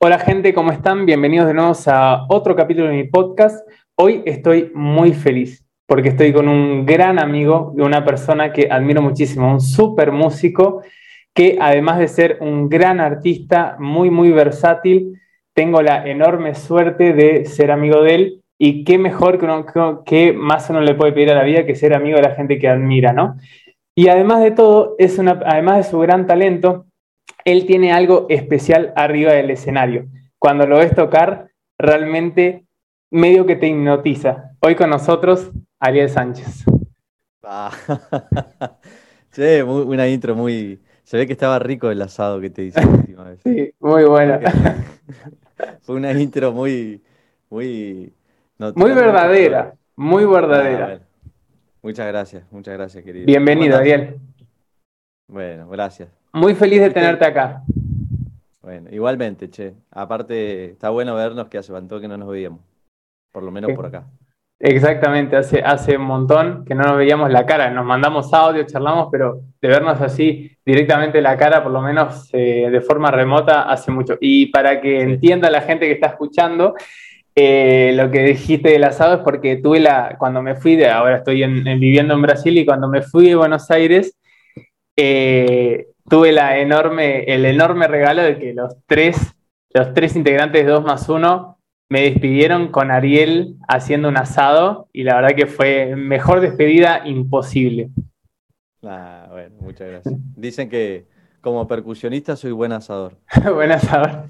Hola 0.00 0.20
gente, 0.20 0.54
¿cómo 0.54 0.70
están? 0.70 1.06
Bienvenidos 1.06 1.48
de 1.48 1.54
nuevo 1.54 1.72
a 1.86 2.24
otro 2.28 2.54
capítulo 2.54 2.86
de 2.86 2.94
mi 2.94 3.08
podcast. 3.08 3.68
Hoy 3.96 4.22
estoy 4.26 4.70
muy 4.72 5.12
feliz 5.12 5.66
porque 5.88 6.10
estoy 6.10 6.32
con 6.32 6.46
un 6.46 6.86
gran 6.86 7.18
amigo 7.18 7.72
de 7.74 7.82
una 7.82 8.04
persona 8.04 8.52
que 8.52 8.68
admiro 8.70 9.02
muchísimo, 9.02 9.50
un 9.50 9.60
súper 9.60 10.12
músico 10.12 10.82
que 11.34 11.58
además 11.60 11.98
de 11.98 12.06
ser 12.06 12.38
un 12.40 12.68
gran 12.68 13.00
artista, 13.00 13.74
muy, 13.80 14.08
muy 14.08 14.30
versátil, 14.30 15.20
tengo 15.52 15.82
la 15.82 16.06
enorme 16.06 16.54
suerte 16.54 17.12
de 17.12 17.44
ser 17.46 17.72
amigo 17.72 18.00
de 18.04 18.14
él 18.14 18.42
y 18.56 18.84
qué 18.84 18.98
mejor 18.98 19.36
que, 19.36 19.46
uno, 19.46 20.04
que 20.04 20.32
más 20.32 20.70
uno 20.70 20.80
le 20.80 20.94
puede 20.94 21.10
pedir 21.10 21.32
a 21.32 21.34
la 21.34 21.42
vida 21.42 21.66
que 21.66 21.74
ser 21.74 21.92
amigo 21.92 22.18
de 22.18 22.22
la 22.22 22.36
gente 22.36 22.60
que 22.60 22.68
admira, 22.68 23.12
¿no? 23.12 23.36
Y 23.96 24.06
además 24.06 24.42
de 24.42 24.52
todo, 24.52 24.94
es 24.98 25.18
una, 25.18 25.40
además 25.44 25.78
de 25.78 25.90
su 25.90 25.98
gran 25.98 26.28
talento, 26.28 26.86
él 27.52 27.64
tiene 27.66 27.92
algo 27.92 28.26
especial 28.28 28.92
arriba 28.94 29.32
del 29.32 29.50
escenario. 29.50 30.06
Cuando 30.38 30.66
lo 30.66 30.78
ves 30.78 30.94
tocar, 30.94 31.50
realmente 31.78 32.66
medio 33.10 33.46
que 33.46 33.56
te 33.56 33.68
hipnotiza. 33.68 34.52
Hoy 34.60 34.74
con 34.74 34.90
nosotros, 34.90 35.50
Ariel 35.80 36.10
Sánchez. 36.10 36.64
Ah. 37.42 37.70
sí, 39.30 39.62
muy, 39.64 39.82
una 39.82 40.06
intro 40.08 40.34
muy... 40.34 40.80
Se 41.04 41.16
ve 41.16 41.26
que 41.26 41.32
estaba 41.32 41.58
rico 41.58 41.90
el 41.90 42.02
asado 42.02 42.38
que 42.38 42.50
te 42.50 42.64
hice 42.64 42.84
la 42.84 42.88
última 42.88 43.24
vez. 43.24 43.40
Sí, 43.44 43.72
muy 43.80 44.04
buena. 44.04 44.40
Fue 45.80 45.96
una 45.96 46.12
intro 46.12 46.52
muy... 46.52 47.02
Muy, 47.50 48.12
muy 48.74 48.92
verdadera, 48.92 49.74
muy 49.96 50.26
verdadera. 50.26 51.00
Ah, 51.00 51.22
muchas 51.80 52.06
gracias, 52.08 52.44
muchas 52.50 52.74
gracias, 52.74 53.02
querido. 53.02 53.24
Bienvenido, 53.24 53.78
Ariel. 53.78 54.20
Bueno, 55.28 55.66
gracias. 55.70 56.17
Muy 56.38 56.54
feliz 56.54 56.80
de 56.80 56.90
tenerte 56.90 57.24
acá. 57.24 57.62
Bueno, 58.62 58.88
igualmente, 58.92 59.50
che. 59.50 59.74
Aparte, 59.90 60.72
está 60.72 60.90
bueno 60.90 61.14
vernos 61.14 61.48
que 61.48 61.58
hace 61.58 61.72
tanto 61.72 62.00
que 62.00 62.06
no 62.06 62.16
nos 62.16 62.28
veíamos. 62.28 62.60
Por 63.32 63.42
lo 63.42 63.50
menos 63.50 63.72
por 63.72 63.86
acá. 63.86 64.06
Exactamente, 64.60 65.36
hace, 65.36 65.60
hace 65.60 65.96
un 65.96 66.04
montón 66.04 66.64
que 66.64 66.74
no 66.74 66.82
nos 66.82 66.96
veíamos 66.96 67.30
la 67.30 67.46
cara. 67.46 67.70
Nos 67.70 67.84
mandamos 67.84 68.32
audio, 68.34 68.64
charlamos, 68.64 69.08
pero 69.10 69.40
de 69.60 69.68
vernos 69.68 70.00
así 70.00 70.50
directamente 70.64 71.20
la 71.20 71.36
cara, 71.36 71.62
por 71.62 71.72
lo 71.72 71.80
menos 71.80 72.28
eh, 72.32 72.68
de 72.70 72.80
forma 72.80 73.10
remota, 73.10 73.62
hace 73.62 73.90
mucho. 73.90 74.16
Y 74.20 74.46
para 74.46 74.80
que 74.80 75.00
entienda 75.00 75.50
la 75.50 75.62
gente 75.62 75.86
que 75.86 75.92
está 75.92 76.08
escuchando, 76.08 76.74
eh, 77.34 77.92
lo 77.94 78.10
que 78.10 78.22
dijiste 78.24 78.70
del 78.70 78.84
asado 78.84 79.14
es 79.14 79.20
porque 79.20 79.56
tuve 79.56 79.80
la, 79.80 80.16
cuando 80.18 80.42
me 80.42 80.56
fui 80.56 80.76
de, 80.76 80.88
ahora 80.88 81.18
estoy 81.18 81.44
viviendo 81.78 82.14
en 82.14 82.22
Brasil 82.22 82.58
y 82.58 82.66
cuando 82.66 82.88
me 82.88 83.02
fui 83.02 83.28
de 83.28 83.36
Buenos 83.36 83.70
Aires, 83.70 84.18
eh, 84.96 85.86
tuve 86.08 86.32
la 86.32 86.58
enorme, 86.58 87.24
el 87.24 87.44
enorme 87.44 87.86
regalo 87.86 88.22
de 88.22 88.38
que 88.38 88.54
los 88.54 88.76
tres, 88.86 89.34
los 89.70 89.94
tres 89.94 90.16
integrantes 90.16 90.64
de 90.64 90.70
2 90.70 90.84
más 90.84 91.08
1 91.08 91.58
me 91.90 92.02
despidieron 92.02 92.68
con 92.68 92.90
Ariel 92.90 93.56
haciendo 93.66 94.08
un 94.08 94.16
asado 94.16 94.88
y 94.92 95.04
la 95.04 95.16
verdad 95.16 95.36
que 95.36 95.46
fue 95.46 95.96
mejor 95.96 96.40
despedida 96.40 97.02
imposible. 97.06 97.90
Ah, 98.82 99.26
bueno, 99.30 99.56
muchas 99.60 99.88
gracias. 99.88 100.14
Dicen 100.36 100.68
que 100.68 101.06
como 101.40 101.66
percusionista 101.66 102.36
soy 102.36 102.52
buen 102.52 102.72
asador. 102.72 103.14
buen 103.54 103.72
asador. 103.72 104.24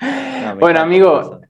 bueno, 0.60 0.80
amigo, 0.80 1.40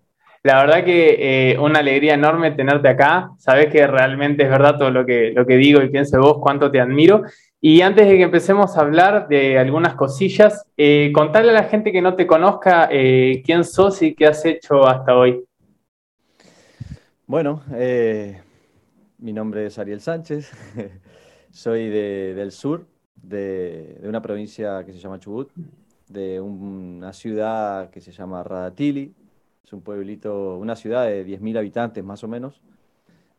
la 0.42 0.62
verdad 0.62 0.84
que 0.84 1.52
eh, 1.52 1.58
una 1.58 1.80
alegría 1.80 2.14
enorme 2.14 2.50
tenerte 2.52 2.88
acá. 2.88 3.30
Sabes 3.38 3.66
que 3.66 3.86
realmente 3.86 4.44
es 4.44 4.50
verdad 4.50 4.76
todo 4.78 4.90
lo 4.90 5.06
que, 5.06 5.32
lo 5.34 5.46
que 5.46 5.56
digo 5.56 5.82
y 5.82 5.88
pienso 5.88 6.16
de 6.16 6.22
vos, 6.22 6.38
cuánto 6.40 6.70
te 6.70 6.80
admiro. 6.80 7.22
Y 7.60 7.80
antes 7.80 8.06
de 8.06 8.16
que 8.16 8.22
empecemos 8.22 8.76
a 8.76 8.82
hablar 8.82 9.26
de 9.26 9.58
algunas 9.58 9.94
cosillas, 9.94 10.64
eh, 10.76 11.10
contarle 11.12 11.50
a 11.50 11.54
la 11.54 11.64
gente 11.64 11.90
que 11.90 12.00
no 12.00 12.14
te 12.14 12.24
conozca 12.24 12.88
eh, 12.88 13.42
quién 13.44 13.64
sos 13.64 14.00
y 14.02 14.14
qué 14.14 14.28
has 14.28 14.44
hecho 14.44 14.86
hasta 14.86 15.16
hoy. 15.16 15.44
Bueno, 17.26 17.62
eh, 17.74 18.40
mi 19.18 19.32
nombre 19.32 19.66
es 19.66 19.76
Ariel 19.76 20.00
Sánchez, 20.00 20.52
soy 21.50 21.88
del 21.88 22.52
sur, 22.52 22.86
de, 23.16 23.98
una 24.04 24.22
provincia 24.22 24.84
que 24.84 24.92
se 24.92 25.00
llama 25.00 25.18
Chubut, 25.18 25.50
de 26.06 26.40
una 26.40 27.12
ciudad 27.12 27.90
que 27.90 28.00
se 28.00 28.12
llama 28.12 28.44
Radatili, 28.44 29.12
es 29.64 29.72
un 29.72 29.80
pueblito, 29.80 30.58
una 30.58 30.76
ciudad 30.76 31.06
de 31.06 31.26
10.000 31.26 31.58
habitantes 31.58 32.04
más 32.04 32.22
o 32.22 32.28
menos. 32.28 32.62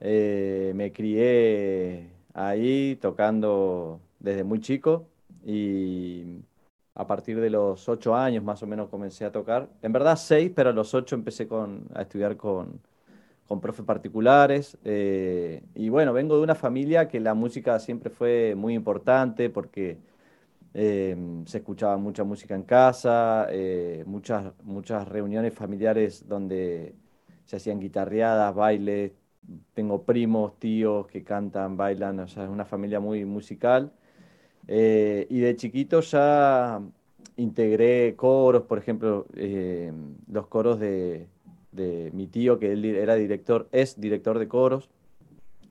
me 0.01 0.91
crié 0.93 2.09
ahí 2.33 2.97
tocando 3.01 4.01
desde 4.19 4.43
muy 4.43 4.59
chico 4.59 5.07
y 5.45 6.23
a 6.95 7.07
partir 7.07 7.39
de 7.39 7.49
los 7.49 7.87
ocho 7.89 8.15
años 8.15 8.43
más 8.43 8.61
o 8.63 8.67
menos 8.67 8.89
comencé 8.89 9.25
a 9.25 9.31
tocar. 9.31 9.69
En 9.81 9.93
verdad 9.93 10.15
seis, 10.17 10.51
pero 10.55 10.69
a 10.71 10.73
los 10.73 10.93
ocho 10.93 11.15
empecé 11.15 11.47
con, 11.47 11.87
a 11.93 12.01
estudiar 12.03 12.37
con, 12.37 12.81
con 13.47 13.61
profes 13.61 13.85
particulares. 13.85 14.77
Eh, 14.85 15.63
y 15.75 15.89
bueno, 15.89 16.13
vengo 16.13 16.37
de 16.37 16.43
una 16.43 16.55
familia 16.55 17.07
que 17.07 17.19
la 17.19 17.33
música 17.33 17.79
siempre 17.79 18.09
fue 18.09 18.55
muy 18.55 18.75
importante 18.75 19.49
porque 19.49 19.99
eh, 20.73 21.15
se 21.45 21.57
escuchaba 21.59 21.97
mucha 21.97 22.23
música 22.23 22.55
en 22.55 22.63
casa, 22.63 23.47
eh, 23.49 24.03
muchas, 24.05 24.53
muchas 24.63 25.07
reuniones 25.07 25.53
familiares 25.53 26.27
donde 26.27 26.95
se 27.45 27.55
hacían 27.57 27.79
guitarreadas, 27.79 28.53
bailes. 28.55 29.13
Tengo 29.73 30.03
primos, 30.03 30.59
tíos 30.59 31.07
que 31.07 31.23
cantan, 31.23 31.75
bailan, 31.77 32.19
o 32.19 32.27
sea, 32.27 32.43
es 32.43 32.49
una 32.49 32.65
familia 32.65 32.99
muy 32.99 33.25
musical. 33.25 33.91
Eh, 34.71 35.25
y 35.31 35.39
de 35.39 35.55
chiquito 35.55 35.99
ya 36.01 36.79
integré 37.37 38.15
coros, 38.15 38.63
por 38.63 38.77
ejemplo, 38.77 39.25
eh, 39.35 39.91
los 40.31 40.45
coros 40.45 40.79
de, 40.79 41.27
mi 42.13 42.27
tío, 42.27 42.59
que 42.59 42.73
él 42.73 42.85
era 42.85 43.15
director, 43.15 43.67
es 43.71 43.99
director 43.99 44.37
de 44.37 44.47
coros. 44.47 44.89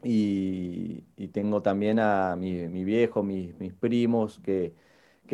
Y, 0.03 1.05
tengo 1.33 1.63
también 1.63 2.01
a 2.01 2.35
mi, 2.37 2.85
viejo, 2.85 3.23
mis, 3.23 3.55
primos, 3.79 4.41
que, 4.41 4.73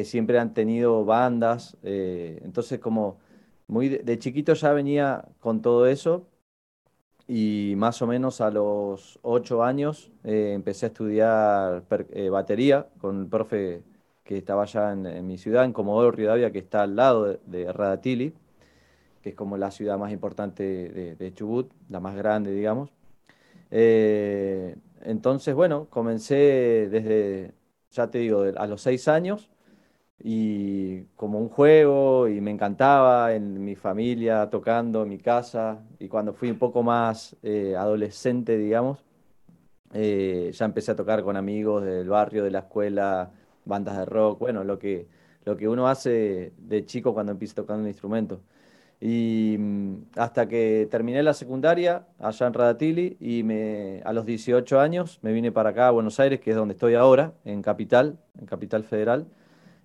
siempre 0.04 0.38
han 0.38 0.52
tenido 0.52 1.04
bandas. 1.06 1.78
Eh, 1.82 2.40
entonces, 2.44 2.80
como 2.80 3.18
muy 3.66 3.88
de, 3.88 4.18
chiquito 4.18 4.52
ya 4.54 4.72
venía 4.74 5.24
con 5.40 5.62
todo 5.62 5.86
eso 5.86 6.26
y 7.26 7.74
más 7.76 8.02
o 8.02 8.06
menos 8.06 8.40
a 8.40 8.50
los 8.50 9.18
ocho 9.22 9.62
años 9.64 10.10
eh, 10.24 10.52
empecé 10.54 10.86
a 10.86 10.88
estudiar 10.88 11.84
eh, 12.12 12.28
batería 12.28 12.88
con 13.00 13.20
el 13.20 13.26
profe 13.26 13.82
que 14.24 14.38
estaba 14.38 14.62
allá 14.62 14.92
en, 14.92 15.26
mi 15.26 15.38
ciudad, 15.38 15.64
en 15.64 15.72
Comodoro 15.72 16.10
Rivadavia, 16.10 16.50
que 16.50 16.58
está 16.58 16.82
al 16.82 16.96
lado 16.96 17.38
de, 17.44 17.72
Radatili, 17.72 18.34
que 19.22 19.30
es 19.30 19.34
como 19.34 19.56
la 19.58 19.70
ciudad 19.70 19.98
más 19.98 20.12
importante 20.12 20.64
de, 21.18 21.34
Chubut, 21.34 21.70
la 21.90 22.00
más 22.00 22.16
grande, 22.16 22.52
digamos. 22.52 22.90
Eh, 23.70 24.76
entonces, 25.02 25.54
bueno, 25.54 25.88
comencé 25.90 26.88
desde, 26.90 27.52
ya 27.90 28.08
te 28.10 28.18
digo, 28.18 28.44
a 28.56 28.66
los 28.66 28.82
seis 28.82 29.08
años 29.08 29.50
y 30.22 31.02
como 31.16 31.38
un 31.38 31.48
juego 31.48 32.28
y 32.28 32.40
me 32.40 32.50
encantaba 32.50 33.34
en 33.34 33.62
mi 33.64 33.74
familia 33.76 34.48
tocando 34.50 35.02
en 35.02 35.08
mi 35.08 35.18
casa 35.18 35.82
y 35.98 36.08
cuando 36.08 36.32
fui 36.32 36.50
un 36.50 36.58
poco 36.58 36.82
más 36.82 37.36
eh, 37.42 37.74
adolescente, 37.76 38.56
digamos, 38.56 39.04
eh, 39.92 40.50
ya 40.52 40.64
empecé 40.64 40.92
a 40.92 40.96
tocar 40.96 41.22
con 41.22 41.36
amigos 41.36 41.84
del 41.84 42.08
barrio, 42.08 42.44
de 42.44 42.50
la 42.50 42.60
escuela, 42.60 43.30
bandas 43.64 43.98
de 43.98 44.04
rock, 44.06 44.40
bueno, 44.40 44.64
lo 44.64 44.78
que, 44.78 45.06
lo 45.44 45.56
que 45.56 45.68
uno 45.68 45.88
hace 45.88 46.52
de 46.58 46.84
chico 46.86 47.14
cuando 47.14 47.32
empieza 47.32 47.54
tocando 47.56 47.82
un 47.82 47.88
instrumento. 47.88 48.40
Y 49.00 49.56
mm, 49.58 49.94
hasta 50.16 50.48
que 50.48 50.88
terminé 50.90 51.22
la 51.22 51.34
secundaria 51.34 52.06
allá 52.18 52.46
en 52.46 52.54
Radatili 52.54 53.16
y 53.20 53.42
me, 53.42 54.00
a 54.04 54.12
los 54.12 54.24
18 54.26 54.80
años 54.80 55.18
me 55.22 55.32
vine 55.32 55.52
para 55.52 55.70
acá 55.70 55.88
a 55.88 55.90
Buenos 55.90 56.20
Aires, 56.20 56.40
que 56.40 56.50
es 56.50 56.56
donde 56.56 56.74
estoy 56.74 56.94
ahora, 56.94 57.34
en 57.44 57.62
Capital, 57.62 58.18
en 58.38 58.46
Capital 58.46 58.84
Federal 58.84 59.26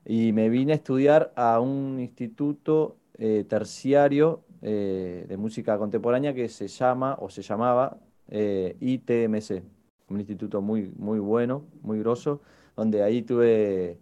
y 0.06 0.34
me 0.34 0.50
vine 0.50 0.74
a 0.74 0.76
estudiar 0.76 1.32
a 1.36 1.60
un 1.60 2.00
instituto 2.00 2.98
eh, 3.18 3.46
terciario 3.48 4.44
eh, 4.62 5.26
de 5.28 5.38
música 5.38 5.78
contemporánea 5.78 6.34
que 6.34 6.50
se 6.50 6.68
llama 6.68 7.18
o 7.20 7.30
se 7.30 7.42
llamaba 7.42 7.98
eh, 8.30 8.76
ITMC, 8.80 9.64
un 10.10 10.20
instituto 10.20 10.62
muy, 10.62 10.92
muy 10.98 11.20
bueno, 11.20 11.64
muy 11.82 12.00
grosso, 12.00 12.42
donde 12.76 13.04
ahí 13.04 13.22
tuve 13.22 13.98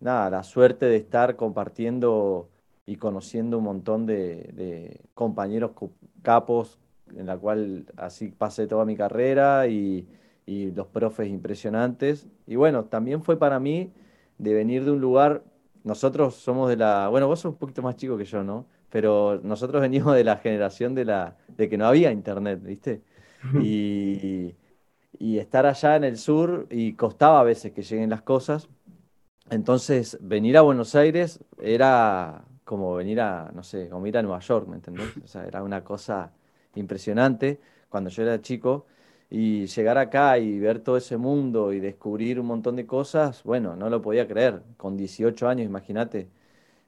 nada, 0.00 0.30
la 0.30 0.42
suerte 0.42 0.86
de 0.86 0.96
estar 0.96 1.36
compartiendo 1.36 2.48
y 2.86 2.96
conociendo 2.96 3.58
un 3.58 3.64
montón 3.64 4.06
de, 4.06 5.00
compañeros 5.14 5.72
capos 6.22 6.78
en 7.14 7.26
la 7.26 7.36
cual 7.38 7.86
así 7.96 8.28
pasé 8.28 8.66
toda 8.66 8.84
mi 8.84 8.96
carrera 8.96 9.68
y, 9.68 10.06
y 10.46 10.70
los 10.72 10.86
profes 10.88 11.28
impresionantes. 11.28 12.26
Y 12.46 12.56
bueno, 12.56 12.84
también 12.86 13.22
fue 13.22 13.38
para 13.38 13.60
mí 13.60 13.92
de 14.42 14.54
venir 14.54 14.84
de 14.84 14.90
un 14.92 15.00
lugar, 15.00 15.44
nosotros 15.84 16.34
somos 16.36 16.68
de 16.68 16.76
la, 16.76 17.08
bueno, 17.08 17.26
vos 17.28 17.40
sos 17.40 17.52
un 17.52 17.58
poquito 17.58 17.82
más 17.82 17.96
chico 17.96 18.16
que 18.18 18.24
yo, 18.24 18.42
¿no? 18.44 18.66
Pero 18.90 19.40
nosotros 19.42 19.80
venimos 19.82 20.14
de 20.14 20.24
la 20.24 20.36
generación 20.38 20.94
de, 20.94 21.04
la, 21.04 21.36
de 21.48 21.68
que 21.68 21.78
no 21.78 21.86
había 21.86 22.12
internet, 22.12 22.60
¿viste? 22.62 23.02
Y, 23.54 24.54
y 25.18 25.38
estar 25.38 25.66
allá 25.66 25.96
en 25.96 26.04
el 26.04 26.18
sur 26.18 26.66
y 26.70 26.94
costaba 26.94 27.40
a 27.40 27.44
veces 27.44 27.72
que 27.72 27.82
lleguen 27.82 28.10
las 28.10 28.22
cosas. 28.22 28.68
Entonces, 29.50 30.18
venir 30.20 30.56
a 30.56 30.62
Buenos 30.62 30.94
Aires 30.94 31.40
era 31.60 32.44
como 32.64 32.94
venir 32.94 33.20
a, 33.20 33.50
no 33.54 33.62
sé, 33.62 33.88
como 33.88 34.06
ir 34.06 34.16
a 34.16 34.22
Nueva 34.22 34.40
York, 34.40 34.68
¿me 34.68 34.76
entendés? 34.76 35.18
O 35.22 35.26
sea, 35.26 35.46
era 35.46 35.62
una 35.62 35.84
cosa 35.84 36.32
impresionante 36.74 37.60
cuando 37.88 38.10
yo 38.10 38.22
era 38.22 38.40
chico 38.40 38.86
y 39.34 39.66
llegar 39.66 39.96
acá 39.98 40.38
y 40.38 40.58
ver 40.60 40.80
todo 40.80 40.98
ese 40.98 41.16
mundo 41.16 41.72
y 41.72 41.80
descubrir 41.80 42.38
un 42.38 42.46
montón 42.46 42.76
de 42.76 42.86
cosas, 42.86 43.42
bueno, 43.44 43.76
no 43.76 43.88
lo 43.88 44.02
podía 44.02 44.28
creer. 44.28 44.62
Con 44.76 44.96
18 44.98 45.48
años, 45.48 45.64
imagínate, 45.66 46.28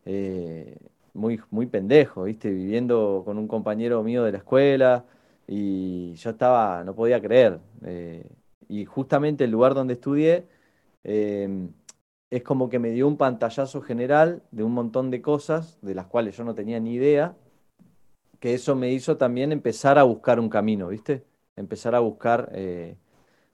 eh, 0.05 0.76
muy, 1.14 1.41
muy 1.50 1.67
pendejo, 1.67 2.25
¿viste? 2.25 2.50
Viviendo 2.50 3.23
con 3.25 3.38
un 3.38 3.49
compañero 3.49 4.02
mío 4.02 4.25
de 4.25 4.32
la 4.32 4.38
escuela 4.38 5.06
y 5.46 6.14
yo 6.17 6.31
estaba, 6.31 6.85
no 6.85 6.94
podía 6.94 7.20
creer. 7.20 7.61
Eh, 7.85 8.26
y 8.69 8.85
justamente 8.87 9.44
el 9.44 9.50
lugar 9.50 9.75
donde 9.75 9.94
estudié 9.94 10.47
eh, 11.05 11.69
es 12.31 12.43
como 12.43 12.69
que 12.70 12.79
me 12.79 12.90
dio 12.90 13.08
un 13.08 13.17
pantallazo 13.17 13.82
general 13.82 14.43
de 14.50 14.64
un 14.64 14.73
montón 14.73 15.11
de 15.11 15.23
cosas 15.23 15.79
de 15.82 15.94
las 15.94 16.06
cuales 16.06 16.37
yo 16.37 16.44
no 16.44 16.55
tenía 16.55 16.81
ni 16.81 16.94
idea, 16.94 17.37
que 18.40 18.55
eso 18.55 18.76
me 18.76 18.93
hizo 18.93 19.17
también 19.17 19.52
empezar 19.52 19.99
a 19.99 20.02
buscar 20.05 20.38
un 20.40 20.49
camino, 20.49 20.88
¿viste? 20.88 21.25
Empezar 21.56 21.94
a 21.94 22.00
buscar 22.00 22.50
eh, 22.54 22.96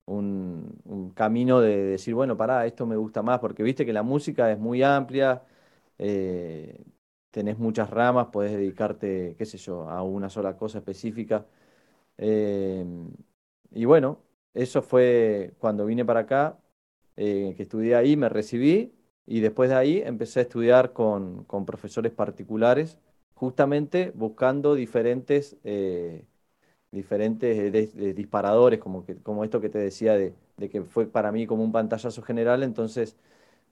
un, 0.07 1.13
camino 1.15 1.61
de, 1.61 1.77
decir, 1.85 2.15
bueno, 2.15 2.37
pará, 2.37 2.67
esto 2.67 2.87
me 2.87 2.97
gusta 2.97 3.23
más, 3.23 3.41
porque 3.41 3.63
viste 3.63 3.87
que 3.87 3.93
la 3.93 4.03
música 4.03 4.51
es 4.53 4.59
muy 4.59 4.83
amplia, 4.83 5.43
tenés 7.31 7.59
muchas 7.59 7.91
ramas, 7.91 8.29
podés 8.29 8.53
dedicarte, 8.53 9.35
qué 9.39 9.47
sé 9.47 9.59
yo, 9.59 9.89
a 9.89 10.03
una 10.03 10.29
sola 10.31 10.57
cosa 10.57 10.79
específica. 10.79 11.47
Em, 12.19 13.11
y 13.73 13.85
bueno, 13.85 14.21
eso 14.55 14.83
fue 14.83 15.55
cuando 15.59 15.87
vine 15.87 16.05
para 16.05 16.21
acá, 16.21 16.59
eh, 17.17 17.55
que 17.57 17.65
estudié 17.65 17.97
ahí, 17.97 18.17
me 18.17 18.29
recibí 18.29 18.95
y 19.27 19.41
después 19.41 19.71
de 19.71 19.77
ahí 19.77 20.03
empecé 20.05 20.41
a 20.41 20.43
estudiar 20.45 20.93
con, 20.93 21.47
profesores 21.67 22.13
particulares, 22.13 22.99
justamente 23.35 24.13
buscando 24.15 24.75
diferentes, 24.75 25.57
eh, 25.65 26.27
diferentes 26.93 27.73
disparadores, 28.17 28.81
como, 28.81 29.05
que, 29.05 29.17
como 29.17 29.45
esto 29.45 29.61
que 29.61 29.69
te 29.69 29.79
decía 29.79 30.17
de, 30.17 30.35
de, 30.57 30.69
que 30.71 30.83
fue 30.83 31.07
para 31.07 31.33
mí 31.33 31.47
como 31.47 31.63
un 31.65 31.73
pantallazo 31.73 32.23
general, 32.23 32.63
entonces 32.63 33.17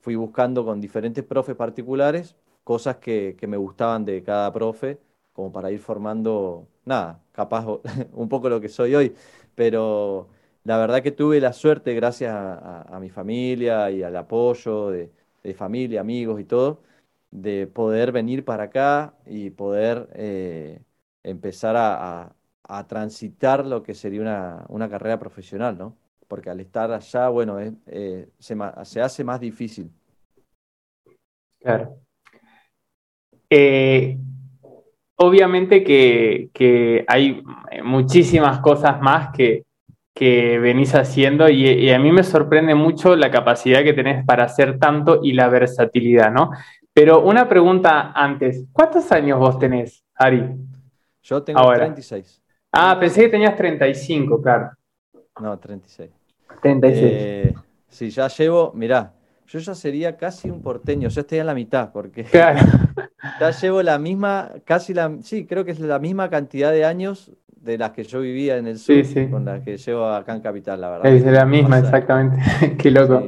fui 0.01 0.15
buscando 0.15 0.65
con 0.65 0.81
diferentes 0.81 1.23
profes 1.23 1.55
particulares 1.55 2.35
cosas 2.63 2.97
que, 2.97 3.35
que 3.39 3.47
me 3.47 3.57
gustaban 3.57 4.05
de 4.05 4.23
cada 4.23 4.53
profe, 4.53 4.99
como 5.33 5.51
para 5.51 5.71
ir 5.71 5.79
formando 5.79 6.67
nada, 6.85 7.21
capaz 7.31 7.65
un 8.13 8.29
poco 8.29 8.49
lo 8.49 8.61
que 8.61 8.69
soy 8.69 8.95
hoy, 8.95 9.15
pero 9.55 10.27
la 10.63 10.77
verdad 10.77 11.01
que 11.01 11.11
tuve 11.11 11.39
la 11.41 11.53
suerte, 11.53 11.93
gracias 11.95 12.31
a, 12.35 12.97
mi 13.01 13.09
familia 13.09 13.89
y 13.91 14.03
al 14.03 14.15
apoyo 14.15 14.89
de, 14.91 15.11
familia, 15.55 16.01
amigos 16.01 16.39
y 16.39 16.45
todo, 16.45 16.81
de 17.31 17.67
poder 17.67 18.11
venir 18.11 18.45
para 18.45 18.65
acá 18.65 19.15
y 19.25 19.49
poder 19.51 20.09
eh, 20.13 20.83
empezar 21.23 21.75
a, 21.75 22.35
transitar 22.87 23.65
lo 23.65 23.81
que 23.81 23.95
sería 23.95 24.63
una, 24.69 24.89
carrera 24.89 25.19
profesional, 25.19 25.77
¿no? 25.77 25.95
Porque 26.27 26.51
al 26.51 26.59
estar 26.59 26.91
allá, 26.91 27.29
bueno, 27.29 27.59
eh, 27.59 28.29
se, 28.37 28.55
se, 28.83 29.01
hace 29.01 29.23
más 29.23 29.39
difícil. 29.39 29.91
Claro. 31.59 31.97
Eh, 33.49 34.17
obviamente 35.15 35.83
que, 35.83 37.05
hay 37.07 37.43
muchísimas 37.83 38.59
cosas 38.59 39.01
más 39.01 39.29
que, 39.35 39.65
venís 40.21 40.93
haciendo 40.95 41.49
y, 41.49 41.89
a 41.89 41.97
mí 41.97 42.11
me 42.11 42.23
sorprende 42.23 42.75
mucho 42.75 43.15
la 43.15 43.31
capacidad 43.31 43.83
que 43.83 43.93
tenés 43.93 44.25
para 44.25 44.43
hacer 44.43 44.77
tanto 44.77 45.21
y 45.23 45.31
la 45.31 45.47
versatilidad, 45.47 46.29
¿no? 46.29 46.51
Pero 46.93 47.21
una 47.21 47.47
pregunta 47.47 48.11
antes, 48.13 48.65
¿cuántos 48.73 49.09
años 49.13 49.39
vos 49.39 49.57
tenés, 49.57 50.03
Ari? 50.15 50.43
Yo 51.23 51.41
tengo 51.41 51.71
36. 51.73 52.41
Ah, 52.71 52.97
pensé 52.99 53.21
que 53.21 53.29
tenías 53.29 53.55
35, 53.55 54.41
claro. 54.41 54.71
No, 55.41 55.57
36. 55.57 56.11
36. 56.61 57.11
Eh, 57.11 57.53
sí, 57.87 58.09
ya 58.09 58.27
llevo, 58.27 58.71
mirá, 58.75 59.13
yo 59.47 59.59
ya 59.59 59.73
sería 59.73 60.15
casi 60.17 60.49
un 60.49 60.61
porteño, 60.61 61.09
yo 61.09 61.21
estoy 61.21 61.39
en 61.39 61.47
la 61.47 61.55
mitad, 61.55 61.91
porque 61.91 62.23
claro. 62.25 62.59
ya 63.39 63.51
llevo 63.51 63.81
la 63.81 63.97
misma, 63.97 64.51
casi 64.65 64.93
la, 64.93 65.17
sí, 65.21 65.45
creo 65.45 65.65
que 65.65 65.71
es 65.71 65.79
la 65.79 65.99
misma 65.99 66.29
cantidad 66.29 66.71
de 66.71 66.85
años 66.85 67.31
de 67.47 67.77
las 67.77 67.91
que 67.91 68.03
yo 68.03 68.21
vivía 68.21 68.57
en 68.57 68.67
el 68.67 68.77
sur 68.77 68.95
con 69.29 69.45
las 69.45 69.61
que 69.63 69.77
llevo 69.77 70.05
acá 70.05 70.35
en 70.35 70.41
Capital, 70.41 70.79
la 70.79 70.89
verdad. 70.91 71.13
Es 71.13 71.25
la 71.25 71.45
misma, 71.45 71.79
exactamente. 71.79 72.37
Qué 72.77 72.91
loco. 72.91 73.23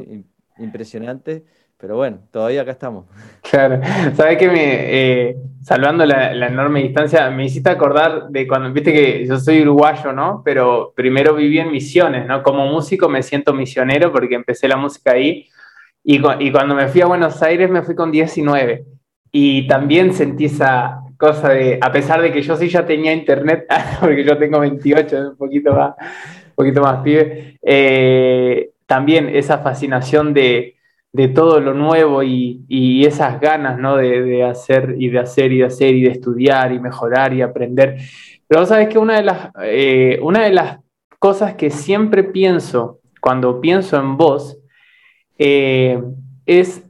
impresionante, 0.58 1.44
pero 1.81 1.95
bueno, 1.95 2.19
todavía 2.31 2.62
acá 2.62 2.72
estamos. 2.72 3.06
Claro, 3.50 3.81
sabes 4.16 4.38
que 4.38 4.48
me, 4.48 4.62
eh, 4.62 5.36
salvando 5.62 6.06
la, 6.06 6.31
enorme 6.48 6.83
distancia, 6.83 7.30
me 7.31 7.45
hiciste 7.45 7.69
acordar 7.69 8.30
de 8.30 8.48
cuando, 8.48 8.72
viste 8.72 8.94
que 8.94 9.25
yo 9.25 9.38
soy 9.39 9.63
uruguayo, 9.63 10.13
¿no? 10.13 10.42
Pero 10.45 10.94
primero 10.95 11.36
viví 11.36 11.60
en 11.60 11.72
Misiones, 11.72 12.25
¿no? 12.28 12.44
Como 12.44 12.68
músico 12.68 13.10
me 13.10 13.24
siento 13.24 13.51
misionero 13.51 14.13
porque 14.13 14.36
empecé 14.36 14.69
la 14.69 14.78
música 14.78 15.12
ahí 15.13 15.50
y, 16.04 16.22
cuando 16.51 16.75
me 16.75 16.88
fui 16.88 17.01
a 17.01 17.07
Buenos 17.07 17.42
Aires 17.44 17.69
me 17.69 17.81
fui 17.81 17.94
con 17.94 18.12
19 18.12 18.86
y 19.31 19.68
también 19.68 20.13
sentí 20.13 20.45
esa 20.45 21.00
cosa 21.18 21.50
de, 21.50 21.77
a 21.81 21.92
pesar 21.92 22.22
de 22.22 22.31
que 22.31 22.42
yo 22.42 22.56
sí 22.56 22.69
ya 22.69 22.86
tenía 22.86 23.12
internet, 23.12 23.66
porque 24.00 24.24
yo 24.24 24.38
tengo 24.38 24.60
28, 24.60 25.31
un 25.31 25.36
poquito 25.36 25.74
más, 25.74 25.95
un 25.98 26.56
poquito 26.56 26.81
más 26.81 27.01
pibe, 27.01 27.57
eh, 27.62 28.69
también 28.86 29.30
esa 29.30 29.57
fascinación 29.57 30.34
de, 30.34 30.75
todo 31.34 31.60
lo 31.60 31.74
nuevo 31.74 32.24
y, 32.24 33.06
esas 33.06 33.40
ganas 33.42 33.78
¿no? 33.78 33.98
de, 33.98 34.44
hacer 34.44 34.96
y 34.98 35.10
de 35.10 35.19
hacer 35.19 35.52
y 35.52 35.60
de 35.60 35.66
hacer 35.66 35.96
y 35.96 36.04
de 36.04 36.12
estudiar 36.12 36.72
y 36.72 36.80
mejorar 36.80 37.34
y 37.34 37.42
aprender. 37.42 37.98
Pero 38.48 38.66
sabes 38.66 38.88
que 38.88 38.98
una 38.98 39.18
de 39.18 39.24
las, 39.24 39.50
eh, 39.63 40.19
una 40.22 40.44
de 40.44 40.52
las 40.52 40.80
cosas 41.19 41.56
que 41.56 41.69
siempre 41.69 42.24
pienso 42.24 43.00
cuando 43.20 43.62
pienso 43.62 43.98
en 43.98 44.18
vos 44.18 44.58
eh, 45.38 46.01
es 46.46 46.84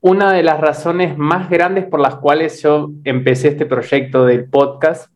una 0.00 0.32
de 0.32 0.42
las 0.42 0.60
razones 0.60 1.16
más 1.16 1.48
grandes 1.48 1.84
por 1.84 2.00
las 2.00 2.16
cuales 2.16 2.62
yo 2.62 2.90
empecé 3.04 3.48
este 3.48 3.66
proyecto 3.66 4.24
del 4.24 4.48
podcast, 4.48 5.12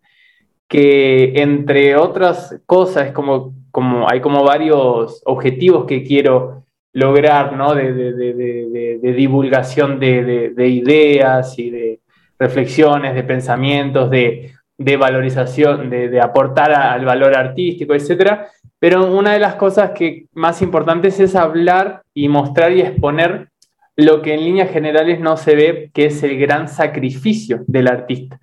que 0.68 1.32
entre 1.42 1.96
otras 1.96 2.60
cosas, 2.66 3.10
como, 3.12 3.54
como 3.72 4.08
hay 4.08 4.20
como 4.20 4.44
varios 4.44 5.22
objetivos 5.24 5.86
que 5.86 6.04
quiero 6.04 6.65
lograr, 6.96 7.52
¿no? 7.52 7.74
De, 7.74 9.12
divulgación 9.14 10.00
de, 10.00 10.68
ideas 10.68 11.58
y 11.58 11.68
de 11.70 12.00
reflexiones, 12.38 13.14
de 13.14 13.22
pensamientos, 13.22 14.10
de, 14.10 14.54
valorización, 14.98 15.90
de, 15.90 16.20
aportar 16.20 16.72
al 16.72 17.04
valor 17.04 17.36
artístico, 17.36 17.94
etcétera. 17.94 18.48
Pero 18.78 19.12
una 19.12 19.34
de 19.34 19.40
las 19.40 19.56
cosas 19.56 19.90
que 19.90 20.26
más 20.32 20.62
importantes 20.62 21.20
es 21.20 21.34
hablar 21.34 22.02
y 22.14 22.28
mostrar 22.28 22.72
y 22.72 22.80
exponer 22.80 23.50
lo 23.94 24.22
que 24.22 24.32
en 24.32 24.44
líneas 24.44 24.70
generales 24.70 25.20
no 25.20 25.36
se 25.36 25.54
ve, 25.54 25.90
que 25.92 26.06
es 26.06 26.22
el 26.22 26.38
gran 26.38 26.66
sacrificio 26.66 27.62
del 27.66 27.88
artista. 27.88 28.40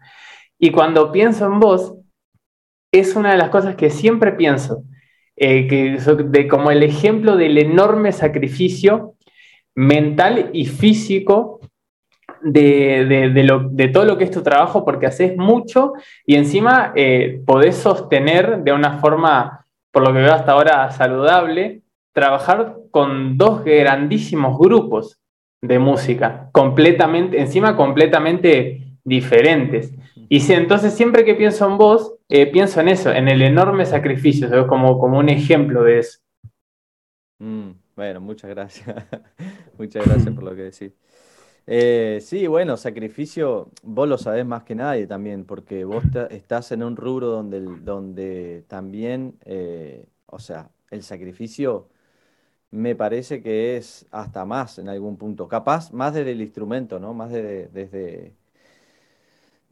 Y 0.60 0.70
cuando 0.70 1.12
pienso 1.12 1.48
en 1.48 1.60
vos, 1.60 1.96
es 2.92 3.16
una 3.16 3.32
de 3.32 3.38
las 3.38 3.50
cosas 3.50 3.76
que 3.76 3.90
siempre 3.90 4.32
pienso, 4.32 4.84
eh, 5.36 5.68
que, 5.68 5.98
de, 5.98 6.48
como 6.48 6.72
el 6.72 6.84
ejemplo 6.84 7.36
del 7.36 7.58
enorme 7.58 8.12
sacrificio 8.12 9.16
mental 9.75 10.52
y 10.54 10.66
físico 10.66 11.60
de, 12.42 13.90
todo 13.94 14.06
lo 14.06 14.18
que 14.18 14.25
es 14.25 14.32
tu 14.32 14.44
trabajo, 14.44 14.86
porque 14.86 15.08
haces 15.08 15.38
mucho 15.38 15.94
y 16.25 16.36
encima 16.36 16.94
eh, 16.96 17.42
podés 17.46 17.75
sostener 17.75 18.60
de 18.63 18.74
una 18.74 19.00
forma 19.00 19.66
por 19.92 20.06
lo 20.06 20.13
que 20.13 20.20
veo 20.20 20.34
hasta 20.34 20.52
ahora 20.52 20.92
saludable, 20.92 21.84
trabajar 22.13 22.78
con 22.92 23.38
dos 23.38 23.63
grandísimos 23.63 24.58
grupos 24.58 25.20
de 25.62 25.80
música, 25.80 26.50
completamente, 26.52 27.40
encima 27.40 27.75
completamente 27.75 28.98
diferentes. 29.04 29.94
Y 30.34 30.40
si, 30.40 30.54
entonces 30.54 30.96
siempre 30.96 31.24
que 31.25 31.36
pienso 31.36 31.70
en 31.70 31.78
vos, 31.78 32.16
eh, 32.28 32.48
pienso 32.48 32.82
en 32.82 32.88
eso, 32.88 33.12
en 33.12 33.28
el 33.28 33.44
enorme 33.44 33.86
sacrificio, 33.86 34.50
como, 34.68 34.98
como 34.98 35.20
un 35.20 35.30
ejemplo 35.30 35.84
de 35.84 36.00
eso. 36.00 36.22
Mm, 37.38 37.74
bueno, 37.96 38.20
muchas 38.20 38.50
gracias. 38.50 38.96
muchas 39.78 40.04
gracias 40.04 40.34
por 40.34 40.44
lo 40.44 40.56
que 40.56 40.63
decís. 40.63 40.92
Eh, 41.68 42.18
sí, 42.20 42.48
bueno, 42.48 42.78
sacrificio, 42.78 43.70
vos 43.84 44.10
lo 44.10 44.18
sabés 44.18 44.44
más 44.44 44.63
que 44.63 44.74
nadie 44.74 45.06
también, 45.06 45.46
porque 45.46 45.86
vos 45.86 46.04
estás 46.32 46.72
en 46.72 46.82
un 46.82 46.96
rubro 46.96 47.28
donde, 47.28 47.62
donde 47.62 48.63
también, 48.68 49.38
eh, 49.46 50.08
o 50.25 50.40
sea, 50.40 50.72
el 50.90 51.04
sacrificio 51.04 51.90
me 52.72 52.96
parece 52.96 53.44
que 53.44 53.78
es 53.78 54.08
hasta 54.10 54.46
más 54.46 54.80
en 54.80 54.90
algún 54.90 55.16
punto, 55.16 55.48
capaz 55.48 55.94
más 55.94 56.16
desde 56.16 56.32
el 56.32 56.42
instrumento, 56.42 57.00
¿no? 57.00 57.13
Más 57.13 57.30
desde, 57.32 58.34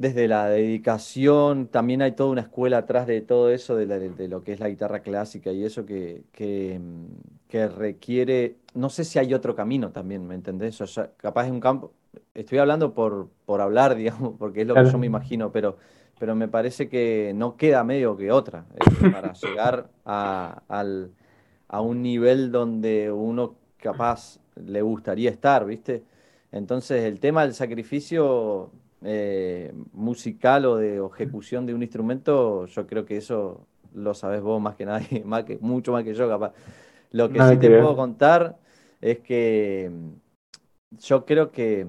desde 0.02 0.28
la 0.28 0.48
dedicación, 0.48 1.68
también 1.68 2.02
hay 2.02 2.14
toda 2.14 2.32
una 2.32 2.42
escuela 2.42 2.80
atrás 2.80 3.06
de 3.06 3.22
todo 3.22 3.52
eso, 3.52 3.76
de, 3.76 4.28
lo 4.28 4.44
que 4.44 4.54
es 4.54 4.60
la 4.60 4.68
guitarra 4.68 5.02
clásica 5.02 5.52
y 5.52 5.64
eso 5.64 5.86
que, 5.86 6.24
que, 6.34 7.68
requiere, 7.68 8.56
no 8.74 8.90
sé 8.90 9.04
si 9.04 9.20
hay 9.20 9.36
otro 9.36 9.56
camino 9.56 9.92
también, 9.92 10.26
¿me 10.26 10.34
entendés? 10.34 10.82
O 10.82 10.88
sea, 10.88 11.12
capaz 11.18 11.46
es 11.46 11.52
un 11.52 11.60
campo, 11.60 11.94
estoy 12.34 12.58
hablando 12.58 12.96
por, 12.96 13.30
por 13.46 13.62
hablar, 13.62 13.94
digamos, 14.02 14.34
porque 14.40 14.62
es 14.62 14.68
lo 14.68 14.74
que 14.74 14.86
yo 14.86 14.98
me 14.98 15.06
imagino, 15.06 15.52
pero, 15.52 15.78
pero 16.18 16.34
me 16.34 16.48
parece 16.48 16.90
que 16.90 17.34
no 17.36 17.56
queda 17.56 17.84
medio 17.84 18.18
que 18.18 18.32
otra 18.32 18.66
eh, 18.74 19.12
para 19.12 19.34
llegar 19.42 19.88
a, 20.04 20.64
a 21.68 21.82
un 21.82 22.02
nivel 22.02 22.52
donde 22.52 23.12
uno 23.12 23.54
capaz 23.78 24.40
le 24.56 24.82
gustaría 24.82 25.30
estar, 25.30 25.64
¿viste? 25.64 26.04
Entonces 26.52 27.04
el 27.04 27.20
tema 27.20 27.44
del 27.44 27.54
sacrificio 27.54 28.72
eh, 29.04 29.74
musical 29.94 30.66
o 30.66 30.76
de 30.76 31.04
ejecución 31.04 31.66
de 31.66 31.74
un 31.74 31.82
instrumento, 31.82 32.68
yo 32.68 32.86
creo 32.86 33.06
que 33.06 33.18
eso 33.18 33.66
lo 33.94 34.14
sabes 34.14 34.42
vos 34.42 34.62
más 34.62 34.76
que 34.76 34.86
nadie, 34.86 35.24
más 35.26 35.44
que, 35.44 35.58
mucho 35.60 35.92
más 35.92 36.04
que 36.04 36.14
yo 36.14 36.28
capaz. 36.28 36.54
Lo 37.12 37.30
que 37.30 37.42
sí 37.42 37.58
te 37.58 37.70
puedo 37.70 37.96
contar 37.96 38.58
es 39.02 39.20
que 39.20 39.92
mm, 39.92 40.98
yo 41.00 41.26
creo 41.26 41.52
que 41.52 41.88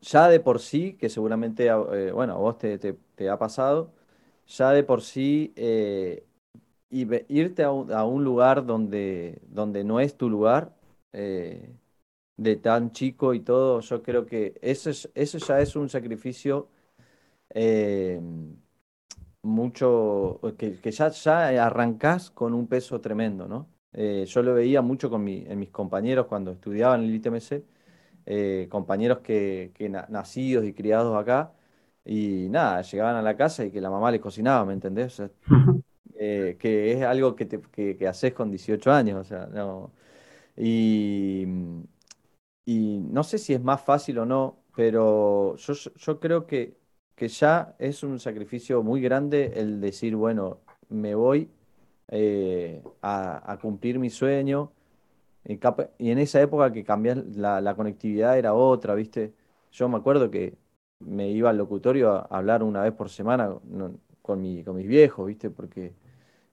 ya 0.00 0.28
de 0.28 0.40
por 0.40 0.60
sí, 0.60 0.92
que 0.94 1.08
seguramente, 1.08 1.66
eh, 1.66 2.12
bueno, 2.12 2.34
a 2.34 2.36
vos 2.36 2.56
te, 2.58 3.28
ha 3.28 3.38
pasado, 3.38 3.90
ya 4.46 4.70
de 4.70 4.84
por 4.84 5.02
sí 5.02 5.52
eh, 5.56 6.24
irte 6.90 7.64
a 7.64 7.72
un, 7.72 8.24
lugar 8.24 8.64
donde, 8.64 9.40
donde 9.48 9.82
no 9.82 9.98
es 9.98 10.16
tu 10.16 10.30
lugar, 10.30 10.72
de 12.36 12.56
tan 12.56 12.92
chico 12.92 13.34
y 13.34 13.40
todo, 13.40 13.80
yo 13.80 14.02
creo 14.02 14.26
que 14.26 14.54
eso, 14.62 14.90
es, 14.90 15.10
eso 15.14 15.38
ya 15.38 15.60
es 15.60 15.76
un 15.76 15.88
sacrificio 15.88 16.68
eh, 17.50 18.20
mucho, 19.42 20.40
que, 20.58 20.90
ya, 20.90 21.08
ya 21.10 21.66
arrancás 21.66 22.30
con 22.30 22.54
un 22.54 22.66
peso 22.66 23.00
tremendo, 23.00 23.48
¿no? 23.48 23.68
Eh, 23.92 24.24
yo 24.26 24.42
lo 24.42 24.54
veía 24.54 24.82
mucho 24.82 25.08
con 25.08 25.26
en 25.28 25.58
mis 25.58 25.70
compañeros 25.70 26.26
cuando 26.26 26.52
estudiaban 26.52 27.02
en 27.02 27.08
el 27.08 27.14
ITMC, 27.16 27.64
eh, 28.26 28.68
compañeros 28.70 29.20
que, 29.20 29.72
nacidos 30.08 30.64
y 30.66 30.72
criados 30.74 31.16
acá, 31.16 31.52
y 32.04 32.48
nada, 32.50 32.82
llegaban 32.82 33.16
a 33.16 33.22
la 33.22 33.36
casa 33.36 33.64
y 33.64 33.70
que 33.70 33.80
la 33.80 33.90
mamá 33.90 34.10
les 34.10 34.20
cocinaba, 34.20 34.64
¿me 34.64 34.74
entendés? 34.74 35.22
que 36.18 36.92
es 36.92 37.02
algo 37.02 37.36
que, 37.36 37.46
te, 37.46 37.60
que, 37.60 38.08
haces 38.08 38.32
con 38.34 38.50
18 38.50 38.92
años, 38.92 39.20
o 39.20 39.24
sea, 39.24 39.46
no. 39.46 39.92
Y, 40.56 41.46
y 42.66 42.98
no 43.00 43.24
sé 43.24 43.38
si 43.38 43.54
es 43.54 43.62
más 43.62 43.82
fácil 43.82 44.18
o 44.18 44.26
no, 44.26 44.58
pero 44.74 45.56
yo, 45.56 45.74
yo 45.74 46.20
creo 46.20 46.46
que, 46.46 46.76
que 47.14 47.28
ya 47.28 47.76
es 47.78 48.02
un 48.02 48.20
sacrificio 48.20 48.82
muy 48.82 49.00
grande 49.00 49.52
el 49.56 49.80
decir, 49.80 50.16
bueno, 50.16 50.60
me 50.88 51.14
voy 51.14 51.50
eh, 52.08 52.82
a, 53.02 53.58
cumplir 53.60 53.98
mi 53.98 54.10
sueño. 54.10 54.72
Y 55.98 56.10
en 56.10 56.18
esa 56.18 56.40
época 56.42 56.72
que 56.72 56.84
cambiar 56.84 57.18
la, 57.34 57.74
conectividad 57.76 58.38
era 58.38 58.54
otra, 58.54 58.94
¿viste? 58.94 59.34
Yo 59.72 59.88
me 59.88 59.98
acuerdo 59.98 60.30
que 60.30 60.56
me 61.00 61.28
iba 61.30 61.50
al 61.50 61.58
locutorio 61.58 62.12
a, 62.12 62.22
hablar 62.30 62.62
una 62.62 62.82
vez 62.82 62.92
por 62.92 63.10
semana 63.10 63.54
con, 64.22 64.40
mi, 64.40 64.64
con 64.64 64.76
mis 64.76 64.86
viejos, 64.88 65.26
¿viste? 65.26 65.50
Porque 65.50 65.94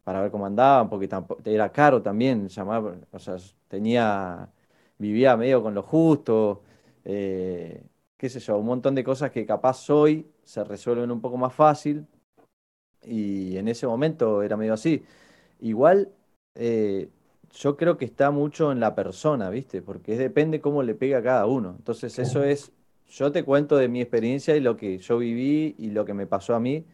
para 0.03 0.21
ver 0.21 0.31
cómo 0.31 0.45
andaban, 0.45 0.89
porque 0.89 1.09
era 1.45 1.71
caro 1.71 2.01
también 2.01 2.47
llamar, 2.49 2.83
o 3.11 3.19
sea, 3.19 3.37
tenía 3.67 4.49
vivía 5.03 5.35
medio 5.37 5.61
con 5.61 5.73
lo 5.75 5.83
justo, 5.83 6.61
eh, 7.03 7.83
qué 8.17 8.29
sé 8.29 8.39
yo, 8.39 8.57
un 8.57 8.65
montón 8.65 8.95
de 8.95 9.03
cosas 9.03 9.31
que 9.31 9.45
capaz 9.45 9.89
hoy 9.89 10.25
se 10.43 10.63
resuelven 10.63 11.11
un 11.11 11.19
poco 11.21 11.37
más 11.37 11.53
fácil 11.53 12.07
y 13.03 13.57
en 13.57 13.67
ese 13.67 13.85
momento 13.85 14.41
era 14.43 14.55
medio 14.55 14.73
así. 14.73 15.03
Igual 15.59 16.09
eh, 16.55 17.09
yo 17.51 17.75
creo 17.77 17.97
que 17.97 18.05
está 18.05 18.31
mucho 18.31 18.71
en 18.71 18.79
la 18.79 18.95
persona, 18.95 19.49
¿viste? 19.49 19.81
Porque 19.81 20.17
depende 20.17 20.61
cómo 20.61 20.83
le 20.83 20.95
pega 20.95 21.17
a 21.19 21.23
cada 21.23 21.45
uno. 21.47 21.75
Entonces 21.77 22.17
eso 22.17 22.43
es, 22.43 22.71
yo 23.09 23.31
te 23.31 23.43
cuento 23.43 23.75
de 23.77 23.89
mi 23.89 24.01
experiencia 24.01 24.55
y 24.55 24.61
lo 24.61 24.77
que 24.77 24.97
yo 24.99 25.17
viví 25.17 25.75
y 25.77 25.91
lo 25.91 26.05
que 26.05 26.13
me 26.13 26.27
pasó 26.27 26.55
a 26.55 26.59
mí. 26.61 26.85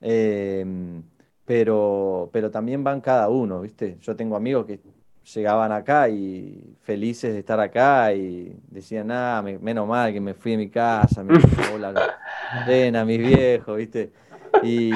Em, 0.00 1.02
pero, 1.44 2.28
pero 2.32 2.50
también 2.50 2.84
van 2.84 3.00
cada 3.00 3.28
uno, 3.28 3.62
¿viste? 3.62 3.96
Yo 4.00 4.16
tengo 4.16 4.36
amigos 4.36 4.66
que 4.66 4.80
llegaban 5.24 5.72
acá 5.72 6.08
y 6.08 6.76
felices 6.82 7.32
de 7.32 7.40
estar 7.40 7.58
acá 7.58 8.12
y 8.12 8.54
decían, 8.68 9.06
nada, 9.06 9.42
menos 9.42 9.88
mal 9.88 10.12
que 10.12 10.20
me 10.20 10.34
fui 10.34 10.52
de 10.52 10.58
mi 10.58 10.68
casa, 10.68 11.22
me 11.22 11.38
fui 11.38 11.78
la 11.80 11.94
cena, 12.66 13.04
mis 13.04 13.18
viejos, 13.18 13.76
¿viste? 13.76 14.10
Y, 14.62 14.92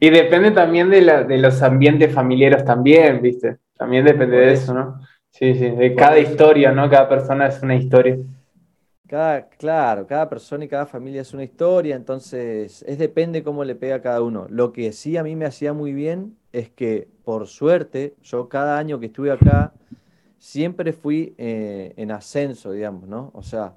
y 0.00 0.10
depende 0.10 0.52
también 0.52 0.88
de, 0.88 1.02
la, 1.02 1.24
de 1.24 1.38
los 1.38 1.62
ambientes 1.62 2.12
familiares 2.12 2.64
también, 2.64 3.20
¿viste? 3.20 3.58
También 3.76 4.04
depende 4.04 4.36
de 4.36 4.52
eso, 4.52 4.72
¿no? 4.72 5.00
Sí, 5.30 5.54
sí, 5.54 5.70
de 5.70 5.94
cada 5.94 6.18
historia, 6.18 6.72
¿no? 6.72 6.88
Cada 6.88 7.08
persona 7.08 7.46
es 7.46 7.62
una 7.62 7.74
historia. 7.74 8.16
Cada, 9.12 9.46
claro, 9.46 10.06
cada 10.06 10.26
persona 10.30 10.64
y 10.64 10.68
cada 10.68 10.86
familia 10.86 11.20
es 11.20 11.34
una 11.34 11.44
historia, 11.44 11.96
entonces 11.96 12.82
es 12.88 12.96
depende 12.96 13.42
cómo 13.42 13.62
le 13.62 13.74
pega 13.74 13.96
a 13.96 14.00
cada 14.00 14.22
uno. 14.22 14.46
Lo 14.48 14.72
que 14.72 14.90
sí 14.94 15.18
a 15.18 15.22
mí 15.22 15.36
me 15.36 15.44
hacía 15.44 15.74
muy 15.74 15.92
bien 15.92 16.38
es 16.50 16.70
que, 16.70 17.08
por 17.22 17.46
suerte, 17.46 18.14
yo 18.22 18.48
cada 18.48 18.78
año 18.78 18.98
que 19.00 19.06
estuve 19.06 19.30
acá, 19.30 19.74
siempre 20.38 20.94
fui 20.94 21.34
eh, 21.36 21.92
en 21.98 22.10
ascenso, 22.10 22.72
digamos, 22.72 23.06
¿no? 23.06 23.30
O 23.34 23.42
sea, 23.42 23.74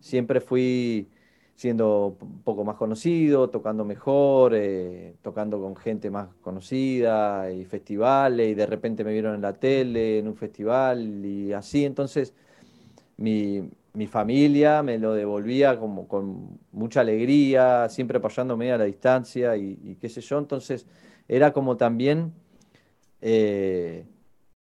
siempre 0.00 0.40
fui 0.40 1.10
siendo 1.56 2.16
un 2.18 2.40
poco 2.42 2.64
más 2.64 2.76
conocido, 2.76 3.50
tocando 3.50 3.84
mejor, 3.84 4.54
eh, 4.54 5.14
tocando 5.20 5.60
con 5.60 5.76
gente 5.76 6.08
más 6.10 6.28
conocida 6.40 7.52
y 7.52 7.66
festivales, 7.66 8.48
y 8.52 8.54
de 8.54 8.64
repente 8.64 9.04
me 9.04 9.12
vieron 9.12 9.34
en 9.34 9.42
la 9.42 9.52
tele, 9.52 10.20
en 10.20 10.28
un 10.28 10.36
festival 10.36 11.22
y 11.22 11.52
así, 11.52 11.84
entonces 11.84 12.32
mi, 13.18 13.68
mi 13.92 14.06
familia 14.06 14.82
me 14.82 14.98
lo 14.98 15.14
devolvía 15.14 15.78
como 15.78 16.06
con 16.06 16.58
mucha 16.72 17.00
alegría, 17.00 17.88
siempre 17.88 18.18
apoyándome 18.18 18.72
a 18.72 18.78
la 18.78 18.84
distancia 18.84 19.56
y, 19.56 19.96
qué 20.00 20.08
sé 20.08 20.20
yo. 20.20 20.38
Entonces 20.38 20.86
era 21.28 21.52
como 21.52 21.76
también, 21.76 22.32
eh, 23.20 24.04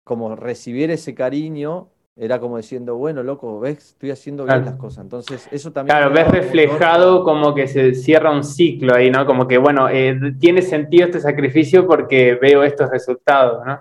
como 0.04 0.34
recibir 0.34 0.90
ese 0.90 1.14
cariño, 1.14 1.88
era 2.16 2.40
como 2.40 2.56
diciendo, 2.56 2.96
bueno, 2.96 3.22
loco, 3.22 3.60
ves, 3.60 3.90
estoy 3.90 4.10
haciendo 4.10 4.44
bien 4.44 4.64
las 4.64 4.74
cosas. 4.74 5.04
Entonces 5.04 5.48
eso 5.52 5.72
también... 5.72 5.96
Claro, 5.96 6.12
ves 6.12 6.28
reflejado 6.28 7.22
como 7.22 7.54
que 7.54 7.68
se 7.68 7.94
cierra 7.94 8.32
un 8.32 8.42
ciclo 8.42 8.94
ahí, 8.96 9.10
¿no? 9.10 9.24
Como 9.24 9.46
que, 9.46 9.56
bueno, 9.58 9.88
eh, 9.88 10.18
tiene 10.40 10.62
sentido 10.62 11.06
este 11.06 11.20
sacrificio 11.20 11.86
porque 11.86 12.34
veo 12.34 12.64
estos 12.64 12.90
resultados, 12.90 13.64
¿no? 13.64 13.80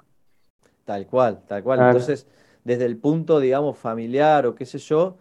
Tal 0.86 1.08
cual, 1.08 1.42
tal 1.48 1.64
cual. 1.64 1.80
Entonces, 1.80 2.28
desde 2.64 2.86
el 2.86 2.98
punto, 2.98 3.40
digamos, 3.40 3.78
familiar 3.78 4.46
o 4.46 4.54
qué 4.54 4.66
sé 4.66 4.78
yo, 4.78 5.18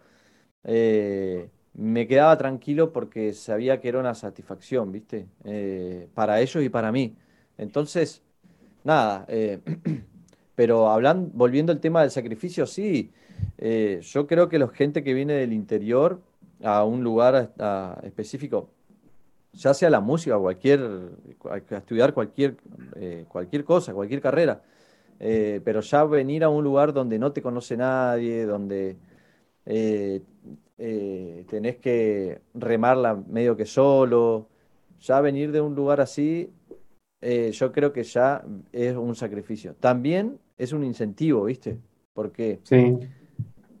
eh, 0.63 1.49
me 1.73 2.07
quedaba 2.07 2.37
tranquilo 2.37 2.91
porque 2.91 3.33
sabía 3.33 3.79
que 3.79 3.89
era 3.89 3.99
una 3.99 4.15
satisfacción, 4.15 4.91
¿viste? 4.91 5.27
Eh, 5.43 6.07
para 6.13 6.41
ellos 6.41 6.63
y 6.63 6.69
para 6.69 6.91
mí. 6.91 7.15
Entonces, 7.57 8.21
nada, 8.83 9.25
eh, 9.27 9.59
pero 10.55 10.89
hablando, 10.89 11.29
volviendo 11.33 11.71
al 11.71 11.79
tema 11.79 12.01
del 12.01 12.11
sacrificio, 12.11 12.65
sí, 12.65 13.11
yo 14.01 14.27
creo 14.27 14.49
que 14.49 14.57
la 14.59 14.67
gente 14.69 15.03
que 15.03 15.13
viene 15.13 15.33
del 15.33 15.53
interior 15.53 16.19
a 16.63 16.83
un 16.83 17.03
lugar 17.03 17.53
específico, 18.03 18.71
ya 19.53 19.75
sea 19.75 19.91
la 19.91 19.99
música, 19.99 20.37
cualquier, 20.37 20.79
a 21.49 21.77
estudiar 21.77 22.13
cualquier, 22.15 22.57
cualquier 23.27 23.63
cosa, 23.63 23.93
cualquier 23.93 24.21
carrera, 24.21 24.63
pero 25.19 25.81
ya 25.81 26.03
venir 26.05 26.43
a 26.43 26.49
un 26.49 26.63
lugar 26.63 26.93
donde 26.93 27.19
no 27.19 27.31
te 27.31 27.43
conoce 27.43 27.77
nadie, 27.77 28.47
donde 28.47 28.97
eh, 30.77 31.45
tenés 31.49 31.77
que 31.77 32.41
remarla 32.53 33.15
medio 33.15 33.55
que 33.55 33.65
solo. 33.65 34.47
Ya 34.99 35.21
venir 35.21 35.51
de 35.51 35.61
un 35.61 35.75
lugar 35.75 36.01
así, 36.01 36.51
eh, 37.21 37.51
yo 37.51 37.71
creo 37.71 37.93
que 37.93 38.03
ya 38.03 38.43
es 38.71 38.95
un 38.95 39.15
sacrificio. 39.15 39.75
También 39.75 40.39
es 40.57 40.73
un 40.73 40.83
incentivo, 40.83 41.43
¿viste? 41.45 41.77
Porque, 42.13 42.59
sí. 42.63 42.97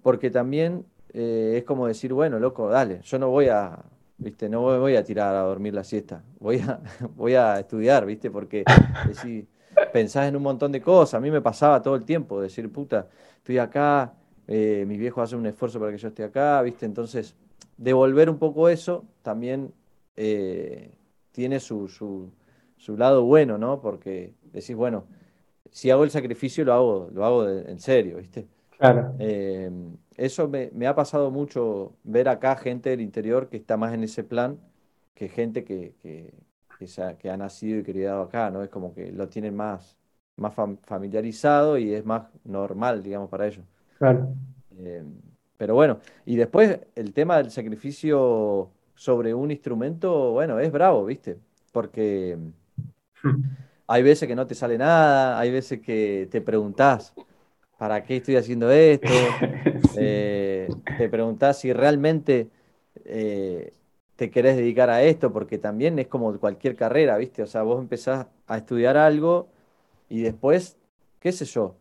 porque 0.03 0.29
también 0.29 0.85
es 1.11 1.63
como 1.63 1.87
decir, 1.87 2.13
bueno, 2.13 2.37
loco, 2.37 2.69
dale, 2.69 3.01
yo 3.01 3.17
no 3.17 3.29
voy 3.29 3.47
a, 3.47 3.83
¿viste? 4.17 4.49
No 4.49 4.61
voy 4.61 4.95
a 4.95 5.03
tirar 5.03 5.35
a 5.35 5.41
dormir 5.41 5.73
la 5.73 5.83
siesta, 5.83 6.23
voy 6.39 6.59
a, 6.59 6.79
voy 7.15 7.35
a 7.35 7.59
estudiar, 7.59 8.05
¿viste? 8.05 8.31
Porque 8.31 8.63
pensás 9.93 10.27
en 10.27 10.35
un 10.35 10.43
montón 10.43 10.71
de 10.71 10.81
cosas, 10.81 11.15
a 11.15 11.19
mí 11.19 11.31
me 11.31 11.41
pasaba 11.41 11.81
todo 11.81 11.95
el 11.95 12.03
tiempo, 12.03 12.41
decir, 12.41 12.71
puta, 12.71 13.07
estoy 13.37 13.57
acá, 13.59 14.13
eh, 14.47 14.85
mis 14.87 14.97
viejos 14.97 15.23
hacen 15.23 15.39
un 15.39 15.45
esfuerzo 15.45 15.79
para 15.79 15.91
que 15.91 15.97
yo 15.97 16.07
esté 16.07 16.23
acá, 16.23 16.61
¿viste? 16.61 16.85
Entonces, 16.85 17.35
devolver 17.77 18.29
un 18.29 18.37
poco 18.37 18.69
eso 18.69 19.05
también 19.21 19.73
eh, 20.15 20.91
tiene 21.31 21.59
su, 21.59 21.87
su, 21.87 22.31
su, 22.77 22.97
lado 22.97 23.23
bueno, 23.23 23.57
¿no? 23.57 23.81
Porque 23.81 24.33
decís, 24.53 24.75
bueno, 24.75 25.05
si 25.71 25.91
hago 25.91 26.03
el 26.03 26.11
sacrificio 26.11 26.65
lo 26.65 26.73
hago, 26.73 27.09
lo 27.13 27.25
hago 27.25 27.47
en 27.47 27.79
serio, 27.79 28.17
¿viste? 28.17 28.47
Claro. 28.77 29.13
Eh, 29.19 29.71
eso 30.15 30.47
me, 30.47 30.71
me, 30.73 30.87
ha 30.87 30.95
pasado 30.95 31.31
mucho 31.31 31.93
ver 32.03 32.29
acá 32.29 32.55
gente 32.55 32.91
del 32.91 33.01
interior 33.01 33.49
que 33.49 33.57
está 33.57 33.75
más 33.75 33.93
en 33.93 34.03
ese 34.03 34.23
plan 34.23 34.59
que 35.17 35.29
gente 35.29 35.63
que, 35.63 35.95
que, 36.03 36.31
que, 36.77 37.29
ha, 37.29 37.37
nacido 37.37 37.79
y 37.79 37.83
criado 37.83 38.21
acá, 38.21 38.51
¿no? 38.51 38.61
Es 38.61 38.69
como 38.69 38.93
que 38.93 39.11
lo 39.11 39.27
tienen 39.27 39.55
más, 39.55 39.97
más 40.35 40.53
familiarizado 40.83 41.79
y 41.79 41.93
es 41.95 42.05
más 42.05 42.27
normal, 42.43 43.01
digamos, 43.01 43.27
para 43.27 43.47
ellos. 43.47 43.65
Claro. 43.97 44.33
Eh, 44.77 45.03
pero 45.57 45.73
bueno, 45.73 45.99
y 46.25 46.35
después 46.35 46.79
el 46.95 47.13
tema 47.13 47.37
del 47.37 47.51
sacrificio 47.51 48.69
sobre 48.95 49.33
un 49.33 49.51
instrumento, 49.51 50.31
bueno, 50.31 50.59
es 50.59 50.71
bravo, 50.71 51.05
¿viste? 51.05 51.37
Porque 51.71 52.37
hay 53.87 54.03
veces 54.03 54.27
que 54.27 54.35
no 54.35 54.45
te 54.45 54.55
sale 54.55 54.77
nada, 54.77 55.39
hay 55.39 55.51
veces 55.51 55.81
que 55.81 56.27
te 56.29 56.41
preguntás, 56.41 57.13
¿para 57.77 58.03
qué 58.03 58.17
estoy 58.17 58.35
haciendo 58.35 58.71
esto? 58.71 59.07
Eh, 59.99 60.67
te 60.99 61.09
preguntás 61.09 61.59
si 61.59 61.73
realmente 61.73 62.49
eh, 63.05 63.73
te 64.15 64.29
querés 64.29 64.55
dedicar 64.55 64.91
a 64.91 65.01
esto, 65.01 65.33
porque 65.33 65.57
también 65.57 65.97
es 65.97 66.07
como 66.07 66.37
cualquier 66.39 66.75
carrera, 66.75 67.17
¿viste? 67.17 67.41
O 67.41 67.47
sea, 67.47 67.63
vos 67.63 67.79
empezás 67.79 68.27
a 68.45 68.57
estudiar 68.57 68.95
algo 68.95 69.47
y 70.07 70.21
después, 70.21 70.77
qué 71.19 71.31
sé 71.31 71.45
yo, 71.45 71.75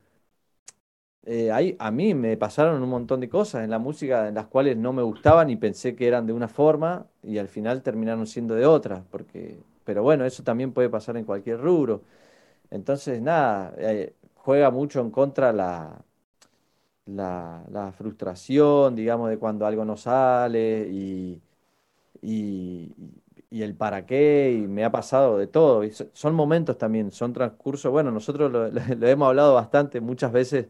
eh, 1.26 1.76
a 1.78 1.90
mí 1.90 2.14
me 2.14 2.37
pasaron 2.37 2.80
un 2.83 2.88
montón 2.88 3.21
de 3.21 3.28
cosas 3.28 3.64
en 3.64 3.71
la 3.71 3.78
música 3.80 4.28
en 4.28 4.35
las 4.37 4.47
cuales 4.47 4.76
no 4.76 4.92
me 4.92 5.02
gustaban 5.02 5.50
y 5.50 5.56
pensé 5.56 5.97
que 5.97 6.06
eran 6.06 6.26
de 6.26 6.33
una 6.33 6.47
forma 6.49 7.06
y 7.23 7.38
al 7.38 7.49
final 7.49 7.83
terminaron 7.83 8.26
siendo 8.28 8.54
de 8.54 8.64
otra, 8.66 9.04
porque, 9.11 9.59
pero 9.85 10.02
bueno, 10.04 10.25
eso 10.25 10.45
también 10.45 10.73
puede 10.73 10.88
pasar 10.88 11.16
en 11.16 11.25
cualquier 11.25 11.61
rubro. 11.61 12.02
Entonces, 12.71 13.23
nada, 13.23 13.75
eh, 13.78 14.14
juega 14.37 14.71
mucho 14.71 15.00
en 15.00 15.11
contra 15.11 15.52
la, 15.52 16.04
la, 17.06 17.92
frustración, 17.97 18.95
digamos, 18.97 19.30
de 19.30 19.38
cuando 19.38 19.66
algo 19.66 19.85
no 19.85 19.97
sale 19.97 20.88
y, 20.90 21.40
y, 22.23 22.92
el 23.62 23.75
para 23.76 24.06
qué, 24.06 24.52
y 24.62 24.66
me 24.68 24.85
ha 24.85 24.90
pasado 24.92 25.38
de 25.38 25.47
todo. 25.47 25.83
son 26.12 26.35
momentos 26.35 26.78
también, 26.78 27.11
son 27.12 27.33
transcursos, 27.33 27.90
bueno, 27.90 28.11
nosotros 28.11 28.52
lo 28.52 28.66
hemos 29.09 29.28
hablado 29.28 29.54
bastante 29.54 30.00
muchas 30.00 30.33
veces 30.33 30.66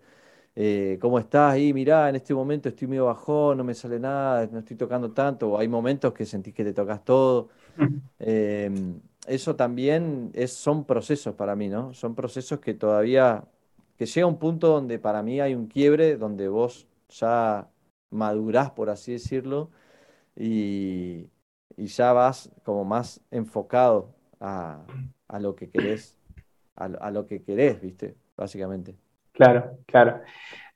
eh, 0.58 0.98
¿cómo 1.02 1.18
estás 1.18 1.52
ahí? 1.52 1.75
Mirá, 1.75 2.08
en 2.08 2.16
este 2.16 2.32
momento 2.34 2.70
estoy 2.70 2.88
medio 2.88 3.04
bajón, 3.04 3.58
no 3.58 3.64
me 3.64 3.75
sale 3.75 4.00
nada, 4.00 4.48
no 4.50 4.60
estoy 4.60 4.76
tocando 4.76 5.12
tanto, 5.12 5.50
o 5.50 5.58
hay 5.58 5.68
momentos 5.68 6.14
que 6.14 6.25
sentís 6.25 6.54
que 6.54 6.64
te 6.64 6.72
tocas 6.72 7.04
todo. 7.04 7.50
Em, 8.18 8.98
eso 9.26 9.56
también 9.56 10.30
es, 10.32 10.52
son 10.52 10.86
procesos 10.86 11.34
para 11.34 11.54
mí, 11.54 11.68
¿no? 11.68 11.92
Son 11.92 12.14
procesos 12.14 12.60
que 12.60 12.72
todavía, 12.72 13.44
que 13.98 14.06
llega 14.06 14.26
un 14.26 14.38
punto 14.38 14.68
donde 14.68 14.98
para 14.98 15.22
mí 15.22 15.40
hay 15.40 15.54
un 15.54 15.66
quiebre, 15.66 16.16
donde 16.16 16.48
vos 16.48 16.86
ya 17.10 17.68
madurás, 18.10 18.70
por 18.70 18.88
así 18.88 19.12
decirlo, 19.12 19.70
y, 20.36 21.28
ya 21.76 22.12
vas 22.14 22.50
como 22.64 22.84
más 22.84 23.20
enfocado 23.30 24.14
a, 24.40 24.82
lo 25.40 25.54
que 25.54 25.68
querés, 25.68 26.16
a 26.76 27.10
lo 27.10 27.26
que 27.26 27.42
querés, 27.42 27.80
¿viste? 27.82 28.16
Básicamente. 28.36 29.05
Claro, 29.37 29.78
claro. 29.87 30.21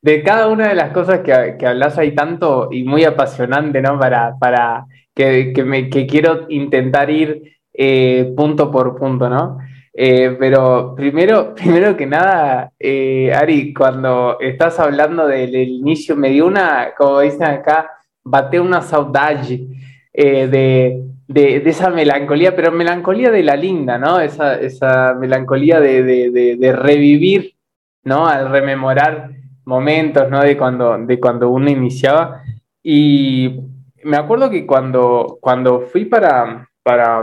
De 0.02 0.22
cada 0.22 0.48
una 0.48 0.68
de 0.68 0.74
las 0.74 0.92
cosas 0.92 1.20
que, 1.20 1.56
que 1.58 1.66
hablas 1.66 1.98
hay 1.98 2.14
tanto 2.14 2.68
y 2.70 2.84
muy 2.84 3.04
apasionante, 3.04 3.82
¿no? 3.82 3.98
Para, 3.98 4.34
para 4.38 4.86
que, 5.14 5.52
me, 5.64 5.88
quiero 5.88 6.46
intentar 6.48 7.10
ir 7.10 7.42
eh, 7.72 8.32
punto 8.36 8.70
por 8.70 8.96
punto, 8.96 9.28
¿no? 9.28 9.58
Eh, 9.92 10.36
pero 10.38 10.94
primero, 10.94 11.54
primero 11.56 11.96
que 11.96 12.06
nada, 12.06 12.72
eh, 12.78 13.32
Ari, 13.34 13.74
cuando 13.74 14.38
estás 14.40 14.78
hablando 14.78 15.26
del, 15.26 15.54
inicio, 15.54 16.16
me 16.16 16.30
dio 16.30 16.46
una, 16.46 16.92
como 16.96 17.20
dicen 17.20 17.44
acá, 17.44 17.90
bate 18.22 18.60
una 18.60 18.82
saudade 18.82 19.66
de, 20.12 21.02
de, 21.26 21.62
esa 21.64 21.90
melancolía, 21.90 22.54
pero 22.54 22.72
melancolía 22.72 23.30
de 23.30 23.42
la 23.42 23.56
linda, 23.56 23.98
¿no? 23.98 24.20
Esa, 24.20 24.58
esa 24.60 25.14
melancolía 25.14 25.80
de, 25.80 26.02
de 26.02 26.72
revivir 26.72 27.54
¿no? 28.04 28.26
Al 28.26 28.50
rememorar 28.50 29.30
momentos, 29.64 30.30
¿no? 30.30 30.40
De 30.40 30.56
cuando, 30.56 30.98
de 30.98 31.20
cuando 31.20 31.50
uno 31.50 31.70
iniciaba. 31.70 32.42
Y 32.82 33.60
me 34.04 34.16
acuerdo 34.16 34.50
que 34.50 34.66
cuando, 34.66 35.38
cuando 35.40 35.82
fui 35.82 36.06
para, 36.06 36.68
para 36.82 37.22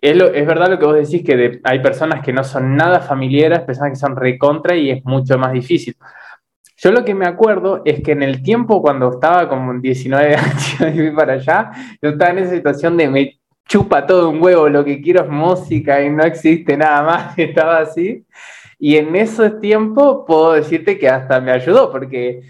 es, 0.00 0.46
verdad 0.46 0.70
lo 0.70 0.78
que 0.78 0.86
vos 0.86 0.96
decís, 0.96 1.24
que 1.24 1.60
hay 1.64 1.80
personas 1.80 2.22
que 2.22 2.32
no 2.32 2.44
son 2.44 2.76
nada 2.76 3.00
familiares, 3.00 3.60
personas 3.60 3.90
que 3.92 3.96
son 3.96 4.16
recontra 4.16 4.76
y 4.76 4.90
es 4.90 5.04
mucho 5.04 5.38
más 5.38 5.52
difícil. 5.52 5.96
Yo 6.76 6.92
lo 6.92 7.04
que 7.04 7.14
me 7.14 7.26
acuerdo 7.26 7.82
es 7.84 8.02
que 8.02 8.12
en 8.12 8.22
el 8.22 8.42
tiempo 8.42 8.80
cuando 8.80 9.10
estaba 9.10 9.48
como 9.48 9.74
19 9.74 10.36
años 10.36 10.94
y 10.94 10.98
fui 10.98 11.10
para 11.10 11.34
allá, 11.34 11.70
yo 12.00 12.10
estaba 12.10 12.32
en 12.32 12.38
esa 12.38 12.54
situación 12.54 12.96
de 12.96 13.08
me 13.08 13.40
chupa 13.66 14.06
todo 14.06 14.30
un 14.30 14.42
huevo, 14.42 14.68
lo 14.68 14.84
que 14.84 15.00
quiero 15.00 15.22
es 15.22 15.28
música 15.28 16.02
y 16.02 16.10
no 16.10 16.24
existe 16.24 16.76
nada 16.76 17.02
más, 17.02 17.38
estaba 17.38 17.78
así. 17.78 18.24
Y 18.78 18.96
en 18.96 19.14
ese 19.16 19.50
tiempo 19.50 20.24
puedo 20.24 20.52
decirte 20.52 20.98
que 20.98 21.08
hasta 21.08 21.40
me 21.40 21.50
ayudó, 21.50 21.90
porque 21.90 22.42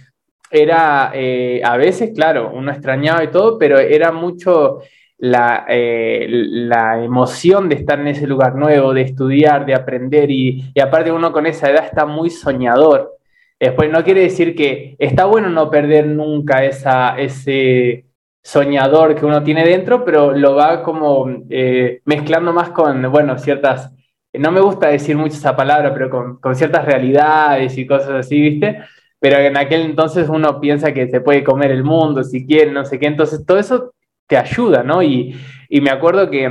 era, 0.51 1.11
eh, 1.14 1.61
a 1.64 1.77
veces, 1.77 2.12
claro, 2.14 2.51
uno 2.55 2.71
extrañaba 2.71 3.25
y 3.25 3.29
todo, 3.29 3.59
pero 3.59 3.79
era 3.79 4.12
mucho 4.12 4.81
la, 5.19 5.67
eh, 5.69 6.27
la, 6.29 7.03
emoción 7.03 7.69
de 7.69 7.77
estar 7.77 7.99
en 8.01 8.09
ese 8.09 8.27
lugar 8.27 8.55
nuevo, 8.55 8.95
de 8.95 9.03
estudiar, 9.03 9.67
de 9.67 9.75
aprender, 9.75 10.31
y, 10.31 10.73
aparte 10.81 11.12
uno 11.12 11.33
con 11.33 11.47
esa 11.47 11.71
edad 11.71 11.85
está 11.85 12.07
muy 12.07 12.31
soñador. 12.31 13.17
Después 13.59 13.91
no 13.91 14.05
quiere 14.05 14.23
decir 14.23 14.55
que 14.55 14.97
está 14.99 15.25
bueno 15.25 15.49
no 15.49 15.71
perder 15.71 16.07
nunca 16.07 16.64
esa, 16.64 17.19
ese 17.19 18.07
soñador 18.43 19.17
que 19.17 19.27
uno 19.27 19.43
tiene 19.43 19.64
dentro, 19.64 20.05
pero 20.05 20.33
lo 20.33 20.55
va 20.55 20.83
como 20.83 21.27
eh, 21.51 22.01
mezclando 22.05 22.53
más 22.53 22.71
con, 22.71 23.11
bueno, 23.11 23.37
ciertas 23.38 23.93
no 24.35 24.53
me 24.53 24.61
gusta 24.61 24.88
decir 24.88 25.17
mucho 25.17 25.37
esa 25.37 25.57
palabra, 25.57 25.93
pero 25.95 26.11
con, 26.11 26.55
ciertas 26.55 26.85
realidades 26.85 27.77
y 27.79 27.87
cosas 27.87 28.11
así, 28.11 28.41
¿viste? 28.41 28.79
Pero 29.21 29.38
en 29.38 29.57
aquel 29.57 29.83
entonces 29.83 30.29
uno 30.29 30.61
piensa 30.61 30.93
que 30.93 31.09
se 31.09 31.21
puede 31.21 31.43
comer 31.43 31.71
el 31.71 31.85
mundo 31.85 32.23
si 32.23 32.47
quiere, 32.47 32.71
no 32.71 32.85
sé 32.85 32.99
qué, 32.99 33.07
entonces 33.07 33.45
todo 33.45 33.59
eso 33.59 33.95
te 34.27 34.37
ayuda, 34.37 34.83
¿no? 34.83 35.03
Y, 35.03 35.35
me 35.71 35.91
acuerdo 35.91 36.31
que, 36.31 36.49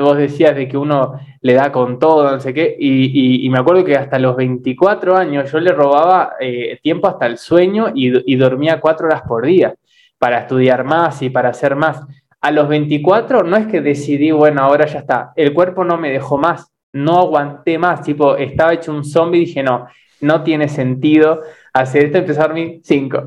vos 0.00 0.16
decías 0.16 0.54
de 0.54 0.68
que 0.68 0.76
uno 0.76 1.18
le 1.40 1.54
da 1.54 1.72
con 1.72 1.98
todo, 1.98 2.30
no 2.30 2.40
sé 2.40 2.52
qué, 2.52 2.76
y, 2.78 3.48
me 3.50 3.58
acuerdo 3.58 3.84
que 3.84 3.96
hasta 3.96 4.18
los 4.18 4.36
24 4.36 5.16
años 5.16 5.50
yo 5.52 5.60
le 5.60 5.72
robaba 5.72 6.34
eh, 6.40 6.78
tiempo 6.82 7.08
hasta 7.08 7.26
el 7.26 7.38
sueño 7.38 7.88
y, 7.94 8.32
y 8.32 8.36
dormía 8.36 8.80
cuatro 8.80 9.06
horas 9.06 9.22
por 9.22 9.46
día 9.46 9.74
para 10.18 10.40
estudiar 10.40 10.84
más 10.84 11.22
y 11.22 11.30
para 11.30 11.48
hacer 11.50 11.76
más. 11.76 12.02
A 12.40 12.50
los 12.50 12.68
24 12.68 13.42
no 13.42 13.56
es 13.56 13.66
que 13.66 13.80
decidí, 13.80 14.30
bueno, 14.30 14.62
ahora 14.62 14.86
ya 14.86 15.00
está, 15.00 15.32
el 15.36 15.52
cuerpo 15.52 15.84
no 15.84 15.98
me 15.98 16.10
dejó 16.10 16.38
más, 16.38 16.72
no 16.92 17.18
aguanté 17.18 17.78
más, 17.78 18.02
tipo, 18.02 18.36
estaba 18.36 18.72
hecho 18.72 18.92
un 18.92 19.04
zombie 19.04 19.42
y 19.42 19.44
dije, 19.46 19.62
no, 19.62 19.86
no 20.20 20.42
tiene 20.42 20.68
sentido 20.68 21.40
hacer 21.72 22.04
esto, 22.06 22.18
empezar 22.18 22.44
a 22.44 22.48
dormir 22.48 22.80
5. 22.82 23.26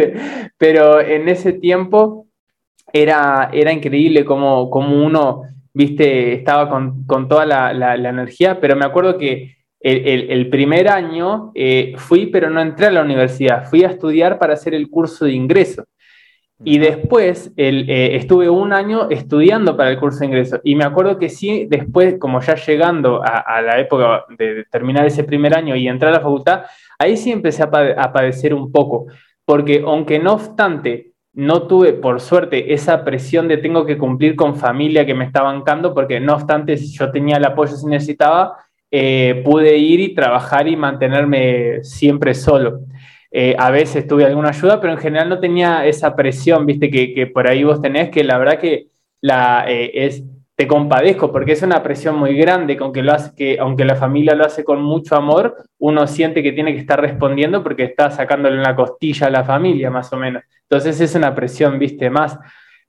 Pero 0.58 1.00
en 1.00 1.28
ese 1.28 1.54
tiempo 1.54 2.26
era, 2.92 3.50
era 3.52 3.72
increíble 3.72 4.24
como, 4.24 4.70
como 4.70 5.04
uno, 5.04 5.42
viste, 5.72 6.34
estaba 6.34 6.68
con, 6.68 7.06
toda 7.28 7.46
la, 7.46 7.94
energía, 7.94 8.60
pero 8.60 8.76
me 8.76 8.84
acuerdo 8.84 9.16
que 9.16 9.56
el, 9.80 10.48
primer 10.50 10.88
año 10.88 11.52
eh, 11.54 11.94
fui, 11.96 12.26
pero 12.26 12.50
no 12.50 12.60
entré 12.60 12.86
a 12.86 12.90
la 12.90 13.02
universidad, 13.02 13.64
fui 13.68 13.82
a 13.82 13.88
estudiar 13.88 14.38
para 14.38 14.54
hacer 14.54 14.74
el 14.74 14.90
curso 14.90 15.24
de 15.24 15.32
ingreso. 15.32 15.84
Y 16.64 16.78
después 16.78 17.52
eh, 17.56 18.10
estuve 18.12 18.48
un 18.48 18.72
año 18.72 19.10
estudiando 19.10 19.76
para 19.76 19.90
el 19.90 19.98
curso 19.98 20.20
de 20.20 20.26
ingreso. 20.26 20.60
Y 20.62 20.76
me 20.76 20.84
acuerdo 20.84 21.18
que 21.18 21.28
sí, 21.28 21.66
después, 21.68 22.16
como 22.20 22.40
ya 22.40 22.54
llegando 22.54 23.20
a, 23.24 23.60
la 23.62 23.80
época 23.80 24.24
de 24.38 24.64
terminar 24.70 25.04
ese 25.06 25.24
primer 25.24 25.56
año 25.56 25.74
y 25.74 25.88
entrar 25.88 26.12
a 26.12 26.18
la 26.18 26.22
facultad, 26.22 26.62
ahí 26.98 27.16
sí 27.16 27.32
empecé 27.32 27.64
a, 27.64 27.70
padecer 28.12 28.54
un 28.54 28.70
poco. 28.70 29.06
Porque 29.44 29.82
aunque 29.84 30.20
no 30.20 30.34
obstante, 30.34 31.12
no 31.32 31.66
tuve, 31.66 31.94
por 31.94 32.20
suerte, 32.20 32.72
esa 32.72 33.04
presión 33.04 33.48
de 33.48 33.56
tengo 33.56 33.84
que 33.84 33.98
cumplir 33.98 34.36
con 34.36 34.54
familia 34.54 35.04
que 35.04 35.14
me 35.14 35.24
está 35.24 35.42
bancando, 35.42 35.92
porque 35.92 36.20
no 36.20 36.34
obstante, 36.34 36.76
si 36.76 36.96
yo 36.96 37.10
tenía 37.10 37.38
el 37.38 37.44
apoyo 37.44 37.74
si 37.74 37.86
necesitaba, 37.86 38.56
eh, 38.88 39.42
pude 39.44 39.76
ir 39.78 39.98
y 39.98 40.14
trabajar 40.14 40.68
y 40.68 40.76
mantenerme 40.76 41.82
siempre 41.82 42.34
solo. 42.34 42.82
Eh, 43.34 43.56
a 43.58 43.70
veces 43.70 44.06
tuve 44.06 44.26
alguna 44.26 44.50
ayuda, 44.50 44.78
pero 44.78 44.92
en 44.92 44.98
general 44.98 45.30
no 45.30 45.40
tenía 45.40 45.86
esa 45.86 46.14
presión, 46.14 46.66
viste, 46.66 46.90
que, 46.90 47.26
por 47.26 47.48
ahí 47.48 47.64
vos 47.64 47.80
tenés, 47.80 48.10
que 48.10 48.22
la 48.24 48.36
verdad 48.36 48.58
que 48.58 48.88
la, 49.22 49.64
eh, 49.66 49.90
es, 50.06 50.22
te 50.54 50.66
compadezco 50.66 51.32
porque 51.32 51.52
es 51.52 51.62
una 51.62 51.82
presión 51.82 52.16
muy 52.16 52.36
grande, 52.36 52.76
que 52.76 52.82
aunque, 52.82 53.02
lo 53.02 53.12
hace, 53.12 53.34
que 53.34 53.58
aunque 53.58 53.86
la 53.86 53.96
familia 53.96 54.34
lo 54.34 54.44
hace 54.44 54.64
con 54.64 54.82
mucho 54.82 55.16
amor, 55.16 55.56
uno 55.78 56.06
siente 56.06 56.42
que 56.42 56.52
tiene 56.52 56.74
que 56.74 56.80
estar 56.80 57.00
respondiendo 57.00 57.62
porque 57.62 57.84
está 57.84 58.10
sacándole 58.10 58.58
una 58.58 58.76
costilla 58.76 59.28
a 59.28 59.30
la 59.30 59.44
familia, 59.44 59.90
más 59.90 60.12
o 60.12 60.18
menos. 60.18 60.42
Entonces 60.62 61.00
es 61.00 61.14
una 61.14 61.34
presión, 61.34 61.78
viste, 61.78 62.10
más. 62.10 62.38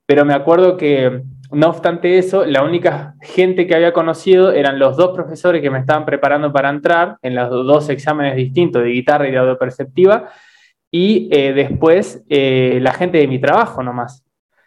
Pero 0.06 0.24
me 0.24 0.34
acuerdo 0.34 0.76
que, 0.76 1.22
no 1.50 1.68
obstante 1.68 2.18
eso, 2.18 2.44
la 2.44 2.62
única 2.62 3.14
gente 3.22 3.66
que 3.66 3.74
había 3.74 3.92
conocido 3.92 4.52
eran 4.52 4.78
los 4.78 4.96
dos 4.96 5.14
profesores 5.14 5.62
que 5.62 5.70
me 5.70 5.78
estaban 5.78 6.04
preparando 6.04 6.52
para 6.52 6.70
entrar 6.70 7.16
en 7.22 7.34
los 7.34 7.50
dos 7.50 7.88
exámenes 7.88 8.36
distintos 8.36 8.82
de 8.82 8.90
guitarra 8.90 9.28
y 9.28 9.30
de 9.30 9.38
audio 9.38 9.58
perceptiva, 9.58 10.30
y 10.90 11.28
eh, 11.32 11.52
después 11.52 12.24
eh, 12.28 12.78
la 12.80 12.92
gente 12.92 13.18
de 13.18 13.26
mi 13.26 13.40
trabajo 13.40 13.82
nomás. 13.82 14.24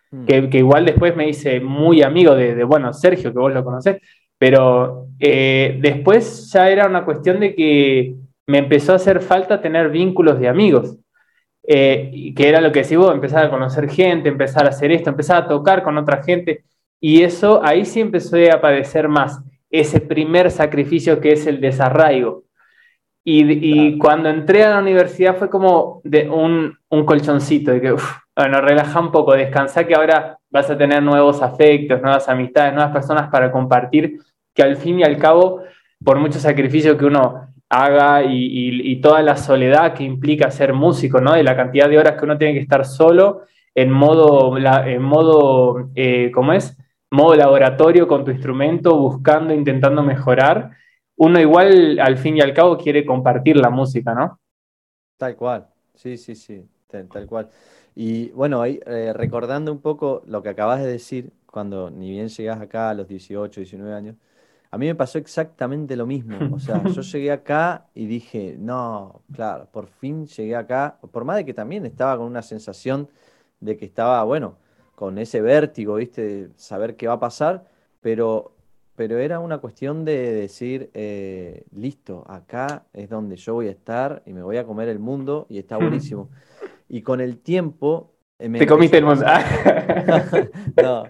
Mm. 0.09 0.25
que, 0.25 0.57
igual 0.57 0.85
después 0.85 1.15
me 1.17 1.27
hice 1.27 1.59
muy 1.59 2.01
amigo 2.01 2.33
de, 2.33 2.63
bueno, 2.63 2.93
Sergio, 2.93 3.33
que 3.33 3.39
vos 3.39 3.53
lo 3.53 3.63
conocés, 3.63 3.97
pero 4.37 5.07
eh, 5.19 5.77
después 5.81 6.49
ya 6.51 6.69
era 6.69 6.87
una 6.87 7.03
cuestión 7.03 7.41
de 7.41 7.53
que 7.53 8.15
me 8.47 8.59
empezó 8.59 8.93
a 8.93 8.97
hacer 8.97 9.19
falta 9.19 9.61
tener 9.61 9.89
vínculos 9.89 10.39
de 10.39 10.47
amigos, 10.47 10.97
eh, 11.69 12.33
que 12.33 12.47
era 12.47 12.61
lo 12.61 12.71
que 12.71 12.83
decís 12.83 12.97
vos, 12.97 13.13
empezar 13.13 13.45
a 13.45 13.49
conocer 13.49 13.89
gente, 13.89 14.29
empezar 14.29 14.65
a 14.65 14.69
hacer 14.69 14.89
esto, 14.93 15.09
empezar 15.09 15.43
a 15.43 15.47
tocar 15.47 15.83
con 15.83 15.97
otra 15.97 16.23
gente, 16.23 16.63
y 17.01 17.23
eso 17.23 17.61
ahí 17.63 17.83
sí 17.83 17.99
empezó 17.99 18.37
a 18.51 18.61
padecer 18.61 19.09
más 19.09 19.41
ese 19.69 19.99
primer 19.99 20.49
sacrificio 20.49 21.19
que 21.19 21.33
es 21.33 21.45
el 21.45 21.59
desarraigo. 21.59 22.45
Y, 23.29 23.97
cuando 23.97 24.29
entré 24.29 24.63
a 24.63 24.69
la 24.69 24.79
universidad 24.79 25.35
fue 25.35 25.49
como 25.49 25.99
de 26.05 26.29
un, 26.29 26.77
un 26.89 27.05
colchoncito, 27.05 27.71
de 27.71 27.81
que, 27.81 27.95
bueno, 28.37 28.61
relaja 28.61 29.01
un 29.01 29.11
poco, 29.11 29.33
descansa 29.33 29.85
que 29.85 29.95
ahora 29.95 30.39
vas 30.49 30.69
a 30.69 30.77
tener 30.77 31.03
nuevos 31.03 31.41
afectos, 31.41 32.01
nuevas 32.01 32.29
amistades, 32.29 32.73
nuevas 32.73 32.93
personas 32.93 33.29
para 33.29 33.51
compartir, 33.51 34.19
que 34.55 34.63
al 34.63 34.77
fin 34.77 35.01
y 35.01 35.03
al 35.03 35.17
cabo, 35.17 35.61
por 36.01 36.19
mucho 36.19 36.39
sacrificio 36.39 36.97
que 36.97 37.03
uno 37.03 37.46
haga 37.69 38.23
y, 38.23 38.99
toda 39.01 39.21
la 39.21 39.37
soledad 39.37 39.93
que 39.93 40.03
implica 40.03 40.51
ser 40.51 40.73
músico, 40.73 41.19
¿no? 41.19 41.33
De 41.33 41.43
la 41.43 41.55
cantidad 41.55 41.89
de 41.89 41.97
horas 41.97 42.17
que 42.17 42.25
uno 42.25 42.37
tiene 42.37 42.53
que 42.53 42.61
estar 42.61 42.85
solo 42.85 43.43
en 43.75 43.91
modo, 43.91 44.57
en 44.57 45.01
modo 45.01 45.89
eh, 45.95 46.31
¿cómo 46.31 46.53
es? 46.53 46.75
Modo 47.11 47.35
laboratorio 47.35 48.07
con 48.07 48.25
tu 48.25 48.31
instrumento, 48.31 48.97
buscando, 48.97 49.53
intentando 49.53 50.01
mejorar. 50.01 50.71
Uno 51.15 51.39
igual, 51.39 51.99
al 51.99 52.17
fin 52.17 52.37
y 52.37 52.41
al 52.41 52.53
cabo, 52.53 52.77
quiere 52.77 53.05
compartir 53.05 53.57
la 53.57 53.69
música, 53.69 54.13
¿no? 54.13 54.39
Tal 55.17 55.35
cual, 55.35 55.67
sí, 55.95 56.17
sí, 56.17 56.35
sí, 56.35 56.65
tal 56.87 57.27
cual. 57.27 57.49
Y 57.95 58.29
bueno, 58.29 58.61
ahí 58.61 58.79
eh, 58.85 59.11
recordando 59.13 59.71
un 59.71 59.81
poco 59.81 60.21
lo 60.27 60.43
que 60.43 60.49
acabas 60.49 60.81
de 60.81 60.87
decir, 60.87 61.31
cuando 61.47 61.89
ni 61.89 62.11
bien 62.11 62.29
llegas 62.29 62.61
acá 62.61 62.91
a 62.91 62.93
los 62.93 63.07
18, 63.07 63.61
19 63.61 63.93
años, 63.93 64.15
a 64.69 64.77
mí 64.77 64.87
me 64.87 64.95
pasó 64.95 65.17
exactamente 65.17 65.95
lo 65.95 66.05
mismo. 66.05 66.37
O 66.53 66.59
sea, 66.59 66.83
yo 66.85 67.01
llegué 67.01 67.31
acá 67.31 67.87
y 67.93 68.05
dije, 68.05 68.55
no, 68.59 69.21
claro, 69.33 69.67
por 69.71 69.87
fin 69.87 70.25
llegué 70.27 70.55
acá, 70.55 70.97
por 71.11 71.25
más 71.25 71.37
de 71.37 71.45
que 71.45 71.53
también 71.53 71.85
estaba 71.85 72.17
con 72.17 72.27
una 72.27 72.41
sensación 72.41 73.09
de 73.59 73.77
que 73.77 73.85
estaba, 73.85 74.23
bueno, 74.23 74.57
con 74.95 75.17
ese 75.17 75.41
vértigo, 75.41 75.95
¿viste? 75.95 76.21
De 76.21 76.49
saber 76.55 76.95
qué 76.95 77.07
va 77.07 77.13
a 77.13 77.19
pasar, 77.19 77.65
pero, 78.01 78.55
pero 78.95 79.19
era 79.19 79.39
una 79.39 79.59
cuestión 79.59 80.05
de 80.05 80.33
decir, 80.33 80.89
eh, 80.93 81.63
listo, 81.71 82.23
acá 82.27 82.85
es 82.93 83.09
donde 83.09 83.35
yo 83.37 83.53
voy 83.53 83.67
a 83.67 83.71
estar 83.71 84.23
y 84.25 84.33
me 84.33 84.41
voy 84.41 84.57
a 84.57 84.65
comer 84.65 84.89
el 84.89 84.99
mundo 84.99 85.45
y 85.49 85.59
está 85.59 85.77
buenísimo. 85.77 86.29
Y 86.89 87.01
con 87.01 87.21
el 87.21 87.37
tiempo... 87.37 88.13
Eh, 88.39 88.49
Te 88.49 88.67
comiste 88.67 88.97
el 88.97 89.05
mundo. 89.05 89.25
no. 90.81 91.03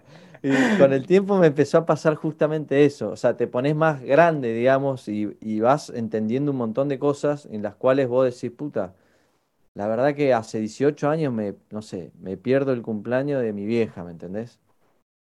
Y 0.48 0.78
con 0.78 0.94
el 0.94 1.06
tiempo 1.06 1.38
me 1.38 1.48
empezó 1.48 1.80
a 1.80 1.86
pasar 1.86 2.16
justamente 2.16 2.86
eso. 2.86 3.10
O 3.10 3.16
sea, 3.16 3.36
te 3.38 3.48
pones 3.48 3.76
más 3.76 4.02
grande, 4.02 4.54
digamos, 4.54 5.08
y, 5.08 5.60
vas 5.60 5.90
entendiendo 5.90 6.52
un 6.52 6.58
montón 6.58 6.88
de 6.90 7.00
cosas 7.00 7.48
en 7.52 7.64
las 7.64 7.76
cuales 7.76 8.08
vos 8.08 8.26
decís, 8.26 8.56
puta, 8.56 8.94
la 9.76 9.88
verdad 9.88 10.16
que 10.16 10.34
hace 10.34 10.60
18 10.60 11.10
años 11.10 11.34
me, 11.34 11.56
no 11.72 11.82
sé, 11.82 12.12
me 12.20 12.38
pierdo 12.38 12.74
el 12.74 12.82
cumpleaños 12.82 13.42
de 13.42 13.54
mi 13.54 13.66
vieja, 13.66 14.04
¿me 14.04 14.12
entendés? 14.12 14.60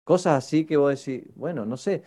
Cosas 0.04 0.44
así 0.44 0.66
que 0.66 0.76
vos 0.76 1.04
decís, 1.04 1.24
bueno, 1.36 1.66
no 1.66 1.76
sé, 1.76 2.02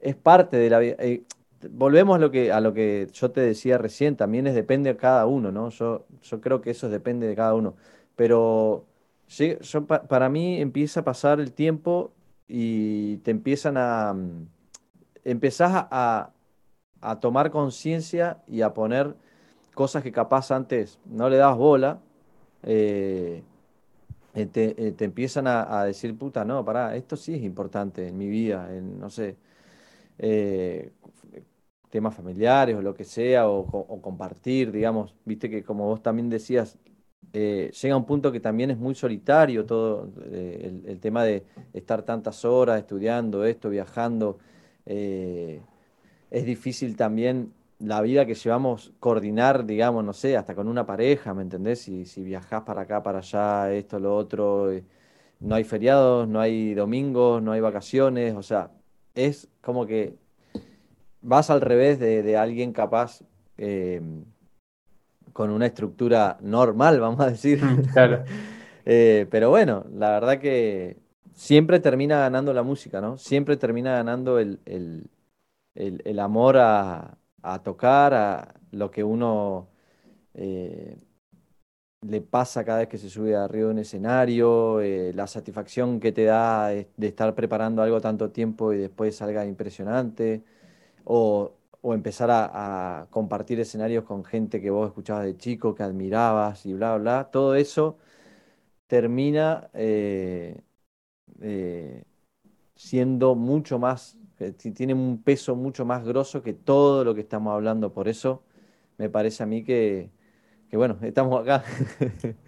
es 0.00 0.16
parte 0.16 0.56
de 0.58 0.70
la 0.70 0.78
vida. 0.80 0.96
Eh, 1.00 1.24
volvemos 1.70 2.16
a 2.16 2.18
lo, 2.20 2.30
que, 2.30 2.52
a 2.52 2.60
lo 2.60 2.74
que 2.74 3.08
yo 3.12 3.30
te 3.32 3.40
decía 3.40 3.78
recién, 3.78 4.16
también 4.16 4.46
es 4.46 4.54
depende 4.54 4.92
de 4.92 4.96
cada 4.98 5.26
uno, 5.26 5.52
¿no? 5.52 5.70
Yo, 5.70 6.06
yo 6.22 6.40
creo 6.40 6.60
que 6.60 6.70
eso 6.70 6.88
depende 6.88 7.26
de 7.28 7.36
cada 7.36 7.54
uno. 7.54 7.76
Pero 8.16 8.86
yo, 9.28 9.86
para 9.86 10.28
mí 10.28 10.60
empieza 10.60 11.00
a 11.00 11.04
pasar 11.04 11.40
el 11.40 11.52
tiempo 11.52 12.12
y 12.48 13.18
te 13.18 13.30
empiezan 13.30 13.76
a... 13.76 14.12
Mm, 14.14 14.48
empezás 15.24 15.86
a, 15.90 16.30
a 17.00 17.20
tomar 17.20 17.50
conciencia 17.50 18.42
y 18.46 18.62
a 18.62 18.74
poner 18.74 19.14
cosas 19.74 20.02
que 20.02 20.12
capaz 20.12 20.50
antes 20.50 20.98
no 21.04 21.28
le 21.28 21.36
dabas 21.36 21.58
bola, 21.58 22.00
eh, 22.62 23.42
eh, 24.34 24.46
te, 24.46 24.86
eh, 24.86 24.92
te, 24.92 25.04
empiezan 25.04 25.46
a, 25.46 25.84
decir, 25.84 26.16
puta, 26.16 26.44
no, 26.44 26.64
pará, 26.64 26.96
esto 26.96 27.16
sí 27.16 27.34
es 27.34 27.42
importante 27.42 28.08
en 28.08 28.16
mi 28.16 28.28
vida, 28.28 28.74
en, 28.74 28.98
no 28.98 29.10
sé, 29.10 29.36
temas 31.90 32.14
familiares 32.14 32.74
o 32.76 32.82
lo 32.82 32.94
que 32.94 33.04
sea, 33.04 33.48
o, 33.48 34.00
compartir, 34.00 34.72
digamos, 34.72 35.14
viste 35.24 35.50
que 35.50 35.62
como 35.62 35.86
vos 35.86 36.02
también 36.02 36.30
decías, 36.30 36.78
eh, 37.32 37.70
llega 37.80 37.96
un 37.96 38.04
punto 38.04 38.30
que 38.30 38.40
también 38.40 38.70
es 38.70 38.78
muy 38.78 38.94
solitario 38.94 39.64
todo 39.64 40.10
eh, 40.30 40.82
el, 40.86 41.00
tema 41.00 41.24
de 41.24 41.44
estar 41.72 42.02
tantas 42.02 42.44
horas 42.44 42.78
estudiando 42.78 43.44
esto, 43.44 43.70
viajando. 43.70 44.38
Eh, 44.86 45.60
es 46.30 46.44
difícil 46.44 46.96
también 46.96 47.52
la 47.78 48.00
vida 48.02 48.26
que 48.26 48.34
llevamos 48.34 48.92
coordinar, 49.00 49.66
digamos, 49.66 50.04
no 50.04 50.12
sé, 50.12 50.36
hasta 50.36 50.54
con 50.54 50.68
una 50.68 50.86
pareja, 50.86 51.34
¿me 51.34 51.42
entendés? 51.42 51.80
Si, 51.80 52.04
si 52.04 52.22
viajás 52.22 52.62
para 52.62 52.82
acá, 52.82 53.02
para 53.02 53.18
allá, 53.18 53.72
esto, 53.72 53.98
lo 53.98 54.16
otro, 54.16 54.70
no 55.40 55.54
hay 55.54 55.64
feriados, 55.64 56.28
no 56.28 56.40
hay 56.40 56.74
domingos, 56.74 57.42
no 57.42 57.52
hay 57.52 57.60
vacaciones, 57.60 58.34
o 58.34 58.42
sea, 58.42 58.70
es 59.14 59.48
como 59.60 59.86
que 59.86 60.16
vas 61.24 61.50
al 61.50 61.60
revés 61.60 61.98
de, 61.98 62.36
alguien 62.36 62.72
capaz 62.72 63.22
eh, 63.58 64.00
con 65.34 65.50
una 65.50 65.66
estructura 65.66 66.38
normal, 66.40 67.00
vamos 67.00 67.20
a 67.20 67.30
decir. 67.30 67.62
Mm, 67.62 67.82
claro. 67.92 68.24
Eh, 68.86 69.26
pero 69.30 69.48
bueno, 69.48 69.86
la 69.94 70.10
verdad 70.10 70.38
que 70.38 70.98
siempre 71.32 71.80
termina 71.80 72.18
ganando 72.18 72.52
la 72.52 72.62
música, 72.62 73.00
¿no? 73.00 73.16
Siempre 73.16 73.56
termina 73.56 73.92
ganando 73.94 74.38
el, 74.38 74.60
amor 76.18 76.58
a, 76.58 77.16
tocar, 77.62 78.12
a 78.12 78.54
lo 78.72 78.90
que 78.90 79.02
uno 79.02 79.68
eh, 80.34 80.98
le 82.06 82.20
pasa 82.20 82.62
cada 82.62 82.80
vez 82.80 82.88
que 82.88 82.98
se 82.98 83.08
sube 83.08 83.34
arriba 83.34 83.68
de 83.68 83.72
un 83.72 83.78
escenario, 83.78 84.82
la 85.14 85.26
satisfacción 85.26 85.98
que 85.98 86.12
te 86.12 86.24
da 86.24 86.68
de 86.68 86.86
estar 86.98 87.34
preparando 87.34 87.80
algo 87.80 88.02
tanto 88.02 88.32
tiempo 88.32 88.74
y 88.74 88.76
después 88.76 89.16
salga 89.16 89.46
impresionante 89.46 90.42
o, 91.04 91.54
empezar 91.92 92.30
a, 92.30 93.06
compartir 93.10 93.60
escenarios 93.60 94.04
con 94.04 94.24
gente 94.24 94.60
que 94.60 94.70
vos 94.70 94.88
escuchabas 94.88 95.24
de 95.24 95.36
chico, 95.36 95.74
que 95.74 95.82
admirabas 95.82 96.64
y 96.66 96.72
bla, 96.74 96.96
bla, 96.96 97.30
todo 97.30 97.54
eso 97.56 97.98
termina 98.86 99.70
eh, 99.74 100.60
eh, 101.40 102.04
siendo 102.76 103.34
mucho 103.34 103.78
más, 103.78 104.18
eh, 104.40 104.52
tiene 104.52 104.94
un 104.94 105.22
peso 105.22 105.56
mucho 105.56 105.84
más 105.84 106.04
grosso 106.04 106.42
que 106.42 106.54
todo 106.54 107.04
lo 107.04 107.14
que 107.14 107.22
estamos 107.22 107.52
hablando. 107.54 107.92
Por 107.92 108.08
eso 108.08 108.44
me 108.98 109.10
parece 109.10 109.42
a 109.44 109.46
mí 109.46 109.64
que, 109.64 110.10
que 110.70 110.76
bueno, 110.76 110.98
estamos 111.02 111.42
acá. 111.42 111.64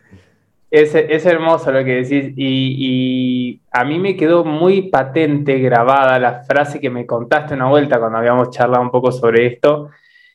Es, 0.70 0.94
hermoso 0.94 1.70
lo 1.70 1.84
que 1.84 2.02
decís 2.02 2.32
y, 2.36 3.60
a 3.70 3.84
mí 3.84 3.98
me 3.98 4.16
quedó 4.16 4.44
muy 4.44 4.82
patente 4.90 5.58
grabada 5.58 6.18
la 6.18 6.42
frase 6.42 6.80
que 6.80 6.90
me 6.90 7.06
contaste 7.06 7.54
una 7.54 7.68
vuelta 7.68 7.98
cuando 8.00 8.18
habíamos 8.18 8.50
charlado 8.50 8.82
un 8.82 8.90
poco 8.90 9.12
sobre 9.12 9.46
esto, 9.46 9.90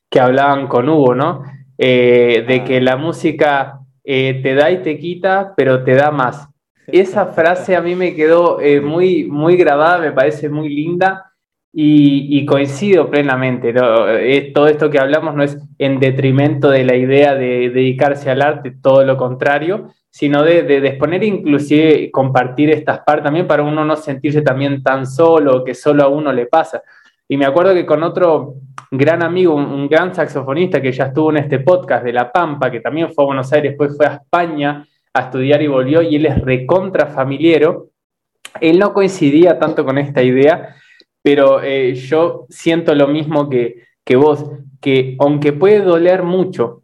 que 0.09 0.19
hablaban 0.19 0.67
con 0.67 0.87
Hugo, 0.87 1.15
¿no? 1.15 1.43
Eh, 1.77 2.45
de 2.47 2.63
que 2.63 2.79
la 2.79 2.97
música 2.97 3.79
eh, 4.03 4.39
te 4.41 4.55
da 4.55 4.71
y 4.71 4.81
te 4.81 4.97
quita, 4.97 5.53
pero 5.55 5.83
te 5.83 5.95
da 5.95 6.11
más. 6.11 6.47
Esa 6.87 7.27
frase 7.27 7.75
a 7.75 7.81
mí 7.81 7.95
me 7.95 8.15
quedó 8.15 8.59
eh, 8.61 8.81
muy, 8.81 9.25
muy 9.25 9.57
grabada, 9.57 9.99
me 9.99 10.11
parece 10.11 10.49
muy 10.49 10.69
linda 10.69 11.30
y, 11.73 12.45
coincido 12.45 13.09
plenamente. 13.09 13.73
todo 14.53 14.67
esto 14.67 14.89
que 14.89 14.99
hablamos 14.99 15.35
no 15.35 15.43
es 15.43 15.57
en 15.77 15.99
detrimento 15.99 16.69
de 16.69 16.83
la 16.83 16.95
idea 16.95 17.35
de 17.35 17.69
dedicarse 17.69 18.29
al 18.29 18.41
arte, 18.41 18.73
todo 18.81 19.05
lo 19.05 19.17
contrario, 19.17 19.89
sino 20.09 20.43
de, 20.43 20.63
de, 20.63 20.85
exponer 20.85 21.23
inclusive 21.23 22.11
compartir 22.11 22.69
estas 22.69 22.99
partes 22.99 23.23
también 23.23 23.47
para 23.47 23.63
uno 23.63 23.85
no 23.85 23.95
sentirse 23.95 24.41
también 24.41 24.83
tan 24.83 25.05
solo, 25.05 25.63
que 25.63 25.73
solo 25.73 26.03
a 26.03 26.09
uno 26.09 26.33
le 26.33 26.47
pasa. 26.47 26.83
Y 27.27 27.37
me 27.37 27.45
acuerdo 27.45 27.73
que 27.73 27.85
con 27.85 28.03
otro 28.03 28.55
gran 28.91 29.23
amigo, 29.23 29.55
un, 29.55 29.87
gran 29.87 30.13
saxofonista 30.13 30.81
que 30.81 30.91
ya 30.91 31.05
estuvo 31.05 31.31
en 31.31 31.37
este 31.37 31.59
podcast 31.59 32.03
de 32.03 32.11
La 32.11 32.29
Pampa, 32.29 32.69
que 32.69 32.81
también 32.81 33.13
fue 33.13 33.23
a 33.23 33.27
Buenos 33.27 33.53
Aires, 33.53 33.71
después 33.71 33.95
fue 33.95 34.05
a 34.05 34.15
España 34.15 34.85
a 35.13 35.21
estudiar 35.21 35.61
y 35.61 35.67
volvió, 35.67 36.01
y 36.01 36.17
él 36.17 36.25
es 36.25 36.41
recontra 36.41 37.07
familiero, 37.07 37.87
él 38.59 38.77
no 38.79 38.93
coincidía 38.93 39.57
tanto 39.57 39.85
con 39.85 39.97
esta 39.97 40.21
idea, 40.21 40.75
pero 41.23 41.61
eh, 41.61 41.93
yo 41.95 42.45
siento 42.49 42.95
lo 42.95 43.07
mismo 43.07 43.49
que, 43.49 43.83
que 44.05 44.15
vos, 44.15 44.45
que 44.79 45.15
aunque 45.19 45.53
puede 45.53 45.81
doler 45.81 46.23
mucho 46.23 46.81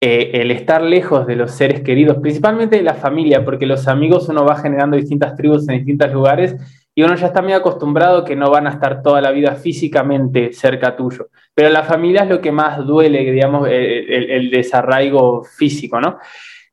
eh, 0.00 0.42
el 0.42 0.50
estar 0.50 0.82
lejos 0.82 1.26
de 1.26 1.36
los 1.36 1.52
seres 1.52 1.80
queridos, 1.80 2.18
principalmente 2.18 2.76
de 2.76 2.82
la 2.82 2.94
familia, 2.94 3.42
porque 3.44 3.64
los 3.64 3.88
amigos 3.88 4.28
uno 4.28 4.44
va 4.44 4.56
generando 4.56 4.98
distintas 4.98 5.34
tribus 5.34 5.66
en 5.68 5.76
distintos 5.76 6.12
lugares 6.12 6.56
y 6.94 7.02
uno 7.02 7.16
ya 7.16 7.28
está 7.28 7.40
muy 7.40 7.54
acostumbrado 7.54 8.24
que 8.24 8.36
no 8.36 8.50
van 8.50 8.66
a 8.66 8.70
estar 8.70 9.02
toda 9.02 9.20
la 9.20 9.30
vida 9.30 9.54
físicamente 9.54 10.52
cerca 10.52 10.94
tuyo. 10.94 11.28
Pero 11.54 11.70
la 11.70 11.82
familia 11.82 12.22
es 12.22 12.28
lo 12.28 12.40
que 12.40 12.52
más 12.52 12.84
duele, 12.86 13.32
digamos, 13.32 13.66
el, 13.68 14.50
desarraigo 14.50 15.42
físico, 15.42 16.00
¿no? 16.00 16.18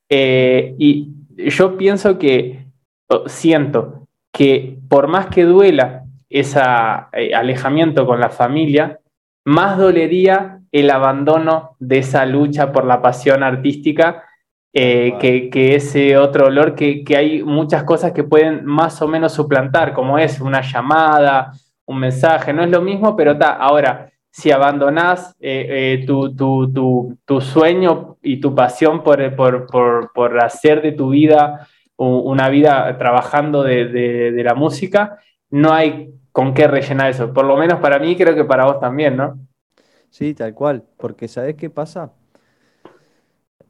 Eh, 0.09 0.75
y 0.77 1.11
yo 1.37 1.77
pienso 1.77 2.19
que, 2.19 2.65
siento 3.27 4.07
que 4.31 4.77
por 4.89 5.07
más 5.07 5.27
que 5.27 5.43
duela 5.43 6.00
ese 6.31 6.59
eh, 7.13 7.33
alejamiento 7.35 8.05
con 8.05 8.19
la 8.19 8.29
familia, 8.29 8.99
más 9.45 9.77
dolería 9.77 10.59
el 10.71 10.89
abandono 10.89 11.75
de 11.79 11.99
esa 11.99 12.25
lucha 12.25 12.71
por 12.71 12.85
la 12.85 13.01
pasión 13.01 13.43
artística 13.43 14.23
eh, 14.73 15.17
que, 15.19 15.75
ese 15.75 16.17
otro 16.17 16.47
olor 16.47 16.75
que, 16.75 17.03
hay 17.15 17.43
muchas 17.43 17.83
cosas 17.83 18.13
que 18.13 18.23
pueden 18.23 18.65
más 18.65 19.01
o 19.01 19.07
menos 19.07 19.33
suplantar, 19.33 19.93
como 19.93 20.17
es 20.17 20.39
una 20.39 20.61
llamada, 20.61 21.51
un 21.85 21.99
mensaje, 21.99 22.53
no 22.53 22.63
es 22.63 22.69
lo 22.69 22.81
mismo, 22.81 23.15
pero 23.17 23.33
está. 23.33 23.55
Ahora, 23.55 24.09
si 24.29 24.49
abandonás 24.49 25.35
eh, 25.41 25.99
eh, 26.01 26.05
tu, 26.05 27.41
sueño 27.41 28.17
y 28.21 28.39
tu 28.39 28.55
pasión 28.55 29.03
por, 29.03 29.35
por, 29.35 30.39
hacer 30.41 30.81
de 30.81 30.93
tu 30.93 31.09
vida 31.09 31.67
una 31.97 32.49
vida 32.49 32.97
trabajando 32.97 33.61
de, 33.61 33.85
de 33.87 34.43
la 34.43 34.55
música, 34.55 35.19
no 35.51 35.73
hay 35.73 36.13
con 36.31 36.53
qué 36.53 36.67
rellenar 36.67 37.09
eso. 37.09 37.33
Por 37.33 37.45
lo 37.45 37.57
menos 37.57 37.79
para 37.79 37.99
mí, 37.99 38.15
creo 38.15 38.35
que 38.35 38.45
para 38.45 38.65
vos 38.65 38.79
también, 38.79 39.17
¿no? 39.17 39.39
Sí, 40.09 40.33
tal 40.33 40.53
cual, 40.53 40.83
porque 40.97 41.27
¿sabes 41.27 41.55
qué 41.55 41.69
pasa? 41.69 42.13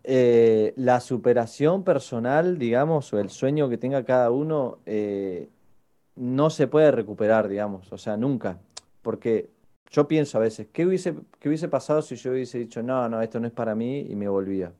Eh, 0.03 0.73
la 0.77 0.99
superación 0.99 1.83
personal, 1.83 2.57
digamos, 2.57 3.13
o 3.13 3.19
el 3.19 3.29
sueño 3.29 3.69
que 3.69 3.77
tenga 3.77 4.03
cada 4.03 4.31
uno, 4.31 4.79
eh, 4.85 5.49
no 6.15 6.49
se 6.49 6.67
puede 6.67 6.91
recuperar, 6.91 7.47
digamos, 7.47 7.91
o 7.91 7.97
sea, 7.97 8.17
nunca. 8.17 8.59
Porque 9.03 9.49
yo 9.91 10.07
pienso 10.07 10.37
a 10.37 10.41
veces, 10.41 10.67
¿qué 10.73 10.85
hubiese, 10.85 11.15
qué 11.39 11.49
hubiese 11.49 11.67
pasado 11.67 12.01
si 12.01 12.15
yo 12.15 12.31
hubiese 12.31 12.57
dicho, 12.57 12.81
no, 12.81 13.07
no, 13.09 13.21
esto 13.21 13.39
no 13.39 13.47
es 13.47 13.53
para 13.53 13.75
mí 13.75 13.99
y 14.09 14.15
me 14.15 14.27
volvía? 14.27 14.73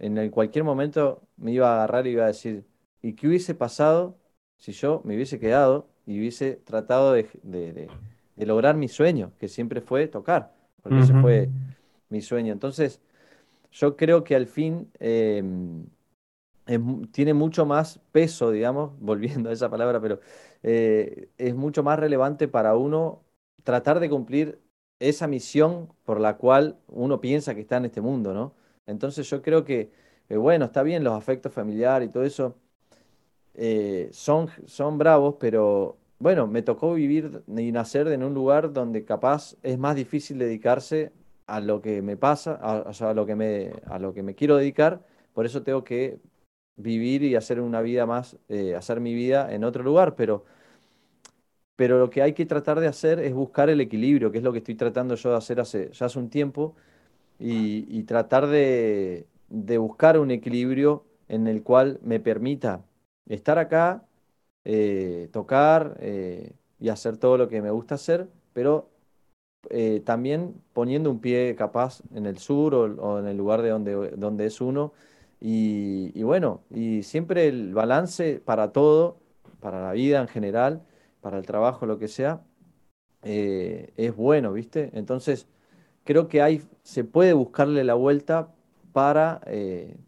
En 0.00 0.30
cualquier 0.30 0.64
momento 0.64 1.22
me 1.36 1.52
iba 1.52 1.70
a 1.70 1.74
agarrar 1.74 2.06
y 2.06 2.10
iba 2.10 2.24
a 2.24 2.28
decir, 2.28 2.64
¿y 3.02 3.14
qué 3.14 3.28
hubiese 3.28 3.54
pasado 3.54 4.16
si 4.56 4.72
yo 4.72 5.02
me 5.04 5.14
hubiese 5.14 5.38
quedado 5.38 5.88
y 6.08 6.18
hubiese 6.18 6.56
tratado 6.56 7.12
de 7.12 7.88
de 8.38 8.46
lograr 8.46 8.76
mi 8.76 8.88
sueño, 8.88 9.32
que 9.38 9.48
siempre 9.48 9.80
fue 9.80 10.06
tocar, 10.06 10.54
porque 10.82 11.00
ese 11.00 11.12
fue 11.20 11.50
mi 12.08 12.22
sueño. 12.22 12.52
Entonces, 12.52 13.00
yo 13.72 13.96
creo 13.96 14.22
que 14.22 14.36
al 14.36 14.46
fin 14.46 14.88
em, 15.00 15.84
tiene 17.10 17.34
mucho 17.34 17.66
más 17.66 18.00
peso, 18.12 18.52
digamos, 18.52 18.92
volviendo 19.00 19.50
a 19.50 19.52
esa 19.52 19.68
palabra, 19.68 20.00
pero 20.00 20.20
eh, 20.62 21.28
es 21.36 21.54
mucho 21.54 21.82
más 21.82 21.98
relevante 21.98 22.46
para 22.46 22.76
uno 22.76 23.24
tratar 23.64 23.98
de 23.98 24.08
cumplir 24.08 24.60
esa 25.00 25.26
misión 25.26 25.88
por 26.04 26.20
la 26.20 26.36
cual 26.36 26.78
uno 26.86 27.20
piensa 27.20 27.54
que 27.56 27.62
está 27.62 27.76
en 27.78 27.86
este 27.86 28.00
mundo, 28.00 28.34
¿no? 28.34 28.54
Entonces 28.86 29.28
yo 29.28 29.42
creo 29.42 29.64
que, 29.64 29.90
eh, 30.28 30.36
bueno, 30.36 30.66
está 30.66 30.84
bien 30.84 31.02
los 31.02 31.14
afectos 31.14 31.52
familiares 31.52 32.08
y 32.08 32.12
todo 32.12 32.22
eso, 32.22 32.54
eh, 33.54 34.08
son, 34.12 34.48
son 34.66 34.96
bravos, 34.98 35.36
pero 35.40 35.97
bueno, 36.18 36.46
me 36.46 36.62
tocó 36.62 36.94
vivir 36.94 37.42
y 37.46 37.72
nacer 37.72 38.08
en 38.08 38.22
un 38.24 38.34
lugar 38.34 38.72
donde 38.72 39.04
capaz 39.04 39.56
es 39.62 39.78
más 39.78 39.94
difícil 39.96 40.38
dedicarse 40.38 41.12
a 41.46 41.60
lo 41.60 41.80
que 41.80 42.02
me 42.02 42.16
pasa, 42.16 42.54
a, 42.54 43.14
lo 43.14 43.26
que 43.26 43.36
me, 43.36 43.72
a 43.86 43.98
lo 43.98 44.12
que 44.12 44.22
me 44.22 44.34
quiero 44.34 44.56
dedicar, 44.56 45.04
por 45.32 45.46
eso 45.46 45.62
tengo 45.62 45.84
que 45.84 46.20
vivir 46.76 47.22
y 47.22 47.36
hacer 47.36 47.60
una 47.60 47.80
vida 47.82 48.06
más, 48.06 48.36
eh, 48.48 48.74
hacer 48.74 49.00
mi 49.00 49.14
vida 49.14 49.52
en 49.54 49.64
otro 49.64 49.82
lugar, 49.84 50.16
pero, 50.16 50.44
pero 51.76 51.98
lo 51.98 52.10
que 52.10 52.22
hay 52.22 52.32
que 52.34 52.46
tratar 52.46 52.80
de 52.80 52.88
hacer 52.88 53.20
es 53.20 53.32
buscar 53.32 53.70
el 53.70 53.80
equilibrio, 53.80 54.32
que 54.32 54.38
es 54.38 54.44
lo 54.44 54.52
que 54.52 54.58
estoy 54.58 54.74
tratando 54.74 55.14
yo 55.14 55.30
de 55.30 55.36
hacer 55.36 55.60
hace, 55.60 55.90
ya 55.92 56.06
hace 56.06 56.18
un 56.18 56.30
tiempo, 56.30 56.74
y, 57.38 58.02
tratar 58.04 58.48
de 58.48 59.26
buscar 59.78 60.18
un 60.18 60.30
equilibrio 60.30 61.04
en 61.28 61.46
el 61.46 61.62
cual 61.62 62.00
me 62.02 62.20
permita 62.20 62.84
estar 63.28 63.58
acá 63.58 64.07
eh, 64.70 65.30
tocar 65.32 65.96
eh, 65.98 66.52
y 66.78 66.90
hacer 66.90 67.16
todo 67.16 67.38
lo 67.38 67.48
que 67.48 67.62
me 67.62 67.70
gusta 67.70 67.94
hacer, 67.94 68.28
pero 68.52 68.90
eh, 69.70 70.02
también 70.04 70.60
poniendo 70.74 71.10
un 71.10 71.20
pie 71.20 71.54
capaz 71.56 72.02
en 72.14 72.26
el 72.26 72.36
sur 72.36 72.74
o, 72.74 73.18
en 73.18 73.26
el 73.28 73.34
lugar 73.38 73.62
de 73.62 73.70
donde, 73.70 74.10
donde 74.10 74.44
es 74.44 74.60
uno. 74.60 74.92
Y, 75.40 76.22
bueno, 76.22 76.60
y 76.68 77.02
siempre 77.02 77.48
el 77.48 77.72
balance 77.72 78.42
para 78.44 78.72
todo, 78.72 79.16
para 79.60 79.80
la 79.80 79.92
vida 79.92 80.20
en 80.20 80.28
general, 80.28 80.82
para 81.22 81.38
el 81.38 81.46
trabajo, 81.46 81.86
lo 81.86 81.98
que 81.98 82.08
sea, 82.08 82.42
es 83.22 84.16
bueno, 84.16 84.52
¿viste? 84.52 84.90
Entonces, 84.92 85.46
creo 86.04 86.28
que 86.28 86.42
hay, 86.42 86.62
se 86.82 87.04
puede 87.04 87.32
buscarle 87.32 87.84
la 87.84 87.94
vuelta 87.94 88.52
para 88.92 89.40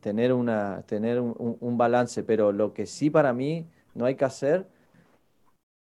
tener, 0.00 0.34
una, 0.34 0.82
tener 0.86 1.18
un 1.20 1.78
balance, 1.78 2.22
pero 2.24 2.52
lo 2.52 2.74
que 2.74 2.84
sí 2.84 3.08
para 3.08 3.32
mí 3.32 3.66
no 3.94 4.04
hay 4.04 4.14
que 4.14 4.24
hacer, 4.24 4.66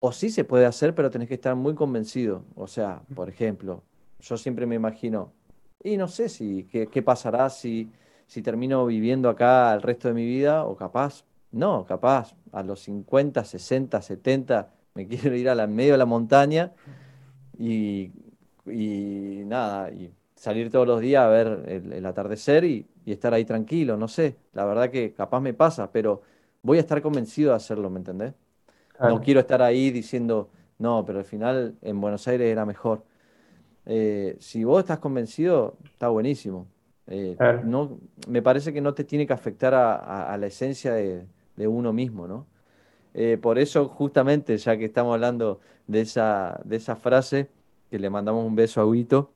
o 0.00 0.12
sí 0.12 0.30
se 0.30 0.44
puede 0.44 0.66
hacer, 0.66 0.94
pero 0.94 1.10
tenés 1.10 1.28
que 1.28 1.34
estar 1.34 1.54
muy 1.56 1.74
convencido. 1.74 2.44
O 2.54 2.66
sea, 2.66 3.02
por 3.14 3.28
ejemplo, 3.28 3.82
yo 4.20 4.36
siempre 4.36 4.66
me 4.66 4.74
imagino, 4.74 5.32
y 5.82 5.96
no 5.96 6.08
sé 6.08 6.28
si 6.28 6.64
qué, 6.64 7.02
pasará 7.02 7.50
si, 7.50 7.90
si 8.26 8.42
termino 8.42 8.86
viviendo 8.86 9.28
acá 9.28 9.72
el 9.74 9.82
resto 9.82 10.08
de 10.08 10.14
mi 10.14 10.26
vida, 10.26 10.64
o 10.64 10.76
capaz, 10.76 11.24
no, 11.52 11.84
capaz, 11.86 12.34
a 12.52 12.62
los 12.62 12.80
50, 12.80 13.44
60, 13.44 14.02
70, 14.02 14.72
me 14.94 15.06
quiero 15.08 15.34
ir 15.36 15.48
a 15.48 15.54
la 15.54 15.66
medio 15.66 15.92
de 15.92 15.98
la 15.98 16.06
montaña 16.06 16.72
y, 17.58 18.12
y 18.66 19.42
nada, 19.46 19.90
y 19.90 20.12
salir 20.34 20.70
todos 20.70 20.86
los 20.86 21.00
días 21.00 21.24
a 21.24 21.28
ver 21.28 21.64
el, 21.92 22.06
atardecer 22.06 22.64
y, 22.64 22.86
y, 23.04 23.12
estar 23.12 23.32
ahí 23.34 23.44
tranquilo, 23.44 23.96
no 23.96 24.08
sé, 24.08 24.36
la 24.52 24.64
verdad 24.64 24.90
que 24.90 25.12
capaz 25.14 25.40
me 25.40 25.54
pasa, 25.54 25.90
pero 25.92 26.22
voy 26.66 26.78
a 26.78 26.80
estar 26.80 27.00
convencido 27.00 27.50
de 27.50 27.56
hacerlo, 27.56 27.88
¿me 27.88 27.98
entendés? 27.98 28.34
No 29.00 29.20
quiero 29.20 29.40
estar 29.40 29.62
ahí 29.62 29.90
diciendo, 29.90 30.48
no, 30.78 31.04
pero 31.06 31.20
al 31.20 31.24
final 31.24 31.76
en 31.80 32.00
Buenos 32.00 32.26
Aires 32.26 32.48
era 32.50 32.66
mejor. 32.66 33.04
Eh, 33.84 34.36
si 34.40 34.64
vos 34.64 34.80
estás 34.80 34.98
convencido, 34.98 35.76
está 35.84 36.08
buenísimo. 36.08 36.66
Eh, 37.06 37.36
no, 37.64 37.98
me 38.26 38.42
parece 38.42 38.72
que 38.72 38.80
no 38.80 38.94
te 38.94 39.04
tiene 39.04 39.28
que 39.28 39.32
afectar 39.32 39.74
a, 39.74 40.36
la 40.36 40.46
esencia 40.46 40.92
de, 40.92 41.24
uno 41.68 41.92
mismo, 41.92 42.26
¿no? 42.26 42.46
Eh, 43.14 43.38
por 43.40 43.58
eso, 43.58 43.88
justamente, 43.88 44.56
ya 44.58 44.76
que 44.76 44.86
estamos 44.86 45.14
hablando 45.14 45.60
de 45.86 46.00
esa, 46.00 46.60
de 46.64 46.76
esa 46.76 46.96
frase, 46.96 47.48
que 47.90 48.00
le 48.00 48.10
mandamos 48.10 48.44
un 48.44 48.56
beso 48.56 48.80
a 48.80 48.86
Huito, 48.86 49.30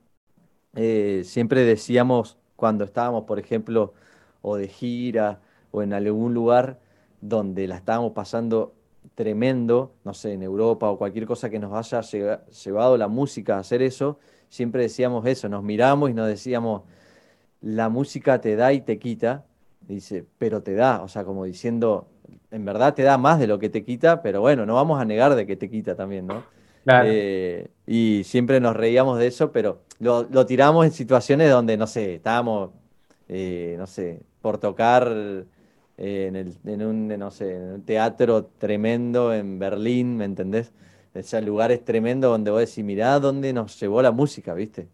siempre 0.75 1.63
decíamos 1.65 2.39
cuando 2.57 2.85
estábamos, 2.85 3.25
por 3.25 3.39
ejemplo, 3.39 3.95
o 4.43 4.57
de 4.57 4.67
gira 4.67 5.41
o 5.71 5.83
en 5.83 5.93
algún 5.93 6.35
lugar, 6.35 6.81
donde 7.21 7.67
la 7.67 7.77
estábamos 7.77 8.13
pasando 8.13 8.75
tremendo, 9.15 9.95
no 10.05 10.15
sé, 10.15 10.33
en 10.33 10.43
Europa 10.43 10.91
o 10.91 10.99
cualquier 10.99 11.27
cosa 11.27 11.51
que 11.51 11.59
nos 11.59 11.73
haya 11.73 12.01
llevado 12.65 12.97
la 12.97 13.09
música 13.09 13.57
a 13.57 13.61
hacer 13.61 13.83
eso, 13.83 14.19
siempre 14.49 14.83
decíamos 14.83 15.27
eso, 15.27 15.49
nos 15.49 15.63
miramos 15.63 16.11
y 16.11 16.15
nos 16.15 16.29
decíamos, 16.29 16.83
la 17.61 17.89
música 17.89 18.41
te 18.41 18.57
da 18.57 18.73
y 18.73 18.81
te 18.81 18.99
quita, 18.99 19.45
dice, 19.81 20.25
pero 20.39 20.63
te 20.63 20.75
da, 20.75 21.03
o 21.03 21.09
sea, 21.09 21.25
como 21.25 21.45
diciendo, 21.45 22.09
en 22.51 22.65
verdad 22.65 22.95
te 22.95 23.03
da 23.03 23.19
más 23.19 23.39
de 23.39 23.47
lo 23.47 23.59
que 23.59 23.69
te 23.69 23.85
quita, 23.85 24.23
pero 24.23 24.41
bueno, 24.41 24.67
no 24.67 24.75
vamos 24.75 25.01
a 25.01 25.05
negar 25.05 25.35
de 25.35 25.47
que 25.47 25.57
te 25.57 25.69
quita 25.69 25.95
también, 25.95 26.27
¿no? 26.27 26.43
Eh, 27.05 27.69
y 27.87 28.23
siempre 28.25 28.59
nos 28.59 28.75
reíamos 28.75 29.19
de 29.19 29.27
eso, 29.27 29.53
pero 29.53 29.83
lo, 29.99 30.47
tiramos 30.47 30.87
en 30.87 30.93
situaciones 30.93 31.51
donde, 31.51 31.77
no 31.77 31.87
sé, 31.87 32.15
estábamos, 32.15 32.71
eh, 33.29 33.77
no 33.79 33.87
sé, 33.87 34.23
por 34.41 34.59
tocar 34.59 35.45
en, 36.01 36.37
el, 36.37 36.55
en, 36.65 36.83
un, 36.83 37.09
no 37.09 37.31
sé, 37.31 37.57
en 37.57 37.63
un 37.75 37.83
teatro 37.85 38.47
tremendo 38.59 39.35
en 39.35 39.59
Berlín, 39.59 40.17
¿me 40.17 40.25
entendés? 40.25 40.73
O 41.15 41.41
lugares 41.41 41.85
tremendos 41.85 42.31
donde 42.31 42.51
vos 42.51 42.61
decís, 42.61 42.85
mirá 42.85 43.19
dónde 43.21 43.53
nos 43.53 43.79
llevó 43.81 44.01
la 44.03 44.13
música, 44.13 44.55
¿viste? 44.55 44.89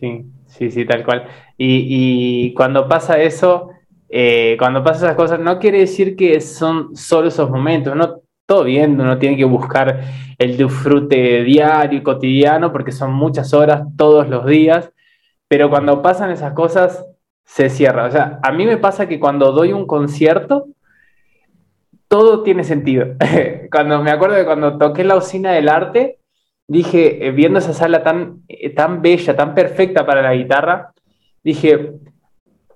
Sí, 0.00 0.24
sí, 0.46 0.70
sí, 0.70 0.84
tal 0.86 1.04
cual. 1.04 1.26
Y, 1.56 2.46
y 2.48 2.54
cuando 2.54 2.88
pasa 2.88 3.20
eso, 3.20 3.70
eh, 4.08 4.56
cuando 4.58 4.82
pasan 4.82 5.06
esas 5.06 5.16
cosas, 5.16 5.40
no 5.40 5.58
quiere 5.58 5.80
decir 5.80 6.16
que 6.16 6.40
son 6.40 6.96
solo 6.96 7.28
esos 7.28 7.50
momentos, 7.50 7.94
¿no? 7.96 8.20
Todo 8.46 8.64
bien, 8.64 9.00
uno 9.00 9.18
tiene 9.18 9.36
que 9.36 9.44
buscar 9.44 10.00
el 10.38 10.56
disfrute 10.56 11.42
diario 11.44 11.98
y 11.98 12.02
cotidiano 12.02 12.72
porque 12.72 12.92
son 12.92 13.12
muchas 13.12 13.54
horas 13.54 13.84
todos 13.96 14.28
los 14.28 14.46
días, 14.46 14.90
pero 15.48 15.70
cuando 15.70 16.02
pasan 16.02 16.30
esas 16.30 16.52
cosas, 16.52 17.04
se 17.44 17.68
cierra. 17.68 18.06
O 18.06 18.10
sea, 18.10 18.40
a 18.42 18.52
mí 18.52 18.66
me 18.66 18.76
pasa 18.76 19.06
que 19.06 19.20
cuando 19.20 19.52
doy 19.52 19.72
un 19.72 19.86
concierto, 19.86 20.66
todo 22.08 22.42
tiene 22.42 22.64
sentido. 22.64 23.06
cuando 23.70 24.02
me 24.02 24.10
acuerdo 24.10 24.36
de 24.36 24.44
cuando 24.44 24.78
toqué 24.78 25.04
la 25.04 25.16
usina 25.16 25.52
del 25.52 25.68
arte, 25.68 26.18
dije, 26.66 27.26
eh, 27.26 27.30
viendo 27.30 27.58
esa 27.58 27.74
sala 27.74 28.02
tan, 28.02 28.42
eh, 28.48 28.70
tan 28.70 29.02
bella, 29.02 29.36
tan 29.36 29.54
perfecta 29.54 30.06
para 30.06 30.22
la 30.22 30.34
guitarra, 30.34 30.92
dije, 31.42 31.92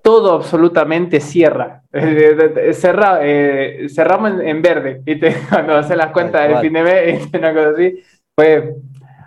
todo 0.01 0.33
absolutamente 0.33 1.19
cierra. 1.19 1.83
Cerra, 2.73 3.19
eh, 3.21 3.87
cerramos 3.89 4.39
en, 4.41 4.61
verde, 4.61 5.01
¿viste? 5.03 5.35
Cuando 5.49 5.75
haces 5.75 5.97
las 5.97 6.11
cuentas 6.11 6.47
del 6.47 6.59
fin 6.59 6.73
de 6.73 6.83
mes, 6.83 7.29
una 7.33 7.53
cosa 7.53 7.69
así, 7.69 7.99
pues 8.35 8.63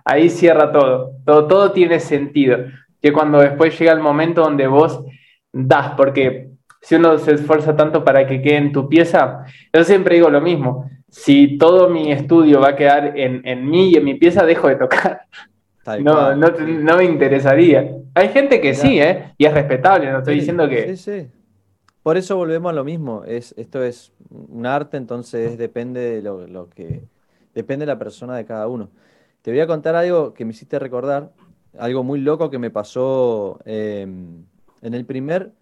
ahí 0.05 0.28
cierra 0.31 0.72
todo. 0.72 1.12
todo. 1.24 1.46
Todo 1.46 1.72
tiene 1.72 2.00
sentido. 2.00 2.59
Que 3.00 3.12
cuando 3.12 3.38
después 3.40 3.76
llega 3.78 3.92
el 3.92 4.00
momento 4.00 4.42
donde 4.42 4.68
vos 4.68 5.05
das, 5.52 5.94
porque 5.96 6.50
si 6.80 6.96
uno 6.96 7.18
se 7.18 7.34
esfuerza 7.34 7.76
tanto 7.76 8.04
para 8.04 8.26
que 8.26 8.42
quede 8.42 8.56
en 8.56 8.72
tu 8.72 8.88
pieza, 8.88 9.44
yo 9.72 9.84
siempre 9.84 10.16
digo 10.16 10.30
lo 10.30 10.40
mismo, 10.40 10.90
si 11.08 11.58
todo 11.58 11.88
mi 11.88 12.10
estudio 12.10 12.60
va 12.60 12.70
a 12.70 12.76
quedar 12.76 13.18
en, 13.18 13.46
en 13.46 13.68
mí 13.68 13.90
y 13.90 13.96
en 13.96 14.04
mi 14.04 14.14
pieza, 14.14 14.44
dejo 14.44 14.68
de 14.68 14.76
tocar. 14.76 15.26
No, 16.00 16.34
no, 16.36 16.48
no, 16.48 16.96
me 16.96 17.04
interesaría. 17.04 17.96
Hay 18.14 18.28
gente 18.28 18.60
que 18.60 18.74
sí, 18.74 19.00
¿eh? 19.00 19.34
Y 19.36 19.46
es 19.46 19.52
respetable, 19.52 20.10
no 20.10 20.18
estoy 20.18 20.36
diciendo 20.36 20.68
que... 20.68 20.96
Sí, 20.96 20.96
sí. 20.96 21.28
Por 22.02 22.16
eso 22.16 22.36
volvemos 22.36 22.70
a 22.70 22.74
lo 22.74 22.84
mismo. 22.84 23.24
Es, 23.24 23.54
esto 23.56 23.82
es 23.82 24.12
un 24.30 24.64
arte, 24.64 24.96
entonces 24.96 25.58
depende 25.58 26.20
de 26.20 26.22
lo, 26.22 26.68
que... 26.68 27.02
Depende 27.54 27.84
de 27.84 27.92
la 27.92 27.98
persona 27.98 28.36
de 28.36 28.44
cada 28.44 28.68
uno. 28.68 28.90
Te 29.42 29.50
voy 29.50 29.60
a 29.60 29.66
contar 29.66 29.96
algo 29.96 30.34
que 30.34 30.44
me 30.44 30.52
hiciste 30.52 30.78
recordar, 30.78 31.32
algo 31.78 32.04
muy 32.04 32.20
loco 32.20 32.48
que 32.48 32.58
me 32.58 32.70
pasó 32.70 33.58
em, 33.64 34.44
en 34.83 34.95
el 34.95 35.07
primer 35.07 35.53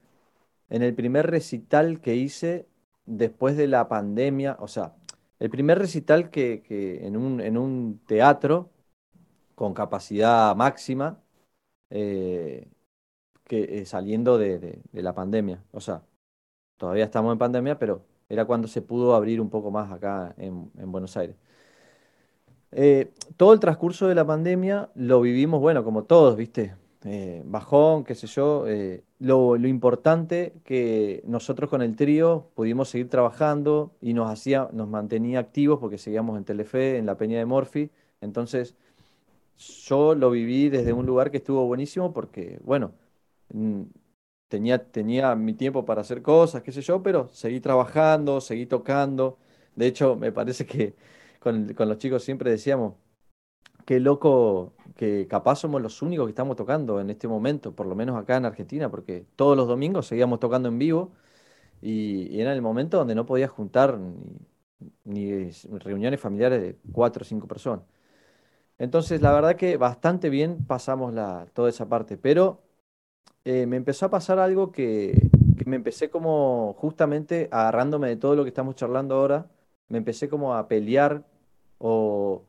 en 0.70 0.82
el 0.82 0.94
primer 0.94 1.30
recital 1.30 2.00
que 2.00 2.16
hice 2.16 2.68
después 3.06 3.56
de 3.56 3.66
la 3.68 3.88
pandemia, 3.88 4.56
o 4.60 4.68
sea, 4.68 4.94
el 5.40 5.50
primer 5.50 5.78
recital 5.78 6.30
que, 6.30 6.62
en, 7.02 7.16
un, 7.16 8.00
teatro 8.06 8.70
con 9.54 9.74
capacidad 9.74 10.54
máxima, 10.56 11.20
eh, 11.90 12.68
que, 13.44 13.80
eh, 13.80 13.86
saliendo 13.86 14.38
de, 14.38 14.82
la 14.92 15.14
pandemia. 15.14 15.64
O 15.72 15.80
sea, 15.80 16.02
todavía 16.78 17.04
estamos 17.04 17.32
en 17.32 17.38
pandemia, 17.38 17.78
pero 17.78 18.04
era 18.28 18.44
cuando 18.46 18.68
se 18.68 18.82
pudo 18.82 19.14
abrir 19.14 19.40
un 19.40 19.50
poco 19.50 19.70
más 19.70 19.92
acá 19.92 20.34
en, 20.38 20.70
Buenos 20.92 21.16
Aires. 21.16 21.36
Eh, 22.72 23.12
todo 23.36 23.52
el 23.52 23.60
transcurso 23.60 24.06
de 24.08 24.14
la 24.14 24.26
pandemia 24.26 24.90
lo 24.94 25.20
vivimos, 25.20 25.60
bueno, 25.60 25.84
como 25.84 26.04
todos, 26.04 26.36
¿viste? 26.36 26.74
Bajón, 27.44 28.04
qué 28.04 28.14
sé 28.14 28.26
yo. 28.26 28.66
Lo, 29.20 29.56
importante 29.56 30.54
que 30.64 31.22
nosotros 31.26 31.70
con 31.70 31.82
el 31.82 31.96
trío 31.96 32.50
pudimos 32.54 32.88
seguir 32.90 33.10
trabajando 33.10 33.92
y 34.00 34.14
nos 34.14 34.30
hacía, 34.30 34.68
nos 34.72 34.88
mantenía 34.88 35.40
activos 35.40 35.78
porque 35.80 35.98
seguíamos 35.98 36.38
en 36.38 36.44
Telefe, 36.44 36.98
en 36.98 37.06
la 37.06 37.16
Peña 37.18 37.38
de 37.38 37.44
Morphy. 37.46 37.90
Entonces, 38.20 38.76
yo 39.58 40.14
lo 40.14 40.30
viví 40.30 40.68
desde 40.70 40.92
un 40.92 41.06
lugar 41.06 41.30
que 41.30 41.38
estuvo 41.38 41.66
buenísimo 41.66 42.12
porque, 42.12 42.58
bueno, 42.64 42.92
mm, 43.52 43.82
tenía, 44.48 44.84
tenía 44.90 45.34
mi 45.36 45.54
tiempo 45.54 45.84
para 45.84 46.02
hacer 46.02 46.22
cosas, 46.22 46.62
qué 46.62 46.72
sé 46.72 46.82
yo, 46.82 47.02
pero 47.02 47.28
seguí 47.30 47.60
trabajando, 47.60 48.40
seguí 48.40 48.66
tocando. 48.66 49.38
De 49.76 49.86
hecho, 49.86 50.16
me 50.16 50.32
parece 50.32 50.66
que 50.66 50.94
con, 51.40 51.74
con 51.74 51.88
los 51.88 51.98
chicos 51.98 52.24
siempre 52.24 52.50
decíamos, 52.50 52.94
qué 53.90 53.98
loco 53.98 54.72
que 54.94 55.26
capaz 55.28 55.56
somos 55.56 55.82
los 55.82 56.00
únicos 56.00 56.26
que 56.26 56.30
estamos 56.30 56.56
tocando 56.56 57.00
en 57.00 57.10
este 57.10 57.26
momento, 57.26 57.74
por 57.74 57.86
lo 57.86 57.96
menos 57.96 58.16
acá 58.16 58.36
en 58.36 58.44
Argentina, 58.44 58.88
porque 58.88 59.26
todos 59.34 59.56
los 59.56 59.66
domingos 59.66 60.06
seguíamos 60.06 60.38
tocando 60.38 60.68
en 60.68 60.78
vivo 60.78 61.10
y, 61.82 62.40
era 62.40 62.52
el 62.52 62.62
momento 62.62 62.98
donde 62.98 63.16
no 63.16 63.26
podías 63.26 63.50
juntar 63.50 63.98
ni, 65.02 65.50
reuniones 65.80 66.20
familiares 66.20 66.62
de 66.62 66.76
cuatro 66.92 67.22
o 67.22 67.24
cinco 67.24 67.48
personas. 67.48 67.84
Entonces, 68.78 69.20
la 69.22 69.32
verdad 69.32 69.56
que 69.56 69.76
bastante 69.76 70.30
bien 70.30 70.64
pasamos 70.66 71.12
la, 71.12 71.46
toda 71.52 71.68
esa 71.68 71.88
parte, 71.88 72.16
pero 72.16 72.62
eh, 73.44 73.66
me 73.66 73.76
empezó 73.76 74.06
a 74.06 74.10
pasar 74.10 74.38
algo 74.38 74.70
que, 74.72 75.30
que 75.58 75.64
me 75.64 75.76
empecé 75.76 76.10
como 76.10 76.74
justamente 76.78 77.48
agarrándome 77.50 78.08
de 78.08 78.16
todo 78.16 78.36
lo 78.36 78.44
que 78.44 78.50
estamos 78.50 78.76
charlando 78.76 79.16
ahora, 79.16 79.50
me 79.88 79.98
empecé 79.98 80.28
como 80.28 80.54
a 80.54 80.68
pelear 80.68 81.24
o 81.78 82.44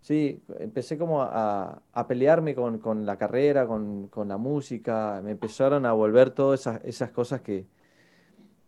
Sí, 0.00 0.40
empecé 0.60 0.96
como 0.98 1.22
a, 1.22 1.82
pelearme 2.08 2.54
con, 2.54 3.06
la 3.06 3.18
carrera, 3.18 3.66
con, 3.66 4.10
la 4.28 4.36
música, 4.36 5.20
me 5.24 5.32
empezaron 5.32 5.84
a 5.84 5.92
volver 5.92 6.30
todas 6.30 6.66
esas, 6.84 7.10
cosas 7.10 7.40
que, 7.40 7.66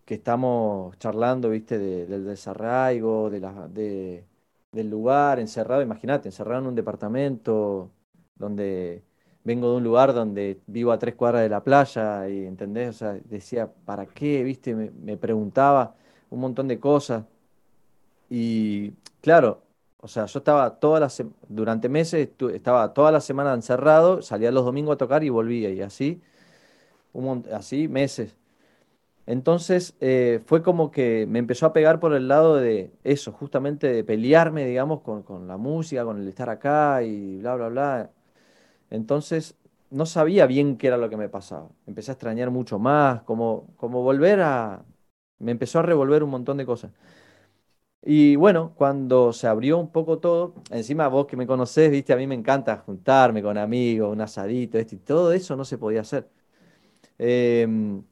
que 0.05 0.15
estamos 0.15 0.99
charlando, 0.99 1.51
viste, 1.51 1.79
del 1.79 2.25
desarraigo, 2.25 3.31
del 3.31 4.91
lugar, 4.91 5.39
encerrado, 5.41 5.83
imagínate, 5.83 6.29
encerrado 6.29 6.63
en 6.63 6.69
un 6.69 6.75
departamento 6.75 7.93
donde 8.37 9.05
vengo 9.45 9.71
de 9.71 9.77
un 9.79 9.85
lugar 9.85 10.15
donde 10.15 10.61
vivo 10.67 10.93
a 10.93 10.99
tres 10.99 11.15
cuadras 11.15 11.43
de 11.43 11.49
la 11.49 11.63
playa 11.65 12.29
y, 12.29 12.45
¿entendés? 12.47 12.91
O 12.91 12.93
sea, 12.99 13.13
decía, 13.25 13.73
¿para 13.85 14.07
qué? 14.07 14.43
¿Viste? 14.45 14.75
Me, 14.75 14.91
me 14.91 15.17
preguntaba 15.17 15.95
un 16.31 16.41
montón 16.41 16.69
de 16.69 16.79
cosas. 16.81 17.25
Y 18.31 18.93
claro, 19.21 19.63
o 20.01 20.09
sea, 20.09 20.27
yo 20.27 20.39
estaba 20.41 20.79
toda 20.79 21.01
la 21.01 21.09
durante 21.49 21.89
meses, 21.89 22.31
estaba 22.55 22.95
toda 22.95 23.13
la 23.13 23.21
semana 23.21 23.55
encerrado, 23.55 24.23
salía 24.23 24.51
los 24.53 24.65
domingos 24.65 24.95
a 24.95 24.99
tocar 24.99 25.25
y 25.25 25.29
volvía, 25.31 25.71
y 25.71 25.83
así, 25.83 26.23
un 27.13 27.45
así 27.53 27.89
meses. 27.89 28.37
Entonces 29.27 29.95
eh, 30.01 30.41
fue 30.47 30.63
como 30.63 30.91
que 30.91 31.27
me 31.29 31.39
empezó 31.39 31.67
a 31.67 31.73
pegar 31.75 32.01
por 32.01 32.15
el 32.15 32.29
lado 32.29 32.57
de 32.57 32.93
eso, 33.05 33.33
justamente 33.33 33.89
de 33.89 34.05
pelearme, 34.05 34.67
digamos, 34.67 35.03
con, 35.03 35.23
con 35.23 35.47
la 35.49 35.57
música, 35.59 36.05
con 36.05 36.21
el 36.21 36.29
estar 36.29 36.49
acá 36.51 37.03
y 37.03 37.39
bla, 37.41 37.57
bla, 37.57 37.69
bla. 37.69 38.11
Entonces 38.91 39.57
no 39.91 40.07
sabía 40.07 40.47
bien 40.47 40.77
qué 40.79 40.89
era 40.89 40.97
lo 40.99 41.11
que 41.11 41.17
me 41.17 41.29
pasaba. 41.29 41.69
Empecé 41.87 42.11
a 42.13 42.15
extrañar 42.15 42.51
mucho 42.51 42.79
más, 42.79 43.23
como, 43.23 43.69
como 43.77 44.03
volver 44.03 44.41
a... 44.43 44.85
Me 45.39 45.53
empezó 45.53 45.79
a 45.81 45.83
revolver 45.83 46.23
un 46.25 46.31
montón 46.31 46.57
de 46.59 46.67
cosas. 46.67 46.93
Y 48.11 48.37
bueno, 48.37 48.73
cuando 48.75 49.35
se 49.35 49.47
abrió 49.47 49.77
un 49.77 49.93
poco 49.93 50.19
todo, 50.19 50.55
encima 50.71 51.09
vos 51.09 51.27
que 51.27 51.37
me 51.37 51.47
conocés, 51.47 51.91
viste, 51.91 52.15
a 52.15 52.17
mí 52.17 52.27
me 52.27 52.35
encanta 52.35 52.79
juntarme 52.79 53.43
con 53.43 53.59
amigos, 53.59 54.11
un 54.11 54.23
asadito, 54.23 54.79
este, 54.79 54.95
y 54.95 54.99
todo 55.01 55.31
eso 55.31 55.57
no 55.57 55.67
se 55.67 55.77
podía 55.77 56.01
hacer. 56.01 56.27
Em, 57.19 58.03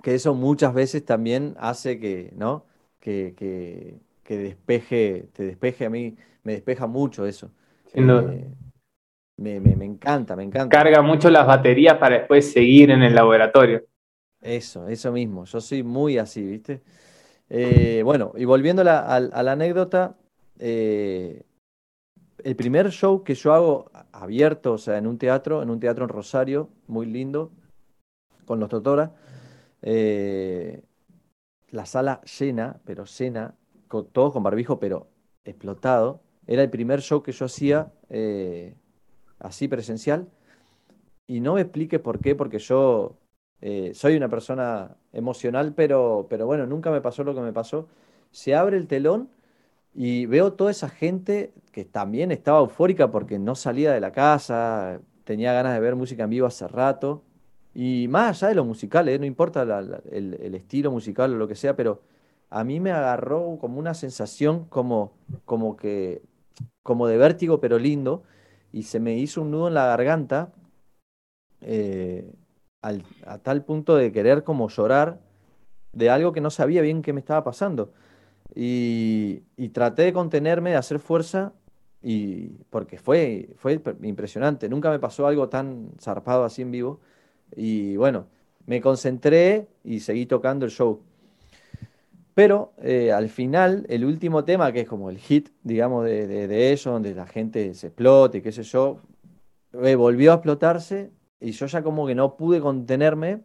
que 0.00 0.14
eso 0.14 0.32
muchas 0.32 0.72
veces 0.72 1.04
también 1.04 1.56
hace 1.58 1.98
que, 1.98 2.32
¿no? 2.36 2.66
Que, 3.00 3.34
que, 3.36 4.36
despeje, 4.36 5.28
te 5.32 5.42
despeje 5.42 5.86
a 5.86 5.90
mí, 5.90 6.14
me 6.44 6.52
despeja 6.52 6.86
mucho 6.86 7.26
eso. 7.26 7.50
Eh, 7.94 8.04
me, 9.38 9.58
me, 9.58 9.74
me 9.74 9.86
encanta, 9.86 10.36
me 10.36 10.44
encanta. 10.44 10.68
Carga 10.68 11.02
mucho 11.02 11.30
las 11.30 11.48
baterías 11.48 11.98
para 11.98 12.18
después 12.18 12.52
seguir 12.52 12.92
en 12.92 13.02
el 13.02 13.16
laboratorio. 13.16 13.86
Eso, 14.40 14.86
eso 14.86 15.10
mismo. 15.10 15.46
Yo 15.46 15.60
soy 15.60 15.82
muy 15.82 16.16
así, 16.16 16.44
¿viste? 16.44 16.80
Eh, 17.48 18.02
bueno, 18.04 18.32
y 18.36 18.44
volviendo 18.44 18.82
a 18.82 18.84
la, 19.20 19.52
anécdota, 19.52 20.16
eh, 20.58 21.44
el 22.42 22.56
primer 22.56 22.90
show 22.90 23.22
que 23.22 23.34
yo 23.34 23.52
hago 23.52 23.90
abierto, 24.12 24.72
o 24.72 24.78
sea, 24.78 24.98
en 24.98 25.06
un 25.06 25.18
teatro, 25.18 25.62
en 25.62 25.70
un 25.70 25.80
teatro 25.80 26.04
en 26.04 26.08
Rosario, 26.08 26.70
muy 26.86 27.06
lindo, 27.06 27.52
con 28.44 28.60
los 28.60 28.68
Totora, 28.68 29.14
eh, 29.82 30.82
la 31.70 31.86
sala 31.86 32.20
llena, 32.22 32.80
pero 32.84 33.04
llena, 33.04 33.54
con, 33.88 34.06
todos 34.08 34.32
con 34.32 34.42
barbijo, 34.42 34.78
pero 34.78 35.08
explotado. 35.44 36.22
Era 36.46 36.62
el 36.62 36.70
primer 36.70 37.00
show 37.00 37.22
que 37.22 37.32
yo 37.32 37.46
hacía 37.46 37.92
así 39.40 39.68
presencial. 39.68 40.28
Y 41.26 41.40
no 41.40 41.54
me 41.54 41.60
explique 41.62 41.98
por 41.98 42.20
qué, 42.20 42.36
porque 42.36 42.60
yo 42.60 43.18
eh, 43.62 43.92
soy 43.94 44.16
una 44.16 44.28
persona 44.28 44.96
emocional, 45.12 45.72
pero, 45.74 46.26
pero 46.28 46.46
bueno, 46.46 46.66
nunca 46.66 46.90
me 46.90 47.00
pasó 47.00 47.24
lo 47.24 47.34
que 47.34 47.40
me 47.40 47.52
pasó. 47.52 47.88
Se 48.30 48.54
abre 48.54 48.76
el 48.76 48.86
telón 48.86 49.30
y 49.94 50.26
veo 50.26 50.52
toda 50.52 50.70
esa 50.70 50.88
gente 50.88 51.52
que 51.72 51.84
también 51.84 52.30
estaba 52.32 52.60
eufórica 52.60 53.10
porque 53.10 53.38
no 53.38 53.54
salía 53.54 53.92
de 53.92 54.00
la 54.00 54.12
casa, 54.12 55.00
tenía 55.24 55.52
ganas 55.52 55.74
de 55.74 55.80
ver 55.80 55.96
música 55.96 56.24
en 56.24 56.30
vivo 56.30 56.46
hace 56.46 56.68
rato. 56.68 57.22
Y 57.74 58.08
más 58.08 58.42
allá 58.42 58.50
de 58.50 58.54
lo 58.56 58.64
musical, 58.64 59.08
¿eh? 59.08 59.18
no 59.18 59.26
importa 59.26 59.62
el, 59.62 60.54
estilo 60.54 60.90
musical 60.90 61.34
o 61.34 61.36
lo 61.36 61.48
que 61.48 61.54
sea, 61.54 61.76
pero 61.76 62.02
a 62.50 62.64
mí 62.64 62.80
me 62.80 62.92
agarró 62.92 63.58
como 63.60 63.78
una 63.78 63.94
sensación 63.94 64.64
como, 64.66 65.12
como 65.44 65.76
que, 65.76 66.22
como 66.82 67.06
de 67.06 67.18
vértigo, 67.18 67.60
pero 67.60 67.78
lindo, 67.78 68.22
y 68.72 68.84
se 68.84 69.00
me 69.00 69.16
hizo 69.18 69.42
un 69.42 69.50
nudo 69.50 69.68
en 69.68 69.74
la 69.74 69.86
garganta. 69.86 70.52
Eh, 71.60 72.32
a 73.26 73.38
tal 73.38 73.64
punto 73.64 73.96
de 73.96 74.12
querer 74.12 74.44
como 74.44 74.68
llorar 74.68 75.20
de 75.92 76.10
algo 76.10 76.32
que 76.32 76.40
no 76.40 76.50
sabía 76.50 76.82
bien 76.82 77.02
qué 77.02 77.12
me 77.12 77.20
estaba 77.20 77.42
pasando. 77.42 77.92
Y, 78.54 79.42
traté 79.72 80.02
de 80.02 80.12
contenerme, 80.12 80.70
de 80.70 80.76
hacer 80.76 80.98
fuerza, 80.98 81.52
y 82.02 82.48
porque 82.70 82.98
fue, 82.98 83.50
fue 83.56 83.80
impresionante. 84.02 84.68
Nunca 84.68 84.90
me 84.90 84.98
pasó 84.98 85.26
algo 85.26 85.48
tan 85.48 85.90
zarpado 86.00 86.44
así 86.44 86.62
en 86.62 86.70
vivo. 86.70 87.00
Y 87.54 87.96
bueno, 87.96 88.26
me 88.66 88.80
concentré 88.80 89.68
y 89.84 90.00
seguí 90.00 90.26
tocando 90.26 90.64
el 90.64 90.70
show. 90.70 91.00
Pero 92.34 92.72
eh, 92.82 93.12
al 93.12 93.30
final, 93.30 93.86
el 93.88 94.04
último 94.04 94.44
tema, 94.44 94.70
que 94.72 94.80
es 94.80 94.88
como 94.88 95.08
el 95.08 95.18
hit, 95.18 95.48
digamos, 95.62 96.04
de, 96.04 96.26
de, 96.26 96.72
ellos, 96.72 96.84
donde 96.84 97.14
la 97.14 97.26
gente 97.26 97.72
se 97.74 97.88
explota 97.88 98.36
y 98.36 98.42
qué 98.42 98.52
sé 98.52 98.62
yo, 98.62 99.00
eh, 99.72 99.94
volvió 99.94 100.32
a 100.32 100.34
explotarse 100.36 101.10
y 101.40 101.52
yo 101.52 101.66
ya 101.66 101.82
como 101.82 102.06
que 102.06 102.14
no 102.14 102.36
pude 102.36 102.60
contenerme 102.60 103.42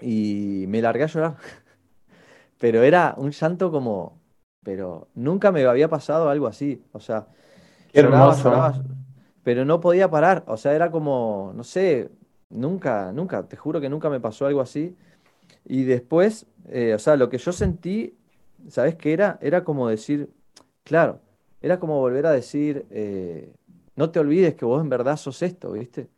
y 0.00 0.64
me 0.68 0.82
largué 0.82 1.04
a 1.04 1.08
llorar. 1.08 1.36
Pero 2.58 2.82
era 2.82 3.14
un 3.16 3.32
llanto 3.32 3.72
como, 3.72 4.20
pero 4.62 5.08
nunca 5.14 5.50
me 5.50 5.64
había 5.64 5.88
pasado 5.88 6.28
algo 6.28 6.46
así. 6.46 6.80
O 6.92 7.00
sea, 7.00 7.26
hermoso. 7.92 8.72
pero 9.42 9.64
no 9.64 9.80
podía 9.80 10.08
parar. 10.08 10.44
O 10.46 10.56
sea, 10.56 10.74
era 10.74 10.90
como, 10.90 11.52
no 11.56 11.64
sé, 11.64 12.10
nunca, 12.50 13.12
nunca, 13.12 13.48
te 13.48 13.56
juro 13.56 13.80
que 13.80 13.88
nunca 13.88 14.08
me 14.10 14.20
pasó 14.20 14.46
algo 14.46 14.60
así. 14.60 14.96
Y 15.64 15.84
después, 15.84 16.46
eh, 16.68 16.94
o 16.94 16.98
sea, 17.00 17.16
lo 17.16 17.28
que 17.28 17.38
yo 17.38 17.52
sentí, 17.52 18.16
¿sabes 18.68 18.94
qué 18.94 19.12
era? 19.12 19.38
Era 19.42 19.64
como 19.64 19.88
decir, 19.88 20.30
claro, 20.84 21.20
era 21.60 21.80
como 21.80 21.98
volver 21.98 22.26
a 22.26 22.32
decir, 22.32 22.86
eh, 22.90 23.52
no 23.96 24.10
te 24.10 24.20
olvides 24.20 24.54
que 24.54 24.64
vos 24.64 24.80
en 24.80 24.88
verdad 24.88 25.16
sos 25.16 25.42
esto, 25.42 25.72
¿viste? 25.72 26.08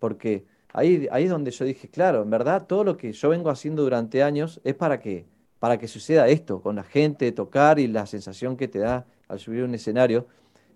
Porque 0.00 0.44
ahí, 0.72 1.06
ahí 1.12 1.24
es 1.24 1.30
donde 1.30 1.52
yo 1.52 1.64
dije, 1.64 1.88
claro, 1.88 2.22
en 2.22 2.30
verdad 2.30 2.66
todo 2.66 2.82
lo 2.82 2.96
que 2.96 3.12
yo 3.12 3.28
vengo 3.28 3.50
haciendo 3.50 3.84
durante 3.84 4.24
años 4.24 4.60
es 4.64 4.74
para 4.74 4.98
que, 4.98 5.26
para 5.60 5.78
que 5.78 5.86
suceda 5.86 6.26
esto, 6.28 6.60
con 6.60 6.74
la 6.74 6.82
gente, 6.82 7.30
tocar 7.30 7.78
y 7.78 7.86
la 7.86 8.06
sensación 8.06 8.56
que 8.56 8.66
te 8.66 8.80
da 8.80 9.06
al 9.28 9.38
subir 9.38 9.62
un 9.62 9.74
escenario, 9.74 10.26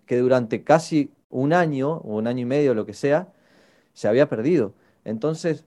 que 0.05 0.17
durante 0.17 0.63
casi 0.63 1.11
un 1.29 1.51
año 1.51 1.97
o 1.97 2.15
un 2.15 2.27
año 2.27 2.43
y 2.43 2.45
medio, 2.45 2.73
lo 2.73 2.85
que 2.85 2.93
sea, 2.93 3.33
se 3.93 4.07
había 4.07 4.29
perdido. 4.29 4.73
Entonces, 5.03 5.65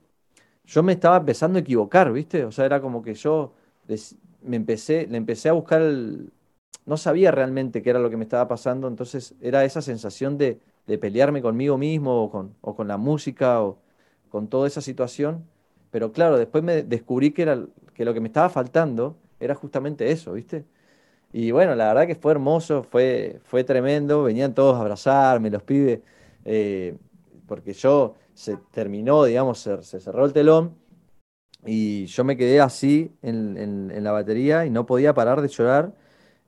yo 0.65 0.83
me 0.83 0.93
estaba 0.93 1.17
empezando 1.17 1.57
a 1.57 1.61
equivocar, 1.61 2.11
¿viste? 2.11 2.45
O 2.45 2.51
sea, 2.51 2.65
era 2.65 2.81
como 2.81 3.01
que 3.01 3.13
yo 3.13 3.53
me 4.41 4.55
empecé, 4.55 5.07
le 5.07 5.17
empecé 5.17 5.49
a 5.49 5.53
buscar. 5.53 5.81
No 6.85 6.97
sabía 6.97 7.31
realmente 7.31 7.81
qué 7.81 7.89
era 7.89 7.99
lo 7.99 8.09
que 8.09 8.17
me 8.17 8.23
estaba 8.23 8.47
pasando, 8.47 8.87
entonces 8.87 9.35
era 9.41 9.65
esa 9.65 9.81
sensación 9.81 10.37
de, 10.37 10.59
de 10.87 10.97
pelearme 10.97 11.41
conmigo 11.41 11.77
mismo 11.77 12.23
o 12.23 12.31
con, 12.31 12.55
o 12.61 12.75
con 12.75 12.87
la 12.87 12.97
música 12.97 13.61
o 13.61 13.79
con 14.29 14.47
toda 14.47 14.67
esa 14.67 14.81
situación. 14.81 15.45
Pero 15.91 16.11
claro, 16.11 16.37
después 16.37 16.63
me 16.63 16.83
descubrí 16.83 17.31
que, 17.31 17.43
era, 17.43 17.59
que 17.93 18.05
lo 18.05 18.13
que 18.13 18.21
me 18.21 18.27
estaba 18.27 18.49
faltando 18.49 19.17
era 19.39 19.55
justamente 19.55 20.11
eso, 20.11 20.33
¿viste? 20.33 20.65
Y 21.31 21.51
bueno, 21.51 21.75
la 21.75 21.87
verdad 21.89 22.07
que 22.07 22.15
fue 22.15 22.31
hermoso, 22.31 22.83
fue, 22.83 23.39
fue 23.43 23.63
tremendo, 23.63 24.23
venían 24.23 24.53
todos 24.53 24.75
a 24.77 24.81
abrazarme, 24.81 25.49
los 25.51 25.63
pibes, 25.63 26.01
eh, 26.45 26.97
porque 27.47 27.73
yo 27.73 28.15
se 28.33 28.57
terminó, 28.71 29.23
digamos, 29.25 29.59
se, 29.59 29.81
cerró 29.83 30.25
el 30.25 30.33
telón 30.33 30.75
y 31.65 32.05
yo 32.07 32.23
me 32.23 32.37
quedé 32.37 32.61
así 32.61 33.11
en, 33.21 33.57
en, 33.57 34.03
la 34.03 34.11
batería 34.11 34.65
y 34.65 34.69
no 34.69 34.85
podía 34.85 35.13
parar 35.13 35.41
de 35.41 35.49
llorar 35.49 35.93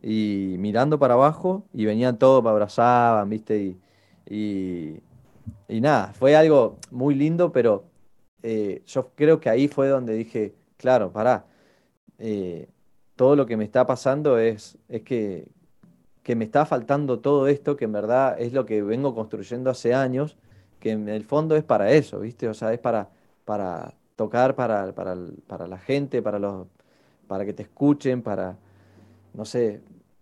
y 0.02 0.56
mirando 0.60 1.00
para 1.00 1.16
abajo 1.16 1.66
y 1.74 1.86
venían 1.86 2.18
todos, 2.18 2.44
me 2.44 2.50
abrazaban, 2.50 3.30
¿viste? 3.30 3.58
Y, 3.64 3.81
y, 4.30 5.02
nada, 5.70 6.14
fue 6.14 6.36
algo 6.36 6.78
muy 6.92 7.16
lindo, 7.16 7.52
pero 7.52 7.86
eh, 8.44 8.84
yo 8.86 9.12
creo 9.16 9.40
que 9.40 9.50
ahí 9.50 9.68
fue 9.68 9.88
donde 9.88 10.14
dije, 10.14 10.56
claro, 10.78 11.12
pará, 11.12 11.46
eh, 12.20 12.70
todo 13.16 13.36
lo 13.36 13.46
que 13.46 13.58
me 13.58 13.64
está 13.64 13.86
pasando 13.86 14.38
es, 14.38 14.78
es 14.90 15.02
que, 15.04 15.48
que 16.24 16.36
me 16.36 16.46
está 16.46 16.66
faltando 16.66 17.20
todo 17.20 17.48
esto, 17.48 17.78
que 17.78 17.86
en 17.86 17.92
verdad 17.94 18.40
es 18.40 18.54
lo 18.54 18.66
que 18.66 18.82
vengo 18.84 19.16
construyendo 19.16 19.70
hace 19.70 19.94
años 19.94 20.38
que 20.82 20.92
en 20.92 21.08
el 21.08 21.24
fondo 21.24 21.56
es 21.56 21.64
para 21.64 21.92
eso, 21.92 22.20
¿viste? 22.20 22.50
O 22.50 22.54
sea, 22.54 22.74
es 22.74 22.80
para, 22.80 23.10
para 23.46 23.94
tocar 24.16 24.56
para, 24.56 24.94
para, 24.94 25.68
la 25.68 25.78
gente, 25.78 26.22
para, 26.22 26.40
los, 26.40 26.68
para 27.28 27.46
que 27.46 27.54
te 27.54 27.64
escuchen, 27.64 28.22
para, 28.22 28.58
no 29.34 29.46
sé, 29.46 29.82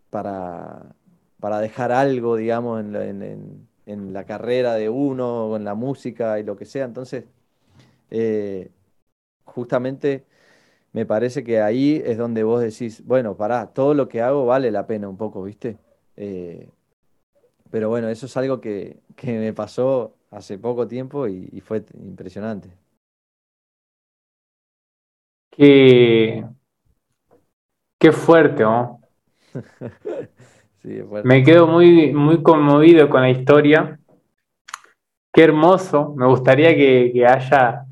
para, 0.10 0.95
para 1.39 1.60
dejar 1.60 1.91
algo, 1.91 2.36
digamos, 2.36 2.82
en, 2.82 3.68
en, 3.92 4.14
la 4.14 4.26
carrera 4.26 4.76
de 4.76 4.90
uno, 4.90 5.48
o 5.48 5.58
en 5.58 5.64
la 5.66 5.76
música 5.76 6.40
y 6.40 6.44
lo 6.44 6.56
que 6.58 6.66
sea. 6.66 6.86
Entonces, 6.86 7.26
eh, 8.12 8.72
justamente 9.46 10.26
me 10.94 11.06
parece 11.06 11.44
que 11.44 11.62
ahí 11.62 12.02
es 12.06 12.18
donde 12.18 12.44
vos 12.44 12.62
decís, 12.62 13.06
bueno, 13.06 13.38
pará, 13.38 13.68
todo 13.74 13.94
lo 13.94 14.10
que 14.10 14.22
hago 14.22 14.46
vale 14.46 14.72
la 14.72 14.88
pena 14.88 15.10
un 15.10 15.18
poco, 15.18 15.44
¿viste? 15.44 15.78
Eh, 16.18 16.70
pero 17.72 17.90
bueno, 17.90 18.10
eso 18.10 18.26
es 18.26 18.38
algo 18.38 18.62
que, 18.62 19.00
que 19.16 19.38
me 19.40 19.54
pasó 19.54 20.16
hace 20.32 20.58
poco 20.58 20.88
tiempo 20.88 21.28
y, 21.28 21.62
fue 21.62 21.84
impresionante. 21.94 22.70
Qué, 25.52 26.46
qué 28.00 28.12
fuerte, 28.12 28.64
¿no? 28.64 29.02
sí. 30.82 31.01
Me 31.23 31.43
quedo 31.43 31.67
muy, 31.67 32.13
muy 32.13 32.41
conmovido 32.41 33.09
con 33.09 33.21
la 33.21 33.30
historia. 33.30 33.99
Qué 35.34 35.43
hermoso. 35.43 36.13
Me 36.17 36.25
gustaría 36.25 36.75
que, 36.75 37.25
haya, 37.27 37.86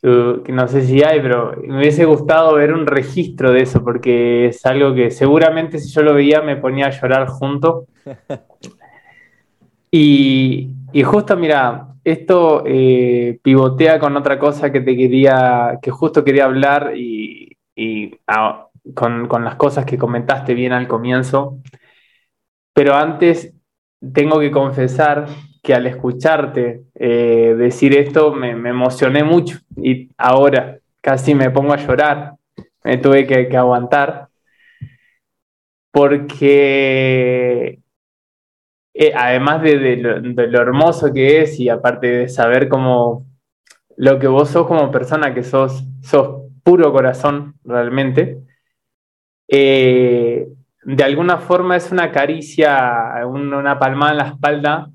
que 0.00 0.52
no 0.52 0.68
sé 0.68 0.82
si 0.82 1.02
hay, 1.02 1.20
pero 1.20 1.54
me 1.66 1.78
hubiese 1.78 2.04
gustado 2.04 2.54
ver 2.54 2.72
un 2.72 2.86
registro 2.86 3.52
de 3.52 3.62
eso, 3.62 3.82
porque 3.82 4.46
es 4.46 4.64
algo 4.66 4.94
que 4.94 5.10
seguramente 5.10 5.78
si 5.78 5.90
yo 5.90 6.02
lo 6.02 6.14
veía 6.14 6.42
me 6.42 6.56
ponía 6.56 6.86
a 6.86 6.90
llorar 6.90 7.28
junto. 7.28 7.86
Y, 9.90 10.68
y 10.92 11.02
justo, 11.02 11.34
mira, 11.36 11.88
esto 12.04 12.62
eh, 12.66 13.38
pivotea 13.42 13.98
con 13.98 14.16
otra 14.16 14.38
cosa 14.38 14.72
que 14.72 14.80
te 14.80 14.96
quería, 14.96 15.78
que 15.82 15.90
justo 15.90 16.24
quería 16.24 16.44
hablar 16.46 16.92
y, 16.96 17.56
ah, 18.26 18.66
con, 18.94 19.28
las 19.44 19.56
cosas 19.56 19.84
que 19.84 19.98
comentaste 19.98 20.54
bien 20.54 20.72
al 20.72 20.88
comienzo. 20.88 21.58
Pero 22.78 22.94
antes 22.94 23.52
tengo 24.14 24.38
que 24.38 24.52
confesar 24.52 25.26
que 25.64 25.74
al 25.74 25.88
escucharte 25.88 26.84
eh, 26.94 27.56
decir 27.58 27.98
esto 27.98 28.32
me, 28.32 28.50
emocioné 28.50 29.24
mucho. 29.24 29.58
Y 29.76 30.10
ahora 30.16 30.78
casi 31.00 31.34
me 31.34 31.50
pongo 31.50 31.72
a 31.72 31.84
llorar, 31.84 32.34
me 32.84 32.98
tuve 32.98 33.26
que 33.26 33.56
aguantar, 33.56 34.28
porque 35.90 37.80
eh, 38.94 39.12
además 39.12 39.60
de, 39.62 39.96
lo, 39.96 40.62
hermoso 40.62 41.12
que 41.12 41.42
es 41.42 41.58
y 41.58 41.68
aparte 41.68 42.06
de 42.06 42.28
saber 42.28 42.68
cómo 42.68 43.26
lo 43.96 44.20
que 44.20 44.28
vos 44.28 44.50
sos 44.50 44.68
como 44.68 44.92
persona, 44.92 45.34
que 45.34 45.42
sos, 45.42 45.84
sos 46.00 46.42
puro 46.62 46.92
corazón 46.92 47.54
realmente, 47.64 48.38
eh, 49.48 50.46
de 50.96 51.04
alguna 51.04 51.38
forma 51.38 51.76
es 51.76 51.92
una 51.92 52.10
caricia, 52.10 53.24
una 53.26 53.78
palmada 53.78 54.12
en 54.12 54.18
la 54.18 54.28
espalda 54.28 54.90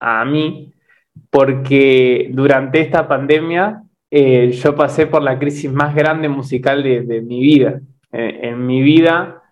a, 0.00 0.24
mí, 0.24 0.72
porque 1.30 2.28
durante 2.32 2.80
esta 2.80 3.08
pandemia 3.08 3.82
eh, 4.10 4.50
yo 4.52 4.74
pasé 4.74 5.06
por 5.06 5.22
la 5.22 5.38
crisis 5.38 5.72
más 5.72 5.94
grande 5.94 6.28
musical 6.28 6.82
de, 6.82 7.20
mi 7.22 7.40
vida. 7.40 7.80
en 8.12 8.66
mi 8.66 8.82
vida 8.82 9.42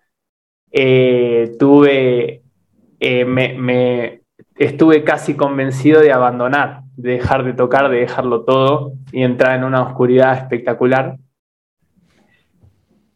tuve 1.59 2.43
eh, 3.05 3.25
me, 3.25 4.21
estuve 4.55 5.03
casi 5.03 5.35
convencido 5.35 5.99
de 5.99 6.13
abandonar, 6.13 6.83
de 6.95 7.11
dejar 7.15 7.43
de 7.43 7.51
tocar, 7.51 7.89
de 7.89 7.97
dejarlo 7.97 8.45
todo 8.45 8.93
y 9.11 9.23
entrar 9.23 9.57
en 9.57 9.65
una 9.65 9.81
oscuridad 9.81 10.37
espectacular. 10.37 11.17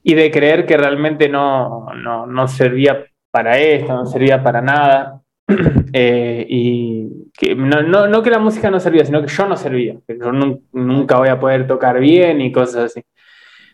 Y 0.10 0.14
de 0.14 0.32
creer 0.32 0.66
que 0.66 0.78
realmente 0.78 1.28
no, 1.28 1.88
no, 1.94 2.48
servía 2.48 3.06
para 3.30 3.60
esto, 3.60 3.94
no 3.94 4.06
servía 4.06 4.42
para 4.42 4.62
nada. 4.62 5.22
Eh, 5.94 6.46
y 6.50 7.32
que 7.34 7.56
no, 7.56 7.82
no, 7.82 8.22
que 8.22 8.30
la 8.30 8.40
música 8.40 8.70
no 8.70 8.80
servía, 8.80 9.06
sino 9.06 9.22
que 9.22 9.30
yo 9.30 9.48
no 9.48 9.56
servía, 9.56 9.96
que 10.06 10.18
yo 10.20 10.32
nunca 10.74 11.18
voy 11.18 11.30
a 11.30 11.40
poder 11.40 11.66
tocar 11.66 12.00
bien 12.00 12.42
y 12.42 12.52
cosas 12.52 12.92
así. 12.92 13.02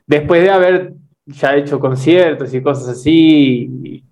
Después 0.05 0.43
de 0.43 0.51
haber 0.51 0.93
ya 1.25 1.55
hecho 1.55 1.79
conciertos 1.79 2.53
y 2.53 2.61
cosas 2.61 2.89
así, 2.89 4.03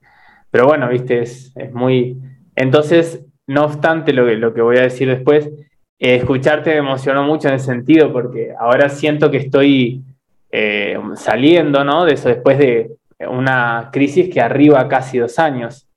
pero 0.49 0.65
bueno, 0.65 0.89
viste, 0.89 1.21
es, 1.21 1.53
muy... 1.71 2.17
Entonces, 2.55 3.23
no 3.47 3.65
obstante 3.65 4.13
lo 4.13 4.25
que, 4.25 4.35
lo 4.35 4.53
que 4.53 4.61
voy 4.61 4.77
a 4.77 4.83
decir 4.83 5.07
después, 5.07 5.45
eh, 5.99 6.15
escucharte 6.15 6.71
me 6.71 6.77
emocionó 6.77 7.23
mucho 7.23 7.47
en 7.47 7.53
ese 7.53 7.67
sentido, 7.67 8.11
porque 8.11 8.53
ahora 8.59 8.89
siento 8.89 9.29
que 9.29 9.37
estoy 9.37 10.03
eh, 10.51 10.97
saliendo, 11.15 11.83
¿no? 11.83 12.05
De 12.05 12.13
eso 12.13 12.29
después 12.29 12.57
de 12.57 12.91
una 13.29 13.89
crisis 13.91 14.29
que 14.33 14.41
arriba 14.41 14.87
casi 14.87 15.17
dos 15.17 15.39
años. 15.39 15.87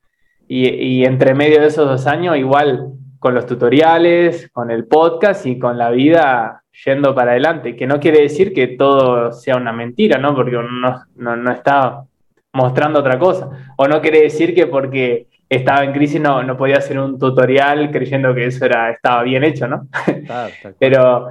Y, 0.46 0.68
y, 0.68 1.04
entre 1.04 1.34
medio 1.34 1.60
de 1.60 1.68
esos 1.68 1.88
dos 1.88 2.06
años, 2.06 2.36
igual 2.36 2.92
con 3.18 3.34
los 3.34 3.46
tutoriales, 3.46 4.50
con 4.52 4.70
el 4.70 4.86
podcast 4.86 5.46
y 5.46 5.58
con 5.58 5.78
la 5.78 5.90
vida 5.90 6.62
yendo 6.84 7.14
para 7.14 7.30
adelante, 7.30 7.76
que 7.76 7.86
no 7.86 7.98
quiere 7.98 8.20
decir 8.20 8.52
que 8.52 8.68
todo 8.68 9.32
sea 9.32 9.56
una 9.56 9.72
mentira, 9.72 10.18
¿no? 10.18 10.34
Porque 10.34 10.56
uno 10.56 10.70
no, 10.70 11.02
no, 11.16 11.36
no 11.36 11.50
está 11.50 12.04
mostrando 12.52 13.00
otra 13.00 13.18
cosa. 13.18 13.48
O 13.76 13.88
no 13.88 14.00
quiere 14.00 14.22
decir 14.22 14.54
que 14.54 14.66
porque 14.66 15.28
estaba 15.48 15.84
en 15.84 15.92
crisis 15.92 16.20
no, 16.20 16.42
no 16.42 16.56
podía 16.56 16.78
hacer 16.78 16.98
un 16.98 17.18
tutorial 17.18 17.90
creyendo 17.90 18.34
que 18.34 18.46
eso 18.46 18.64
era, 18.64 18.90
estaba 18.90 19.22
bien 19.22 19.44
hecho, 19.44 19.68
¿no? 19.68 19.86
Pero 20.78 21.28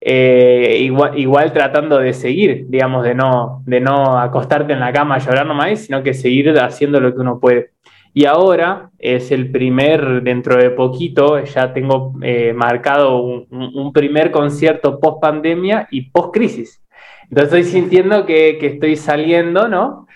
eh, 0.00 0.78
igual, 0.80 1.18
igual, 1.18 1.52
tratando 1.52 1.98
de 1.98 2.12
seguir, 2.12 2.66
digamos, 2.68 3.04
de 3.04 3.14
no, 3.14 3.62
de 3.66 3.80
no 3.80 4.18
acostarte 4.18 4.72
en 4.72 4.80
la 4.80 4.92
cama 4.92 5.16
a 5.16 5.18
llorar 5.18 5.46
nomás, 5.46 5.80
sino 5.80 6.02
que 6.02 6.14
seguir 6.14 6.50
haciendo 6.58 7.00
lo 7.00 7.14
que 7.14 7.20
uno 7.20 7.40
puede. 7.40 7.70
Y 8.12 8.24
ahora 8.24 8.90
es 8.98 9.30
el 9.30 9.50
primer, 9.50 10.22
dentro 10.22 10.56
de 10.56 10.70
poquito, 10.70 11.42
ya 11.44 11.74
tengo 11.74 12.14
eh, 12.22 12.54
marcado 12.54 13.18
un, 13.20 13.92
primer 13.92 14.30
concierto 14.30 14.98
post 14.98 15.20
pandemia 15.20 15.86
y 15.90 16.10
post 16.10 16.32
crisis. 16.32 16.82
Entonces 17.24 17.58
estoy 17.58 17.64
sintiendo 17.64 18.24
que, 18.24 18.56
que 18.58 18.68
estoy 18.68 18.96
saliendo, 18.96 19.68
¿no? 19.68 20.06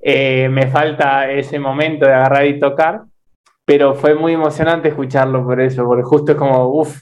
Eh, 0.00 0.48
me 0.50 0.66
falta 0.66 1.30
ese 1.30 1.58
momento 1.58 2.06
de 2.06 2.12
agarrar 2.12 2.46
y 2.46 2.60
tocar, 2.60 3.04
pero 3.64 3.94
fue 3.94 4.14
muy 4.14 4.34
emocionante 4.34 4.88
escucharlo 4.88 5.44
por 5.44 5.60
eso, 5.60 5.84
porque 5.86 6.04
justo 6.04 6.32
es 6.32 6.38
como, 6.38 6.68
uff, 6.68 7.00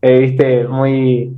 eh, 0.00 0.18
viste, 0.20 0.68
muy, 0.68 1.34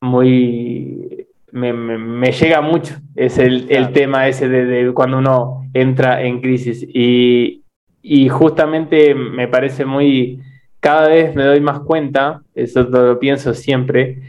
muy, 0.00 1.26
me, 1.52 2.32
llega 2.32 2.60
mucho, 2.60 2.94
es 3.14 3.38
el, 3.38 3.92
tema 3.92 4.28
ese 4.28 4.48
de, 4.48 4.92
cuando 4.92 5.18
uno 5.18 5.68
entra 5.72 6.22
en 6.22 6.40
crisis. 6.40 6.86
Y, 6.88 7.60
justamente 8.28 9.14
me 9.14 9.48
parece 9.48 9.84
muy, 9.84 10.40
cada 10.80 11.08
vez 11.08 11.34
me 11.34 11.44
doy 11.44 11.60
más 11.60 11.80
cuenta, 11.80 12.42
eso 12.54 12.82
lo 12.82 13.18
pienso 13.18 13.54
siempre, 13.54 14.22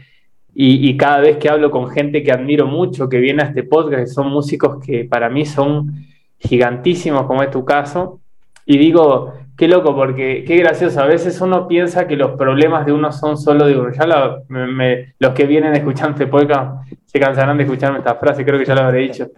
y, 0.54 0.96
cada 0.96 1.20
vez 1.20 1.36
que 1.36 1.50
hablo 1.50 1.70
con 1.70 1.88
gente 1.88 2.22
que 2.22 2.32
admiro 2.32 2.66
mucho, 2.66 3.08
que 3.08 3.18
viene 3.18 3.42
a 3.42 3.46
este 3.46 3.62
podcast, 3.62 4.04
que 4.04 4.06
son 4.06 4.28
músicos 4.28 4.82
que 4.84 5.04
para 5.04 5.28
mí 5.28 5.44
son 5.44 6.06
gigantísimos, 6.38 7.26
como 7.26 7.42
es 7.42 7.50
tu 7.50 7.64
caso, 7.64 8.20
y 8.64 8.78
digo, 8.78 9.34
qué 9.56 9.68
loco, 9.68 9.94
porque 9.94 10.44
qué 10.46 10.56
gracioso, 10.56 11.00
a 11.00 11.06
veces 11.06 11.40
uno 11.40 11.66
piensa 11.66 12.06
que 12.06 12.16
los 12.16 12.32
problemas 12.32 12.84
de 12.86 12.92
uno 12.92 13.10
son 13.12 13.38
solo 13.38 13.66
de 13.66 13.76
uno. 13.76 13.90
Ya 13.92 14.06
los 15.18 15.32
que 15.34 15.46
vienen 15.46 15.74
escuchando 15.74 16.12
este 16.12 16.26
podcast 16.26 16.86
se 17.04 17.18
cansarán 17.18 17.56
de 17.56 17.64
escucharme 17.64 17.98
esta 17.98 18.16
frase, 18.16 18.44
creo 18.44 18.58
que 18.58 18.64
ya 18.64 18.74
lo 18.74 18.82
habré 18.82 19.00
dicho. 19.00 19.28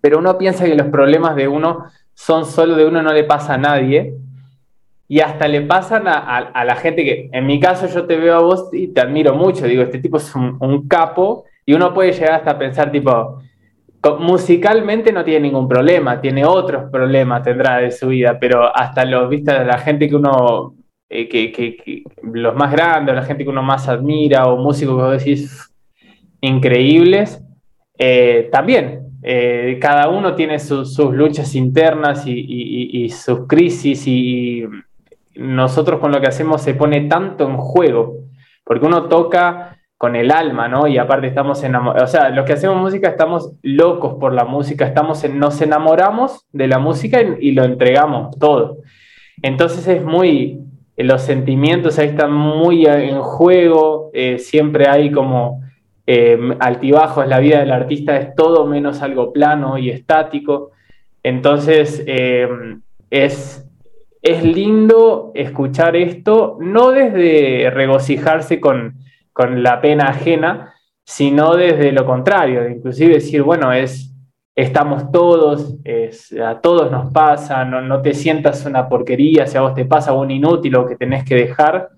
Pero 0.00 0.18
uno 0.18 0.38
piensa 0.38 0.64
que 0.64 0.74
los 0.74 0.88
problemas 0.88 1.36
de 1.36 1.48
uno 1.48 1.84
son 2.14 2.44
solo 2.44 2.74
de 2.74 2.86
uno, 2.86 3.02
no 3.02 3.12
le 3.12 3.24
pasa 3.24 3.54
a 3.54 3.58
nadie, 3.58 4.14
y 5.06 5.20
hasta 5.20 5.48
le 5.48 5.62
pasan 5.62 6.06
a, 6.06 6.64
la 6.64 6.76
gente 6.76 7.04
que, 7.04 7.30
en 7.32 7.46
mi 7.46 7.58
caso 7.58 7.86
yo 7.86 8.06
te 8.06 8.16
veo 8.16 8.34
a 8.36 8.40
vos 8.40 8.68
y 8.72 8.88
te 8.88 9.00
admiro 9.00 9.34
mucho, 9.34 9.66
digo, 9.66 9.82
este 9.82 9.98
tipo 9.98 10.18
es 10.18 10.34
un, 10.34 10.86
capo, 10.86 11.44
y 11.64 11.74
uno 11.74 11.94
puede 11.94 12.12
llegar 12.12 12.32
hasta 12.34 12.58
pensar 12.58 12.92
tipo, 12.92 13.40
musicalmente 14.20 15.12
no 15.12 15.24
tiene 15.24 15.40
ningún 15.40 15.68
problema, 15.68 16.20
tiene 16.20 16.44
otros 16.44 16.90
problemas, 16.90 17.42
tendrá 17.42 17.78
de 17.78 17.90
su 17.90 18.08
vida, 18.08 18.38
pero 18.40 18.74
hasta 18.74 19.04
los, 19.04 19.28
viste, 19.28 19.64
la 19.64 19.78
gente 19.78 20.08
que 20.08 20.16
uno, 20.16 20.74
eh, 21.08 21.28
que, 21.28 22.04
los 22.22 22.54
más 22.54 22.72
grandes, 22.72 23.14
la 23.14 23.24
gente 23.24 23.44
que 23.44 23.50
uno 23.50 23.62
más 23.62 23.88
admira, 23.88 24.46
o 24.46 24.56
músicos 24.56 24.96
que 24.96 25.02
vos 25.02 25.18
decís 25.18 25.74
increíbles, 26.40 27.42
eh, 27.98 28.48
también 28.52 29.08
eh, 29.22 29.78
cada 29.80 30.08
uno 30.08 30.34
tiene 30.34 30.58
sus 30.60 30.98
luchas 30.98 31.54
internas 31.56 32.22
y, 32.26 33.08
sus 33.10 33.46
crisis 33.48 34.06
y 34.06 34.64
nosotros 35.34 35.98
con 36.00 36.12
lo 36.12 36.20
que 36.20 36.28
hacemos 36.28 36.62
se 36.62 36.74
pone 36.74 37.02
tanto 37.08 37.48
en 37.48 37.56
juego, 37.56 38.18
porque 38.64 38.86
uno 38.86 39.08
toca 39.08 39.77
con 39.98 40.14
el 40.14 40.30
alma, 40.30 40.68
¿no? 40.68 40.86
Y 40.86 40.96
aparte 40.96 41.26
estamos 41.26 41.62
enamorados, 41.64 42.08
o 42.08 42.12
sea, 42.12 42.30
los 42.30 42.46
que 42.46 42.52
hacemos 42.52 42.76
música 42.76 43.08
estamos 43.08 43.52
locos 43.62 44.14
por 44.14 44.32
la 44.32 44.44
música, 44.44 44.86
estamos 44.86 45.28
nos 45.28 45.60
enamoramos 45.60 46.46
de 46.52 46.68
la 46.68 46.78
música 46.78 47.20
y, 47.20 47.50
lo 47.50 47.64
entregamos 47.64 48.38
todo. 48.38 48.78
Entonces 49.42 49.88
es 49.88 50.04
muy, 50.04 50.60
los 50.96 51.22
sentimientos 51.22 51.98
ahí 51.98 52.08
están 52.08 52.32
muy 52.32 52.86
en 52.86 53.20
juego, 53.20 54.10
eh, 54.14 54.38
siempre 54.38 54.86
hay 54.86 55.10
como 55.10 55.62
eh, 56.06 56.38
altibajos, 56.60 57.26
la 57.26 57.40
vida 57.40 57.58
del 57.58 57.72
artista 57.72 58.16
es 58.16 58.36
todo 58.36 58.66
menos 58.66 59.02
algo 59.02 59.32
plano 59.32 59.78
y 59.78 59.90
estático. 59.90 60.70
Entonces, 61.24 62.04
eh, 62.06 62.48
es, 63.10 63.68
es 64.22 64.44
lindo 64.44 65.32
escuchar 65.34 65.96
esto, 65.96 66.56
no 66.60 66.92
desde 66.92 67.68
regocijarse 67.70 68.60
con, 68.60 68.94
la 69.46 69.80
pena 69.80 70.08
ajena, 70.08 70.74
sino 71.04 71.54
desde 71.54 71.92
lo 71.92 72.04
contrario, 72.04 72.68
inclusive 72.68 73.14
decir, 73.14 73.42
bueno, 73.42 73.72
es, 73.72 74.14
estamos 74.54 75.10
todos, 75.12 75.76
a 76.44 76.60
todos 76.60 76.90
nos 76.90 77.12
pasa, 77.12 77.64
no, 77.64 77.80
no, 77.80 78.02
te 78.02 78.12
sientas 78.12 78.66
una 78.66 78.88
porquería, 78.88 79.46
si 79.46 79.56
a 79.56 79.62
vos 79.62 79.74
te 79.74 79.84
pasa 79.84 80.12
un 80.12 80.30
inútil 80.30 80.74
o 80.76 80.86
que 80.86 80.96
tenés 80.96 81.24
que 81.24 81.36
dejar, 81.36 81.90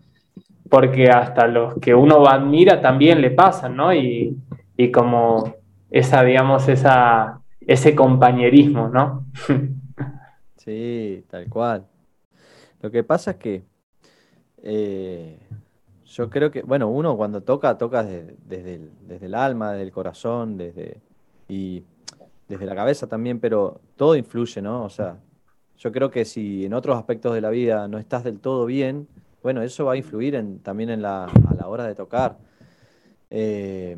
porque 0.68 1.08
hasta 1.08 1.46
los 1.46 1.74
que 1.80 1.94
uno 1.94 2.26
admira 2.26 2.80
también 2.80 3.20
le 3.20 3.30
pasan, 3.30 3.76
¿no? 3.76 3.92
Y, 3.92 4.36
como 4.94 5.54
esa, 5.90 6.22
digamos, 6.22 6.68
esa, 6.68 7.40
ese 7.66 7.94
compañerismo, 7.94 8.88
¿no? 8.88 9.26
sí, 10.56 11.24
tal 11.28 11.48
cual. 11.48 11.86
Lo 12.80 12.90
que 12.90 13.04
pasa 13.04 13.32
es 13.32 13.36
que 13.38 13.62
eh, 14.62 15.38
yo 16.10 16.28
creo 16.28 16.50
que, 16.50 16.62
bueno, 16.62 16.88
uno 16.88 17.16
cuando 17.16 17.40
toca, 17.42 17.78
toca 17.78 18.02
desde, 18.02 18.74
el, 18.74 18.90
desde 19.06 19.26
el 19.26 19.34
alma, 19.34 19.72
desde 19.72 19.84
el 19.84 19.92
corazón, 19.92 20.56
desde, 20.56 20.98
y 21.48 21.84
desde 22.48 22.66
la 22.66 22.74
cabeza 22.74 23.06
también, 23.06 23.38
pero 23.38 23.80
todo 23.96 24.16
influye, 24.16 24.60
¿no? 24.60 24.84
O 24.84 24.90
sea, 24.90 25.18
yo 25.78 25.92
creo 25.92 26.10
que 26.10 26.24
si 26.24 26.66
en 26.66 26.74
otros 26.74 26.98
aspectos 26.98 27.32
de 27.32 27.40
la 27.40 27.50
vida 27.50 27.86
no 27.86 27.98
estás 27.98 28.24
del 28.24 28.40
todo 28.40 28.66
bien, 28.66 29.06
bueno, 29.42 29.62
eso 29.62 29.84
va 29.84 29.92
a 29.92 29.96
influir 29.96 30.34
en, 30.34 30.58
también 30.58 30.90
en 30.90 31.00
la, 31.00 31.24
a 31.24 31.54
la 31.54 31.68
hora 31.68 31.86
de 31.86 31.94
tocar. 31.94 32.38
Eh, 33.30 33.96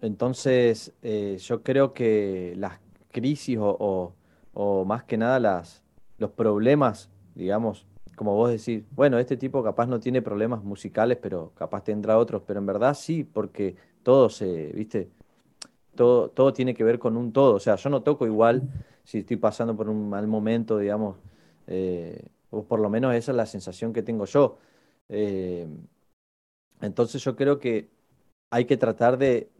entonces, 0.00 0.92
eh, 1.02 1.38
yo 1.40 1.62
creo 1.62 1.94
que 1.94 2.54
las 2.56 2.80
crisis 3.12 3.56
o, 3.60 4.14
más 4.84 5.04
que 5.04 5.16
nada 5.16 5.38
las, 5.38 5.82
los 6.18 6.30
problemas, 6.32 7.08
digamos, 7.36 7.86
como 8.16 8.34
vos 8.34 8.50
decís, 8.50 8.84
bueno, 8.92 9.18
este 9.18 9.36
tipo 9.36 9.62
capaz 9.62 9.86
no 9.86 10.00
tiene 10.00 10.22
problemas 10.22 10.62
musicales, 10.62 11.18
pero 11.20 11.52
capaz 11.56 11.84
tendrá 11.84 12.18
otros, 12.18 12.42
pero 12.46 12.60
en 12.60 12.66
verdad 12.66 12.94
sí, 12.94 13.24
porque 13.24 13.76
todo 14.02 14.28
se, 14.30 14.72
viste, 14.72 15.10
todo, 15.94 16.30
todo 16.30 16.52
tiene 16.52 16.74
que 16.74 16.84
ver 16.84 16.98
con 16.98 17.16
un 17.16 17.32
todo. 17.32 17.54
O 17.54 17.60
sea, 17.60 17.76
yo 17.76 17.90
no 17.90 18.02
toco 18.02 18.26
igual 18.26 18.62
si 19.04 19.18
estoy 19.18 19.36
pasando 19.36 19.76
por 19.76 19.88
un 19.88 20.08
mal 20.08 20.26
momento, 20.26 20.78
digamos. 20.78 21.16
Eh, 21.66 22.28
o 22.50 22.64
por 22.64 22.80
lo 22.80 22.88
menos 22.90 23.14
esa 23.14 23.32
es 23.32 23.36
la 23.36 23.46
sensación 23.46 23.92
que 23.92 24.02
tengo 24.02 24.24
yo. 24.26 24.58
Eh, 25.08 25.66
entonces 26.80 27.22
yo 27.22 27.36
creo 27.36 27.58
que 27.58 27.90
hay 28.50 28.66
que 28.66 28.76
tratar 28.76 29.18
de, 29.18 29.50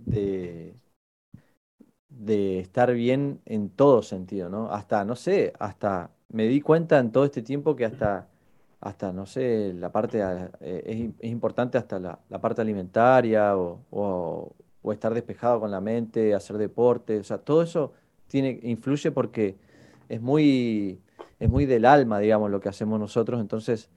de, 2.08 2.60
estar 2.60 2.92
bien 2.92 3.40
en 3.44 3.70
todo 3.70 4.02
sentido, 4.02 4.48
¿no? 4.48 4.70
Hasta, 4.70 5.04
no 5.04 5.16
sé, 5.16 5.52
hasta 5.58 6.10
me 6.28 6.46
di 6.46 6.60
cuenta 6.60 6.98
en 6.98 7.10
todo 7.12 7.24
este 7.24 7.42
tiempo 7.42 7.76
que 7.76 7.84
hasta, 7.84 8.28
hasta 8.84 9.12
no 9.12 9.26
sé, 9.26 9.72
la 9.74 9.90
parte, 9.92 10.20
eh, 10.60 11.12
es, 11.20 11.30
importante 11.30 11.78
hasta 11.78 11.98
la, 11.98 12.18
parte 12.40 12.60
alimentaria 12.62 13.56
o, 13.56 13.80
o, 13.90 14.92
estar 14.92 15.14
despejado 15.14 15.60
con 15.60 15.70
la 15.70 15.80
mente, 15.80 16.34
hacer 16.34 16.58
deporte, 16.58 17.18
o 17.18 17.24
sea, 17.24 17.38
todo 17.38 17.62
eso 17.62 17.92
tiene, 18.28 18.60
influye 18.62 19.10
porque 19.10 19.56
es 20.08 20.20
muy 20.20 21.00
es 21.40 21.50
muy 21.50 21.66
del 21.66 21.84
alma, 21.84 22.18
digamos, 22.20 22.50
lo 22.50 22.60
que 22.60 22.68
hacemos 22.68 22.98
nosotros. 23.00 23.40
Entonces, 23.40 23.90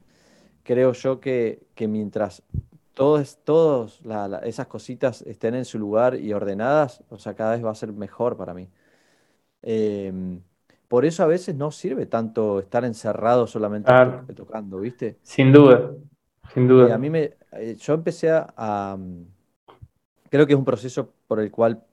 creo 0.64 0.94
yo 0.94 1.20
que, 1.20 1.66
mientras 1.88 2.44
todas 2.94 3.40
todos 3.44 4.02
esas 4.44 4.68
cositas 4.68 5.22
estén 5.24 5.56
en 5.56 5.66
su 5.66 5.80
lugar 5.80 6.16
y 6.20 6.34
ordenadas, 6.34 7.04
o 7.10 7.18
sea, 7.20 7.36
cada 7.36 7.52
vez 7.52 7.64
va 7.66 7.72
a 7.72 7.76
ser 7.76 7.94
mejor 7.94 8.38
para 8.38 8.54
mí. 8.54 8.70
Em, 9.62 10.42
por 10.88 11.06
eso 11.06 11.24
a 11.24 11.28
veces 11.28 11.56
no 11.56 11.72
sirve 11.72 12.06
tanto 12.06 12.60
estar 12.60 12.86
encerrado 12.86 13.48
solamente 13.48 13.92
tocando, 14.36 14.80
¿viste? 14.80 15.18
Sin 15.24 15.52
duda, 15.52 15.92
sin 16.54 16.68
duda. 16.68 16.96
a 16.96 16.98
mí 16.98 17.10
me, 17.10 17.34
eh, 17.54 17.76
yo 17.80 17.94
empecé 17.94 18.30
a, 18.32 18.98
creo 20.30 20.48
que 20.48 20.54
es 20.54 20.60
un 20.60 20.66
proceso 20.66 21.14
por 21.28 21.40
el 21.40 21.52
cual 21.52 21.84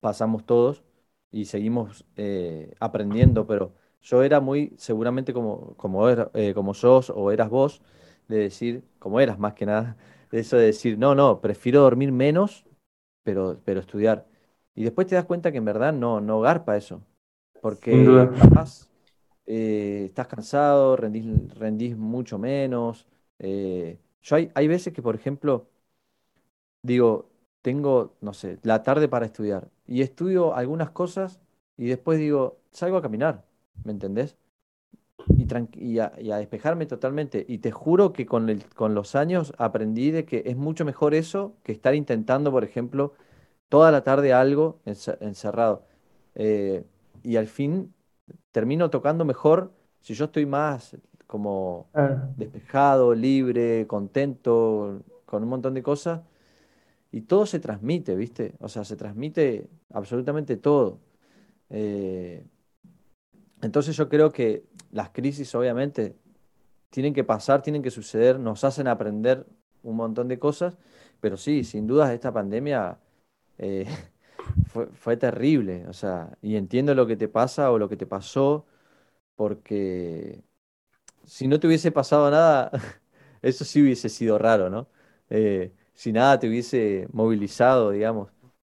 pasamos 0.00 0.44
todos 0.44 0.82
y 1.30 1.44
seguimos 1.46 2.04
eh, 2.16 2.74
aprendiendo, 2.80 3.46
pero 3.46 3.74
yo 4.02 4.22
era 4.22 4.40
muy, 4.40 4.72
seguramente 4.76 5.32
como, 5.32 5.74
como, 5.76 6.08
eh, 6.08 6.52
como 6.54 6.74
sos 6.74 7.10
o 7.10 7.30
eras 7.30 7.50
vos, 7.50 7.82
de 8.28 8.38
decir, 8.38 8.84
como 8.98 9.20
eras 9.20 9.38
más 9.38 9.54
que 9.54 9.66
nada, 9.66 9.96
de 10.30 10.40
eso 10.40 10.56
de 10.56 10.66
decir, 10.66 10.98
no, 10.98 11.14
no, 11.14 11.40
prefiero 11.40 11.80
dormir 11.82 12.12
menos, 12.12 12.64
pero, 13.22 13.60
pero 13.64 13.80
estudiar. 13.80 14.26
Y 14.74 14.84
después 14.84 15.06
te 15.06 15.14
das 15.16 15.24
cuenta 15.26 15.52
que 15.52 15.58
en 15.58 15.64
verdad 15.64 15.92
no, 15.92 16.20
no 16.20 16.40
garpa 16.40 16.76
eso. 16.76 17.02
Porque 17.60 18.28
capaz 18.38 18.88
eh, 19.46 20.04
estás 20.06 20.26
cansado, 20.28 20.96
rendís, 20.96 21.54
rendís 21.54 21.96
mucho 21.96 22.38
menos. 22.38 23.06
Eh, 23.38 23.98
yo 24.22 24.36
hay, 24.36 24.50
hay 24.54 24.68
veces 24.68 24.92
que, 24.92 25.02
por 25.02 25.14
ejemplo, 25.14 25.68
digo, 26.82 27.30
tengo, 27.62 28.14
no 28.20 28.32
sé, 28.32 28.58
la 28.62 28.82
tarde 28.82 29.08
para 29.08 29.26
estudiar. 29.26 29.68
Y 29.86 30.02
estudio 30.02 30.54
algunas 30.54 30.90
cosas 30.90 31.40
y 31.76 31.86
después 31.86 32.18
digo, 32.18 32.58
salgo 32.70 32.96
a 32.96 33.02
caminar. 33.02 33.48
¿me 33.84 33.92
entendés? 33.92 34.36
y, 35.74 35.98
a, 35.98 36.10
despejarme 36.38 36.86
totalmente. 36.86 37.44
Y 37.48 37.58
te 37.58 37.70
juro 37.70 38.12
que 38.12 38.26
con, 38.26 38.48
el, 38.48 38.64
con 38.74 38.94
los 38.94 39.14
años 39.14 39.52
aprendí 39.58 40.10
de 40.10 40.24
que 40.24 40.42
es 40.46 40.56
mucho 40.56 40.84
mejor 40.84 41.14
eso 41.14 41.54
que 41.62 41.72
estar 41.72 41.94
intentando, 41.94 42.50
por 42.50 42.64
ejemplo, 42.64 43.14
toda 43.68 43.90
la 43.92 44.02
tarde 44.04 44.32
algo 44.32 44.80
encerrado. 44.84 45.84
Eh, 46.34 46.84
y 47.22 47.36
al 47.36 47.46
fin 47.46 47.94
termino 48.52 48.90
tocando 48.90 49.24
mejor 49.24 49.72
si 50.00 50.14
yo 50.14 50.26
estoy 50.26 50.46
más 50.46 50.96
como 51.26 51.90
despejado, 52.36 53.14
libre, 53.14 53.86
contento, 53.86 55.02
con 55.26 55.42
un 55.42 55.48
montón 55.50 55.74
de 55.74 55.82
cosas. 55.82 56.22
Y 57.12 57.22
todo 57.22 57.46
se 57.46 57.60
transmite, 57.60 58.14
¿viste? 58.16 58.54
O 58.60 58.68
sea, 58.68 58.84
se 58.84 58.96
transmite 58.96 59.68
absolutamente 59.92 60.56
todo. 60.56 61.00
Eh, 61.70 62.46
entonces 63.62 63.96
yo 63.96 64.08
creo 64.08 64.32
que 64.32 64.64
las 64.90 65.10
crisis 65.10 65.54
obviamente 65.54 66.16
tienen 66.90 67.12
que 67.12 67.24
pasar, 67.24 67.62
tienen 67.62 67.82
que 67.82 67.90
suceder, 67.90 68.38
nos 68.38 68.64
hacen 68.64 68.88
aprender 68.88 69.46
un 69.82 69.96
montón 69.96 70.28
de 70.28 70.38
cosas, 70.38 70.76
pero 71.20 71.36
sí, 71.36 71.64
sin 71.64 71.86
dudas 71.86 72.10
esta 72.10 72.32
pandemia 72.32 72.98
eh, 73.58 73.86
fue, 74.68 75.16
terrible, 75.16 75.86
o 75.88 75.92
sea, 75.92 76.36
y 76.42 76.56
entiendo 76.56 76.94
lo 76.94 77.06
que 77.06 77.16
te 77.16 77.28
pasa 77.28 77.70
o 77.72 77.78
lo 77.78 77.88
que 77.88 77.96
te 77.96 78.06
pasó, 78.06 78.66
porque 79.36 80.44
si 81.24 81.48
no 81.48 81.60
te 81.60 81.66
hubiese 81.68 81.92
pasado 81.92 82.30
nada, 82.30 82.70
eso 83.42 83.64
sí 83.64 83.82
hubiese 83.82 84.08
sido 84.08 84.38
raro, 84.38 84.70
¿no? 84.70 84.88
Eh, 85.30 85.72
si 85.94 86.12
nada 86.12 86.38
te 86.38 86.48
hubiese 86.48 87.08
movilizado, 87.12 87.90
digamos. 87.92 88.30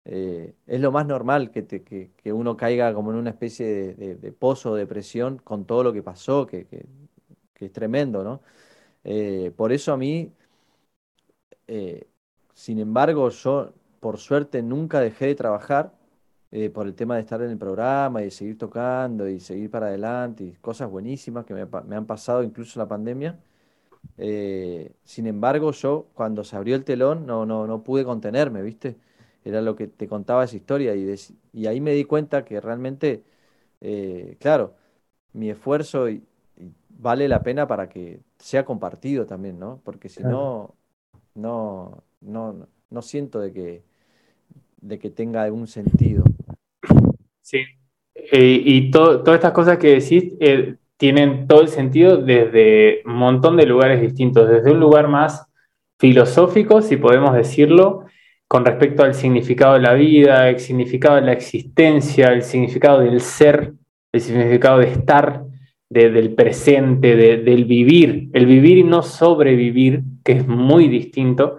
Eh, 0.07 0.55
es 0.67 0.81
lo 0.81 0.93
más 0.93 1.07
normal 1.07 1.51
que, 1.51 1.67
que, 1.67 2.33
uno 2.33 2.57
caiga 2.57 2.93
como 2.95 3.13
en 3.13 3.19
una 3.19 3.31
especie 3.31 3.95
de, 3.95 4.33
pozo 4.33 4.75
de 4.75 4.83
depresión 4.83 5.39
con 5.39 5.67
todo 5.67 5.83
lo 5.85 5.93
que 5.93 6.03
pasó, 6.03 6.47
que, 6.47 6.67
es 7.61 7.73
tremendo, 7.73 8.25
¿no? 8.25 8.43
Eh, 9.05 9.53
por 9.57 9.73
eso 9.73 9.93
a 9.93 9.97
mí, 9.97 10.33
sin 12.55 12.79
embargo, 12.79 13.29
yo 13.31 13.73
por 14.05 14.19
suerte 14.19 14.63
nunca 14.63 15.01
dejé 15.01 15.27
de 15.29 15.35
trabajar 15.35 15.95
por 16.75 16.87
el 16.87 16.95
tema 16.95 17.17
de 17.17 17.23
estar 17.23 17.41
en 17.43 17.51
el 17.51 17.59
programa 17.59 18.21
y 18.23 18.27
de 18.27 18.31
seguir 18.31 18.59
tocando 18.59 19.29
y 19.29 19.41
seguir 19.41 19.71
para 19.71 19.87
adelante 19.87 20.45
y 20.45 20.53
cosas 20.61 20.91
buenísimas 20.91 21.45
que 21.47 21.55
me, 21.55 21.67
me 21.87 21.97
han 21.97 22.07
pasado 22.07 22.43
incluso 22.43 22.79
la 22.79 22.87
pandemia. 22.89 23.41
sin 25.05 25.27
embargo, 25.27 25.73
yo 25.73 26.09
cuando 26.15 26.45
se 26.45 26.57
abrió 26.57 26.77
el 26.77 26.85
telón 26.85 27.27
no, 27.27 27.47
no, 27.47 27.67
no 27.67 27.83
pude 27.83 28.05
contenerme, 28.05 28.63
¿viste? 28.63 28.97
era 29.45 29.61
lo 29.63 29.77
que 29.77 29.89
te 29.89 30.09
contaba 30.09 30.45
esa 30.45 30.57
historia 30.57 30.95
y, 30.95 31.15
y 31.53 31.67
ahí 31.67 31.81
me 31.81 31.93
di 31.93 32.05
cuenta 32.05 32.45
que 32.45 32.61
realmente, 32.61 33.25
eh, 33.81 34.37
claro, 34.41 34.75
mi 35.35 35.51
esfuerzo 35.51 36.07
vale 36.91 37.29
la 37.29 37.43
pena 37.43 37.67
para 37.67 37.89
que 37.89 38.23
sea 38.39 38.65
compartido 38.65 39.27
también, 39.27 39.59
¿no? 39.59 39.81
Porque 39.85 40.09
si 40.09 40.25
no, 40.25 40.77
no, 41.35 42.05
no, 42.21 42.69
no 42.91 43.03
siento 43.03 43.41
de 43.41 43.53
que, 43.53 43.85
de 44.85 44.99
que 44.99 45.11
tenga 45.11 45.43
algún 45.43 45.67
sentido. 45.67 46.25
Sí, 47.41 47.59
eh, 48.15 48.63
y 48.65 48.91
todas 48.91 49.35
estas 49.35 49.53
cosas 49.53 49.79
que 49.79 49.95
decís 49.99 50.33
eh, 50.41 50.77
tienen 50.97 51.47
todo 51.47 51.63
el 51.63 51.69
sentido 51.69 52.19
desde 52.19 53.03
un 53.07 53.15
montón 53.15 53.57
de 53.57 53.67
lugares 53.67 54.01
distintos, 54.01 54.49
desde 54.49 54.71
un 54.71 54.81
lugar 54.81 55.09
más 55.09 55.47
filosófico, 55.99 56.83
si 56.83 56.97
podemos 56.97 57.35
decirlo, 57.35 58.05
con 58.47 58.65
respecto 58.65 59.03
al 59.03 59.15
significado 59.15 59.75
de 59.75 59.81
la 59.81 59.95
vida, 59.95 60.49
el 60.49 60.61
significado 60.61 61.17
de 61.17 61.23
la 61.23 61.33
existencia, 61.33 62.29
el 62.29 62.43
significado 62.43 63.01
del 63.01 63.21
ser, 63.21 63.73
el 64.13 64.21
significado 64.21 64.79
de 64.79 64.89
estar, 64.89 65.45
del 65.89 66.35
presente, 66.35 67.15
del 67.15 67.65
vivir, 67.65 68.29
el 68.33 68.47
vivir 68.47 68.79
y 68.79 68.85
no 68.85 69.03
sobrevivir, 69.03 70.03
que 70.25 70.33
es 70.33 70.47
muy 70.47 70.89
distinto, 70.89 71.59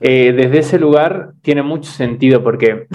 eh, 0.00 0.32
desde 0.32 0.58
ese 0.58 0.78
lugar 0.78 1.32
tiene 1.42 1.62
mucho 1.62 1.90
sentido 1.90 2.42
porque 2.42 2.86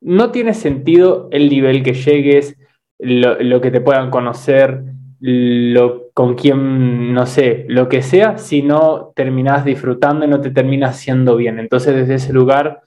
no 0.00 0.30
tiene 0.30 0.54
sentido 0.54 1.28
el 1.30 1.48
nivel 1.48 1.82
que 1.82 1.94
llegues, 1.94 2.56
lo 2.98 3.60
que 3.60 3.70
te 3.70 3.80
puedan 3.80 4.10
conocer, 4.10 4.82
lo, 5.20 6.10
con 6.14 6.34
quien, 6.34 7.12
no 7.12 7.26
sé, 7.26 7.64
lo 7.68 7.88
que 7.88 8.02
sea, 8.02 8.38
si 8.38 8.62
no 8.62 9.12
terminas 9.14 9.64
disfrutando 9.64 10.24
y 10.24 10.28
no 10.28 10.40
te 10.40 10.50
terminas 10.50 10.96
haciendo 10.96 11.36
bien. 11.36 11.58
Entonces, 11.58 11.94
desde 11.94 12.14
ese 12.14 12.32
lugar 12.32 12.82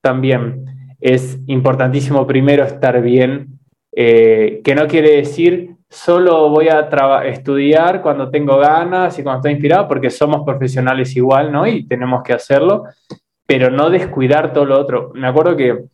también 0.00 0.64
es 1.00 1.38
importantísimo 1.46 2.26
primero 2.26 2.64
estar 2.64 3.00
bien, 3.02 3.58
eh, 3.94 4.60
que 4.64 4.74
no 4.74 4.86
quiere 4.86 5.16
decir 5.16 5.75
solo 5.88 6.50
voy 6.50 6.68
a 6.68 6.88
estudiar 7.24 8.02
cuando 8.02 8.30
tengo 8.30 8.58
ganas 8.58 9.18
y 9.18 9.22
cuando 9.22 9.38
estoy 9.38 9.52
inspirado, 9.52 9.88
porque 9.88 10.10
somos 10.10 10.44
profesionales 10.44 11.14
igual, 11.16 11.52
¿no? 11.52 11.66
Y 11.66 11.86
tenemos 11.86 12.22
que 12.22 12.32
hacerlo, 12.32 12.84
pero 13.46 13.70
no 13.70 13.90
descuidar 13.90 14.52
todo 14.52 14.64
lo 14.64 14.80
otro. 14.80 15.12
Me 15.14 15.26
acuerdo 15.28 15.56
que 15.56 15.84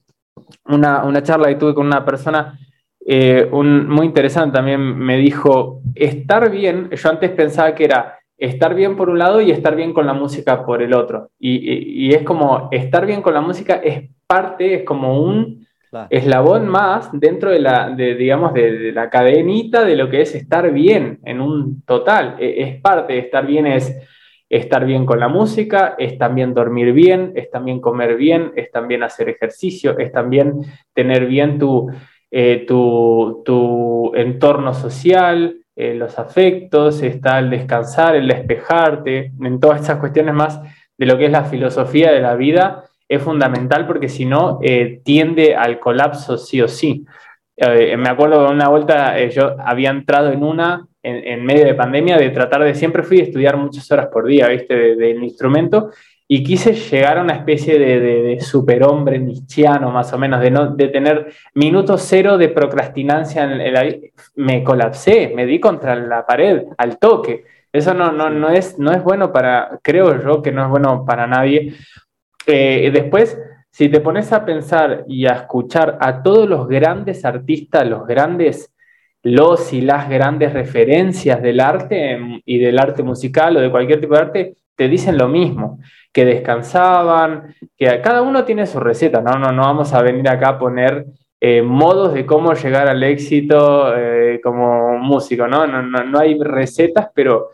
una, 0.67 1.05
una 1.05 1.23
charla 1.23 1.49
que 1.49 1.57
tuve 1.57 1.75
con 1.75 1.87
una 1.87 2.05
persona 2.05 2.59
eh, 3.05 3.49
muy 3.51 4.07
interesante 4.07 4.57
también 4.57 4.81
me 4.81 5.17
dijo, 5.17 5.83
estar 5.95 6.51
bien, 6.51 6.91
yo 6.91 7.11
antes 7.11 7.31
pensaba 7.31 7.75
que 7.75 7.85
era 7.85 8.19
estar 8.37 8.75
bien 8.75 8.97
por 8.97 9.09
un 9.09 9.19
lado 9.19 9.41
y 9.41 9.51
estar 9.51 9.77
bien 9.77 9.93
con 9.93 10.07
la 10.07 10.15
música 10.15 10.65
por 10.65 10.83
el 10.83 10.95
otro. 10.95 11.31
Y, 11.39 12.13
es 12.15 12.23
como, 12.23 12.69
estar 12.73 13.07
bien 13.07 13.23
con 13.23 13.35
la 13.35 13.41
música 13.41 13.75
es 13.75 14.11
parte, 14.27 14.75
es 14.75 14.85
como 14.85 15.23
un 15.23 15.62
eslabón 16.11 16.69
más 16.69 17.11
dentro 17.13 17.51
de 17.51 17.59
la, 17.59 17.91
digamos, 17.91 18.55
de, 18.55 18.93
la 18.93 19.11
cadenita 19.11 19.85
de 19.85 19.97
lo 19.97 20.09
que 20.09 20.23
es 20.23 20.35
estar 20.35 20.73
bien 20.73 21.19
en 21.25 21.41
un 21.41 21.83
total. 21.83 22.37
E, 22.39 22.63
es, 22.63 22.81
parte 22.81 23.15
de 23.15 23.19
estar 23.21 23.47
bien, 23.47 23.67
es 23.67 23.95
estar 24.49 24.85
bien 24.85 25.07
con 25.07 25.21
la 25.21 25.29
música, 25.29 25.95
es 25.99 26.19
también 26.19 26.55
dormir 26.55 26.93
bien, 26.93 27.33
es 27.35 27.51
también 27.51 27.81
comer 27.81 28.17
bien, 28.17 28.53
es 28.57 28.71
también 28.71 29.03
hacer 29.03 29.29
ejercicio, 29.29 29.99
es 29.99 30.13
también 30.13 30.61
tener 30.95 31.27
bien 31.27 31.59
tu 31.59 31.91
eh, 32.35 32.65
tu, 32.67 34.13
entorno 34.15 34.73
social, 34.73 35.59
eh, 35.77 35.93
los 35.93 36.19
afectos, 36.19 37.03
está 37.03 37.39
el 37.39 37.51
descansar, 37.51 38.17
el 38.17 38.27
despejarte, 38.27 39.33
en 39.39 39.61
todas 39.61 39.83
estas 39.83 39.99
cuestiones 39.99 40.33
más 40.33 40.59
de 40.97 41.07
lo 41.07 41.19
que 41.19 41.27
es 41.27 41.31
la 41.31 41.45
filosofía 41.45 42.11
de 42.11 42.21
la 42.21 42.35
vida, 42.35 42.85
es 43.15 43.23
fundamental 43.23 43.87
porque 43.87 44.09
si 44.09 44.25
no, 44.25 44.59
eh, 44.63 45.01
tiende 45.05 45.55
al 45.55 45.79
colapso 45.79 46.39
sí 46.39 46.61
o 46.61 46.69
sí. 46.69 47.05
me 47.59 48.09
acuerdo 48.09 48.45
de 48.45 48.53
una 48.53 48.69
vuelta, 48.69 49.23
yo 49.29 49.57
había 49.59 49.91
entrado 49.91 50.33
en 50.33 50.43
una, 50.43 50.87
en, 51.03 51.45
medio 51.45 51.65
de 51.65 51.75
pandemia, 51.75 52.17
de 52.17 52.31
tratar 52.31 52.65
de, 52.65 52.75
siempre 52.75 53.03
fui 53.03 53.21
a 53.21 53.25
estudiar 53.25 53.57
muchas 53.57 53.91
horas 53.93 54.07
por 54.07 54.27
día, 54.27 54.49
¿viste? 54.49 54.97
del 54.97 55.23
instrumento, 55.23 55.91
y 56.35 56.43
quise 56.43 56.73
llegar 56.73 57.19
a 57.19 57.21
una 57.23 57.35
especie 57.35 57.79
de, 57.79 58.41
superhombre 58.41 59.19
nichiano, 59.19 59.91
más 59.91 60.15
o 60.15 60.19
menos, 60.19 60.41
de, 60.41 60.51
no, 60.51 60.75
de 60.75 60.89
tener 60.89 61.31
minutos 61.53 62.07
cero 62.09 62.39
de 62.39 62.49
procrastinancia. 62.49 63.45
En 63.45 64.01
me 64.37 64.65
colapsé, 64.65 65.31
me 65.37 65.45
di 65.45 65.61
contra 65.61 65.95
la 65.95 66.25
pared 66.25 66.63
al 66.79 66.99
toque. 66.99 67.45
Eso 67.71 67.93
no, 67.93 68.13
no, 68.13 68.31
no, 68.31 68.49
es, 68.49 68.79
no 68.79 68.93
es 68.93 69.03
bueno 69.03 69.31
para, 69.31 69.79
creo 69.83 70.23
yo 70.23 70.41
que 70.41 70.53
no 70.53 70.63
es 70.63 70.71
bueno 70.71 71.05
para 71.05 71.27
nadie. 71.27 71.75
Eh, 72.47 72.91
después, 72.93 73.39
si 73.71 73.89
te 73.89 74.01
pones 74.01 74.33
a 74.33 74.45
pensar 74.45 75.05
y 75.09 75.27
a 75.27 75.33
escuchar 75.33 75.99
a 76.01 76.23
todos 76.23 76.49
los 76.49 76.69
grandes 76.69 77.25
artistas, 77.25 77.87
los 77.87 78.07
grandes, 78.07 78.73
los 79.23 79.73
y 79.73 79.81
las 79.81 80.09
grandes 80.09 80.53
referencias 80.53 81.41
del 81.43 81.61
arte 81.61 82.13
em, 82.13 82.41
y 82.45 82.59
del 82.59 82.79
arte 82.79 83.03
musical 83.03 83.57
o 83.57 83.61
de 83.61 83.71
cualquier 83.71 84.01
tipo 84.01 84.15
de 84.15 84.21
arte, 84.21 84.55
te 84.77 84.89
dicen 84.89 85.17
lo 85.17 85.29
mismo 85.29 85.79
que 86.13 86.25
descansaban, 86.25 87.55
que 87.77 88.01
cada 88.03 88.23
uno 88.23 88.45
tiene 88.45 88.67
su 88.67 88.81
receta, 88.81 89.21
¿no? 89.21 89.39
No, 89.39 89.53
no 89.53 89.63
vamos 89.63 89.93
a 89.95 90.03
venir 90.03 90.29
acá 90.29 90.49
a 90.51 90.59
poner 90.59 91.07
eh, 91.41 91.63
modos 91.63 92.15
de 92.15 92.27
cómo 92.27 92.53
llegar 92.55 92.89
al 92.89 93.03
éxito 93.03 93.97
eh, 93.97 94.41
como 94.43 94.99
músico, 94.99 95.49
¿no? 95.49 95.67
No, 95.67 95.83
¿no? 95.83 96.05
no 96.05 96.19
hay 96.19 96.39
recetas, 96.39 97.09
pero 97.15 97.51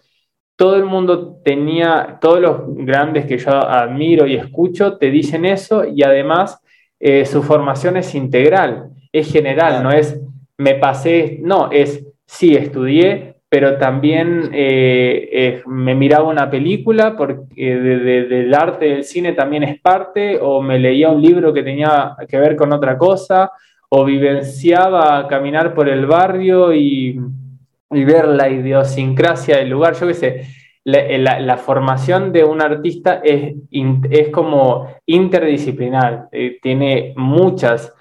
todo 0.58 0.74
el 0.74 0.84
mundo 0.84 1.40
tenía, 1.44 2.18
todos 2.20 2.40
los 2.40 2.74
grandes 2.84 3.26
que 3.26 3.38
yo 3.38 3.52
admiro 3.52 4.26
y 4.26 4.34
escucho 4.34 4.98
te 4.98 5.08
dicen 5.08 5.44
eso 5.44 5.84
y 5.84 6.02
además 6.02 6.60
eh, 6.98 7.24
su 7.26 7.44
formación 7.44 7.96
es 7.96 8.12
integral, 8.16 8.90
es 9.12 9.32
general, 9.32 9.84
no 9.84 9.92
es 9.92 10.20
me 10.56 10.74
pasé, 10.74 11.38
no, 11.42 11.70
es 11.70 12.04
sí, 12.26 12.56
estudié, 12.56 13.36
pero 13.48 13.78
también 13.78 14.50
eh, 14.52 15.28
eh, 15.32 15.62
me 15.66 15.94
miraba 15.94 16.28
una 16.28 16.50
película 16.50 17.16
porque 17.16 17.76
del 17.76 18.52
arte 18.52 18.86
del 18.86 19.04
cine 19.04 19.34
también 19.34 19.62
es 19.62 19.80
parte, 19.80 20.40
o 20.42 20.60
me 20.60 20.80
leía 20.80 21.08
un 21.08 21.22
libro 21.22 21.52
que 21.52 21.62
tenía 21.62 22.16
que 22.28 22.36
ver 22.36 22.56
con 22.56 22.72
otra 22.72 22.98
cosa, 22.98 23.52
o 23.90 24.04
vivenciaba 24.04 25.28
caminar 25.28 25.72
por 25.72 25.88
el 25.88 26.04
barrio 26.04 26.74
y, 26.74 27.20
ver 27.90 28.28
la 28.28 28.48
idiosincrasia 28.48 29.58
del 29.58 29.70
lugar, 29.70 29.94
yo 29.94 30.06
qué 30.06 30.14
sé. 30.14 30.46
La, 30.84 31.56
formación 31.58 32.32
de 32.32 32.44
un 32.44 32.62
artista 32.62 33.20
es, 33.22 33.54
es 34.10 34.28
como 34.30 34.88
interdisciplinar, 35.04 36.28
eh, 36.32 36.58
tiene 36.62 37.12
muchos 37.16 37.92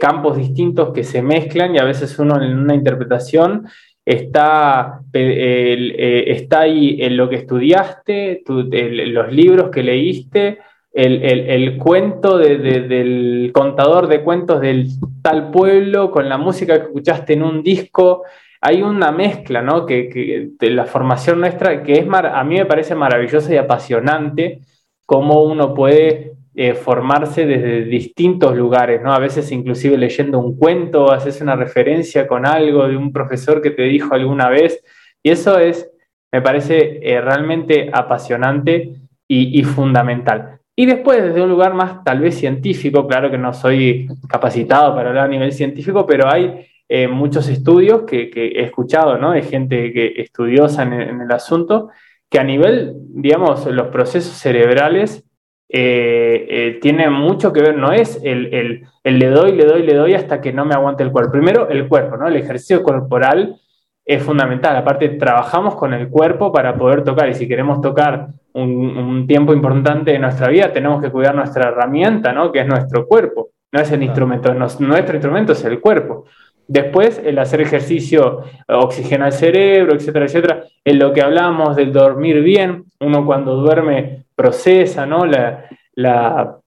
campos 0.00 0.36
distintos 0.36 0.92
que 0.92 1.02
se 1.02 1.20
mezclan 1.20 1.74
y 1.74 1.78
a 1.78 1.84
veces 1.84 2.16
uno 2.20 2.40
en 2.40 2.56
una 2.56 2.76
interpretación 2.76 3.66
está, 4.06 5.00
eh, 5.12 6.24
está 6.28 6.60
ahí 6.60 6.98
en 7.00 7.16
lo 7.16 7.28
que 7.28 7.36
estudiaste, 7.36 8.44
los 8.46 9.32
libros 9.32 9.70
que 9.70 9.82
leíste, 9.82 10.58
el, 10.92 11.76
cuento 11.76 12.38
del 12.38 13.50
contador 13.52 14.06
de 14.06 14.22
cuentos 14.22 14.60
del 14.60 14.88
tal 15.20 15.50
pueblo, 15.50 16.10
con 16.10 16.28
la 16.28 16.38
música 16.38 16.76
que 16.76 16.84
escuchaste 16.84 17.34
en 17.34 17.42
un 17.42 17.62
disco. 17.62 18.22
Hay 18.68 18.82
una 18.82 19.12
mezcla, 19.12 19.62
¿no? 19.62 19.86
Que, 19.86 20.50
de 20.58 20.70
la 20.70 20.86
formación 20.86 21.38
nuestra, 21.38 21.84
que 21.84 22.00
es 22.00 22.06
a 22.12 22.42
mí 22.42 22.56
me 22.56 22.66
parece 22.66 22.96
maravillosa 22.96 23.54
y 23.54 23.58
apasionante, 23.58 24.58
cómo 25.04 25.44
uno 25.44 25.72
puede 25.72 26.32
eh, 26.52 26.74
formarse 26.74 27.46
desde 27.46 27.84
distintos 27.84 28.56
lugares, 28.56 29.00
¿no? 29.02 29.12
A 29.12 29.20
veces 29.20 29.52
inclusive 29.52 29.96
leyendo 29.96 30.40
un 30.40 30.58
cuento, 30.58 31.12
haces 31.12 31.40
una 31.40 31.54
referencia 31.54 32.26
con 32.26 32.44
algo 32.44 32.88
de 32.88 32.96
un 32.96 33.12
profesor 33.12 33.62
que 33.62 33.70
te 33.70 33.82
dijo 33.82 34.12
alguna 34.16 34.48
vez, 34.48 34.82
y 35.22 35.30
eso 35.30 35.60
es, 35.60 35.88
me 36.32 36.42
parece 36.42 36.98
eh, 37.08 37.20
realmente 37.20 37.88
apasionante 37.92 38.94
y, 39.28 39.62
fundamental. 39.62 40.58
Y 40.74 40.86
después, 40.86 41.22
desde 41.22 41.40
un 41.40 41.50
lugar 41.50 41.72
más 41.72 42.02
tal 42.02 42.18
vez 42.18 42.36
científico, 42.36 43.06
claro 43.06 43.30
que 43.30 43.38
no 43.38 43.54
soy 43.54 44.08
capacitado 44.28 44.92
para 44.92 45.10
hablar 45.10 45.26
a 45.26 45.28
nivel 45.28 45.52
científico, 45.52 46.04
pero 46.04 46.28
hay 46.28 46.66
eh, 46.88 47.08
muchos 47.08 47.48
estudios 47.48 48.02
que, 48.02 48.30
he 48.34 48.62
escuchado, 48.62 49.18
¿no? 49.18 49.32
De 49.32 49.42
gente 49.42 49.92
que 49.92 50.14
estudiosa 50.16 50.82
en, 50.82 50.92
en 50.94 51.20
el 51.20 51.32
asunto, 51.32 51.90
que 52.30 52.38
a 52.38 52.44
nivel, 52.44 52.94
digamos, 53.10 53.66
los 53.66 53.88
procesos 53.88 54.34
cerebrales 54.34 55.26
eh, 55.68 56.46
eh, 56.48 56.78
tiene 56.80 57.10
mucho 57.10 57.52
que 57.52 57.60
ver, 57.60 57.76
no 57.76 57.90
es 57.92 58.20
el, 58.22 58.86
le 59.02 59.26
doy, 59.26 59.52
le 59.52 59.64
doy, 59.64 59.82
le 59.82 59.94
doy 59.94 60.14
hasta 60.14 60.40
que 60.40 60.52
no 60.52 60.64
me 60.64 60.74
aguante 60.74 61.02
el 61.02 61.10
cuerpo. 61.10 61.32
Primero, 61.32 61.68
el 61.68 61.88
cuerpo, 61.88 62.16
¿no? 62.16 62.28
El 62.28 62.36
ejercicio 62.36 62.82
corporal 62.82 63.56
es 64.04 64.22
fundamental. 64.22 64.76
Aparte, 64.76 65.08
trabajamos 65.10 65.74
con 65.74 65.92
el 65.92 66.08
cuerpo 66.08 66.52
para 66.52 66.76
poder 66.76 67.02
tocar 67.02 67.28
y 67.28 67.34
si 67.34 67.48
queremos 67.48 67.80
tocar 67.80 68.28
un, 68.52 69.26
tiempo 69.26 69.52
importante 69.52 70.12
de 70.12 70.18
nuestra 70.18 70.48
vida, 70.48 70.72
tenemos 70.72 71.02
que 71.02 71.10
cuidar 71.10 71.34
nuestra 71.34 71.68
herramienta, 71.68 72.32
¿no? 72.32 72.52
Que 72.52 72.60
es 72.60 72.66
nuestro 72.66 73.06
cuerpo. 73.06 73.50
No 73.72 73.80
es 73.80 73.90
el 73.90 74.02
instrumento, 74.02 74.54
nuestro 74.54 75.14
instrumento 75.14 75.52
es 75.52 75.64
el 75.64 75.80
cuerpo. 75.80 76.24
Después, 76.68 77.20
el 77.24 77.38
hacer 77.38 77.60
ejercicio 77.60 78.42
oxigena 78.68 79.26
el 79.26 79.32
cerebro, 79.32 79.94
etcétera, 79.94 80.26
etcétera. 80.26 80.64
En 80.84 80.98
lo 80.98 81.12
que 81.12 81.22
hablamos 81.22 81.76
del 81.76 81.92
dormir 81.92 82.42
bien, 82.42 82.84
uno 83.00 83.24
cuando 83.24 83.56
duerme 83.56 84.24
procesa, 84.34 85.06
¿no? 85.06 85.24
La, 85.26 86.58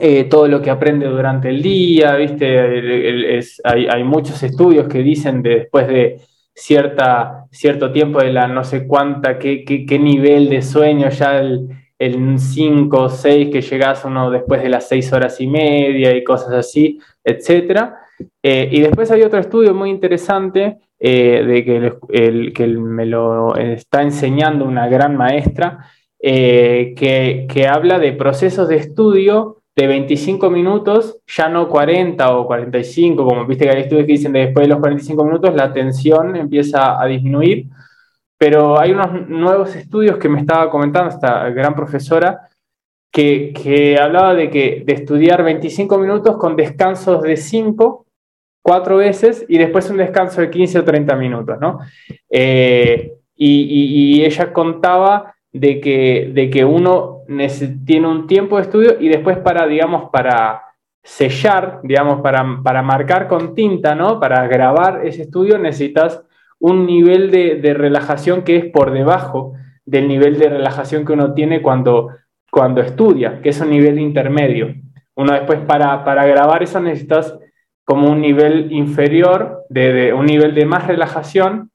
eh, 0.00 0.24
todo 0.24 0.48
lo 0.48 0.62
que 0.62 0.70
aprende 0.70 1.06
durante 1.06 1.50
el 1.50 1.62
día, 1.62 2.16
¿viste? 2.16 3.40
hay, 3.64 4.04
muchos 4.04 4.42
estudios 4.42 4.88
que 4.88 4.98
dicen 4.98 5.42
que 5.42 5.50
después 5.50 5.86
de 5.86 6.20
cierta, 6.54 7.46
cierto 7.50 7.92
tiempo 7.92 8.20
de 8.20 8.32
la 8.32 8.48
no 8.48 8.64
sé 8.64 8.86
cuánta, 8.86 9.38
qué, 9.38 9.64
qué, 9.64 9.98
nivel 9.98 10.48
de 10.48 10.62
sueño, 10.62 11.10
ya 11.10 11.38
el, 11.38 11.68
5 12.38 12.98
o 12.98 13.08
6 13.08 13.50
que 13.50 13.62
llegas 13.62 14.04
uno 14.04 14.30
después 14.30 14.62
de 14.62 14.68
las 14.68 14.88
6 14.88 15.12
horas 15.12 15.40
y 15.40 15.46
media 15.46 16.14
y 16.14 16.24
cosas 16.24 16.52
así, 16.52 16.98
etcétera 17.24 18.05
eh, 18.42 18.68
y 18.70 18.80
después 18.80 19.10
hay 19.10 19.22
otro 19.22 19.38
estudio 19.38 19.74
muy 19.74 19.90
interesante 19.90 20.78
eh, 20.98 21.44
de 21.46 21.64
que, 21.64 21.92
el, 22.10 22.52
que 22.52 22.66
me 22.66 23.06
lo 23.06 23.54
está 23.56 24.02
enseñando 24.02 24.64
una 24.64 24.88
gran 24.88 25.16
maestra, 25.16 25.90
eh, 26.18 26.94
que, 26.96 27.68
habla 27.68 27.98
de 27.98 28.12
procesos 28.12 28.68
de 28.68 28.76
estudio 28.76 29.62
de 29.76 29.86
25 29.86 30.48
minutos, 30.48 31.18
ya 31.26 31.48
no 31.48 31.68
40 31.68 32.36
o 32.36 32.46
45, 32.46 33.24
como 33.26 33.46
viste 33.46 33.64
que 33.64 33.70
hay 33.70 33.82
estudios 33.82 34.06
que 34.06 34.12
dicen 34.12 34.32
que 34.32 34.38
después 34.38 34.64
de 34.64 34.68
los 34.68 34.80
45 34.80 35.24
minutos 35.24 35.54
la 35.54 35.64
atención 35.64 36.34
empieza 36.36 37.00
a 37.00 37.06
disminuir, 37.06 37.66
pero 38.38 38.80
hay 38.80 38.92
unos 38.92 39.28
nuevos 39.28 39.76
estudios 39.76 40.16
que 40.16 40.30
me 40.30 40.40
estaba 40.40 40.70
comentando 40.70 41.10
esta 41.10 41.50
gran 41.50 41.74
profesora, 41.74 42.48
que, 43.12 43.98
hablaba 44.00 44.34
de 44.34 44.50
que 44.50 44.82
de 44.84 44.92
estudiar 44.92 45.42
25 45.42 45.98
minutos 45.98 46.36
con 46.36 46.56
descansos 46.56 47.22
de 47.22 47.36
5, 47.36 48.05
4 48.66 48.96
veces 48.96 49.46
y 49.48 49.58
después 49.58 49.88
un 49.90 49.98
descanso 49.98 50.40
de 50.40 50.50
15 50.50 50.80
o 50.80 50.84
30 50.84 51.14
minutos, 51.14 51.56
¿no? 51.60 51.78
Eh, 52.28 53.12
y, 53.36 54.24
ella 54.24 54.52
contaba 54.52 55.36
de 55.52 55.80
que, 55.80 56.32
de 56.34 56.50
que 56.50 56.64
uno 56.64 57.20
tiene 57.86 58.08
un 58.08 58.26
tiempo 58.26 58.56
de 58.56 58.62
estudio 58.62 58.96
y 58.98 59.08
después 59.08 59.38
para, 59.38 59.68
digamos, 59.68 60.10
para 60.10 60.62
sellar, 61.04 61.78
digamos, 61.84 62.22
para, 62.22 62.60
para 62.64 62.82
marcar 62.82 63.28
con 63.28 63.54
tinta, 63.54 63.94
¿no? 63.94 64.18
Para 64.18 64.48
grabar 64.48 65.06
ese 65.06 65.22
estudio 65.22 65.58
necesitas 65.58 66.24
un 66.58 66.86
nivel 66.86 67.30
de, 67.30 67.60
de 67.60 67.72
relajación 67.72 68.42
que 68.42 68.56
es 68.56 68.64
por 68.64 68.90
debajo 68.90 69.52
del 69.84 70.08
nivel 70.08 70.40
de 70.40 70.48
relajación 70.48 71.04
que 71.04 71.12
uno 71.12 71.34
tiene 71.34 71.62
cuando 71.62 72.08
cuando 72.50 72.80
estudia, 72.80 73.42
que 73.42 73.50
es 73.50 73.60
un 73.60 73.70
nivel 73.70 73.98
intermedio. 74.00 74.74
Uno 75.14 75.34
después 75.34 75.60
para, 75.60 76.04
para 76.04 76.26
grabar 76.26 76.62
eso 76.62 76.80
necesitas 76.80 77.38
como 77.86 78.10
un 78.10 78.20
nivel 78.20 78.70
inferior, 78.72 79.64
de, 79.70 80.12
un 80.12 80.26
nivel 80.26 80.54
de 80.54 80.66
más 80.66 80.86
relajación, 80.86 81.70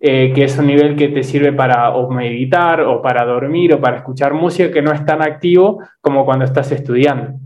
eh, 0.00 0.32
que 0.34 0.44
es 0.44 0.56
un 0.58 0.68
nivel 0.68 0.96
que 0.96 1.08
te 1.08 1.22
sirve 1.22 1.52
para 1.52 1.90
o 1.94 2.10
meditar 2.10 2.80
o 2.80 3.02
para 3.02 3.26
dormir 3.26 3.74
o 3.74 3.80
para 3.80 3.98
escuchar 3.98 4.32
música 4.32 4.70
que 4.70 4.80
no 4.80 4.92
es 4.92 5.04
tan 5.04 5.20
activo 5.20 5.80
como 6.00 6.24
cuando 6.24 6.44
estás 6.46 6.72
estudiando. 6.72 7.38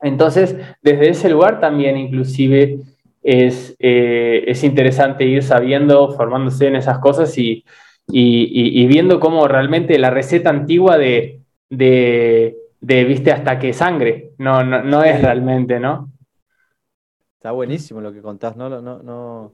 Entonces, 0.00 0.56
desde 0.82 1.08
ese 1.08 1.30
lugar 1.30 1.60
también 1.60 1.96
inclusive 1.96 2.80
es, 3.22 3.74
eh, 3.78 4.44
es 4.46 4.62
interesante 4.64 5.24
ir 5.24 5.42
sabiendo, 5.42 6.10
formándose 6.12 6.66
en 6.66 6.76
esas 6.76 6.98
cosas 6.98 7.38
y, 7.38 7.64
y, 8.10 8.82
y 8.82 8.86
viendo 8.86 9.18
cómo 9.18 9.48
realmente 9.48 9.98
la 9.98 10.10
receta 10.10 10.50
antigua 10.50 10.98
de, 10.98 11.40
de, 11.70 13.04
viste, 13.04 13.32
hasta 13.32 13.58
que 13.58 13.72
sangre. 13.72 14.30
No, 14.38 14.62
no, 14.64 15.02
es 15.02 15.20
realmente, 15.20 15.80
¿no? 15.80 16.10
Está 17.44 17.52
buenísimo 17.52 18.00
lo 18.00 18.10
que 18.10 18.22
contás, 18.22 18.56
no, 18.56 18.70
no, 18.70 19.02
no, 19.02 19.52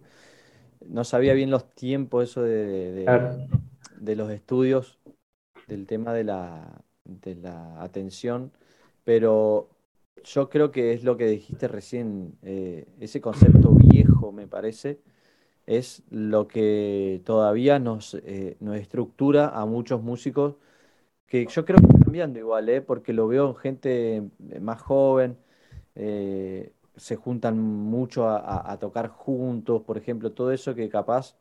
no 0.86 1.04
sabía 1.04 1.34
bien 1.34 1.50
los 1.50 1.68
tiempos 1.74 2.22
eso 2.30 2.40
de, 2.40 3.04
de, 3.98 4.14
los 4.14 4.30
estudios, 4.30 5.00
del 5.66 5.88
tema 5.88 6.14
de 6.14 6.22
la, 6.22 6.84
de 7.04 7.34
la 7.34 7.82
atención, 7.82 8.52
pero 9.02 9.70
yo 10.22 10.48
creo 10.50 10.70
que 10.70 10.92
es 10.92 11.02
lo 11.02 11.16
que 11.16 11.26
dijiste 11.26 11.66
recién, 11.66 12.38
eh, 12.42 12.86
ese 13.00 13.20
concepto 13.20 13.72
viejo 13.72 14.30
me 14.30 14.46
parece, 14.46 15.00
es 15.66 16.04
lo 16.10 16.46
que 16.46 17.20
todavía 17.24 17.80
nos, 17.80 18.14
eh, 18.24 18.56
nos 18.60 18.76
estructura 18.76 19.48
a 19.48 19.66
muchos 19.66 20.00
músicos 20.00 20.54
que 21.26 21.44
yo 21.44 21.64
creo 21.64 21.80
que 21.80 21.86
está 21.86 22.04
cambiando 22.04 22.38
igual, 22.38 22.68
¿eh? 22.68 22.82
porque 22.82 23.12
lo 23.12 23.26
veo 23.26 23.48
en 23.48 23.56
gente 23.56 24.16
eh, 24.18 24.60
más 24.60 24.80
joven, 24.80 25.36
eh, 25.96 26.72
se 27.00 27.16
juntan 27.16 27.58
mucho 27.58 28.28
a, 28.28 28.76
tocar 28.78 29.08
juntos, 29.08 29.82
por 29.82 29.96
ejemplo, 29.96 30.32
todo 30.32 30.52
eso 30.52 30.74
que 30.74 30.88
capaz 30.90 31.36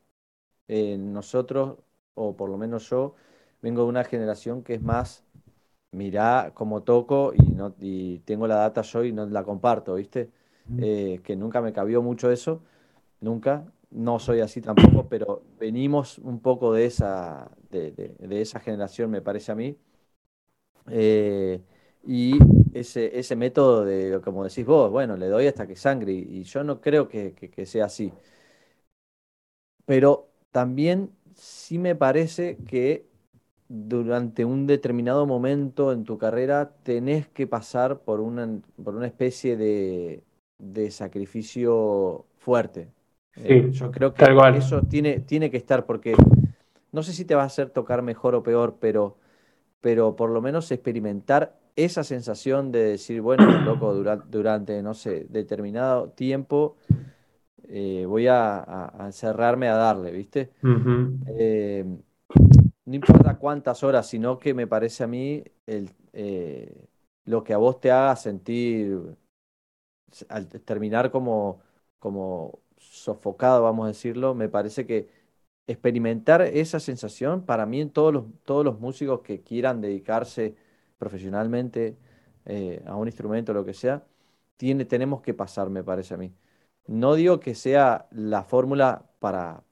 nosotros, 0.68 1.78
o 2.14 2.34
por 2.34 2.48
lo 2.48 2.56
menos 2.56 2.88
yo, 2.88 3.14
vengo 3.60 3.82
de 3.82 3.88
una 3.88 4.04
generación 4.04 4.62
que 4.62 4.74
es 4.74 4.82
más, 4.82 5.24
mirá 5.92 6.52
cómo 6.54 6.82
toco 6.82 7.32
y, 7.34 7.42
no, 7.52 7.74
y 7.78 8.20
tengo 8.20 8.46
la 8.46 8.56
data 8.56 8.82
yo 8.82 9.04
y 9.04 9.12
no 9.12 9.26
la 9.26 9.44
comparto, 9.44 9.94
¿viste? 9.96 10.30
que 10.78 11.36
nunca 11.36 11.60
me 11.60 11.72
cabió 11.74 12.00
mucho 12.00 12.30
eso, 12.30 12.62
nunca, 13.20 13.70
no 13.90 14.18
soy 14.18 14.40
así 14.40 14.62
tampoco, 14.62 15.08
pero 15.10 15.42
venimos 15.58 16.18
un 16.18 16.40
poco 16.40 16.72
de 16.72 16.86
esa, 16.86 17.50
de, 17.70 18.16
esa 18.30 18.60
generación, 18.60 19.10
me 19.10 19.20
parece 19.20 19.52
a 19.52 19.56
mí. 19.56 19.76
Eh, 20.88 21.60
y 22.06 22.38
ese, 22.72 23.18
ese 23.18 23.36
método 23.36 23.84
de, 23.84 24.20
como 24.22 24.44
decís 24.44 24.64
vos, 24.64 24.90
bueno, 24.90 25.16
le 25.16 25.26
doy 25.26 25.46
hasta 25.46 25.66
que 25.66 25.76
sangre, 25.76 26.12
y, 26.12 26.42
yo 26.44 26.64
no 26.64 26.80
creo 26.80 27.08
que, 27.08 27.52
sea 27.66 27.86
así. 27.86 28.12
Pero 29.84 30.28
también 30.50 31.10
sí 31.34 31.78
me 31.78 31.94
parece 31.94 32.58
que 32.66 33.06
durante 33.68 34.44
un 34.44 34.66
determinado 34.66 35.26
momento 35.26 35.92
en 35.92 36.04
tu 36.04 36.18
carrera 36.18 36.72
tenés 36.82 37.28
que 37.28 37.46
pasar 37.46 38.00
por 38.00 38.20
una, 38.20 38.60
por 38.82 38.96
una 38.96 39.06
especie 39.06 39.56
de, 39.56 40.22
de 40.58 40.90
sacrificio 40.90 42.26
fuerte. 42.38 42.88
Eh, 43.36 43.70
yo 43.70 43.90
creo 43.90 44.12
que 44.12 44.24
eso 44.56 44.82
tiene, 44.82 45.20
tiene 45.20 45.50
que 45.50 45.56
estar 45.56 45.86
porque 45.86 46.14
no 46.92 47.02
sé 47.02 47.12
si 47.12 47.24
te 47.24 47.34
va 47.34 47.42
a 47.42 47.46
hacer 47.46 47.70
tocar 47.70 48.02
mejor 48.02 48.34
o 48.34 48.42
peor, 48.42 48.76
pero, 48.80 49.16
pero 49.80 50.16
por 50.16 50.30
lo 50.30 50.40
menos 50.40 50.70
experimentar 50.72 51.59
esa 51.84 52.04
sensación 52.04 52.72
de 52.72 52.84
decir, 52.84 53.20
bueno, 53.20 53.46
loco, 53.64 53.94
durante, 53.94 54.26
durante 54.30 54.82
no 54.82 54.94
sé, 54.94 55.26
determinado 55.28 56.10
tiempo 56.10 56.76
eh, 57.68 58.04
voy 58.06 58.26
a, 58.26 58.92
encerrarme 59.00 59.68
a 59.68 59.74
darle, 59.74 60.10
¿viste? 60.10 60.50
Eh, 61.28 61.84
no 62.84 62.94
importa 62.94 63.38
cuántas 63.38 63.84
horas, 63.84 64.08
sino 64.08 64.38
que 64.38 64.54
me 64.54 64.66
parece 64.66 65.04
a 65.04 65.06
mí 65.06 65.44
el, 65.66 65.90
lo 67.24 67.44
que 67.44 67.54
a 67.54 67.58
vos 67.58 67.80
te 67.80 67.90
haga 67.90 68.16
sentir 68.16 69.16
al 70.28 70.48
terminar 70.48 71.10
como, 71.10 71.60
como 71.98 72.58
sofocado, 72.76 73.62
vamos 73.62 73.84
a 73.84 73.88
decirlo, 73.88 74.34
me 74.34 74.48
parece 74.48 74.86
que 74.86 75.08
experimentar 75.66 76.42
esa 76.42 76.80
sensación, 76.80 77.42
para 77.44 77.66
mí 77.66 77.80
en 77.80 77.90
todos 77.90 78.12
los, 78.12 78.24
todos 78.44 78.64
los 78.64 78.80
músicos 78.80 79.20
que 79.20 79.42
quieran 79.42 79.80
dedicarse 79.80 80.56
profesionalmente 81.00 81.96
eh, 82.44 82.82
a 82.86 82.94
un 82.96 83.08
instrumento, 83.08 83.54
lo 83.54 83.64
que 83.64 83.74
sea, 83.74 84.04
tiene, 84.56 84.84
tenemos 84.84 85.22
que 85.22 85.34
pasar, 85.34 85.70
me 85.70 85.82
parece 85.84 86.14
a 86.14 86.18
mí. 86.18 86.32
No 86.86 87.14
digo 87.14 87.40
que 87.40 87.54
sea 87.54 88.06
la 88.12 88.44
fórmula 88.44 89.04
para, 89.20 89.64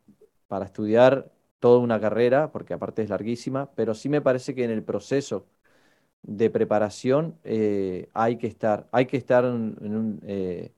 para 0.48 0.66
estudiar 0.66 1.32
toda 1.60 1.80
una 1.80 2.00
carrera, 2.00 2.52
porque 2.52 2.74
aparte 2.74 3.02
es 3.02 3.10
larguísima, 3.10 3.70
pero 3.74 3.94
sí 3.94 4.08
me 4.08 4.22
parece 4.22 4.54
que 4.54 4.64
en 4.64 4.70
el 4.70 4.82
proceso 4.84 5.46
de 6.22 6.50
preparación 6.50 7.38
eh, 7.44 8.08
hay 8.14 8.38
que 8.38 8.48
estar, 8.48 8.88
hay 8.92 9.06
que 9.06 9.18
estar 9.18 9.44
eh, 10.26 10.72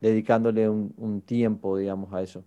dedicándole 0.00 0.68
un, 0.68 1.22
tiempo, 1.22 1.78
digamos, 1.78 2.12
a 2.14 2.22
eso. 2.22 2.44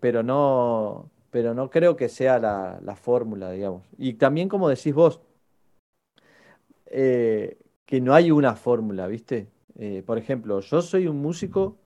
Pero 0.00 0.22
no, 0.22 1.10
pero 1.30 1.54
no 1.54 1.70
creo 1.70 1.96
que 1.96 2.08
sea 2.08 2.38
la, 2.38 2.80
la 2.82 2.96
fórmula, 2.96 3.50
digamos. 3.50 3.82
Y 3.98 4.14
también, 4.14 4.48
como 4.48 4.68
decís 4.68 4.94
vos, 4.94 5.20
que 6.90 8.00
no 8.00 8.14
hay 8.14 8.30
una 8.30 8.56
fórmula, 8.56 9.06
¿viste? 9.06 9.48
por 10.06 10.18
ejemplo, 10.18 10.60
yo 10.60 10.80
soy 10.82 11.06
un 11.06 11.18
músico 11.20 11.76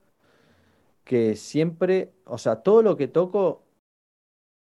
que 1.03 1.35
siempre, 1.35 2.13
o 2.25 2.37
sea, 2.37 2.63
todo 2.63 2.81
lo 2.81 2.95
que 2.97 3.07
toco, 3.07 3.63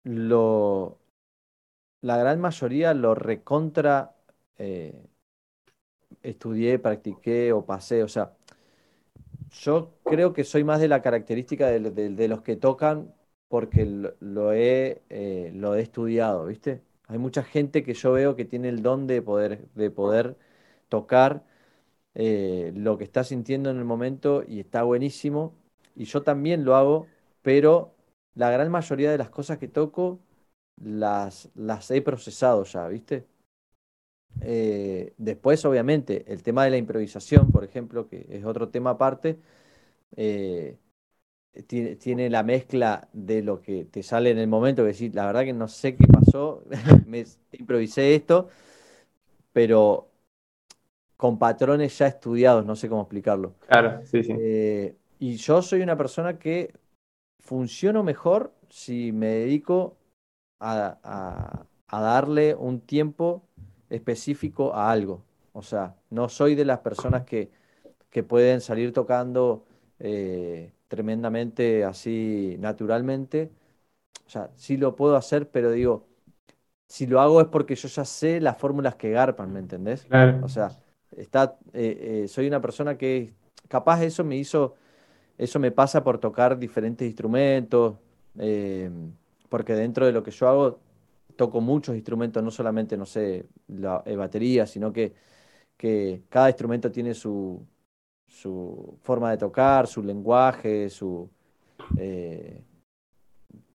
lo, 0.04 0.98
la 2.02 2.16
gran 2.16 2.40
mayoría 2.40 2.94
lo 2.94 3.14
recontra 3.14 4.14
eh, 4.58 5.06
estudié, 6.22 6.78
practiqué 6.78 7.52
o 7.52 7.64
pasé, 7.66 8.02
o 8.02 8.08
sea, 8.08 8.36
yo 9.50 9.94
creo 10.04 10.32
que 10.32 10.44
soy 10.44 10.64
más 10.64 10.80
de 10.80 10.88
la 10.88 11.02
característica 11.02 11.68
de, 11.68 12.28
los 12.28 12.42
que 12.42 12.56
tocan 12.56 13.14
porque 13.48 13.84
lo, 14.20 14.52
he, 14.52 15.02
eh, 15.10 15.52
lo 15.54 15.74
he 15.74 15.82
estudiado, 15.82 16.46
¿viste? 16.46 16.82
Hay 17.08 17.18
mucha 17.18 17.42
gente 17.42 17.82
que 17.84 17.94
yo 17.94 18.12
veo 18.12 18.36
que 18.36 18.44
tiene 18.44 18.68
el 18.68 18.82
don 18.82 19.06
de 19.06 19.22
poder, 19.22 19.68
de 19.74 19.90
poder 19.90 20.36
tocar 20.88 21.44
eh, 22.14 22.72
lo 22.74 22.98
que 22.98 23.04
está 23.04 23.24
sintiendo 23.24 23.70
en 23.70 23.78
el 23.78 23.84
momento 23.84 24.42
y 24.46 24.60
está 24.60 24.82
buenísimo 24.82 25.54
y 25.94 26.04
yo 26.06 26.22
también 26.22 26.64
lo 26.64 26.76
hago, 26.76 27.06
pero 27.42 27.94
la 28.34 28.50
gran 28.50 28.70
mayoría 28.70 29.10
de 29.10 29.18
las 29.18 29.30
cosas 29.30 29.58
que 29.58 29.68
toco 29.68 30.20
las, 30.82 31.50
las 31.54 31.90
he 31.90 32.02
procesado 32.02 32.64
ya, 32.64 32.88
¿viste? 32.88 33.26
Eh, 34.42 35.14
después, 35.16 35.64
obviamente, 35.64 36.24
el 36.32 36.42
tema 36.42 36.64
de 36.64 36.70
la 36.70 36.76
improvisación, 36.76 37.50
por 37.50 37.64
ejemplo, 37.64 38.08
que 38.08 38.26
es 38.30 38.44
otro 38.44 38.68
tema 38.68 38.90
aparte, 38.90 39.38
eh, 40.16 40.78
tiene, 41.66 41.96
tiene, 41.96 42.30
la 42.30 42.42
mezcla 42.42 43.08
de 43.12 43.42
lo 43.42 43.62
que 43.62 43.84
te 43.86 44.02
sale 44.02 44.30
en 44.30 44.38
el 44.38 44.48
momento, 44.48 44.82
que 44.82 44.88
decir, 44.88 45.14
la 45.14 45.26
verdad 45.26 45.44
que 45.44 45.52
no 45.54 45.68
sé 45.68 45.96
qué 45.96 46.06
pasó, 46.26 46.62
me 47.06 47.24
improvisé 47.52 48.14
esto, 48.14 48.48
pero 49.52 50.08
con 51.16 51.38
patrones 51.38 51.96
ya 51.98 52.06
estudiados, 52.06 52.64
no 52.66 52.76
sé 52.76 52.88
cómo 52.88 53.02
explicarlo. 53.02 53.54
Claro, 53.66 54.02
sí, 54.04 54.22
sí. 54.22 54.34
Eh, 54.38 54.94
y 55.18 55.36
yo 55.36 55.62
soy 55.62 55.80
una 55.80 55.96
persona 55.96 56.38
que 56.38 56.74
funciono 57.40 58.02
mejor 58.02 58.52
si 58.68 59.12
me 59.12 59.28
dedico 59.28 59.96
a, 60.60 61.64
darle 61.90 62.54
un 62.54 62.80
tiempo 62.80 63.42
específico 63.88 64.74
a 64.74 64.90
algo. 64.90 65.22
O 65.52 65.62
sea, 65.62 65.96
no 66.10 66.28
soy 66.28 66.54
de 66.54 66.66
las 66.66 66.80
personas 66.80 67.24
que, 67.24 67.50
que 68.10 68.22
pueden 68.22 68.60
salir 68.60 68.92
tocando 68.92 69.64
eh, 69.98 70.72
tremendamente 70.88 71.84
así 71.84 72.56
naturalmente. 72.58 73.50
O 74.26 74.30
sea, 74.30 74.50
sí 74.56 74.76
lo 74.76 74.96
puedo 74.96 75.16
hacer, 75.16 75.48
pero 75.48 75.70
digo, 75.70 76.06
si 76.88 77.06
lo 77.06 77.20
hago 77.20 77.40
es 77.40 77.48
porque 77.48 77.74
yo 77.74 77.88
ya 77.88 78.04
sé 78.04 78.40
las 78.40 78.58
fórmulas 78.58 78.94
que 78.94 79.10
garpan, 79.10 79.52
¿me 79.52 79.58
entendés? 79.58 80.06
O 80.42 80.48
sea, 80.48 80.70
está, 81.16 81.58
eh, 81.72 82.22
eh, 82.24 82.28
soy 82.28 82.46
una 82.46 82.60
persona 82.60 82.96
que 82.96 83.32
capaz 83.68 84.02
eso 84.02 84.24
me 84.24 84.36
hizo 84.36 84.74
eso 85.38 85.58
me 85.58 85.70
pasa 85.70 86.02
por 86.02 86.18
tocar 86.18 86.58
diferentes 86.58 87.06
instrumentos, 87.06 87.96
eh, 88.38 88.90
porque 89.50 89.74
dentro 89.74 90.06
de 90.06 90.12
lo 90.12 90.22
que 90.22 90.30
yo 90.30 90.48
hago 90.48 90.78
toco 91.36 91.60
muchos 91.60 91.94
instrumentos, 91.94 92.42
no 92.42 92.50
solamente, 92.50 92.96
no 92.96 93.04
sé, 93.04 93.44
la 93.68 94.02
batería, 94.16 94.66
sino 94.66 94.92
que, 94.92 95.12
que 95.76 96.22
cada 96.30 96.48
instrumento 96.48 96.90
tiene 96.90 97.12
su, 97.12 97.62
su 98.26 98.98
forma 99.02 99.30
de 99.30 99.36
tocar, 99.36 99.86
su 99.86 100.02
lenguaje, 100.02 100.88
su, 100.88 101.28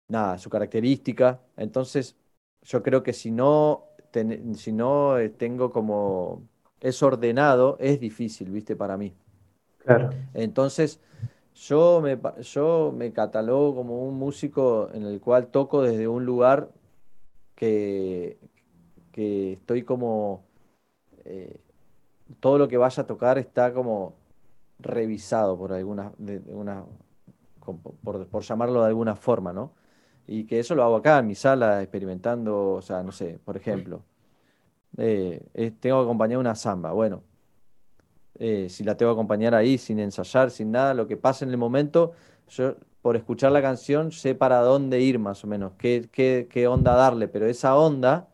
nada, 0.09 0.39
su 0.39 0.49
característica. 0.49 1.41
Entonces, 1.59 2.17
yo 2.63 2.83
creo 2.83 3.03
que 3.03 3.13
si 3.13 3.31
no, 3.31 3.87
si 4.55 4.73
no 4.73 5.17
tengo 5.37 5.71
como 5.71 6.43
es 6.81 7.03
ordenado, 7.03 7.77
es 7.79 8.01
difícil, 8.01 8.51
¿viste? 8.51 8.77
Para 8.77 8.97
mí. 8.97 9.15
Claro. 9.79 10.11
Entonces, 10.35 11.01
yo 11.55 12.01
me, 12.01 12.19
yo 12.43 12.93
me 12.97 13.13
catalogo 13.13 13.75
como 13.75 14.07
un 14.07 14.19
músico 14.19 14.89
en 14.93 15.05
el 15.05 15.21
cual 15.21 15.49
toco 15.49 15.83
desde 15.83 16.09
un 16.09 16.25
lugar 16.25 16.71
que, 17.55 18.39
que 19.13 19.55
estoy 19.55 19.83
como... 19.83 20.45
Eh, 21.25 21.61
todo 22.39 22.59
lo 22.59 22.69
que 22.69 22.77
vaya 22.77 23.03
a 23.03 23.07
tocar 23.07 23.39
está 23.39 23.75
como 23.75 24.15
revisado 24.79 25.59
por 25.59 25.73
alguna, 25.73 26.13
de, 26.17 26.41
una, 26.47 26.85
por, 28.03 28.43
llamarlo 28.43 28.83
de 28.83 28.89
alguna 28.89 29.17
forma, 29.17 29.53
¿no? 29.53 29.73
Y 30.31 30.47
que 30.47 30.61
eso 30.61 30.75
lo 30.77 30.85
hago 30.85 30.97
acá 30.97 31.19
en 31.19 31.27
mi 31.27 31.35
sala, 31.35 31.83
experimentando, 31.83 32.75
o 32.75 32.83
sea, 32.83 33.03
no 33.03 33.11
sé, 33.13 33.41
por 33.45 33.57
ejemplo, 33.57 34.05
eh, 34.99 35.73
tengo 35.81 35.99
que 36.01 36.05
acompañar 36.05 36.39
una 36.39 36.55
samba. 36.55 36.93
Bueno, 36.93 37.23
eh, 38.39 38.69
si 38.69 38.85
la 38.85 38.97
tengo 38.97 39.13
que 39.13 39.15
acompañar 39.15 39.55
ahí 39.55 39.79
sin 39.79 39.99
ensayar, 39.99 40.51
sin 40.51 40.71
nada, 40.71 40.95
lo 40.95 41.07
que 41.07 41.17
pasa 41.17 41.45
en 41.45 41.51
el 41.51 41.57
momento, 41.59 42.13
yo 42.49 42.77
por 43.03 43.17
escuchar 43.17 43.53
la 43.53 43.63
canción 43.63 44.13
sé 44.13 44.35
para 44.35 44.61
dónde 44.61 45.01
ir 45.01 45.19
más 45.19 45.45
o 45.45 45.47
menos, 45.47 45.73
qué, 45.79 46.09
qué, 46.13 46.47
qué 46.51 46.67
onda 46.67 46.95
darle, 46.95 47.29
pero 47.29 47.47
esa 47.47 47.77
onda 47.77 48.29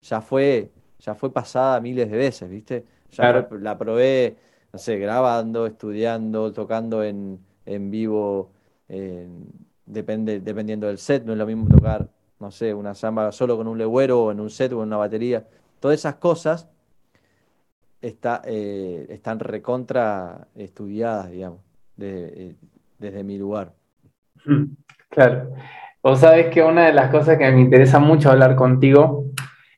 ya 0.00 0.20
fue, 0.20 0.72
ya 0.98 1.14
fue 1.14 1.32
pasada 1.32 1.80
miles 1.80 2.10
de 2.10 2.16
veces, 2.16 2.48
¿viste? 2.50 2.86
Ya 3.12 3.46
la 3.50 3.78
probé, 3.78 4.36
no 4.72 4.78
sé, 4.78 4.98
grabando, 4.98 5.66
estudiando, 5.66 6.52
tocando 6.52 7.02
en, 7.04 7.40
en 7.66 7.90
vivo, 7.90 8.52
depende, 9.86 10.40
dependiendo 10.40 10.86
del 10.86 10.98
set, 10.98 11.24
no 11.24 11.32
es 11.32 11.38
lo 11.38 11.46
mismo 11.46 11.68
tocar, 11.68 12.08
no 12.40 12.50
sé, 12.50 12.74
una 12.74 12.94
samba 12.94 13.32
solo 13.32 13.56
con 13.56 13.68
un 13.68 13.78
legüero 13.78 14.24
o 14.24 14.32
en 14.32 14.40
un 14.40 14.50
set 14.50 14.72
o 14.72 14.82
en 14.82 14.88
una 14.88 14.96
batería. 14.96 15.46
Todas 15.80 15.98
esas 15.98 16.16
cosas 16.16 16.68
está, 18.00 18.42
eh, 18.44 19.06
están 19.10 19.38
recontra 19.38 20.48
estudiadas, 20.54 21.30
digamos, 21.30 21.60
eh, 22.00 22.54
desde 22.98 23.24
mi 23.24 23.38
lugar. 23.38 23.72
Mm, 24.44 24.64
claro. 25.08 25.50
Vos 26.02 26.18
sabés 26.18 26.48
que 26.48 26.62
una 26.62 26.86
de 26.86 26.92
las 26.92 27.10
cosas 27.10 27.38
que 27.38 27.50
me 27.50 27.60
interesa 27.60 28.00
mucho 28.00 28.30
hablar 28.30 28.56
contigo 28.56 29.26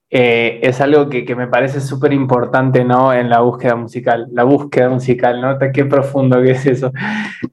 eh, 0.09 0.61
es 0.63 0.81
algo 0.81 1.11
que, 1.11 1.25
que 1.25 1.35
me 1.35 1.49
parece 1.49 1.81
súper 1.81 2.13
importante, 2.13 2.85
¿no? 2.85 3.13
En 3.13 3.29
la 3.29 3.41
búsqueda 3.41 3.75
musical, 3.75 4.29
la 4.33 4.45
búsqueda 4.45 4.89
musical, 4.89 5.41
¿no? 5.41 5.59
Qué 5.59 5.85
profundo 5.85 6.41
que 6.41 6.53
es 6.53 6.67
eso. 6.67 6.93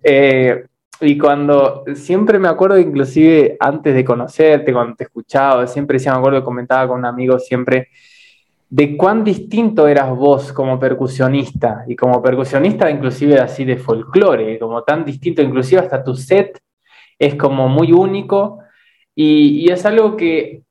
y 1.02 1.18
cuando 1.18 1.84
siempre 1.96 2.38
me 2.38 2.48
acuerdo, 2.48 2.78
inclusive 2.78 3.58
antes 3.60 3.94
de 3.94 4.06
conocerte, 4.06 4.72
cuando 4.72 4.96
te 4.96 5.06
escuchaba, 5.06 5.66
siempre 5.68 5.98
me 6.00 6.12
acuerdo 6.12 6.40
que 6.40 6.46
comentaba 6.46 6.88
con 6.88 7.00
un 7.00 7.06
amigo 7.06 7.40
siempre, 7.40 7.90
de 8.70 8.96
cuán 8.96 9.24
distinto 9.24 9.88
eras 9.88 10.10
vos 10.16 10.54
como 10.54 10.80
percusionista 10.80 11.84
y 11.88 11.96
como 11.96 12.22
percusionista 12.22 12.90
inclusive 12.90 13.40
así 13.40 13.66
de 13.66 13.78
folclore, 13.78 14.58
como 14.60 14.84
tan 14.84 15.04
distinto, 15.04 15.42
inclusive 15.42 15.82
hasta 15.82 16.04
tu 16.04 16.16
set 16.16 16.58
es 17.20 17.36
como 17.36 17.68
muy 17.68 17.92
único 17.92 18.60
y, 19.14 19.70
es 19.70 19.86
algo 19.86 20.16
que 20.16 20.64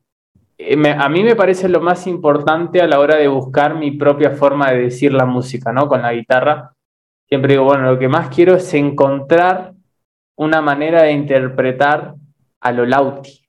eh, 0.57 0.97
a 0.99 1.09
mí 1.09 1.23
me 1.23 1.37
parece 1.37 1.69
lo 1.69 1.81
más 1.81 2.07
importante 2.07 2.81
a 2.81 2.87
la 2.87 3.01
hora 3.01 3.17
de 3.17 3.29
buscar 3.29 3.77
mi 3.77 3.91
propia 3.93 4.31
forma 4.31 4.71
de 4.71 4.85
decir 4.85 5.13
la 5.13 5.27
música, 5.27 5.73
¿no? 5.73 5.87
Con 5.87 6.03
la 6.03 6.13
guitarra. 6.13 6.73
Siempre 7.29 7.53
digo, 7.53 7.65
bueno, 7.65 7.93
lo 7.93 7.99
que 7.99 8.09
más 8.09 8.35
quiero 8.35 8.57
es 8.57 8.75
encontrar 8.75 9.75
una 10.41 10.63
manera 10.63 11.03
de 11.03 11.13
interpretar 11.13 12.15
a 12.61 12.73
lo 12.73 12.87
lauti. 12.87 13.47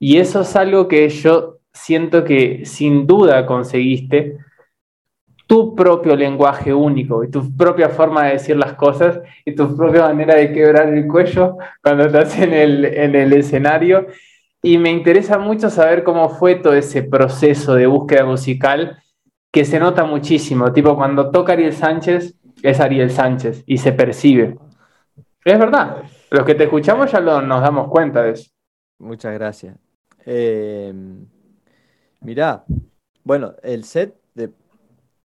Y 0.00 0.18
eso 0.18 0.40
es 0.40 0.56
algo 0.56 0.88
que 0.88 1.08
yo 1.08 1.58
siento 1.72 2.24
que 2.24 2.62
sin 2.64 3.06
duda 3.06 3.46
conseguiste 3.46 4.36
tu 5.46 5.76
propio 5.76 6.16
lenguaje 6.16 6.74
único 6.74 7.22
y 7.22 7.30
tu 7.30 7.56
propia 7.56 7.88
forma 7.88 8.24
de 8.24 8.32
decir 8.32 8.56
las 8.56 8.74
cosas 8.74 9.20
y 9.44 9.54
tu 9.54 9.76
propia 9.76 10.08
manera 10.08 10.34
de 10.34 10.52
quebrar 10.52 10.92
el 10.92 11.06
cuello 11.06 11.56
cuando 11.84 12.06
estás 12.06 12.36
en 12.40 12.52
el, 12.52 12.84
en 12.84 13.14
el 13.14 13.32
escenario. 13.32 14.08
Y 14.60 14.76
me 14.76 14.90
interesa 14.90 15.38
mucho 15.38 15.70
saber 15.70 16.02
cómo 16.02 16.30
fue 16.30 16.56
todo 16.56 16.74
ese 16.74 17.04
proceso 17.04 17.76
de 17.76 17.86
búsqueda 17.86 18.24
musical 18.24 18.98
que 19.52 19.64
se 19.64 19.78
nota 19.78 20.02
muchísimo. 20.02 20.72
Tipo, 20.72 20.96
cuando 20.96 21.30
toca 21.30 21.52
Ariel 21.52 21.72
Sánchez, 21.74 22.34
es 22.60 22.80
Ariel 22.80 23.12
Sánchez 23.12 23.62
y 23.66 23.78
se 23.78 23.92
percibe. 23.92 24.56
Es 25.48 25.58
verdad. 25.58 26.02
Los 26.30 26.44
que 26.44 26.54
te 26.54 26.64
escuchamos 26.64 27.10
ya 27.10 27.20
nos 27.20 27.62
damos 27.62 27.88
cuenta 27.88 28.22
de 28.22 28.32
eso. 28.32 28.50
Muchas 28.98 29.32
gracias. 29.32 29.78
Eh, 30.26 30.92
mirá, 32.20 32.66
bueno, 33.24 33.54
el 33.62 33.84
set, 33.84 34.14
de, 34.34 34.52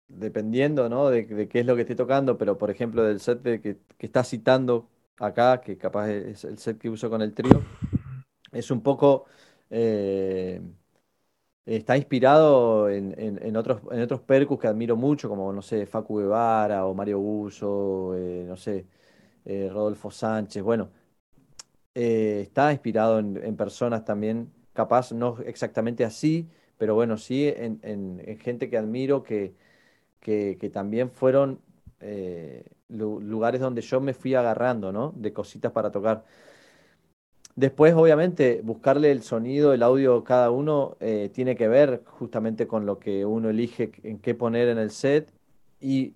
dependiendo 0.06 0.88
¿no? 0.88 1.10
de, 1.10 1.48
qué 1.48 1.58
es 1.58 1.66
lo 1.66 1.74
que 1.74 1.82
esté 1.82 1.96
tocando, 1.96 2.38
pero 2.38 2.56
por 2.56 2.70
ejemplo 2.70 3.02
del 3.02 3.18
set 3.18 3.42
que, 3.42 3.60
que 3.98 4.06
está 4.06 4.22
citando 4.22 4.88
acá, 5.18 5.60
que 5.60 5.76
capaz 5.76 6.08
es 6.10 6.44
el 6.44 6.56
set 6.58 6.78
que 6.78 6.88
uso 6.88 7.10
con 7.10 7.20
el 7.20 7.34
trío, 7.34 7.60
es 8.52 8.70
un 8.70 8.80
poco... 8.80 9.24
Eh, 9.70 10.60
está 11.66 11.96
inspirado 11.96 12.88
en, 12.88 13.56
otros, 13.56 13.80
en 13.90 14.06
percus 14.20 14.58
que 14.58 14.66
admiro 14.68 14.96
mucho, 14.96 15.28
como, 15.28 15.52
no 15.52 15.62
sé, 15.62 15.86
Facu 15.86 16.18
Guevara 16.18 16.86
o 16.86 16.94
Mario 16.94 17.18
Uso, 17.20 18.14
eh, 18.16 18.44
no 18.46 18.56
sé, 18.56 18.86
eh, 19.44 19.68
Rodolfo 19.72 20.10
Sánchez. 20.10 20.62
Bueno, 20.62 20.90
está 21.94 22.72
inspirado 22.72 23.18
en, 23.18 23.56
personas 23.56 24.04
también, 24.04 24.50
capaz 24.72 25.12
no 25.12 25.38
exactamente 25.44 26.04
así, 26.04 26.48
pero 26.78 26.94
bueno, 26.94 27.18
sí 27.18 27.52
en, 27.54 28.38
gente 28.40 28.70
que 28.70 28.78
admiro 28.78 29.22
que, 29.22 29.54
que, 30.20 30.70
también 30.72 31.10
fueron 31.10 31.60
lugares 32.88 33.60
donde 33.60 33.82
yo 33.82 34.00
me 34.00 34.14
fui 34.14 34.34
agarrando, 34.34 34.92
¿no? 34.92 35.12
De 35.16 35.32
cositas 35.32 35.72
para 35.72 35.90
tocar. 35.92 36.24
Después, 37.54 37.92
obviamente, 37.94 38.62
buscarle 38.62 39.10
el 39.10 39.22
sonido, 39.22 39.74
el 39.74 39.82
audio 39.82 40.24
cada 40.24 40.50
uno 40.50 40.96
eh, 41.00 41.30
tiene 41.34 41.54
que 41.54 41.68
ver 41.68 42.02
justamente 42.06 42.66
con 42.66 42.86
lo 42.86 42.98
que 42.98 43.26
uno 43.26 43.50
elige 43.50 43.92
en 44.04 44.18
qué 44.20 44.34
poner 44.34 44.68
en 44.68 44.78
el 44.78 44.90
set 44.90 45.30
y 45.80 46.14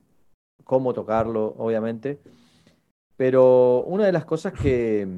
cómo 0.65 0.95
tocarlo, 0.95 1.55
obviamente. 1.59 2.21
Pero 3.17 3.83
una 3.85 4.05
de 4.07 4.13
las 4.13 4.25
cosas 4.25 4.53
que, 4.53 5.09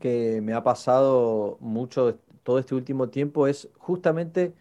que 0.00 0.40
me 0.42 0.54
ha 0.54 0.62
pasado 0.62 1.58
mucho 1.60 2.18
todo 2.42 2.58
este 2.58 2.74
último 2.74 3.08
tiempo 3.08 3.46
es 3.46 3.68
justamente 3.76 4.54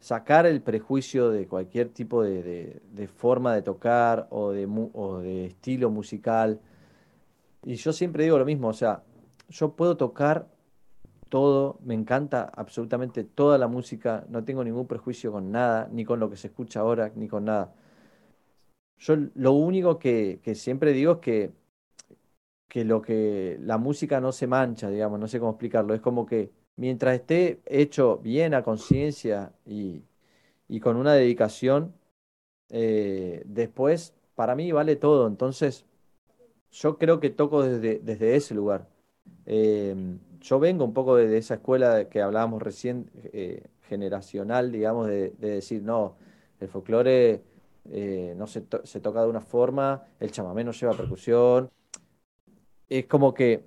sacar 0.00 0.46
el 0.46 0.62
prejuicio 0.62 1.30
de 1.30 1.46
cualquier 1.46 1.90
tipo 1.90 2.22
de, 2.24 2.80
forma 3.14 3.54
de 3.54 3.62
tocar 3.62 4.26
o 4.30 4.50
de, 4.50 4.66
o 4.94 5.18
de 5.18 5.46
estilo 5.46 5.90
musical. 5.90 6.60
Y 7.64 7.76
yo 7.76 7.92
siempre 7.92 8.24
digo 8.24 8.38
lo 8.38 8.44
mismo, 8.44 8.68
o 8.68 8.72
sea, 8.72 9.02
yo 9.48 9.72
puedo 9.72 9.96
tocar 9.96 10.48
todo, 11.28 11.78
me 11.84 11.94
encanta 11.94 12.50
absolutamente 12.54 13.22
toda 13.24 13.58
la 13.58 13.68
música, 13.68 14.24
no 14.28 14.42
tengo 14.42 14.64
ningún 14.64 14.86
prejuicio 14.86 15.30
con 15.30 15.52
nada, 15.52 15.88
ni 15.92 16.04
con 16.04 16.18
lo 16.18 16.28
que 16.30 16.36
se 16.36 16.48
escucha 16.48 16.80
ahora, 16.80 17.12
ni 17.14 17.28
con 17.28 17.44
nada. 17.44 17.72
Yo 19.00 19.16
lo 19.34 19.52
único 19.52 19.98
que, 19.98 20.40
siempre 20.54 20.92
digo 20.92 21.14
es 21.14 21.18
que, 21.18 21.52
que 22.68 22.84
lo 22.84 23.02
que 23.02 23.58
la 23.60 23.78
música 23.78 24.20
no 24.20 24.32
se 24.32 24.46
mancha, 24.46 24.90
digamos, 24.90 25.18
no 25.18 25.26
sé 25.28 25.40
cómo 25.40 25.52
explicarlo, 25.52 25.94
es 25.94 26.00
como 26.00 26.26
que 26.26 26.50
mientras 26.76 27.14
esté 27.14 27.60
hecho 27.66 28.18
bien 28.18 28.54
a 28.54 28.62
conciencia 28.62 29.52
y, 29.66 30.02
con 30.80 30.96
una 30.96 31.14
dedicación, 31.14 31.94
eh, 32.70 33.42
después 33.46 34.14
para 34.34 34.54
mí 34.54 34.72
vale 34.72 34.96
todo. 34.96 35.26
Entonces, 35.26 35.86
yo 36.72 36.98
creo 36.98 37.20
que 37.20 37.30
toco 37.30 37.62
desde, 37.62 37.98
desde 38.00 38.36
ese 38.36 38.54
lugar. 38.54 38.88
Eh, 39.46 39.94
yo 40.40 40.58
vengo 40.60 40.84
un 40.84 40.94
poco 40.94 41.16
de, 41.16 41.36
esa 41.38 41.54
escuela 41.54 42.08
que 42.08 42.22
hablábamos 42.22 42.62
recién, 42.62 43.10
eh, 43.32 43.64
generacional, 43.88 44.72
digamos, 44.72 45.08
de, 45.08 45.30
decir, 45.40 45.82
no, 45.82 46.16
el 46.60 46.68
folclore 46.68 47.42
eh, 47.90 48.34
no 48.36 48.46
se, 48.46 48.60
toca 48.62 49.22
de 49.22 49.28
una 49.28 49.40
forma, 49.40 50.04
el 50.18 50.30
chamamé 50.30 50.64
no 50.64 50.72
lleva 50.72 50.94
percusión. 50.94 51.70
Es 52.88 53.06
como 53.06 53.32
que 53.32 53.64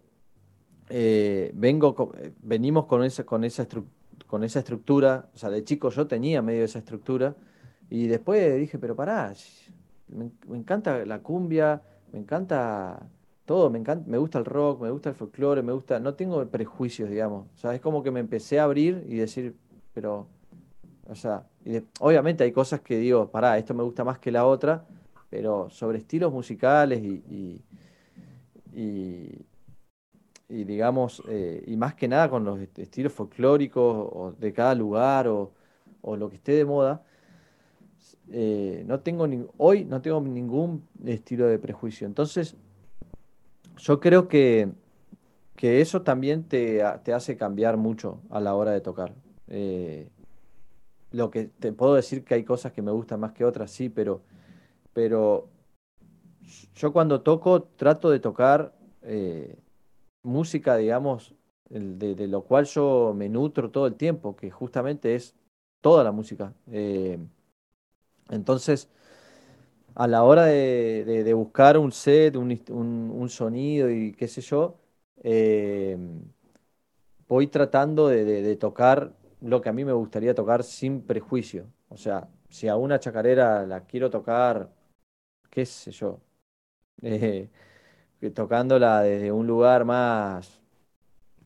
vengo, 1.54 2.12
venimos 2.42 2.86
con 2.86 3.04
esa, 3.04 3.26
con, 3.26 3.44
esa 3.44 3.66
con 4.28 4.44
esa 4.44 4.60
estructura, 4.60 5.30
o 5.34 5.38
sea, 5.38 5.50
de 5.50 5.64
chico 5.64 5.90
yo 5.90 6.08
tenía 6.08 6.42
medio 6.42 6.66
esa 6.66 6.80
estructura, 6.80 7.36
y 7.90 8.08
después 8.08 8.58
dije, 8.60 8.80
pero 8.80 8.96
pará, 8.96 9.34
me 10.08 10.58
encanta 10.58 11.06
la 11.06 11.20
cumbia, 11.20 11.82
me 12.12 12.20
encanta 12.20 13.10
todo, 13.46 13.70
me 13.70 13.80
encanta, 13.80 14.10
me 14.10 14.18
gusta 14.18 14.40
el 14.40 14.46
rock, 14.46 14.82
me 14.82 14.92
gusta 14.92 15.10
el 15.10 15.16
folclore, 15.16 15.62
me 15.62 15.74
gusta, 15.74 16.00
no 16.00 16.14
tengo 16.16 16.46
prejuicios, 16.48 17.10
digamos. 17.10 17.48
O 17.54 17.58
sea, 17.58 17.76
es 17.76 17.82
como 17.82 18.04
que 18.04 18.12
me 18.12 18.20
empecé 18.20 18.60
a 18.60 18.64
abrir 18.64 19.06
y 19.08 19.16
decir, 19.18 19.56
pero, 19.94 20.28
o 21.08 21.16
sea, 21.16 21.46
obviamente 22.00 22.44
hay 22.44 22.52
cosas 22.52 22.82
que 22.82 22.98
digo, 22.98 23.30
pará, 23.30 23.58
esto 23.58 23.74
me 23.74 23.84
gusta 23.84 24.04
más 24.04 24.20
que 24.20 24.32
la 24.32 24.46
otra, 24.46 24.86
pero 25.30 25.70
sobre 25.70 25.98
estilos 25.98 26.32
musicales 26.32 27.02
y, 27.04 27.62
y, 28.76 29.46
y, 30.50 30.64
digamos, 30.64 31.22
eh, 31.28 31.64
y 31.68 31.76
más 31.76 31.96
que 31.96 32.08
nada 32.08 32.30
con 32.30 32.46
los 32.46 32.60
estilos 32.60 33.12
folclóricos 33.12 33.84
o 34.12 34.34
de 34.38 34.54
cada 34.54 34.76
lugar 34.76 35.28
o, 35.28 35.52
o 36.02 36.16
lo 36.16 36.30
que 36.30 36.36
esté 36.36 36.54
de 36.54 36.66
moda, 36.66 37.04
eh, 38.32 38.84
no 38.88 39.00
tengo 39.00 39.28
ni, 39.28 39.46
hoy 39.58 39.86
no 39.86 40.02
tengo 40.02 40.22
ningún 40.22 40.88
estilo 41.06 41.48
de 41.48 41.60
prejuicio. 41.60 42.08
Entonces, 42.08 42.56
yo 43.78 44.00
creo 44.00 44.28
que, 44.28 44.70
que 45.56 45.82
eso 45.82 46.02
también 46.04 46.44
te, 46.44 46.84
te, 47.04 47.14
hace 47.14 47.38
cambiar 47.38 47.78
mucho 47.78 48.22
a 48.30 48.40
la 48.40 48.56
hora 48.56 48.72
de 48.72 48.82
tocar. 48.82 49.14
Eh, 49.48 50.10
lo 51.14 51.32
que 51.32 51.46
te 51.46 51.72
puedo 51.72 51.94
decir 51.96 52.26
que 52.26 52.34
hay 52.34 52.44
cosas 52.44 52.74
que 52.74 52.82
me 52.82 52.92
gustan 52.92 53.22
más 53.22 53.32
que 53.32 53.46
otras, 53.46 53.72
sí, 53.72 53.88
pero, 53.90 54.22
pero 54.94 55.48
yo 56.76 56.92
cuando 56.92 57.22
toco 57.22 57.64
trato 57.64 58.10
de 58.10 58.20
tocar 58.20 58.74
eh, 59.04 59.56
música, 60.24 60.76
digamos, 60.76 61.34
de, 61.70 62.16
de, 62.16 62.28
lo 62.28 62.42
cual 62.44 62.66
yo 62.66 63.14
me 63.16 63.30
nutro 63.30 63.72
todo 63.72 63.88
el 63.88 63.96
tiempo, 63.96 64.36
que 64.36 64.52
justamente 64.52 65.16
es 65.16 65.36
toda 65.82 66.04
la 66.04 66.12
música. 66.12 66.54
Eh, 66.72 67.20
entonces, 68.30 68.90
a 69.96 70.08
la 70.08 70.24
hora 70.24 70.46
de, 70.46 71.34
buscar 71.36 71.78
un 71.78 71.92
set, 71.92 72.36
un, 72.36 73.30
sonido 73.30 73.90
y 73.90 74.14
qué 74.14 74.28
sé 74.28 74.42
yo, 74.42 74.76
eh, 75.24 75.98
voy 77.28 77.48
tratando 77.48 78.08
de, 78.08 78.56
tocar 78.58 79.14
lo 79.44 79.62
que 79.62 79.70
a 79.70 79.74
mí 79.74 79.86
me 79.86 79.94
gustaría 79.94 80.36
tocar 80.36 80.64
sin 80.64 81.02
prejuicio. 81.04 81.68
O 81.90 81.98
sea, 81.98 82.30
si 82.50 82.68
a 82.68 82.76
una 82.78 83.00
chacarera 83.00 83.66
la 83.66 83.86
quiero 83.86 84.10
tocar, 84.10 84.72
qué 85.52 85.66
sé 85.66 85.92
yo, 85.92 86.22
eh, 87.04 87.50
tocándola 88.36 89.02
desde 89.04 89.32
un 89.32 89.48
lugar 89.48 89.86
más, 89.86 90.62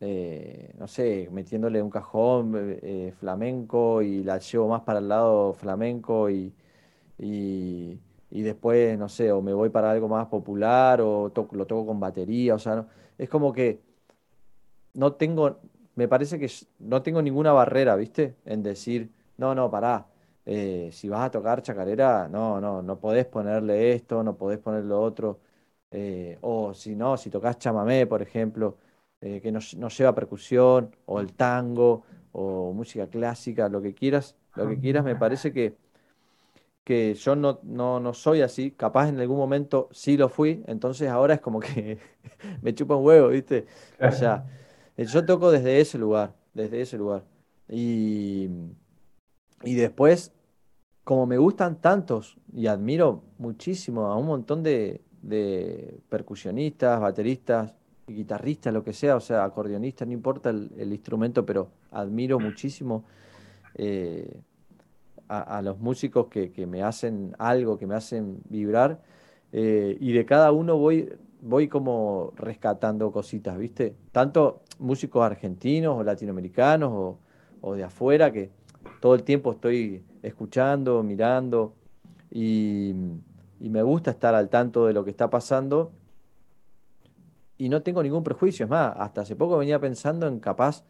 eh, 0.01 0.73
no 0.77 0.87
sé, 0.87 1.29
metiéndole 1.31 1.81
un 1.81 1.89
cajón 1.89 2.77
flamenco 3.19 4.01
y 4.01 4.23
la 4.23 4.39
llevo 4.39 4.67
más 4.69 4.81
para 4.83 4.99
el 4.99 5.09
lado 5.09 5.53
flamenco 5.53 6.29
y 6.29 6.53
y 8.29 8.41
después, 8.41 8.97
no 8.97 9.09
sé, 9.09 9.31
o 9.31 9.41
me 9.41 9.53
voy 9.53 9.69
para 9.69 9.91
algo 9.91 10.07
más 10.07 10.27
popular 10.27 11.01
o 11.01 11.31
lo 11.51 11.65
toco 11.67 11.85
con 11.85 11.99
batería, 11.99 12.55
o 12.55 12.59
sea, 12.59 12.75
no, 12.75 12.87
es 13.17 13.29
como 13.29 13.53
que 13.53 13.81
no 14.93 15.13
tengo, 15.13 15.59
me 15.97 16.07
parece 16.07 16.39
que 16.39 16.49
no 16.79 17.01
tengo 17.01 17.21
ninguna 17.21 17.51
barrera, 17.53 17.95
¿viste? 17.95 18.35
En 18.45 18.63
decir, 18.63 19.11
no, 19.37 19.55
no, 19.55 19.69
pará, 19.71 20.07
eh, 20.45 20.89
si 20.93 21.09
vas 21.09 21.21
a 21.25 21.31
tocar 21.31 21.61
chacarera, 21.63 22.27
no, 22.29 22.61
no, 22.61 22.81
no 22.83 22.99
podés 22.99 23.25
ponerle 23.25 23.93
esto, 23.93 24.23
no 24.23 24.37
podés 24.37 24.59
ponerle 24.59 24.89
lo 24.89 25.01
otro, 25.01 25.39
eh, 25.91 26.37
o 26.41 26.73
si 26.73 26.95
no, 26.95 27.17
si 27.17 27.29
tocas 27.31 27.57
chamamé, 27.57 28.05
por 28.07 28.21
ejemplo, 28.21 28.77
eh, 29.21 29.41
que 29.41 29.51
no, 29.51 29.59
no 29.77 29.89
lleva 29.89 30.13
percusión, 30.15 30.95
o 31.05 31.19
el 31.19 31.33
tango, 31.33 32.03
o 32.31 32.73
música 32.73 33.07
clásica, 33.07 33.67
lo 33.69 33.81
que 33.81 33.93
quieras, 33.95 34.35
lo 34.55 34.67
que 34.67 34.79
quieras, 34.79 35.03
me 35.03 35.15
parece 35.15 35.51
que 35.51 35.75
que 36.83 37.15
yo 37.15 37.35
no, 37.35 37.59
no, 37.63 37.99
no, 37.99 38.13
soy 38.13 38.41
así, 38.41 38.71
capaz 38.71 39.09
en 39.09 39.19
algún 39.19 39.37
momento 39.37 39.89
sí 39.91 40.15
lo 40.15 40.29
fui, 40.29 40.63
entonces 40.67 41.09
ahora 41.09 41.33
es 41.33 41.41
como 41.41 41.59
que 41.59 41.99
me 42.61 42.73
chupa 42.73 42.95
un 42.95 43.05
huevo, 43.05 43.27
¿viste? 43.27 43.65
O 43.99 44.11
sea, 44.11 44.45
yo 44.97 45.25
toco 45.25 45.51
desde 45.51 45.79
ese 45.79 45.97
lugar, 45.97 46.33
desde 46.53 46.81
ese 46.81 46.97
lugar. 46.97 47.23
Y, 47.69 48.49
y 49.63 49.75
después, 49.75 50.33
como 51.03 51.25
me 51.25 51.37
gustan 51.37 51.79
tantos 51.81 52.37
y 52.53 52.67
admiro 52.67 53.23
muchísimo 53.37 54.07
a 54.07 54.17
un 54.17 54.25
montón 54.27 54.63
de, 54.63 55.01
de 55.21 55.99
percusionistas, 56.09 56.99
bateristas, 56.99 57.73
guitarristas, 58.07 58.73
lo 58.73 58.83
que 58.83 58.93
sea, 58.93 59.15
o 59.15 59.19
sea, 59.19 59.43
acordeonistas, 59.43 60.07
no 60.07 60.13
importa 60.13 60.49
el, 60.49 60.93
instrumento, 60.93 61.45
pero 61.45 61.69
admiro 61.91 62.39
muchísimo. 62.39 63.03
Eh, 63.75 64.41
a, 65.29 65.61
los 65.61 65.77
músicos 65.79 66.27
que, 66.27 66.65
me 66.67 66.83
hacen 66.83 67.35
algo, 67.37 67.77
que 67.77 67.85
me 67.85 67.95
hacen 67.95 68.39
vibrar, 68.49 69.01
eh, 69.51 69.97
y 69.99 70.13
de 70.13 70.25
cada 70.25 70.51
uno 70.51 70.77
voy, 70.77 71.09
voy 71.41 71.67
como 71.67 72.31
rescatando 72.35 73.11
cositas, 73.11 73.57
¿viste? 73.57 73.95
Tanto 74.11 74.61
músicos 74.79 75.23
argentinos 75.23 75.97
o 75.97 76.03
latinoamericanos 76.03 77.17
o, 77.61 77.75
de 77.75 77.83
afuera, 77.83 78.31
que 78.31 78.51
todo 79.01 79.15
el 79.15 79.23
tiempo 79.23 79.51
estoy 79.51 80.03
escuchando, 80.21 81.03
mirando, 81.03 81.73
y, 82.31 82.93
me 83.59 83.81
gusta 83.81 84.11
estar 84.11 84.35
al 84.35 84.49
tanto 84.49 84.85
de 84.85 84.93
lo 84.93 85.03
que 85.03 85.09
está 85.09 85.29
pasando. 85.29 85.91
y 87.57 87.69
no 87.69 87.81
tengo 87.81 88.03
ningún 88.03 88.23
prejuicio. 88.23 88.65
Es 88.65 88.69
más, 88.69 88.93
hasta 88.97 89.21
hace 89.21 89.35
poco 89.35 89.57
venía 89.57 89.79
pensando 89.79 90.27
en 90.27 90.39
capaz 90.39 90.83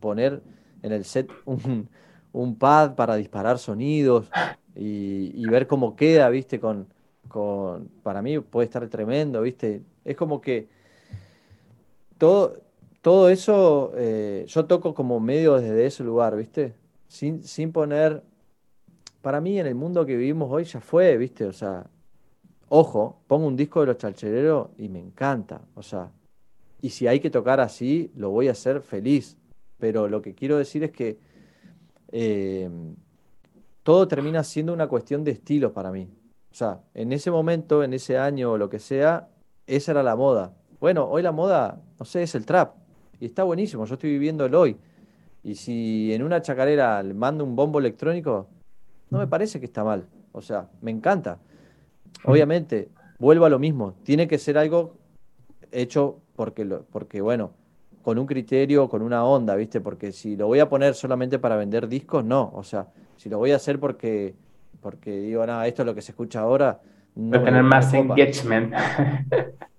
poner 0.00 0.42
en 0.82 0.92
el 0.92 1.04
set 1.04 1.30
un, 1.46 1.88
un 2.34 2.56
pad 2.56 2.94
para 2.94 3.16
disparar 3.16 3.58
sonidos 3.58 4.28
y, 4.74 5.46
ver 5.46 5.66
cómo 5.66 5.96
queda, 5.96 6.28
¿viste? 6.28 6.58
Con, 6.60 6.88
con, 7.28 7.88
para 8.02 8.22
mí 8.22 8.38
puede 8.40 8.66
estar 8.66 8.86
tremendo, 8.88 9.40
¿viste? 9.40 9.82
Es 10.04 10.16
como 10.16 10.40
que 10.40 10.68
todo, 12.18 12.63
todo 13.04 13.28
eso 13.28 13.92
eh, 13.96 14.46
yo 14.48 14.64
toco 14.64 14.94
como 14.94 15.20
medio 15.20 15.60
desde 15.60 15.84
ese 15.84 16.02
lugar, 16.02 16.34
¿viste? 16.36 16.72
Sin, 17.06 17.42
sin 17.42 17.70
poner... 17.70 18.22
Para 19.20 19.42
mí 19.42 19.60
en 19.60 19.66
el 19.66 19.74
mundo 19.74 20.06
que 20.06 20.16
vivimos 20.16 20.50
hoy 20.50 20.64
ya 20.64 20.80
fue, 20.80 21.18
¿viste? 21.18 21.44
O 21.44 21.52
sea, 21.52 21.86
ojo, 22.70 23.20
pongo 23.26 23.46
un 23.46 23.56
disco 23.56 23.80
de 23.80 23.88
los 23.88 23.98
chalchereros 23.98 24.68
y 24.78 24.88
me 24.88 25.00
encanta, 25.00 25.60
o 25.74 25.82
sea, 25.82 26.12
y 26.80 26.88
si 26.88 27.06
hay 27.06 27.20
que 27.20 27.28
tocar 27.28 27.60
así, 27.60 28.10
lo 28.16 28.30
voy 28.30 28.48
a 28.48 28.52
hacer 28.52 28.80
feliz. 28.80 29.36
Pero 29.78 30.08
lo 30.08 30.22
que 30.22 30.34
quiero 30.34 30.56
decir 30.56 30.82
es 30.82 30.90
que 30.90 31.18
eh, 32.10 32.70
todo 33.82 34.08
termina 34.08 34.42
siendo 34.44 34.72
una 34.72 34.88
cuestión 34.88 35.24
de 35.24 35.32
estilos 35.32 35.72
para 35.72 35.92
mí. 35.92 36.08
O 36.50 36.54
sea, 36.54 36.80
en 36.94 37.12
ese 37.12 37.30
momento, 37.30 37.84
en 37.84 37.92
ese 37.92 38.16
año 38.16 38.52
o 38.52 38.56
lo 38.56 38.70
que 38.70 38.78
sea, 38.78 39.28
esa 39.66 39.92
era 39.92 40.02
la 40.02 40.16
moda. 40.16 40.54
Bueno, 40.80 41.06
hoy 41.06 41.20
la 41.20 41.32
moda, 41.32 41.82
no 41.98 42.06
sé, 42.06 42.22
es 42.22 42.34
el 42.34 42.46
trap. 42.46 42.83
Y 43.20 43.26
está 43.26 43.44
buenísimo, 43.44 43.84
yo 43.84 43.94
estoy 43.94 44.10
viviendo 44.10 44.44
el 44.44 44.54
hoy. 44.54 44.76
Y 45.42 45.54
si 45.54 46.12
en 46.12 46.22
una 46.22 46.40
chacarera 46.40 47.02
le 47.02 47.14
mando 47.14 47.44
un 47.44 47.54
bombo 47.54 47.78
electrónico, 47.78 48.48
no 49.10 49.18
me 49.18 49.26
parece 49.26 49.60
que 49.60 49.66
está 49.66 49.84
mal. 49.84 50.06
O 50.32 50.40
sea, 50.40 50.68
me 50.80 50.90
encanta. 50.90 51.38
Obviamente, 52.24 52.88
vuelvo 53.18 53.44
a 53.44 53.50
lo 53.50 53.58
mismo. 53.58 53.94
Tiene 54.02 54.26
que 54.26 54.38
ser 54.38 54.58
algo 54.58 54.94
hecho 55.70 56.20
porque, 56.34 56.64
lo, 56.64 56.84
porque 56.84 57.20
bueno, 57.20 57.52
con 58.02 58.18
un 58.18 58.26
criterio, 58.26 58.88
con 58.88 59.02
una 59.02 59.24
onda, 59.24 59.54
¿viste? 59.54 59.80
Porque 59.80 60.12
si 60.12 60.36
lo 60.36 60.46
voy 60.46 60.60
a 60.60 60.68
poner 60.68 60.94
solamente 60.94 61.38
para 61.38 61.56
vender 61.56 61.88
discos, 61.88 62.24
no. 62.24 62.50
O 62.54 62.62
sea, 62.62 62.88
si 63.16 63.28
lo 63.28 63.38
voy 63.38 63.52
a 63.52 63.56
hacer 63.56 63.78
porque, 63.78 64.34
porque 64.80 65.10
digo, 65.10 65.44
nada, 65.46 65.66
esto 65.66 65.82
es 65.82 65.86
lo 65.86 65.94
que 65.94 66.02
se 66.02 66.12
escucha 66.12 66.40
ahora. 66.40 66.80
No 67.14 67.42
tener 67.42 67.62
más 67.62 67.92
engagement. 67.94 68.74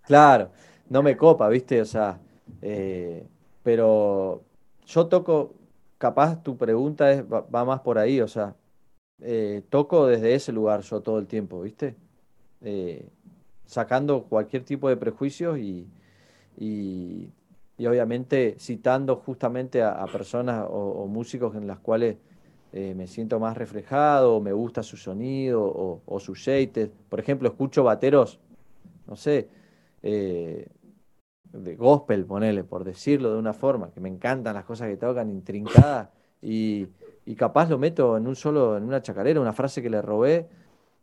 claro, 0.04 0.52
no 0.90 1.04
me 1.04 1.18
copa, 1.18 1.50
¿viste? 1.50 1.82
O 1.82 1.86
sea, 1.86 2.20
eh, 2.62 3.26
pero 3.64 4.44
yo 4.86 5.08
toco, 5.08 5.54
capaz 5.98 6.42
tu 6.44 6.58
pregunta 6.58 7.12
es, 7.12 7.24
va, 7.24 7.66
más 7.66 7.82
por 7.82 7.98
ahí, 7.98 8.22
o 8.22 8.28
sea, 8.28 8.56
eh, 9.22 9.64
toco 9.70 10.08
desde 10.08 10.36
ese 10.36 10.52
lugar 10.52 10.82
yo 10.82 11.02
todo 11.02 11.20
el 11.20 11.28
tiempo, 11.28 11.62
¿viste? 11.62 11.96
Eh, 12.62 13.08
sacando 13.66 14.24
cualquier 14.24 14.64
tipo 14.64 14.90
de 14.90 14.98
prejuicios 14.98 15.58
y, 15.60 15.88
y, 16.58 17.32
obviamente 17.86 18.56
citando 18.60 19.18
justamente 19.18 19.84
a, 19.84 20.06
personas 20.06 20.66
o, 20.70 21.08
músicos 21.08 21.56
en 21.56 21.68
las 21.68 21.80
cuales 21.80 22.18
me 22.74 23.08
siento 23.08 23.40
más 23.40 23.56
reflejado, 23.58 24.36
o 24.36 24.42
me 24.42 24.52
gusta 24.52 24.84
su 24.84 24.98
sonido 24.98 25.64
o, 25.64 26.02
o 26.06 26.20
su 26.20 26.36
shade. 26.36 26.92
Por 27.10 27.22
ejemplo, 27.22 27.48
escucho 27.48 27.86
bateros, 27.86 28.40
no 29.08 29.16
sé, 29.16 29.48
de 31.64 31.76
gospel, 31.76 32.26
ponele, 32.26 32.64
por 32.64 32.84
decirlo 32.84 33.32
de 33.32 33.40
una 33.40 33.54
forma, 33.54 33.92
que 33.92 34.00
me 34.00 34.10
encantan 34.10 34.56
las 34.56 34.66
cosas 34.66 34.90
que 34.90 34.98
tocan, 34.98 35.30
intrincadas, 35.30 36.10
y, 36.42 36.88
y 37.26 37.36
capaz 37.36 37.70
lo 37.70 37.78
meto 37.78 38.18
en 38.18 38.28
un 38.28 38.36
solo, 38.36 38.78
en 38.78 38.84
una 38.84 39.02
chacarera, 39.02 39.40
una 39.40 39.54
frase 39.54 39.82
que 39.82 39.90
le 39.90 40.02
robé, 40.02 40.48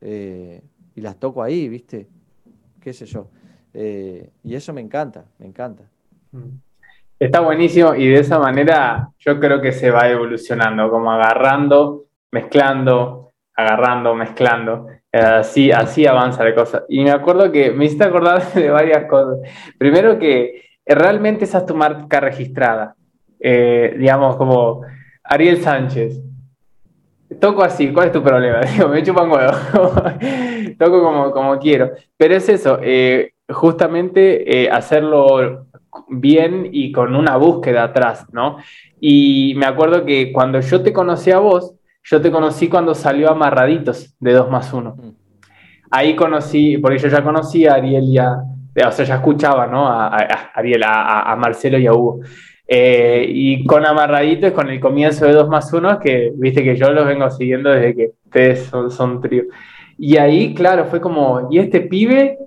eh, 0.01 0.61
y 0.95 1.01
las 1.01 1.17
toco 1.17 1.43
ahí, 1.43 1.69
¿viste? 1.69 2.09
Qué 2.81 2.93
sé 2.93 3.07
yo. 3.07 3.29
Eh, 3.73 4.31
y 4.43 4.55
eso 4.55 4.73
me 4.73 4.81
encanta, 4.81 5.25
me 5.39 5.47
encanta. 5.47 5.85
Mm. 6.33 6.59
Está 7.19 7.41
buenísimo 7.41 7.95
y 7.95 8.09
de 8.09 8.19
esa 8.19 8.39
manera 8.39 9.11
yo 9.21 9.39
creo 9.39 9.61
que 9.61 9.71
se 9.71 9.91
va 9.91 10.09
evolucionando, 10.09 10.91
como 10.91 11.13
agarrando, 11.13 12.07
mezclando, 12.33 13.31
agarrando, 13.55 14.15
mezclando. 14.15 14.89
Así, 15.13 15.71
así 15.71 16.07
avanza 16.07 16.43
la 16.43 16.55
cosa. 16.55 16.85
Y 16.89 17.05
me 17.05 17.11
acuerdo 17.11 17.53
que 17.53 17.71
me 17.71 17.85
hiciste 17.85 18.05
acordar 18.05 18.53
de 18.55 18.71
varias 18.71 19.05
cosas. 19.05 19.41
Primero 19.79 20.19
que 20.19 20.63
realmente 20.87 21.45
esa 21.45 21.59
es 21.59 21.67
tu 21.67 21.75
marca 21.75 22.21
registrada. 22.21 22.97
Eh, 23.39 23.95
digamos, 23.99 24.37
como 24.37 24.83
Ariel 25.25 25.61
Sánchez. 25.61 26.21
Toco 27.41 27.63
así, 27.63 27.93
¿cuál 27.93 28.07
es 28.07 28.13
tu 28.13 28.23
problema? 28.23 28.61
Digo, 28.73 28.89
me 28.89 29.03
chupan 29.03 29.31
huevo. 29.31 29.53
Toco 30.79 31.03
como, 31.03 31.31
como 31.31 31.59
quiero. 31.59 31.91
Pero 32.17 32.37
es 32.37 32.49
eso, 32.49 32.79
eh, 32.83 33.33
justamente 33.49 34.63
eh, 34.65 34.71
hacerlo 34.71 35.67
bien 36.09 36.69
y 36.73 36.93
con 36.93 37.15
una 37.15 37.37
búsqueda 37.37 37.85
atrás, 37.85 38.27
¿no? 38.33 38.59
Y 39.01 39.55
me 39.57 39.67
acuerdo 39.67 40.05
que 40.05 40.33
cuando 40.33 40.61
yo 40.61 40.83
te 40.83 40.93
conocí 40.93 41.31
a 41.31 41.39
vos, 41.39 41.75
yo 42.05 42.21
te 42.21 42.31
conocí 42.31 42.69
cuando 42.69 42.95
salió 42.95 43.31
Amarraditos 43.31 44.15
de 44.19 44.33
2 44.33 44.51
más 44.51 44.73
1. 44.73 44.97
Mm. 44.97 45.11
Ahí 45.91 46.17
conocí, 46.17 46.79
porque 46.79 46.99
yo 46.99 47.09
ya 47.09 47.23
conocía 47.23 47.73
a 47.73 47.77
Ariel 47.77 48.05
y 48.05 48.19
a, 48.19 48.39
o 48.87 48.93
sea, 48.93 49.05
ya 49.05 49.17
escuchaba, 49.17 49.67
¿no? 49.67 49.87
A, 49.87 50.09
Ariel, 50.55 50.83
a, 50.85 51.37
Marcelo 51.37 51.79
y 51.79 51.87
a 51.87 51.93
Hugo. 51.93 52.21
Eh, 52.67 53.27
y 53.29 53.67
con 53.67 53.85
Amarraditos, 53.85 54.53
con 54.53 54.71
el 54.71 54.81
comienzo 54.81 55.27
de 55.27 55.33
2 55.33 55.49
más 55.49 55.73
1, 55.73 55.99
que 55.99 56.33
viste 56.35 56.65
que 56.65 56.77
yo 56.77 56.91
los 56.93 57.07
vengo 57.07 57.29
siguiendo 57.31 57.71
desde 57.71 57.95
que 57.95 58.11
ustedes 58.25 58.65
son, 58.65 58.91
son 58.91 59.21
trío. 59.21 59.45
Y 59.99 60.17
ahí, 60.17 60.55
claro, 60.55 60.87
fue 60.87 61.01
como, 61.01 61.49
¿y 61.51 61.59
este 61.59 61.83
pibe 61.83 62.39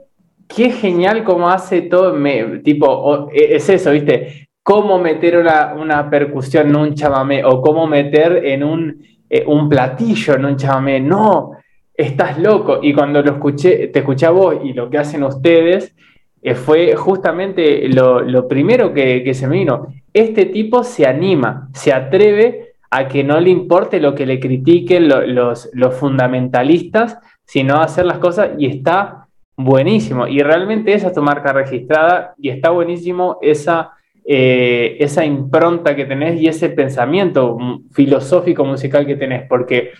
qué 0.47 0.71
genial 0.71 1.23
cómo 1.23 1.49
hace 1.49 1.81
todo, 1.81 2.13
me, 2.13 2.59
tipo, 2.59 3.29
e, 3.31 3.55
es 3.55 3.69
eso, 3.69 3.91
¿viste? 3.91 4.49
Cómo 4.63 4.99
meter 4.99 5.37
una, 5.37 6.09
percusión 6.09 6.69
en 6.69 6.75
un 6.75 6.95
chamamé 6.95 7.43
o 7.45 7.61
cómo 7.61 7.87
meter 7.87 8.45
en 8.45 8.63
un, 8.63 9.03
eh, 9.29 9.43
un 9.45 9.69
platillo 9.69 10.35
en 10.35 10.45
un 10.45 10.57
chamamé. 10.57 10.99
No, 10.99 11.51
estás 11.93 12.39
loco. 12.39 12.79
Y 12.81 12.93
cuando 12.93 13.21
lo 13.21 13.31
escuché, 13.31 13.87
te 13.87 13.99
escuché 13.99 14.25
a 14.25 14.31
vos 14.31 14.55
y 14.63 14.73
lo 14.73 14.89
que 14.89 14.97
hacen 14.97 15.23
ustedes, 15.23 15.95
eh, 16.41 16.53
fue 16.53 16.95
justamente 16.95 17.87
lo, 17.89 18.47
primero 18.47 18.93
que, 18.93 19.33
se 19.33 19.47
me 19.47 19.57
vino. 19.57 19.87
Este 20.13 20.45
tipo 20.45 20.83
se 20.83 21.05
anima, 21.07 21.69
se 21.73 21.91
atreve 21.91 22.75
a 22.91 23.07
que 23.07 23.23
no 23.23 23.39
le 23.39 23.49
importe 23.49 23.99
lo 23.99 24.13
que 24.13 24.25
le 24.25 24.39
critiquen 24.39 25.07
los, 25.07 25.69
los 25.73 25.95
fundamentalistas, 25.95 27.17
sino 27.45 27.81
hacer 27.81 28.05
las 28.05 28.19
cosas 28.19 28.51
y 28.57 28.67
está 28.67 29.27
buenísimo. 29.57 30.27
Y 30.27 30.41
realmente 30.41 30.93
esa 30.93 31.07
es 31.07 31.13
tu 31.13 31.21
marca 31.21 31.51
registrada 31.51 32.35
y 32.37 32.49
está 32.49 32.69
buenísimo 32.69 33.39
esa, 33.41 33.93
eh, 34.27 34.97
esa 34.99 35.23
impronta 35.23 35.95
que 35.95 36.05
tenés 36.05 36.41
y 36.41 36.47
ese 36.47 36.69
pensamiento 36.69 37.57
filosófico 37.91 38.65
musical 38.65 39.05
que 39.05 39.15
tenés. 39.15 39.47
Porque, 39.47 39.91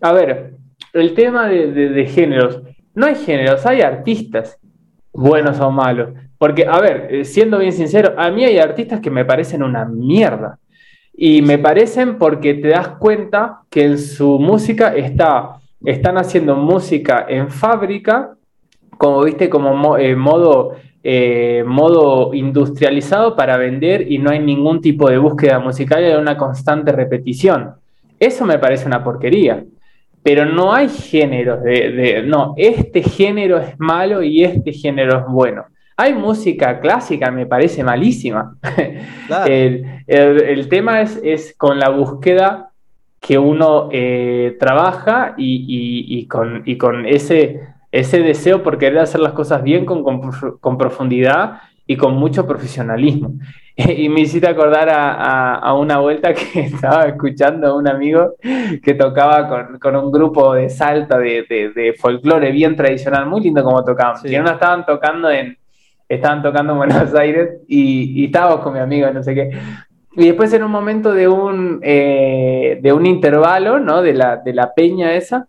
a 0.00 0.12
ver, 0.12 0.54
el 0.92 1.14
tema 1.14 1.48
de, 1.48 2.06
géneros, 2.06 2.62
no 2.94 3.06
hay 3.06 3.14
géneros, 3.14 3.64
hay 3.66 3.82
artistas, 3.82 4.58
buenos 5.12 5.60
o 5.60 5.70
malos. 5.70 6.10
Porque, 6.38 6.66
a 6.66 6.80
ver, 6.80 7.08
eh, 7.10 7.24
siendo 7.24 7.58
bien 7.58 7.72
sincero, 7.72 8.14
a 8.16 8.30
mí 8.30 8.44
hay 8.44 8.58
artistas 8.58 9.00
que 9.00 9.10
me 9.10 9.24
parecen 9.24 9.62
una 9.62 9.84
mierda. 9.84 10.58
Y 11.12 11.42
me 11.42 11.58
parecen 11.58 12.18
porque 12.18 12.54
te 12.54 12.68
das 12.68 12.88
cuenta 12.88 13.60
que 13.70 13.84
en 13.84 13.98
su 13.98 14.38
música 14.38 14.94
está, 14.94 15.56
están 15.84 16.18
haciendo 16.18 16.56
música 16.56 17.26
en 17.28 17.50
fábrica 17.50 18.34
como 18.96 19.22
viste, 19.24 19.48
como 19.50 19.96
eh, 19.96 20.16
modo, 20.16 20.76
eh, 21.06 21.62
modo 21.66 22.32
industrializado 22.32 23.36
para 23.36 23.58
vender 23.58 24.10
y 24.10 24.16
no 24.16 24.30
hay 24.30 24.38
ningún 24.38 24.80
tipo 24.80 25.10
de 25.10 25.18
búsqueda 25.18 25.58
musical, 25.58 26.02
hay 26.02 26.14
una 26.14 26.38
constante 26.38 26.92
repetición. 26.92 27.74
Eso 28.18 28.46
me 28.46 28.58
parece 28.58 28.86
una 28.86 29.04
porquería. 29.04 29.62
Pero 30.22 30.46
no 30.46 30.72
hay 30.72 30.88
géneros 30.88 31.62
de, 31.62 32.22
no, 32.26 32.54
este 32.56 33.02
género 33.02 33.58
es 33.58 33.78
malo 33.78 34.22
y 34.22 34.44
este 34.44 34.72
género 34.72 35.18
es 35.18 35.26
bueno. 35.26 35.66
Hay 35.98 36.14
música 36.14 36.80
clásica, 36.80 37.30
me 37.30 37.44
parece 37.44 37.84
malísima. 37.84 38.56
el, 39.46 40.68
tema 40.70 41.02
es, 41.02 41.54
con 41.58 41.78
la 41.78 41.90
búsqueda 41.90 42.70
que 43.20 43.36
uno 43.36 43.90
eh, 43.92 44.56
trabaja 44.58 45.34
y, 45.36 46.26
con, 46.28 46.62
y, 46.64 46.78
con, 46.78 47.04
ese 47.04 47.73
ese 47.94 48.20
deseo 48.20 48.64
por 48.64 48.76
querer 48.76 48.98
hacer 48.98 49.20
las 49.20 49.34
cosas 49.34 49.62
bien, 49.62 49.86
con, 49.86 50.02
con, 50.02 50.76
profundidad 50.78 51.60
y 51.86 51.96
con 51.96 52.14
mucho 52.16 52.46
profesionalismo. 52.46 53.34
Y 53.76 54.08
me 54.08 54.20
hiciste 54.20 54.46
acordar 54.46 54.88
a, 54.88 55.56
a, 55.56 55.74
una 55.74 55.98
vuelta 55.98 56.32
que 56.32 56.60
estaba 56.60 57.06
escuchando 57.06 57.66
a 57.66 57.76
un 57.76 57.88
amigo 57.88 58.36
que 58.80 58.94
tocaba 58.94 59.48
con, 59.48 59.80
con 59.80 59.96
un 59.96 60.12
grupo 60.12 60.54
de 60.54 60.70
salta 60.70 61.18
de, 61.18 61.44
de, 61.48 61.92
folclore 61.98 62.52
bien 62.52 62.76
tradicional, 62.76 63.26
muy 63.26 63.40
lindo 63.40 63.64
como 63.64 63.82
tocaban. 63.82 64.14
Y 64.24 64.36
uno 64.36 64.52
estaban 64.52 64.86
tocando 64.86 65.28
en, 65.28 65.58
estaban 66.08 66.40
tocando 66.40 66.74
en 66.74 66.78
Buenos 66.78 67.14
Aires 67.16 67.62
y, 67.66 68.22
y 68.22 68.26
estábamos 68.26 68.60
con 68.60 68.74
mi 68.74 68.78
amigo, 68.78 69.10
no 69.10 69.24
sé 69.24 69.34
qué. 69.34 69.50
Y 70.16 70.26
después 70.26 70.52
en 70.52 70.62
un 70.62 70.70
momento 70.70 71.12
de 71.12 71.26
un, 71.26 71.80
eh, 71.82 72.78
de 72.80 72.92
un 72.92 73.06
intervalo, 73.06 73.80
¿no? 73.80 74.02
De 74.02 74.14
la, 74.14 74.36
de 74.36 74.52
la 74.52 74.72
peña 74.72 75.14
esa, 75.14 75.48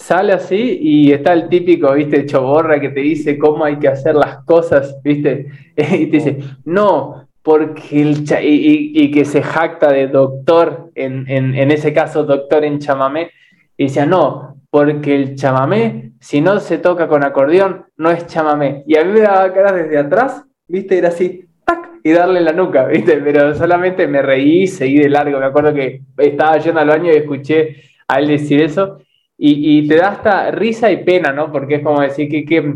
sale 0.00 0.32
así 0.32 0.78
y 0.80 1.12
está 1.12 1.34
el 1.34 1.48
típico, 1.48 1.92
viste, 1.92 2.24
choborra 2.24 2.80
que 2.80 2.88
te 2.88 3.00
dice 3.00 3.38
cómo 3.38 3.64
hay 3.64 3.78
que 3.78 3.88
hacer 3.88 4.14
las 4.14 4.42
cosas, 4.44 4.96
viste, 5.04 5.48
y 5.76 6.06
te 6.06 6.16
dice, 6.16 6.38
no, 6.64 7.28
porque 7.42 8.00
el 8.00 8.24
y, 8.42 9.10
que 9.10 9.24
se 9.24 9.42
jacta 9.42 9.92
de 9.92 10.08
doctor, 10.08 10.90
en, 10.94 11.28
en, 11.28 11.70
ese 11.70 11.92
caso 11.92 12.24
doctor 12.24 12.64
en 12.64 12.78
chamamé, 12.78 13.30
y 13.76 13.84
decía, 13.84 14.06
no, 14.06 14.56
porque 14.70 15.14
el 15.14 15.36
chamamé, 15.36 16.12
si 16.18 16.40
no 16.40 16.58
se 16.60 16.78
toca 16.78 17.06
con 17.06 17.22
acordeón, 17.22 17.84
no 17.96 18.10
es 18.10 18.26
chamamé. 18.26 18.84
Y 18.86 18.96
a 18.96 19.04
mí 19.04 19.12
me 19.12 19.20
daba 19.20 19.52
cara 19.52 19.72
desde 19.72 19.98
atrás, 19.98 20.44
viste, 20.66 20.96
era 20.96 21.08
así, 21.08 21.46
tac, 21.64 21.90
y 22.02 22.10
darle 22.12 22.40
la 22.40 22.52
nuca, 22.52 22.86
viste, 22.86 23.18
pero 23.18 23.54
solamente 23.54 24.06
me 24.06 24.22
reí 24.22 24.62
y 24.62 24.66
seguí 24.66 24.98
de 24.98 25.10
largo. 25.10 25.38
Me 25.38 25.46
acuerdo 25.46 25.74
que 25.74 26.02
estaba 26.16 26.56
yendo 26.58 26.80
al 26.80 26.88
baño 26.88 27.12
y 27.12 27.16
escuché 27.16 27.76
a 28.08 28.18
él 28.18 28.28
decir 28.28 28.60
eso, 28.62 28.98
y, 29.42 29.88
te 29.88 29.96
da 29.96 30.08
hasta 30.08 30.50
risa 30.50 30.92
y 30.92 31.02
pena, 31.02 31.32
¿no? 31.32 31.50
Porque 31.50 31.76
es 31.76 31.82
como 31.82 32.02
decir 32.02 32.28
que, 32.28 32.44
que, 32.44 32.74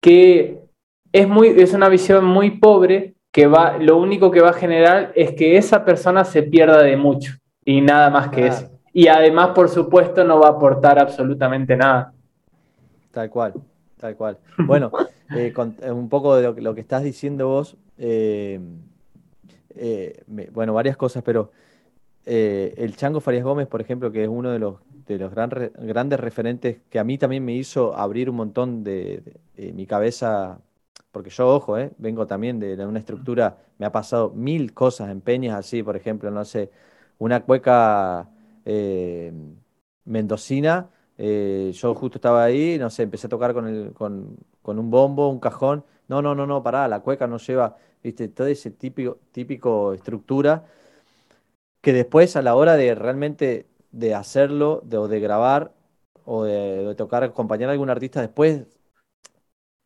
que 0.00 0.58
es, 1.12 1.28
muy, 1.28 1.48
es 1.48 1.74
una 1.74 1.88
visión 1.88 2.24
muy 2.24 2.50
pobre 2.58 3.14
que 3.30 3.46
va, 3.46 3.78
lo 3.78 3.98
único 3.98 4.32
que 4.32 4.40
va 4.40 4.50
a 4.50 4.54
generar 4.54 5.12
es 5.14 5.32
que 5.32 5.56
esa 5.56 5.84
persona 5.84 6.24
se 6.24 6.42
pierda 6.42 6.82
de 6.82 6.96
mucho 6.96 7.34
y 7.64 7.80
nada 7.80 8.10
más 8.10 8.30
que 8.30 8.48
eso. 8.48 8.68
Y 8.92 9.06
además, 9.06 9.50
por 9.54 9.68
supuesto, 9.68 10.24
no 10.24 10.40
va 10.40 10.48
a 10.48 10.50
aportar 10.50 10.98
absolutamente 10.98 11.76
nada. 11.76 12.12
Tal 13.12 13.30
cual, 13.30 13.54
tal 13.96 14.16
cual. 14.16 14.38
Bueno, 14.58 14.90
eh, 15.36 15.54
eh, 15.56 15.92
un 15.92 16.08
poco 16.08 16.34
de 16.34 16.60
lo, 16.60 16.74
que 16.74 16.80
estás 16.80 17.04
diciendo 17.04 17.46
vos, 17.46 17.76
eh, 17.96 18.60
bueno, 20.50 20.74
varias 20.74 20.96
cosas, 20.96 21.22
pero 21.22 21.52
el 22.24 22.96
Chango 22.96 23.20
Farías 23.20 23.44
Gómez, 23.44 23.68
por 23.68 23.80
ejemplo, 23.80 24.10
que 24.10 24.24
es 24.24 24.28
uno 24.28 24.50
de 24.50 24.58
los, 24.58 24.76
de 25.06 25.18
los 25.18 25.32
grandes 25.32 26.20
referentes 26.20 26.78
que 26.90 26.98
a 26.98 27.04
mí 27.04 27.18
también 27.18 27.44
me 27.44 27.54
hizo 27.54 27.96
abrir 27.96 28.30
un 28.30 28.36
montón 28.36 28.84
de 28.84 29.40
mi 29.74 29.86
cabeza 29.86 30.60
porque 31.12 31.30
yo, 31.30 31.48
ojo, 31.48 31.78
eh, 31.78 31.92
vengo 31.98 32.26
también 32.26 32.58
de, 32.58 32.74
una 32.86 32.98
estructura, 32.98 33.58
me 33.78 33.86
ha 33.86 33.92
pasado 33.92 34.30
mil 34.30 34.72
cosas 34.74 35.10
en 35.10 35.20
peñas 35.20 35.56
así, 35.58 35.82
por 35.82 35.96
ejemplo, 35.96 36.30
no 36.30 36.44
sé, 36.44 36.70
una 37.18 37.40
cueca 37.44 38.30
eh, 38.64 39.32
mendocina, 40.04 40.90
eh, 41.18 41.70
yo 41.74 41.94
justo 41.94 42.18
estaba 42.18 42.44
ahí, 42.44 42.78
no 42.78 42.90
sé, 42.90 43.02
empecé 43.04 43.26
a 43.26 43.30
tocar 43.30 43.52
con, 43.54 43.68
el, 43.68 43.92
con, 43.92 44.36
con, 44.62 44.78
un 44.78 44.90
bombo, 44.90 45.28
un 45.28 45.38
cajón, 45.38 45.84
no, 46.08 46.22
no, 46.22 46.34
no, 46.34 46.46
no, 46.46 46.62
pará, 46.62 46.88
la 46.88 47.00
cueca 47.00 47.26
no 47.26 47.38
lleva, 47.38 47.76
viste, 48.02 48.28
todo 48.28 48.46
ese 48.46 48.70
típico, 48.70 49.18
típico 49.32 49.92
estructura, 49.92 50.64
que 51.80 51.92
después 51.92 52.36
a 52.36 52.42
la 52.42 52.54
hora 52.54 52.76
de 52.76 52.94
realmente 52.94 53.66
de 53.92 54.14
hacerlo, 54.14 54.82
de, 54.84 54.96
o 54.98 55.08
de 55.08 55.20
grabar, 55.20 55.72
o 56.24 56.44
de, 56.44 56.94
tocar, 56.96 57.22
acompañar 57.22 57.68
a 57.68 57.72
algún 57.72 57.90
artista, 57.90 58.20
después 58.20 58.62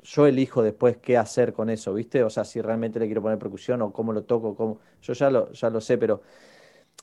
yo 0.03 0.27
elijo 0.27 0.63
después 0.63 0.99
qué 0.99 1.17
hacer 1.17 1.53
con 1.53 1.69
eso, 1.69 1.93
¿viste? 1.93 2.23
O 2.23 2.31
sea, 2.31 2.45
si 2.45 2.61
realmente 2.61 3.01
le 3.01 3.07
quiero 3.07 3.23
poner 3.23 3.39
percusión 3.39 3.83
o 3.83 3.93
cómo 3.93 4.13
lo 4.13 4.23
toco, 4.23 4.55
cómo... 4.55 4.79
yo 5.03 5.13
ya 5.15 5.31
lo, 5.31 5.51
ya 5.53 5.69
lo 5.71 5.81
sé, 5.81 5.99
pero, 5.99 6.23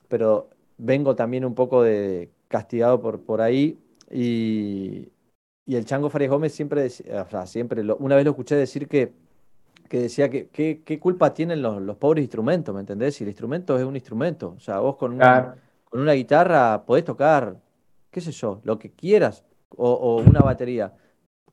pero 0.08 0.50
vengo 0.78 1.16
también 1.16 1.44
un 1.46 1.54
poco 1.56 1.84
de 1.84 2.32
castigado 2.48 3.02
por, 3.02 3.22
por 3.22 3.42
ahí 3.42 3.78
y, 4.10 5.10
y 5.66 5.76
el 5.76 5.86
Chango 5.86 6.10
Farías 6.10 6.32
Gómez 6.32 6.54
siempre, 6.54 6.86
o 6.86 6.90
sea, 7.30 7.46
siempre 7.46 7.84
una 8.00 8.16
vez 8.16 8.24
lo 8.24 8.32
escuché 8.32 8.56
decir 8.56 8.88
que, 8.88 9.12
que 9.90 10.00
decía 10.00 10.30
que 10.30 10.48
qué 10.50 11.00
culpa 11.00 11.34
tienen 11.34 11.62
los, 11.62 11.82
los, 11.82 11.98
pobres 11.98 12.24
instrumentos, 12.24 12.74
¿me 12.74 12.82
entendés? 12.82 13.16
Si 13.16 13.26
el 13.26 13.30
instrumento 13.30 13.78
es 13.78 13.84
un 13.84 13.96
instrumento, 13.96 14.54
o 14.56 14.60
sea, 14.62 14.80
vos 14.80 14.96
con 14.96 15.14
una, 15.14 15.56
con 15.94 16.02
una 16.02 16.14
guitarra 16.14 16.86
podés 16.88 17.06
tocar, 17.06 17.56
qué 18.10 18.20
sé 18.20 18.32
yo, 18.32 18.62
lo 18.64 18.80
que 18.80 18.90
quieras, 18.90 19.46
o, 19.70 19.92
o 19.92 20.22
una 20.24 20.40
batería 20.40 20.94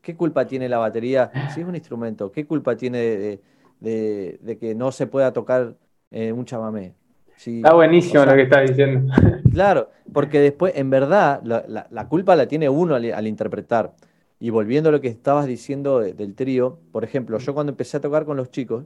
¿Qué 0.03 0.17
culpa 0.17 0.47
tiene 0.47 0.69
la 0.69 0.79
batería 0.79 1.31
si 1.53 1.61
es 1.61 1.67
un 1.67 1.75
instrumento? 1.75 2.33
¿Qué 2.33 2.47
culpa 2.47 2.75
tiene 2.77 3.39
de, 3.81 4.59
que 4.59 4.75
no 4.75 4.93
se 4.93 5.07
pueda 5.07 5.33
tocar 5.33 5.75
eh, 6.11 6.33
un 6.33 6.45
chamamé? 6.45 6.95
Está 7.37 7.75
buenísimo 7.75 8.25
lo 8.25 8.35
que 8.35 8.43
estás 8.43 8.69
diciendo. 8.69 9.12
Claro, 9.51 9.91
porque 10.12 10.41
después, 10.41 10.75
en 10.77 10.91
verdad, 10.91 11.43
la, 11.43 12.09
culpa 12.09 12.37
la 12.37 12.47
tiene 12.47 12.69
uno 12.69 12.95
al, 12.95 13.27
interpretar. 13.27 13.95
Y 14.39 14.51
volviendo 14.51 14.89
a 14.89 14.93
lo 14.93 15.01
que 15.01 15.09
estabas 15.09 15.47
diciendo 15.47 16.01
del 16.01 16.35
trío, 16.35 16.79
por 16.93 17.05
ejemplo, 17.05 17.39
yo 17.39 17.53
cuando 17.53 17.73
empecé 17.73 17.99
a 17.99 18.01
tocar 18.01 18.25
con 18.25 18.37
los 18.37 18.51
chicos, 18.51 18.85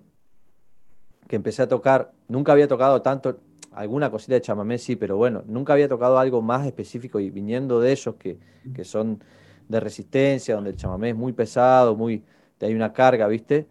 que 1.28 1.36
empecé 1.36 1.62
a 1.62 1.68
tocar, 1.68 2.12
nunca 2.28 2.52
había 2.52 2.66
tocado 2.66 3.02
tanto, 3.02 3.38
alguna 3.74 4.10
cosita 4.10 4.34
de 4.34 4.40
chamamé 4.40 4.78
sí, 4.78 4.96
pero 4.96 5.16
bueno, 5.16 5.42
nunca 5.46 5.72
había 5.72 5.88
tocado 5.88 6.18
algo 6.18 6.42
más 6.42 6.66
específico 6.66 7.20
y 7.20 7.30
viniendo 7.30 7.80
de 7.80 7.92
ellos 7.92 8.14
que, 8.16 8.38
que 8.74 8.84
son 8.84 9.22
de 9.68 9.80
resistencia, 9.80 10.54
donde 10.54 10.70
el 10.70 10.76
chamamé 10.76 11.10
es 11.10 11.16
muy 11.16 11.32
pesado, 11.32 11.96
muy, 11.96 12.22
hay 12.60 12.74
una 12.74 12.92
carga, 12.92 13.28
¿viste? 13.28 13.66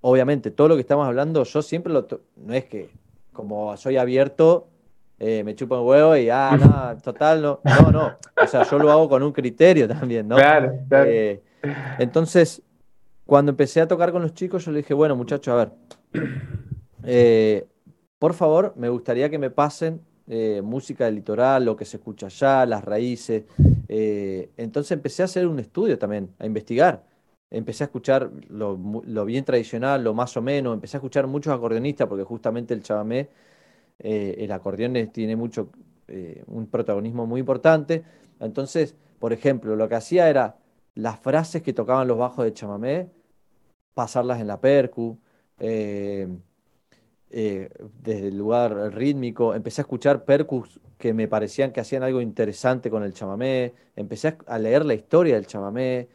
Obviamente, 0.00 0.50
todo 0.50 0.68
lo 0.68 0.74
que 0.74 0.80
estamos 0.80 1.06
hablando, 1.06 1.44
yo 1.44 1.62
siempre 1.62 1.92
lo... 1.92 2.06
No 2.36 2.54
es 2.54 2.64
que 2.64 2.90
como 3.32 3.76
soy 3.76 3.96
abierto, 3.96 4.68
eh, 5.18 5.42
me 5.44 5.54
chupo 5.54 5.80
un 5.80 5.88
huevo 5.88 6.16
y, 6.16 6.28
ah, 6.28 6.56
no, 6.60 7.00
total, 7.02 7.40
no, 7.40 7.60
no, 7.64 7.90
no. 7.90 8.18
O 8.42 8.46
sea, 8.46 8.64
yo 8.64 8.78
lo 8.78 8.90
hago 8.90 9.08
con 9.08 9.22
un 9.22 9.32
criterio 9.32 9.88
también, 9.88 10.28
¿no? 10.28 10.36
Claro, 10.36 10.72
claro. 10.88 11.08
Eh, 11.08 11.42
entonces, 11.98 12.62
cuando 13.24 13.50
empecé 13.50 13.80
a 13.80 13.88
tocar 13.88 14.12
con 14.12 14.22
los 14.22 14.34
chicos, 14.34 14.64
yo 14.64 14.72
le 14.72 14.78
dije, 14.78 14.94
bueno, 14.94 15.16
muchachos, 15.16 15.48
a 15.48 15.56
ver, 15.56 15.72
eh, 17.04 17.66
por 18.22 18.34
favor, 18.34 18.72
me 18.76 18.88
gustaría 18.88 19.28
que 19.28 19.38
me 19.38 19.50
pasen 19.50 20.00
música 20.62 21.06
del 21.06 21.16
litoral, 21.16 21.64
lo 21.64 21.74
que 21.76 21.84
se 21.84 21.96
escucha 21.98 22.26
allá, 22.26 22.64
las 22.64 22.82
raíces, 22.84 23.44
eh, 23.94 24.50
entonces 24.56 24.92
empecé 24.92 25.20
a 25.20 25.26
hacer 25.26 25.46
un 25.46 25.58
estudio 25.58 25.98
también, 25.98 26.30
a 26.38 26.46
investigar. 26.46 27.04
Empecé 27.50 27.84
a 27.84 27.86
escuchar 27.88 28.30
lo, 28.48 28.76
bien 29.26 29.44
tradicional, 29.44 30.02
lo 30.02 30.14
más 30.14 30.34
o 30.38 30.40
menos. 30.40 30.72
Empecé 30.72 30.96
a 30.96 31.00
escuchar 31.00 31.26
muchos 31.26 31.52
acordeonistas, 31.52 32.08
porque 32.08 32.24
justamente 32.24 32.72
el 32.72 32.82
chamamé, 32.82 33.28
eh, 33.98 34.36
el 34.38 34.50
acordeón 34.52 34.94
tiene 35.12 35.36
mucho, 35.36 35.68
eh, 36.08 36.42
un 36.46 36.68
protagonismo 36.68 37.26
muy 37.26 37.40
importante. 37.40 38.02
Entonces, 38.40 38.94
por 39.18 39.34
ejemplo, 39.34 39.76
lo 39.76 39.88
que 39.90 39.96
hacía 39.96 40.30
era 40.30 40.56
las 40.94 41.20
frases 41.20 41.62
que 41.62 41.74
tocaban 41.74 42.08
los 42.08 42.16
bajos 42.16 42.46
de 42.46 42.54
chamamé, 42.54 43.10
pasarlas 43.94 44.40
en 44.40 44.46
la 44.46 44.58
percu. 44.58 45.18
Desde 47.32 48.28
el 48.28 48.36
lugar 48.36 48.94
rítmico, 48.94 49.54
empecé 49.54 49.80
a 49.80 49.84
escuchar 49.84 50.24
percus 50.24 50.80
que 50.98 51.14
me 51.14 51.26
parecían 51.26 51.72
que 51.72 51.80
hacían 51.80 52.02
algo 52.02 52.20
interesante 52.20 52.90
con 52.90 53.02
el 53.02 53.12
chamamé, 53.12 53.74
empecé 53.96 54.36
a 54.46 54.58
leer 54.58 54.84
la 54.84 54.94
historia 54.94 55.34
del 55.34 55.46
chamamé, 55.46 56.08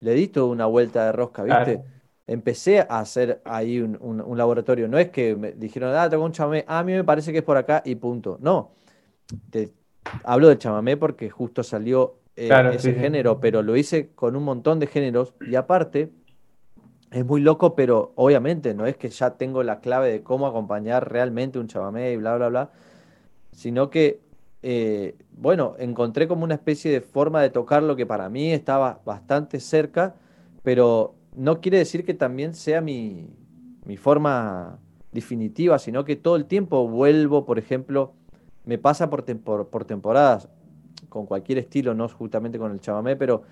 le 0.00 0.14
di 0.14 0.28
toda 0.28 0.46
una 0.46 0.66
vuelta 0.66 1.04
de 1.04 1.12
rosca, 1.12 1.44
¿viste? 1.44 1.80
Empecé 2.26 2.80
a 2.80 3.00
hacer 3.00 3.40
ahí 3.44 3.80
un, 3.80 4.36
laboratorio, 4.36 4.88
no 4.88 4.98
es 4.98 5.10
que 5.10 5.36
me 5.36 5.52
dijeron, 5.52 5.94
ah, 5.94 6.08
tengo 6.08 6.24
un 6.24 6.32
chamamé, 6.32 6.64
a 6.66 6.82
mí 6.82 6.92
me 6.92 7.04
parece 7.04 7.32
que 7.32 7.38
es 7.38 7.44
por 7.44 7.56
acá 7.56 7.82
y 7.84 7.94
punto, 7.94 8.38
no, 8.40 8.72
hablo 10.24 10.48
del 10.48 10.58
chamamé 10.58 10.96
porque 10.96 11.30
justo 11.30 11.62
salió 11.62 12.16
eh, 12.34 12.50
ese 12.72 12.94
género, 12.94 13.40
pero 13.40 13.62
lo 13.62 13.76
hice 13.76 14.10
con 14.14 14.36
un 14.36 14.42
montón 14.42 14.80
de 14.80 14.86
géneros 14.86 15.34
y 15.48 15.54
aparte... 15.54 16.10
Es 17.12 17.24
muy 17.24 17.40
loco, 17.40 17.74
pero 17.74 18.12
obviamente 18.16 18.74
no 18.74 18.86
es 18.86 18.96
que 18.96 19.10
ya 19.10 19.32
tengo 19.36 19.62
la 19.62 19.80
clave 19.80 20.10
de 20.10 20.22
cómo 20.22 20.46
acompañar 20.46 21.12
realmente 21.12 21.58
un 21.58 21.68
chamamé 21.68 22.12
y 22.12 22.16
bla, 22.16 22.36
bla, 22.36 22.48
bla, 22.48 22.70
sino 23.52 23.90
que 23.90 24.20
eh, 24.62 25.16
bueno, 25.32 25.74
encontré 25.78 26.28
como 26.28 26.44
una 26.44 26.54
especie 26.54 26.90
de 26.90 27.00
forma 27.00 27.42
de 27.42 27.50
tocar 27.50 27.82
lo 27.82 27.96
que 27.96 28.06
para 28.06 28.28
mí 28.28 28.52
estaba 28.52 29.00
bastante 29.04 29.58
cerca, 29.58 30.14
pero 30.62 31.14
no 31.34 31.60
quiere 31.60 31.78
decir 31.78 32.04
que 32.04 32.14
también 32.14 32.54
sea 32.54 32.80
mi, 32.80 33.28
forma 33.98 34.78
definitiva, 35.10 35.78
sino 35.78 36.04
que 36.04 36.16
todo 36.16 36.36
el 36.36 36.46
tiempo 36.46 36.88
vuelvo, 36.88 37.44
por 37.44 37.58
ejemplo, 37.58 38.14
me 38.64 38.78
pasa 38.78 39.10
por, 39.10 39.24
por, 39.24 39.84
temporadas, 39.84 40.48
con 41.08 41.26
cualquier 41.26 41.58
estilo, 41.58 41.94
no 41.94 42.08
justamente 42.08 42.58
con 42.58 42.72
el 42.72 42.80
chamamé, 42.80 43.16
pero 43.16 43.42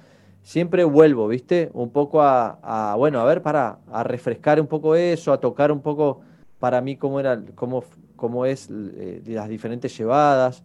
siempre 0.42 0.84
vuelvo, 0.84 1.28
¿viste? 1.28 1.70
Un 1.74 1.90
poco 1.90 2.22
a, 2.22 2.94
bueno, 2.96 3.20
a 3.20 3.24
ver, 3.24 3.42
para, 3.42 3.78
a 3.90 4.02
refrescar 4.02 4.60
un 4.60 4.66
poco 4.66 4.94
eso, 4.94 5.32
a 5.32 5.40
tocar 5.40 5.72
un 5.72 5.80
poco 5.80 6.20
para 6.58 6.80
mí 6.80 6.96
cómo, 6.96 7.20
era, 7.20 7.42
cómo, 7.54 7.84
cómo 8.16 8.46
es 8.46 8.68
eh, 8.70 9.22
las 9.26 9.48
diferentes 9.48 9.96
llevadas. 9.96 10.62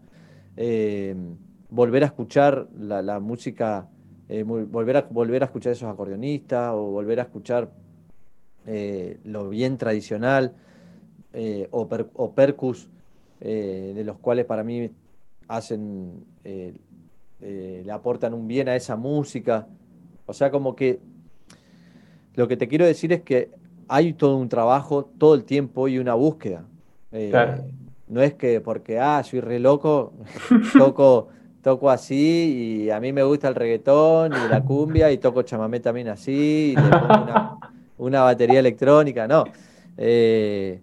Eh, 0.57 1.15
volver 1.69 2.03
a 2.03 2.07
escuchar 2.07 2.68
la, 2.77 3.19
música, 3.19 3.88
eh, 4.30 4.43
volver, 4.43 4.97
a, 4.97 5.02
volver 5.10 5.43
a 5.43 5.45
escuchar 5.45 5.73
esos 5.73 5.89
acordeonistas 5.89 6.72
o 6.73 6.91
volver 6.91 7.19
a 7.19 7.23
escuchar 7.23 7.69
lo 9.23 9.49
bien 9.49 9.77
tradicional 9.77 10.56
o, 11.69 12.31
percus, 12.34 12.89
de 13.39 14.03
los 14.03 14.18
cuales 14.18 14.45
para 14.45 14.64
mí 14.64 14.89
hacen, 15.47 16.26
le 17.40 17.91
aportan 17.91 18.34
un 18.34 18.48
bien 18.48 18.70
a 18.70 18.76
esa 18.76 18.95
música. 18.95 19.68
O 20.26 20.34
sea, 20.34 20.52
como 20.52 20.76
que 20.76 20.99
lo 22.36 22.48
que 22.48 22.57
te 22.57 22.68
quiero 22.68 22.86
decir 22.86 23.14
es 23.14 23.22
que 23.22 23.52
hay 23.88 24.14
todo 24.14 24.38
un 24.38 24.49
trabajo 24.49 25.06
todo 25.18 25.36
el 25.36 25.44
tiempo 25.44 25.88
y 25.88 25.99
una 25.99 26.14
búsqueda. 26.14 26.66
No 28.07 28.22
es 28.22 28.34
que 28.34 28.62
porque, 28.62 28.99
ah, 28.99 29.24
soy 29.24 29.40
re 29.41 29.60
loco, 29.60 30.14
toco 30.78 31.30
toco 31.66 31.90
así 31.90 32.84
y 32.86 32.91
a 32.91 32.99
mí 32.99 33.12
me 33.12 33.24
gusta 33.24 33.48
el 33.48 33.56
reggaetón 33.56 34.34
y 34.34 34.49
la 34.52 34.62
cumbia 34.62 35.12
y 35.12 35.18
toco 35.18 35.41
chamamé 35.41 35.80
también 35.80 36.10
así 36.10 36.74
y 36.74 36.76
le 36.76 36.90
pongo 36.90 37.57
una, 37.98 38.22
batería 38.22 38.60
electrónica, 38.60 39.28
no. 39.28 39.45
Eh, 39.98 40.80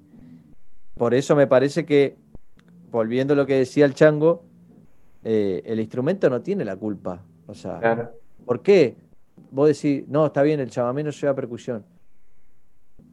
por 0.97 1.15
eso 1.15 1.37
me 1.37 1.47
parece 1.47 1.87
que, 1.87 2.17
volviendo 2.91 3.35
a 3.35 3.37
lo 3.37 3.47
que 3.47 3.55
decía 3.55 3.85
el 3.85 3.95
chango, 3.95 4.43
eh, 5.25 5.63
el 5.65 5.81
instrumento 5.81 6.29
no 6.31 6.41
tiene 6.41 6.65
la 6.65 6.77
culpa. 6.77 7.23
O 7.47 7.55
sea, 7.55 8.13
¿por 8.45 8.63
qué? 8.63 8.97
Vos 9.51 9.69
decís, 9.69 10.07
no, 10.09 10.27
está 10.27 10.43
bien, 10.43 10.61
el 10.61 10.71
chamamé 10.71 11.03
no 11.03 11.11
lleva 11.11 11.35
percusión. 11.35 11.85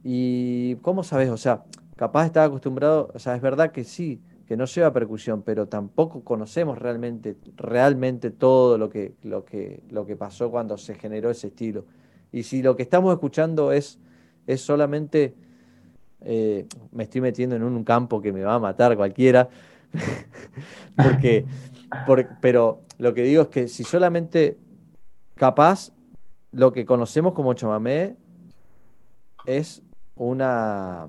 ¿Y 0.02 0.76
cómo 0.76 1.02
sabes? 1.02 1.28
O 1.30 1.36
sea, 1.36 1.64
capaz 1.96 2.26
estaba 2.26 2.46
acostumbrado, 2.46 3.10
o 3.14 3.18
sea, 3.18 3.34
es 3.36 3.42
verdad 3.42 3.72
que 3.72 3.84
sí, 3.84 4.20
que 4.50 4.56
no 4.56 4.64
lleva 4.64 4.92
percusión, 4.92 5.42
pero 5.42 5.68
tampoco 5.68 6.24
conocemos 6.24 6.78
realmente, 6.78 7.36
realmente 7.56 8.30
todo 8.30 8.78
lo 8.78 8.90
que, 8.90 9.14
lo 9.22 9.44
que, 9.44 9.82
lo 9.90 10.06
que 10.06 10.16
pasó 10.16 10.50
cuando 10.50 10.76
se 10.76 10.94
generó 10.94 11.30
ese 11.30 11.46
estilo. 11.46 11.84
Y 12.32 12.42
si 12.42 12.62
lo 12.62 12.74
que 12.74 12.82
estamos 12.82 13.12
escuchando 13.12 13.70
es, 13.70 13.98
es 14.48 14.60
solamente, 14.60 15.34
eh, 16.22 16.66
me 16.90 17.04
estoy 17.04 17.20
metiendo 17.20 17.54
en 17.54 17.62
un 17.62 17.84
campo 17.84 18.20
que 18.20 18.32
me 18.32 18.42
va 18.42 18.54
a 18.54 18.58
matar 18.58 18.96
cualquiera, 18.96 19.48
porque, 20.96 21.44
pero 22.40 22.82
lo 22.98 23.14
que 23.14 23.22
digo 23.22 23.42
es 23.42 23.48
que 23.48 23.68
si 23.68 23.84
solamente 23.84 24.58
capaz 25.34 25.92
lo 26.52 26.72
que 26.72 26.84
conocemos 26.84 27.32
como 27.32 27.54
chamamé 27.54 28.16
es 29.46 29.82
una... 30.16 31.08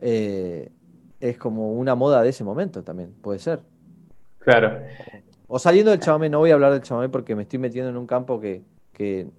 Eh, 0.00 0.70
es 1.20 1.36
como 1.36 1.74
una 1.74 1.94
moda 1.94 2.22
de 2.22 2.30
ese 2.30 2.42
momento 2.42 2.82
también, 2.82 3.12
puede 3.20 3.38
ser. 3.38 3.60
Claro. 4.38 4.80
O 5.46 5.58
saliendo 5.58 5.90
del 5.90 6.00
chamamé, 6.00 6.30
no 6.30 6.38
voy 6.38 6.50
a 6.50 6.54
hablar 6.54 6.72
del 6.72 6.80
chamamé 6.80 7.10
porque 7.10 7.34
me 7.34 7.42
estoy 7.42 7.58
metiendo 7.58 7.90
en 7.90 7.98
un 7.98 8.06
campo 8.06 8.40
que, 8.40 8.62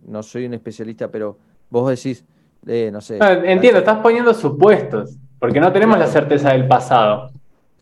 no 0.05 0.23
soy 0.23 0.45
un 0.45 0.53
especialista, 0.53 1.09
pero 1.09 1.38
vos 1.69 1.89
decís, 1.89 2.25
eh, 2.67 2.89
no 2.91 3.01
sé. 3.01 3.17
entiendo, 3.45 3.79
estás 3.79 3.99
poniendo 3.99 4.33
supuestos, 4.33 5.17
porque 5.39 5.59
no 5.59 5.71
tenemos 5.71 5.97
la 5.97 6.07
certeza 6.07 6.51
del 6.51 6.67
pasado. 6.67 7.30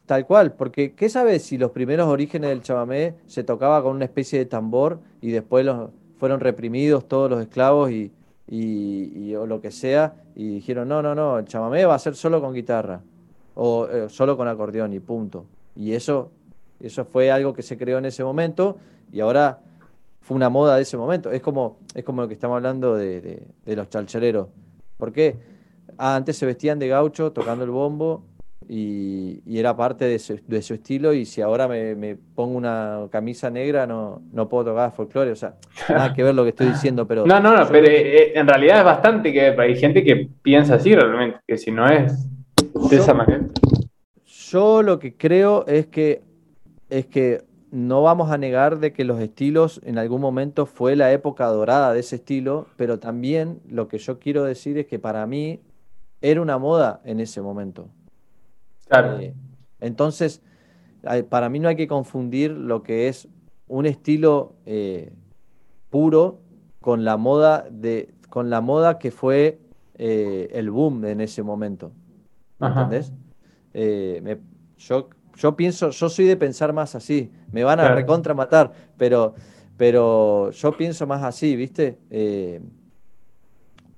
Tal 0.10 0.26
cual, 0.26 0.54
porque 0.54 0.96
¿qué 0.96 1.08
sabes 1.08 1.44
si 1.44 1.60
los 1.60 1.70
primeros 1.70 2.08
orígenes 2.08 2.50
del 2.50 2.64
chamamé 2.64 3.14
se 3.28 3.44
tocaba 3.44 3.84
con 3.84 3.96
una 3.96 4.06
especie 4.06 4.40
de 4.40 4.46
tambor 4.48 5.02
y 5.22 5.30
después 5.30 5.64
los, 5.64 5.92
fueron 6.18 6.40
reprimidos 6.40 7.08
todos 7.08 7.30
los 7.30 7.40
esclavos 7.40 7.92
y, 7.92 8.12
y, 8.48 9.36
o 9.36 9.46
lo 9.46 9.62
que 9.62 9.70
sea 9.70 10.16
y 10.34 10.48
dijeron, 10.56 10.88
no, 10.88 11.04
no, 11.04 11.14
no, 11.14 11.38
el 11.38 11.46
chamamé 11.46 11.86
va 11.86 11.94
a 11.94 12.00
ser 12.00 12.16
solo 12.16 12.42
con 12.42 12.56
guitarra 12.56 13.02
o 13.54 13.88
eh, 13.88 14.10
solo 14.10 14.36
con 14.36 14.48
acordeón 14.48 14.94
y 14.94 15.00
punto. 15.00 15.46
Y 15.76 15.94
eso, 15.94 16.32
eso 16.80 17.06
fue 17.06 17.30
algo 17.30 17.54
que 17.54 17.62
se 17.62 17.78
creó 17.78 18.00
en 18.00 18.06
ese 18.06 18.24
momento 18.24 18.78
y 19.14 19.20
ahora 19.20 19.60
fue 20.22 20.36
una 20.36 20.50
moda 20.50 20.78
de 20.78 20.82
ese 20.82 20.98
momento. 20.98 21.30
Es 21.30 21.44
como, 21.44 21.78
es 21.94 22.04
como 22.04 22.24
lo 22.24 22.28
que 22.28 22.34
estamos 22.34 22.56
hablando 22.56 22.96
de, 22.96 23.46
los 23.64 23.88
chalchaleros. 23.90 24.48
¿Por 24.98 25.12
qué? 25.12 25.38
Ah, 26.00 26.16
antes 26.16 26.36
se 26.36 26.48
vestían 26.48 26.80
de 26.80 26.88
gaucho 26.88 27.32
tocando 27.32 27.64
el 27.64 27.70
bombo 27.70 28.24
y, 28.72 29.42
era 29.60 29.76
parte 29.76 30.06
de 30.06 30.20
su, 30.20 30.74
estilo 30.74 31.14
y 31.14 31.26
si 31.26 31.42
ahora 31.42 31.68
me, 31.68 32.16
pongo 32.36 32.56
una 32.56 33.08
camisa 33.12 33.50
negra 33.50 33.88
no, 33.88 34.22
no 34.32 34.48
puedo 34.48 34.66
tocar 34.66 34.92
folclore, 34.92 35.32
o 35.32 35.36
sea, 35.36 35.56
nada 35.90 36.14
que 36.14 36.24
ver 36.24 36.36
lo 36.36 36.44
que 36.44 36.50
estoy 36.50 36.68
diciendo, 36.68 37.08
pero... 37.08 37.26
No, 37.30 37.40
no, 37.40 37.58
no, 37.58 37.68
pero 37.68 37.88
eh, 37.88 38.38
en 38.38 38.48
realidad 38.48 38.80
es 38.80 38.86
bastante 38.86 39.34
que 39.34 39.42
hay 39.42 39.76
gente 39.76 40.04
que 40.04 40.30
piensa 40.44 40.76
así 40.76 40.94
realmente, 40.94 41.40
que 41.48 41.58
si 41.58 41.72
no 41.72 41.88
es 41.88 42.28
de 42.90 42.96
esa 42.96 43.14
manera. 43.16 43.48
Yo 44.26 44.84
lo 44.84 45.00
que 45.00 45.18
creo 45.18 45.66
es 45.66 45.88
que, 45.88 46.22
es 46.92 47.08
que 47.08 47.44
no 47.72 48.04
vamos 48.04 48.32
a 48.32 48.38
negar 48.38 48.80
de 48.80 48.94
que 48.94 49.04
los 49.04 49.20
estilos 49.20 49.82
en 49.84 49.98
algún 49.98 50.22
momento 50.22 50.68
fue 50.68 50.96
la 50.96 51.12
época 51.12 51.48
dorada 51.48 51.94
de 51.94 52.02
ese 52.02 52.18
estilo, 52.18 52.68
pero 52.78 53.00
también 53.00 53.62
lo 53.68 53.88
que 53.88 53.98
yo 53.98 54.20
quiero 54.20 54.44
decir 54.44 54.78
es 54.78 54.86
que 54.86 55.00
para 55.00 55.26
mí 55.26 55.60
era 56.22 56.42
una 56.42 56.58
moda 56.58 57.02
en 57.04 57.20
ese 57.20 57.42
momento. 57.42 57.90
Claro. 58.90 59.20
Eh, 59.20 59.34
entonces, 59.80 60.42
para 61.30 61.50
mí 61.50 61.60
no 61.60 61.70
hay 61.70 61.76
que 61.76 61.88
confundir 61.88 62.52
lo 62.52 62.84
que 62.84 63.08
es 63.08 63.30
un 63.68 63.86
estilo 63.86 64.56
eh, 64.66 65.14
puro 65.90 66.42
con 66.82 67.06
la 67.06 67.18
moda 67.18 67.66
de 67.70 68.14
con 68.30 68.50
la 68.50 68.62
moda 68.62 69.00
que 69.00 69.12
fue 69.12 69.60
eh, 69.96 70.50
el 70.52 70.70
boom 70.70 71.06
en 71.06 71.22
ese 71.22 71.42
momento. 71.42 71.92
¿Entendés? 72.60 73.12
Eh, 73.74 74.38
yo, 74.78 75.10
yo 75.36 75.56
pienso, 75.56 75.90
yo 75.90 76.10
soy 76.10 76.26
de 76.26 76.38
pensar 76.38 76.74
más 76.74 76.94
así. 76.94 77.32
Me 77.52 77.64
van 77.64 77.80
a 77.80 77.96
recontra 77.96 78.34
matar, 78.36 78.72
pero, 78.98 79.34
pero 79.78 80.52
yo 80.52 80.78
pienso 80.78 81.08
más 81.08 81.24
así, 81.24 81.56
¿viste? 81.56 81.98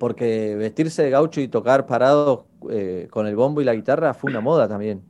Eh, 0.01 0.07
porque 0.11 0.55
vestirse 0.55 1.03
de 1.03 1.09
gaucho 1.11 1.41
y 1.41 1.47
tocar 1.47 1.85
parado 1.85 2.45
eh, 2.71 3.07
con 3.11 3.27
el 3.27 3.35
bombo 3.35 3.61
y 3.61 3.65
la 3.65 3.75
guitarra 3.75 4.13
fue 4.13 4.31
una 4.31 4.41
moda 4.41 4.67
también. 4.67 5.01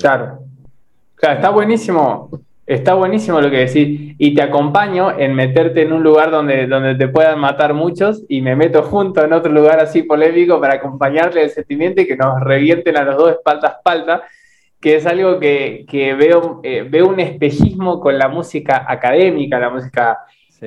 claro. 0.00 0.38
Claro, 1.16 1.36
está 1.36 1.50
buenísimo. 1.50 2.30
Está 2.66 2.94
buenísimo 2.94 3.40
lo 3.40 3.50
que 3.50 3.66
decís. 3.66 4.14
Y 4.18 4.34
te 4.34 4.42
acompaño 4.42 5.16
en 5.18 5.34
meterte 5.34 5.82
en 5.82 5.92
un 5.92 6.02
lugar 6.02 6.30
donde, 6.30 6.66
donde 6.66 6.94
te 6.94 7.08
puedan 7.08 7.38
matar 7.38 7.74
muchos 7.74 8.24
y 8.28 8.40
me 8.40 8.56
meto 8.56 8.82
junto 8.82 9.22
en 9.22 9.32
otro 9.32 9.52
lugar 9.52 9.78
así 9.80 10.02
polémico 10.02 10.60
para 10.60 10.74
acompañarle 10.74 11.42
el 11.42 11.50
sentimiento 11.50 12.00
y 12.00 12.06
que 12.06 12.16
nos 12.16 12.40
revienten 12.40 12.96
a 12.96 13.04
los 13.04 13.16
dos 13.16 13.30
espalda 13.30 13.68
a 13.68 13.72
espalda, 13.72 14.22
que 14.80 14.96
es 14.96 15.06
algo 15.06 15.38
que, 15.38 16.16
veo, 16.18 16.60
eh, 16.62 16.86
veo 16.88 17.08
un 17.08 17.20
espejismo 17.20 18.00
con 18.00 18.18
la 18.18 18.28
música 18.28 18.84
académica, 18.88 19.58
la 19.58 19.70
música... 19.70 20.18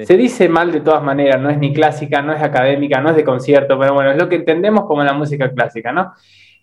Se 0.06 0.18
dice 0.18 0.50
mal 0.50 0.72
de 0.72 0.82
todas 0.82 1.04
maneras, 1.04 1.42
no 1.42 1.50
es 1.50 1.58
ni 1.58 1.74
clásica, 1.74 2.22
no 2.22 2.34
es 2.34 2.42
académica, 2.42 3.02
no 3.02 3.10
es 3.10 3.16
de 3.16 3.24
concierto, 3.24 3.80
pero 3.80 3.94
bueno, 3.94 4.12
es 4.12 4.18
lo 4.18 4.30
que 4.30 4.36
entendemos 4.36 4.86
como 4.86 5.04
la 5.04 5.14
música 5.14 5.52
clásica, 5.52 5.92
¿no? 5.92 6.14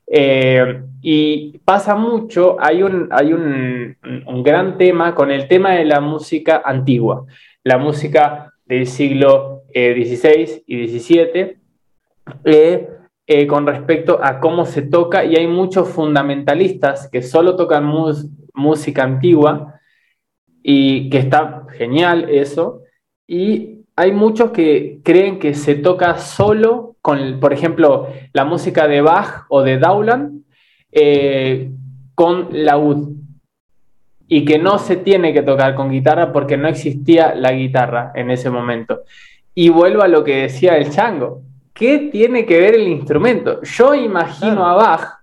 Eh, 0.06 0.82
y 1.01 1.59
pasa 1.65 1.94
mucho, 1.94 2.56
hay, 2.61 2.82
un, 2.82 3.09
hay 3.11 3.32
un, 3.32 3.97
gran 4.43 4.77
tema 4.77 5.15
con 5.15 5.31
el 5.31 5.48
tema 5.48 5.73
de 5.73 5.85
la 5.86 6.01
música 6.01 6.62
antigua, 6.65 7.24
la 7.62 7.78
música 7.78 8.52
del 8.66 8.86
siglo 8.86 9.62
XVI 9.73 10.28
eh, 10.28 10.62
y 10.66 10.98
XVII, 10.98 11.56
eh, 12.44 13.47
con 13.47 13.66
respecto 13.66 14.20
a 14.23 14.40
cómo 14.40 14.66
se 14.66 14.82
toca, 14.82 15.24
y 15.24 15.36
hay 15.36 15.47
muchos 15.47 15.89
fundamentalistas 15.89 17.09
que 17.11 17.23
solo 17.23 17.56
tocan 17.56 17.90
música 18.52 19.02
antigua, 19.02 19.81
y 20.66 21.11
que 21.11 21.19
está 21.19 21.66
genial 21.77 22.28
eso, 22.31 22.84
y 23.26 23.84
hay 23.96 24.12
muchos 24.12 24.51
que 24.51 25.01
creen 25.02 25.38
que 25.38 25.55
se 25.55 25.76
toca 25.76 26.18
solo 26.18 26.96
con, 27.01 27.38
por 27.40 27.52
ejemplo, 27.52 28.09
la 28.32 28.44
música 28.44 28.88
de 28.88 29.01
Bach 29.01 29.44
o 29.48 29.62
de 29.62 29.78
Daulan 29.78 30.44
eh, 30.90 31.70
con 32.14 32.48
laúd 32.51 33.14
y 34.26 34.44
que 34.44 34.59
no 34.59 34.78
se 34.78 34.96
tiene 34.96 35.32
que 35.32 35.42
tocar 35.42 35.74
con 35.74 35.90
guitarra 35.90 36.32
porque 36.32 36.56
no 36.56 36.66
existía 36.66 37.34
la 37.34 37.52
guitarra 37.52 38.12
en 38.14 38.30
ese 38.30 38.51
momento. 38.51 39.02
Y 39.55 39.68
vuelvo 39.68 40.02
a 40.02 40.09
lo 40.09 40.24
que 40.24 40.36
decía 40.42 40.76
el 40.76 40.90
chango. 40.90 41.42
¿Qué 41.72 42.10
tiene 42.10 42.46
que 42.46 42.59
ver 42.59 42.74
el 42.74 42.88
instrumento? 42.88 43.62
Yo 43.62 43.94
imagino 43.94 44.66
a 44.66 44.74
Bach 44.74 45.20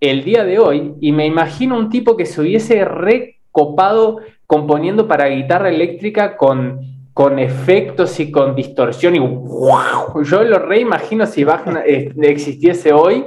el 0.00 0.22
día 0.22 0.44
de 0.44 0.58
hoy 0.58 0.94
y 1.00 1.12
me 1.12 1.26
imagino 1.26 1.76
un 1.76 1.88
tipo 1.88 2.16
que 2.16 2.26
se 2.26 2.40
hubiese 2.40 2.84
recopado 2.84 4.18
componiendo 4.46 5.08
para 5.08 5.28
guitarra 5.28 5.68
eléctrica 5.68 6.36
con 6.36 6.97
con 7.18 7.40
efectos 7.40 8.20
y 8.20 8.30
con 8.30 8.54
distorsión 8.54 9.16
y 9.16 9.18
wow, 9.18 10.22
yo 10.22 10.44
lo 10.44 10.60
reimagino 10.60 11.26
si 11.26 11.42
Bach 11.42 11.66
eh, 11.84 12.12
existiese 12.22 12.92
hoy, 12.92 13.26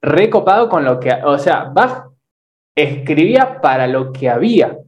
recopado 0.00 0.68
con 0.68 0.84
lo 0.84 1.00
que, 1.00 1.12
o 1.12 1.36
sea, 1.36 1.64
Bach 1.64 2.10
escribía 2.76 3.60
para 3.60 3.88
lo 3.88 4.12
que 4.12 4.30
había. 4.30 4.78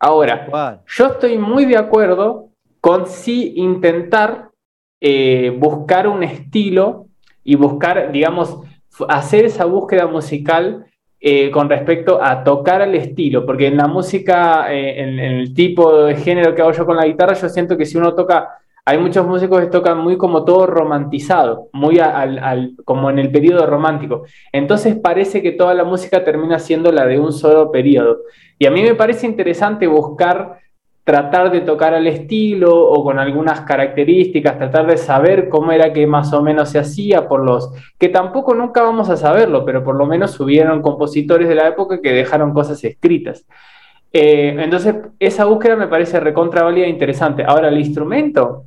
Ahora, 0.00 0.82
yo 0.84 1.06
estoy 1.06 1.38
muy 1.38 1.64
de 1.64 1.76
acuerdo 1.76 2.48
con 2.80 3.06
sí 3.06 3.52
intentar 3.54 4.50
eh, 5.00 5.56
buscar 5.56 6.08
un 6.08 6.24
estilo 6.24 7.06
y 7.44 7.54
buscar, 7.54 8.10
digamos, 8.10 8.58
hacer 9.08 9.44
esa 9.44 9.64
búsqueda 9.64 10.08
musical 10.08 10.86
eh, 11.24 11.52
con 11.52 11.70
respecto 11.70 12.20
a 12.20 12.42
tocar 12.42 12.82
al 12.82 12.96
estilo, 12.96 13.46
porque 13.46 13.68
en 13.68 13.76
la 13.76 13.86
música, 13.86 14.74
eh, 14.74 15.00
en, 15.00 15.20
el 15.20 15.54
tipo 15.54 16.02
de 16.02 16.16
género 16.16 16.52
que 16.52 16.62
hago 16.62 16.72
yo 16.72 16.84
con 16.84 16.96
la 16.96 17.06
guitarra, 17.06 17.34
yo 17.34 17.48
siento 17.48 17.76
que 17.76 17.86
si 17.86 17.96
uno 17.96 18.12
toca, 18.12 18.58
hay 18.84 18.98
muchos 18.98 19.24
músicos 19.24 19.60
que 19.60 19.68
tocan 19.68 19.98
muy 19.98 20.16
como 20.16 20.44
todo 20.44 20.66
romantizado, 20.66 21.68
muy 21.72 22.00
al, 22.00 22.74
como 22.84 23.08
en 23.08 23.20
el 23.20 23.30
periodo 23.30 23.66
romántico. 23.66 24.24
Entonces 24.50 24.96
parece 24.96 25.42
que 25.42 25.52
toda 25.52 25.74
la 25.74 25.84
música 25.84 26.24
termina 26.24 26.58
siendo 26.58 26.90
la 26.90 27.06
de 27.06 27.20
un 27.20 27.32
solo 27.32 27.70
periodo. 27.70 28.22
Y 28.58 28.66
a 28.66 28.72
mí 28.72 28.82
me 28.82 28.96
parece 28.96 29.24
interesante 29.24 29.86
buscar 29.86 30.58
tratar 31.04 31.50
de 31.50 31.62
tocar 31.62 31.94
al 31.94 32.06
estilo 32.06 32.76
o 32.76 33.02
con 33.02 33.18
algunas 33.18 33.62
características, 33.62 34.58
tratar 34.58 34.86
de 34.86 34.96
saber 34.96 35.48
cómo 35.48 35.72
era 35.72 35.92
que 35.92 36.06
más 36.06 36.32
o 36.32 36.42
menos 36.42 36.70
se 36.70 36.78
hacía 36.78 37.28
por 37.28 37.44
los 37.44 37.72
que 37.98 38.08
tampoco 38.08 38.54
nunca 38.54 38.82
vamos 38.82 39.10
a 39.10 39.16
saberlo, 39.16 39.64
pero 39.64 39.82
por 39.82 39.96
lo 39.96 40.06
menos 40.06 40.38
hubieron 40.38 40.80
compositores 40.80 41.48
de 41.48 41.56
la 41.56 41.68
época 41.68 42.00
que 42.00 42.12
dejaron 42.12 42.52
cosas 42.52 42.82
escritas. 42.84 43.44
Eh, 44.12 44.54
entonces, 44.58 44.94
esa 45.18 45.44
búsqueda 45.46 45.74
me 45.74 45.88
parece 45.88 46.20
recontra 46.20 46.62
válida 46.62 46.86
e 46.86 46.90
interesante. 46.90 47.42
Ahora, 47.44 47.68
el 47.68 47.78
instrumento, 47.78 48.64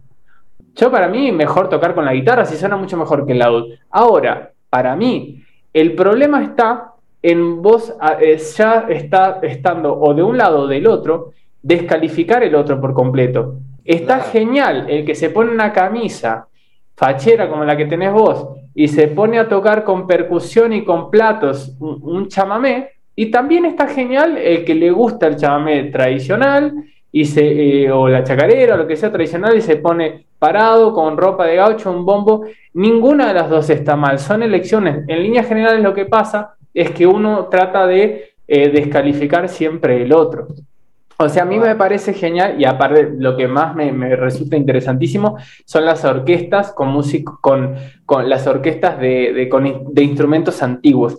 yo 0.76 0.92
para 0.92 1.08
mí 1.08 1.32
mejor 1.32 1.70
tocar 1.70 1.94
con 1.96 2.04
la 2.04 2.14
guitarra, 2.14 2.46
si 2.46 2.58
suena 2.58 2.76
mucho 2.76 2.98
mejor 2.98 3.26
que 3.26 3.32
el 3.32 3.40
laúd. 3.40 3.76
Ahora, 3.92 4.52
para 4.70 4.96
mí, 4.96 5.44
el 5.72 5.94
problema 5.94 6.44
está 6.44 6.92
en 7.22 7.62
vos 7.62 7.96
eh, 8.20 8.38
ya 8.38 8.86
está 8.90 9.40
estando 9.42 9.98
o 9.98 10.14
de 10.14 10.22
un 10.22 10.38
lado 10.38 10.62
o 10.62 10.68
del 10.68 10.86
otro, 10.88 11.32
descalificar 11.66 12.44
el 12.44 12.54
otro 12.54 12.80
por 12.80 12.94
completo. 12.94 13.56
Está 13.84 14.20
genial 14.20 14.86
el 14.88 15.04
que 15.04 15.16
se 15.16 15.32
pone 15.32 15.52
una 15.52 15.74
camisa 15.74 16.48
fachera 16.96 17.50
como 17.50 17.66
la 17.66 17.76
que 17.76 17.88
tenés 17.88 18.14
vos 18.14 18.50
y 18.76 18.88
se 18.88 19.08
pone 19.08 19.40
a 19.40 19.50
tocar 19.50 19.84
con 19.84 20.06
percusión 20.06 20.74
y 20.74 20.84
con 20.84 21.10
platos 21.10 21.76
un, 21.80 22.28
chamamé, 22.28 22.90
y 23.16 23.32
también 23.32 23.66
está 23.66 23.88
genial 23.88 24.38
el 24.38 24.64
que 24.64 24.76
le 24.76 24.92
gusta 24.92 25.26
el 25.26 25.38
chamamé 25.38 25.86
tradicional 25.86 26.72
y 27.12 27.26
se, 27.26 27.86
eh, 27.86 27.92
o 27.92 28.10
la 28.10 28.24
chacarera 28.24 28.76
o 28.76 28.78
lo 28.78 28.86
que 28.86 28.96
sea 28.96 29.12
tradicional 29.12 29.58
y 29.58 29.62
se 29.62 29.78
pone 29.78 30.26
parado 30.38 30.94
con 30.94 31.18
ropa 31.18 31.48
de 31.48 31.56
gaucho, 31.56 31.90
un 31.90 32.06
bombo. 32.06 32.46
Ninguna 32.74 33.30
de 33.30 33.34
las 33.34 33.50
dos 33.50 33.70
está 33.72 33.96
mal, 33.96 34.20
son 34.20 34.44
elecciones. 34.44 35.04
En 35.08 35.24
líneas 35.24 35.48
generales 35.48 35.82
lo 35.82 35.96
que 35.96 36.06
pasa 36.06 36.56
es 36.74 36.92
que 36.92 37.08
uno 37.08 37.46
trata 37.46 37.88
de 37.88 38.34
eh, 38.48 38.70
descalificar 38.70 39.50
siempre 39.50 40.04
el 40.04 40.14
otro. 40.14 40.48
O 41.18 41.30
sea, 41.30 41.44
a 41.44 41.46
mí 41.46 41.58
me 41.60 41.76
parece 41.76 42.14
genial 42.14 42.56
y 42.60 42.66
aparte 42.66 43.14
lo 43.18 43.38
que 43.38 43.48
más 43.48 43.74
me, 43.76 44.16
resulta 44.16 44.58
interesantísimo 44.58 45.38
son 45.66 45.86
las 45.86 46.04
orquestas 46.04 46.74
con 46.74 46.90
música, 46.90 47.34
con, 47.40 47.76
con, 48.06 48.30
las 48.30 48.48
orquestas 48.48 49.00
de, 49.00 49.50
de, 49.50 50.04
instrumentos 50.04 50.62
antiguos. 50.62 51.18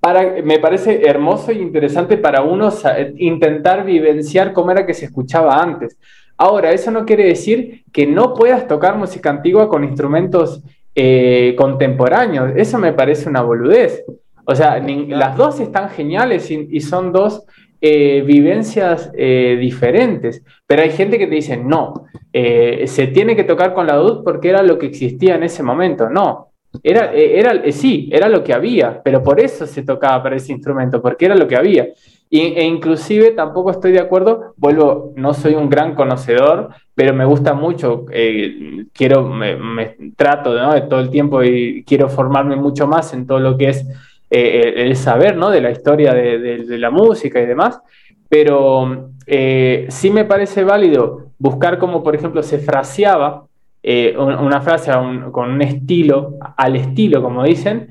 Para, 0.00 0.42
me 0.42 0.58
parece 0.58 1.06
hermoso 1.06 1.50
e 1.50 1.54
interesante 1.54 2.18
para 2.18 2.42
uno 2.42 2.68
intentar 3.16 3.84
vivenciar 3.84 4.52
cómo 4.52 4.70
era 4.70 4.84
que 4.84 4.94
se 4.94 5.06
escuchaba 5.06 5.62
antes. 5.62 5.98
Ahora, 6.36 6.70
eso 6.70 6.90
no 6.90 7.04
quiere 7.04 7.24
decir 7.24 7.84
que 7.90 8.06
no 8.06 8.34
puedas 8.34 8.68
tocar 8.68 8.96
música 8.96 9.30
antigua 9.30 9.68
con 9.68 9.82
instrumentos 9.82 10.62
eh, 10.94 11.54
contemporáneos. 11.56 12.52
Eso 12.54 12.78
me 12.78 12.92
parece 12.92 13.28
una 13.28 13.42
boludez. 13.42 14.04
O 14.44 14.54
sea, 14.54 14.78
las 14.78 15.36
dos 15.36 15.58
están 15.58 15.90
geniales 15.90 16.50
y 16.50 16.80
son 16.80 17.12
dos 17.12 17.44
eh, 17.80 18.24
vivencias 18.26 19.08
eh, 19.14 19.56
diferentes, 19.60 20.42
pero 20.66 20.82
hay 20.82 20.90
gente 20.90 21.16
que 21.16 21.28
te 21.28 21.36
dice, 21.36 21.56
no, 21.56 22.06
eh, 22.32 22.84
se 22.88 23.06
tiene 23.06 23.36
que 23.36 23.44
tocar 23.44 23.72
con 23.72 23.86
la 23.86 23.94
dud 23.94 24.24
porque 24.24 24.48
era 24.48 24.64
lo 24.64 24.78
que 24.78 24.86
existía 24.86 25.36
en 25.36 25.44
ese 25.44 25.62
momento. 25.62 26.10
No, 26.10 26.48
era, 26.82 27.12
era, 27.12 27.70
sí, 27.70 28.08
era 28.12 28.28
lo 28.28 28.42
que 28.42 28.52
había, 28.52 29.00
pero 29.00 29.22
por 29.22 29.38
eso 29.38 29.64
se 29.64 29.84
tocaba 29.84 30.20
para 30.24 30.34
ese 30.34 30.52
instrumento, 30.52 31.00
porque 31.00 31.26
era 31.26 31.36
lo 31.36 31.46
que 31.46 31.54
había. 31.54 31.86
e 32.30 32.64
inclusive 32.64 33.30
tampoco 33.30 33.70
estoy 33.70 33.92
de 33.92 34.00
acuerdo, 34.00 34.54
vuelvo, 34.56 35.12
no 35.14 35.32
soy 35.32 35.54
un 35.54 35.70
gran 35.70 35.94
conocedor, 35.94 36.70
pero 36.96 37.14
me 37.14 37.24
gusta 37.24 37.54
mucho, 37.54 38.06
quiero, 38.92 39.28
me, 39.28 39.96
trato 40.16 40.52
de 40.52 40.80
todo 40.82 40.98
el 40.98 41.10
tiempo 41.10 41.44
y 41.44 41.84
quiero 41.84 42.08
formarme 42.08 42.56
mucho 42.56 42.88
más 42.88 43.14
en 43.14 43.24
todo 43.24 43.38
lo 43.38 43.56
que 43.56 43.68
es 43.68 43.86
eh, 44.30 44.74
el 44.76 44.94
saber 44.96 45.36
¿no? 45.36 45.48
de 45.48 45.62
la 45.62 45.70
historia 45.70 46.12
de, 46.12 46.78
la 46.78 46.90
música 46.90 47.40
y 47.40 47.46
demás, 47.46 47.80
pero 48.28 49.10
eh, 49.26 49.86
sí 49.88 50.10
me 50.10 50.26
parece 50.26 50.64
válido 50.64 51.28
buscar 51.38 51.78
cómo, 51.78 52.02
por 52.02 52.14
ejemplo, 52.14 52.42
se 52.42 52.58
fraseaba 52.58 53.46
eh, 53.82 54.14
una 54.18 54.60
frase 54.60 54.92
con 55.32 55.50
un 55.50 55.62
estilo, 55.62 56.34
al 56.56 56.76
estilo, 56.76 57.22
como 57.22 57.44
dicen, 57.44 57.88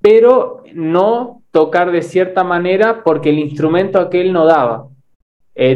pero 0.00 0.62
no 0.74 1.42
tocar 1.50 1.90
de 1.90 2.02
cierta 2.02 2.44
manera 2.44 3.02
porque 3.02 3.30
el 3.30 3.38
instrumento 3.38 3.98
aquel 3.98 4.32
no 4.32 4.46
daba. 4.46 4.86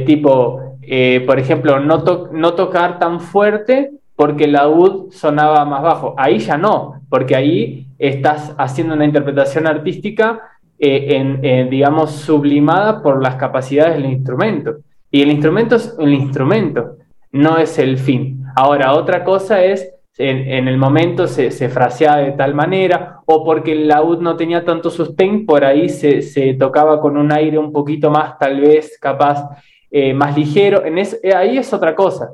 tipo, 0.06 0.78
por 1.26 1.38
ejemplo, 1.38 1.80
no, 1.80 2.28
no 2.32 2.54
tocar 2.54 2.98
tan 2.98 3.20
fuerte 3.20 3.90
porque 4.16 4.44
el 4.44 4.52
laúd 4.52 5.12
sonaba 5.12 5.64
más 5.64 5.82
bajo. 5.82 6.14
Ahí 6.16 6.38
ya 6.38 6.56
no, 6.56 7.02
porque 7.08 7.36
ahí 7.36 7.86
estás 7.98 8.54
haciendo 8.58 8.94
una 8.94 9.04
interpretación 9.04 9.66
artística, 9.66 10.40
eh, 10.78 11.40
en, 11.42 11.70
digamos, 11.70 12.12
sublimada 12.12 13.02
por 13.02 13.22
las 13.22 13.36
capacidades 13.36 13.96
del 13.96 14.06
instrumento. 14.06 14.76
Y 15.10 15.22
el 15.22 15.30
instrumento 15.30 15.76
es 15.76 15.94
un 15.98 16.12
instrumento, 16.12 16.96
no 17.30 17.58
es 17.58 17.78
el 17.78 17.98
fin. 17.98 18.42
Ahora, 18.56 18.94
otra 18.94 19.22
cosa 19.22 19.62
es, 19.62 19.92
en, 20.18 20.66
el 20.66 20.78
momento 20.78 21.26
se, 21.26 21.50
se, 21.50 21.68
fraseaba 21.68 22.18
de 22.18 22.32
tal 22.32 22.54
manera, 22.54 23.20
o 23.26 23.44
porque 23.44 23.72
el 23.72 23.88
laúd 23.88 24.20
no 24.20 24.34
tenía 24.34 24.64
tanto 24.64 24.90
sustain, 24.90 25.44
por 25.44 25.62
ahí 25.62 25.90
se, 25.90 26.54
tocaba 26.54 27.00
con 27.00 27.18
un 27.18 27.32
aire 27.32 27.58
un 27.58 27.70
poquito 27.70 28.10
más, 28.10 28.38
tal 28.38 28.60
vez, 28.60 28.98
capaz, 28.98 29.46
eh, 29.90 30.14
más 30.14 30.36
ligero. 30.36 30.84
En 30.84 30.98
eh, 30.98 31.06
ahí 31.34 31.58
es 31.58 31.72
otra 31.72 31.94
cosa. 31.94 32.30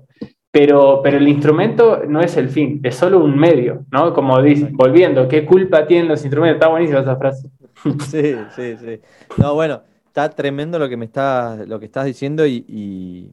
Pero, 0.53 1.01
pero 1.03 1.16
el 1.16 1.27
instrumento 1.27 2.03
no 2.07 2.20
es 2.20 2.37
el 2.37 2.51
fin, 2.51 2.79
es 2.85 2.95
solo 2.95 3.24
un 3.24 3.39
medio, 3.39 3.87
¿no? 3.91 4.12
Como 4.12 4.41
dice, 4.43 4.69
volviendo, 4.70 5.27
¿qué 5.27 5.47
culpa 5.47 5.87
tienen 5.87 6.09
los 6.09 6.23
instrumentos? 6.23 6.57
Está 6.57 6.69
buenísima 6.69 7.01
esa 7.01 7.16
frase. 7.16 7.51
Sí, 8.11 8.37
sí, 8.55 8.77
sí. 8.77 9.01
No, 9.39 9.55
bueno, 9.55 9.81
está 10.07 10.29
tremendo 10.29 10.79
lo 10.79 10.91
que 10.91 10.97
me 10.99 11.07
estás, 11.07 11.66
lo 11.66 11.81
que 11.81 11.87
estás 11.87 12.05
diciendo 12.05 12.47
y, 12.47 13.33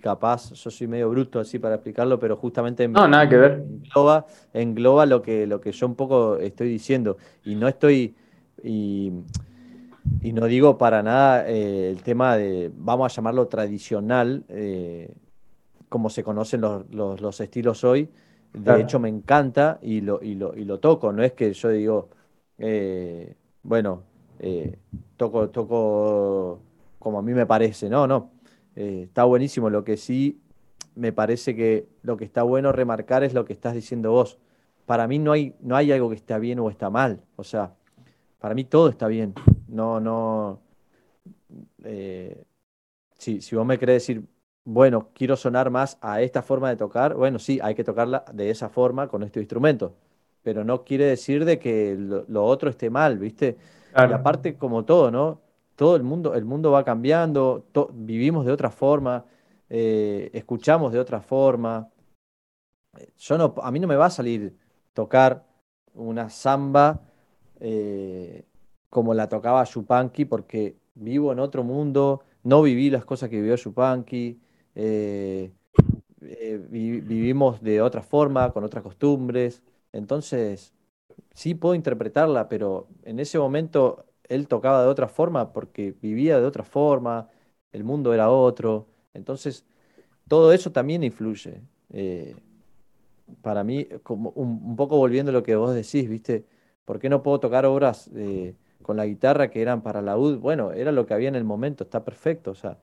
capaz, 0.00 0.52
yo 0.52 0.70
soy 0.70 0.86
medio 0.86 1.10
bruto 1.10 1.40
así 1.40 1.58
para 1.58 1.74
explicarlo, 1.74 2.20
pero 2.20 2.36
justamente 2.36 2.86
no, 2.86 3.08
nada 3.08 3.28
que 3.28 3.36
ver. 3.36 3.64
Engloba, 3.82 4.26
engloba 4.54 5.06
lo 5.06 5.20
que, 5.20 5.48
lo 5.48 5.60
que 5.60 5.72
yo 5.72 5.88
un 5.88 5.96
poco 5.96 6.36
estoy 6.36 6.68
diciendo. 6.68 7.16
Y 7.44 7.56
no 7.56 7.66
estoy, 7.66 8.14
y, 8.62 9.10
no 10.22 10.46
digo 10.46 10.78
para 10.78 11.02
nada 11.02 11.48
eh, 11.48 11.90
el 11.90 12.02
tema 12.04 12.36
de, 12.36 12.70
vamos 12.76 13.12
a 13.12 13.16
llamarlo 13.16 13.48
tradicional, 13.48 14.44
eh, 14.48 15.12
como 15.90 16.08
se 16.08 16.22
conocen 16.22 16.62
los, 16.62 17.40
estilos 17.40 17.84
hoy. 17.84 18.08
De 18.54 18.80
hecho, 18.80 18.98
me 18.98 19.08
encanta 19.08 19.78
y 19.82 20.00
lo, 20.00 20.22
y, 20.22 20.36
lo, 20.36 20.56
y 20.56 20.64
lo 20.64 20.78
toco. 20.78 21.12
No 21.12 21.22
es 21.22 21.32
que 21.32 21.52
yo 21.52 21.68
digo, 21.68 22.08
eh, 22.58 23.34
bueno, 23.62 24.04
eh, 24.38 24.78
toco, 25.16 25.50
toco 25.50 26.60
como 26.98 27.18
a 27.18 27.22
mí 27.22 27.34
me 27.34 27.44
parece. 27.44 27.90
No, 27.90 28.06
no. 28.06 28.30
Eh, 28.76 29.02
está 29.08 29.24
buenísimo. 29.24 29.68
Lo 29.68 29.82
que 29.82 29.96
sí 29.96 30.40
me 30.94 31.12
parece 31.12 31.56
que 31.56 31.88
lo 32.02 32.16
que 32.16 32.24
está 32.24 32.44
bueno 32.44 32.72
remarcar 32.72 33.24
es 33.24 33.34
lo 33.34 33.44
que 33.44 33.52
estás 33.52 33.74
diciendo 33.74 34.12
vos. 34.12 34.38
Para 34.86 35.08
mí 35.08 35.18
no 35.18 35.32
hay, 35.32 35.56
no 35.60 35.74
hay 35.76 35.90
algo 35.90 36.08
que 36.08 36.16
está 36.16 36.38
bien 36.38 36.60
o 36.60 36.70
está 36.70 36.88
mal. 36.88 37.20
O 37.34 37.42
sea, 37.44 37.74
para 38.38 38.54
mí 38.54 38.64
todo 38.64 38.88
está 38.88 39.08
bien. 39.08 39.34
No, 39.66 39.98
no. 39.98 40.60
si, 43.18 43.40
si 43.40 43.56
vos 43.56 43.66
me 43.66 43.78
querés 43.78 44.06
decir, 44.06 44.24
bueno, 44.72 45.08
quiero 45.14 45.36
sonar 45.36 45.68
más 45.70 45.98
a 46.00 46.22
esta 46.22 46.42
forma 46.42 46.68
de 46.68 46.76
tocar, 46.76 47.14
bueno, 47.14 47.40
sí, 47.40 47.58
hay 47.60 47.74
que 47.74 47.82
tocarla 47.82 48.24
de 48.32 48.50
esa 48.50 48.68
forma 48.68 49.08
con 49.08 49.24
este 49.24 49.40
instrumento, 49.40 49.96
pero 50.42 50.62
no 50.62 50.84
quiere 50.84 51.06
decir 51.06 51.44
de 51.44 51.58
que 51.58 51.96
lo, 51.98 52.44
otro 52.44 52.70
esté 52.70 52.88
mal, 52.88 53.18
¿viste? 53.18 53.56
Y 53.96 54.12
aparte, 54.12 54.56
como 54.56 54.84
todo, 54.84 55.10
¿no? 55.10 55.40
Todo 55.74 55.96
el 55.96 56.04
mundo, 56.04 56.34
el 56.36 56.44
mundo 56.44 56.70
va 56.70 56.84
cambiando, 56.84 57.64
vivimos 57.92 58.46
de 58.46 58.52
otra 58.52 58.70
forma, 58.70 59.24
eh, 59.68 60.30
escuchamos 60.34 60.92
de 60.92 61.00
otra 61.00 61.20
forma. 61.20 61.88
Yo 63.18 63.38
no, 63.38 63.54
a 63.60 63.72
mí 63.72 63.80
no 63.80 63.88
me 63.88 63.96
va 63.96 64.06
a 64.06 64.10
salir 64.10 64.56
tocar 64.92 65.44
una 65.94 66.30
samba 66.30 67.00
eh, 67.58 68.44
como 68.88 69.14
la 69.14 69.28
tocaba 69.28 69.64
Yupanqui 69.64 70.26
porque 70.26 70.76
vivo 70.94 71.32
en 71.32 71.40
otro 71.40 71.64
mundo, 71.64 72.22
no 72.44 72.62
viví 72.62 72.88
las 72.88 73.04
cosas 73.04 73.28
que 73.30 73.40
vivió 73.40 73.56
Yupanqui 73.56 74.38
eh, 74.74 75.52
eh, 76.22 76.66
vivimos 76.70 77.62
de 77.62 77.82
otra 77.82 78.02
forma, 78.02 78.52
con 78.52 78.64
otras 78.64 78.82
costumbres. 78.82 79.62
Entonces, 79.92 80.74
sí 81.34 81.54
puedo 81.54 81.74
interpretarla, 81.74 82.48
pero 82.48 82.88
en 83.04 83.20
ese 83.20 83.38
momento 83.38 84.06
él 84.28 84.48
tocaba 84.48 84.82
de 84.82 84.88
otra 84.88 85.08
forma 85.08 85.52
porque 85.52 85.94
vivía 86.00 86.38
de 86.38 86.46
otra 86.46 86.64
forma, 86.64 87.28
el 87.72 87.84
mundo 87.84 88.14
era 88.14 88.30
otro. 88.30 88.88
Entonces, 89.14 89.64
todo 90.28 90.52
eso 90.52 90.72
también 90.72 91.04
influye. 91.04 91.62
Eh, 91.92 92.36
para 93.42 93.64
mí, 93.64 93.86
como 94.02 94.30
un, 94.30 94.76
poco 94.76 94.96
volviendo 94.96 95.30
a 95.30 95.32
lo 95.32 95.42
que 95.42 95.56
vos 95.56 95.74
decís, 95.74 96.08
¿viste? 96.08 96.46
¿Por 96.84 96.98
qué 96.98 97.08
no 97.08 97.22
puedo 97.22 97.40
tocar 97.40 97.66
obras 97.66 98.10
con 98.82 98.96
la 98.96 99.06
guitarra 99.06 99.50
que 99.50 99.62
eran 99.62 99.82
para 99.82 100.02
la 100.02 100.16
UD? 100.18 100.38
Bueno, 100.38 100.72
era 100.72 100.92
lo 100.92 101.06
que 101.06 101.14
había 101.14 101.28
en 101.28 101.36
el 101.36 101.44
momento, 101.44 101.84
está 101.84 102.04
perfecto. 102.04 102.50
O 102.50 102.54
sea, 102.54 102.78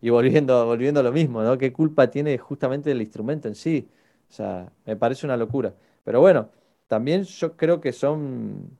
y 0.00 0.10
volviendo, 0.10 0.66
volviendo 0.66 1.00
a 1.00 1.02
lo 1.02 1.12
mismo, 1.12 1.42
¿no? 1.42 1.58
¿Qué 1.58 1.72
culpa 1.72 2.10
tiene 2.10 2.38
justamente 2.38 2.90
el 2.90 3.00
instrumento 3.02 3.48
en 3.48 3.54
sí? 3.54 3.88
O 4.30 4.32
sea, 4.32 4.72
me 4.86 4.96
parece 4.96 5.26
una 5.26 5.36
locura. 5.36 5.74
Pero 6.04 6.20
bueno, 6.20 6.48
también 6.88 7.24
yo 7.24 7.56
creo 7.56 7.80
que 7.80 7.92
son 7.92 8.78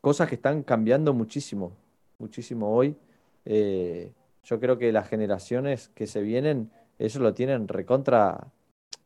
cosas 0.00 0.28
que 0.28 0.36
están 0.36 0.62
cambiando 0.62 1.14
muchísimo, 1.14 1.72
muchísimo 2.18 2.74
hoy. 2.74 2.96
Eh, 3.44 4.12
yo 4.44 4.60
creo 4.60 4.78
que 4.78 4.92
las 4.92 5.08
generaciones 5.08 5.88
que 5.94 6.06
se 6.06 6.22
vienen, 6.22 6.70
eso 6.98 7.20
lo 7.20 7.34
tienen 7.34 7.68
recontra, 7.68 8.48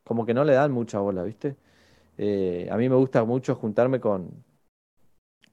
como 0.04 0.26
que 0.26 0.34
no 0.34 0.44
le 0.44 0.54
dan 0.54 0.72
mucha 0.72 0.98
bola, 1.00 1.22
¿viste? 1.24 1.56
Eh, 2.18 2.68
a 2.70 2.76
mí 2.76 2.88
me 2.88 2.96
gusta 2.96 3.24
mucho 3.24 3.54
juntarme 3.56 4.00
con, 4.00 4.30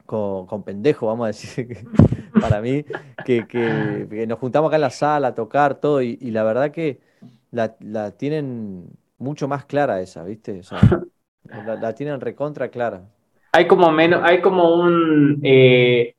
con, 0.06 0.46
con 0.48 0.64
pendejos, 0.64 1.08
vamos 1.08 1.26
a 1.26 1.28
decir, 1.28 1.88
para 2.40 2.62
mí, 2.62 2.86
que, 3.26 4.26
nos 4.28 4.40
juntamos 4.40 4.70
acá 4.70 4.78
en 4.78 4.82
la 4.82 4.90
sala 4.90 5.30
a 5.30 5.36
tocar 5.36 5.76
todo 5.76 6.02
y, 6.02 6.18
la 6.32 6.44
verdad 6.44 6.72
que 6.72 7.00
la, 7.52 8.12
tienen 8.12 8.90
mucho 9.18 9.48
más 9.48 9.66
clara 9.66 10.02
esa, 10.02 10.24
¿viste? 10.24 10.62
la, 11.66 11.94
tienen 11.94 12.22
recontra 12.22 12.70
clara. 12.70 13.02
Hay 13.54 13.68
como 13.68 13.92
menos, 13.92 14.22
hay 14.24 14.42
como 14.42 14.76
un 14.76 15.40
eh, 15.44 16.14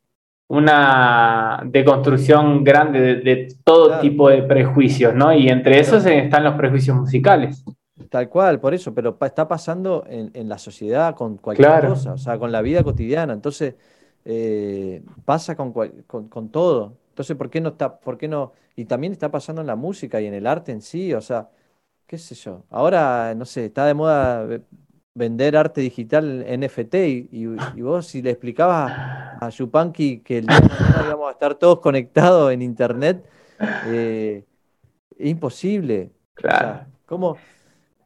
una 0.48 1.62
deconstrucción 1.66 2.64
grande 2.64 3.16
de, 3.16 3.54
todo 3.64 4.00
tipo 4.00 4.30
de 4.30 4.42
prejuicios, 4.42 5.14
¿no? 5.14 5.32
Y 5.32 5.48
entre 5.48 5.78
esos 5.78 6.04
están 6.06 6.44
los 6.44 6.54
prejuicios 6.54 6.96
musicales. 6.96 7.64
Tal 8.08 8.28
cual, 8.30 8.58
por 8.58 8.72
eso, 8.72 8.94
pero 8.94 9.18
está 9.20 9.46
pasando 9.46 10.04
en, 10.08 10.48
la 10.48 10.56
sociedad 10.56 11.14
con 11.14 11.36
cualquier 11.36 11.88
cosa, 11.88 12.14
o 12.14 12.18
sea, 12.18 12.38
con 12.38 12.50
la 12.50 12.62
vida 12.62 12.82
cotidiana. 12.82 13.34
Entonces, 13.34 13.74
eh, 14.30 15.02
pasa 15.24 15.56
con, 15.56 15.72
con, 15.72 16.50
todo. 16.50 16.98
Entonces, 17.08 17.34
¿por 17.34 17.48
qué 17.48 17.62
no 17.62 17.70
está, 17.70 17.98
por 17.98 18.18
qué 18.18 18.28
no? 18.28 18.52
Y 18.76 18.84
también 18.84 19.14
está 19.14 19.30
pasando 19.30 19.62
en 19.62 19.66
la 19.66 19.74
música 19.74 20.20
y 20.20 20.26
en 20.26 20.34
el 20.34 20.46
arte 20.46 20.70
en 20.70 20.82
sí, 20.82 21.14
o 21.14 21.22
sea, 21.22 21.48
qué 22.06 22.18
sé 22.18 22.34
yo. 22.34 22.62
Ahora, 22.68 23.34
no 23.34 23.46
sé, 23.46 23.64
está 23.64 23.86
de 23.86 23.94
moda 23.94 24.46
vender 25.14 25.56
arte 25.56 25.80
digital 25.80 26.44
NFT 26.46 26.94
y, 27.32 27.46
vos 27.80 28.06
si 28.06 28.20
le 28.20 28.30
explicabas 28.30 28.92
a 29.40 29.48
Yupanqui 29.48 30.20
que 30.20 30.38
el 30.38 30.46
día 30.46 30.60
de 30.60 30.68
mañana 30.68 31.02
íbamos 31.06 31.28
a 31.28 31.32
estar 31.32 31.54
todos 31.54 31.80
conectados 31.80 32.52
en 32.52 32.60
internet, 32.60 33.24
eh, 33.86 34.44
es 35.18 35.26
imposible. 35.26 36.12
Claro. 36.34 36.84
¿cómo, 37.06 37.38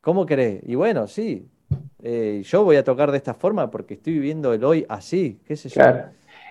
¿Cómo 0.00 0.24
querés? 0.24 0.62
Y 0.68 0.76
bueno, 0.76 1.08
sí, 1.08 1.50
eh, 2.02 2.42
yo 2.44 2.64
voy 2.64 2.76
a 2.76 2.84
tocar 2.84 3.10
de 3.10 3.16
esta 3.16 3.34
forma 3.34 3.70
porque 3.70 3.94
estoy 3.94 4.14
viviendo 4.14 4.52
el 4.52 4.64
hoy 4.64 4.84
así, 4.88 5.40
qué 5.46 5.56
sé 5.56 5.68
yo. 5.68 5.74
Claro. 5.74 6.04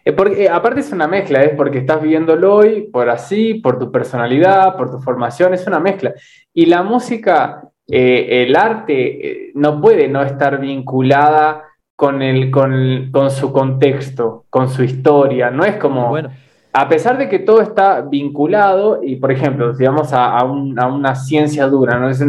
Eh, 0.04 0.14
porque, 0.14 0.50
aparte 0.50 0.80
es 0.80 0.92
una 0.92 1.08
mezcla, 1.08 1.44
es 1.44 1.54
porque 1.56 1.80
estás 1.80 2.02
viviendo 2.02 2.34
el 2.34 2.44
hoy 2.44 2.90
por 2.92 3.10
así, 3.10 3.56
por 3.56 3.78
tu 3.78 3.92
personalidad, 3.92 4.76
por 4.76 4.90
tu 4.90 5.00
formación, 5.00 5.54
es 5.54 5.68
una 5.68 5.80
mezcla. 5.80 6.14
Y 6.54 6.66
la 6.66 6.82
música 6.84 7.62
eh, 7.88 8.44
el 8.44 8.56
arte 8.56 9.48
eh, 9.48 9.52
no 9.56 9.82
puede 9.82 10.08
no 10.08 10.22
estar 10.24 10.60
vinculada 10.60 11.64
con, 11.96 12.22
el, 12.22 12.50
con, 12.50 13.30
su 13.30 13.52
contexto, 13.52 14.46
con 14.50 14.70
su 14.70 14.84
historia. 14.84 15.52
No 15.52 15.66
es 15.66 15.76
como, 15.76 16.10
bueno. 16.10 16.30
a 16.74 16.88
pesar 16.90 17.18
de 17.18 17.30
que 17.30 17.40
todo 17.40 17.62
está 17.62 18.02
vinculado, 18.02 19.02
y 19.04 19.18
por 19.18 19.32
ejemplo, 19.32 19.76
si 19.76 19.86
vamos 19.86 20.12
a, 20.14 20.44
una 20.44 21.16
ciencia 21.16 21.68
dura, 21.68 22.00
¿no? 22.00 22.10
es 22.10 22.24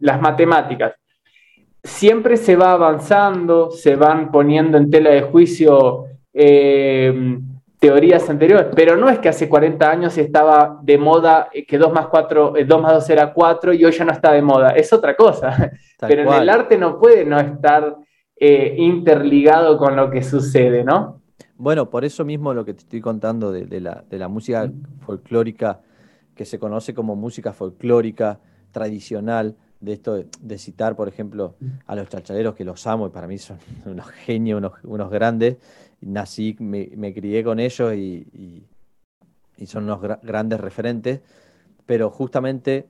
las 0.00 0.20
matemáticas, 0.20 0.94
siempre 1.88 2.36
se 2.36 2.56
va 2.56 2.72
avanzando, 2.72 3.70
se 3.70 3.96
van 3.96 4.30
poniendo 4.30 4.78
en 4.78 4.90
tela 4.90 5.10
de 5.10 5.22
juicio. 5.22 6.04
Eh, 6.32 7.40
teorías 7.78 8.28
anteriores, 8.28 8.68
pero 8.74 8.96
no 8.96 9.08
es 9.08 9.18
que 9.18 9.28
hace 9.28 9.48
40 9.48 9.88
años 9.88 10.18
estaba 10.18 10.80
de 10.82 10.98
moda 10.98 11.48
eh, 11.52 11.64
que 11.64 11.78
2 11.78 11.92
más 11.92 12.08
4, 12.08 12.54
2 12.54 12.58
eh, 12.58 12.82
más 12.82 12.92
2 12.94 13.10
era 13.10 13.32
4 13.32 13.72
y 13.74 13.84
hoy 13.84 13.92
ya 13.92 14.04
no 14.04 14.12
está 14.12 14.32
de 14.32 14.42
moda, 14.42 14.70
es 14.70 14.92
otra 14.92 15.14
cosa. 15.14 15.72
pero 16.00 16.22
en 16.22 16.42
el 16.42 16.48
arte 16.48 16.76
no 16.76 16.98
puede 16.98 17.24
no 17.24 17.38
estar 17.38 17.96
eh, 18.36 18.74
interligado 18.78 19.78
con 19.78 19.94
lo 19.94 20.10
que 20.10 20.22
sucede, 20.22 20.82
¿no? 20.84 21.22
Bueno, 21.56 21.90
por 21.90 22.04
eso 22.04 22.24
mismo 22.24 22.54
lo 22.54 22.64
que 22.64 22.74
te 22.74 22.80
estoy 22.80 23.00
contando 23.00 23.50
de, 23.50 23.80
la, 23.80 24.04
de 24.08 24.18
la 24.18 24.28
música 24.28 24.70
folclórica, 25.00 25.80
que 26.34 26.44
se 26.44 26.58
conoce 26.58 26.94
como 26.94 27.16
música 27.16 27.52
folclórica 27.52 28.38
tradicional, 28.70 29.56
de 29.80 29.92
esto 29.92 30.24
de, 30.40 30.58
citar, 30.58 30.96
por 30.96 31.08
ejemplo, 31.08 31.54
a 31.86 31.94
los 31.94 32.08
chachaleros 32.08 32.54
que 32.54 32.64
los 32.64 32.86
amo 32.86 33.06
y 33.06 33.10
para 33.10 33.26
mí 33.26 33.38
son 33.38 33.58
unos 33.86 34.08
genios, 34.08 34.58
unos, 34.58 34.72
unos 34.82 35.10
grandes, 35.10 35.56
nací, 36.00 36.56
me, 36.58 37.14
crié 37.14 37.44
con 37.44 37.60
ellos 37.60 37.94
y, 37.94 38.64
son 39.66 39.84
unos 39.84 40.00
grandes 40.22 40.60
referentes, 40.60 41.20
pero 41.84 42.10
justamente 42.10 42.86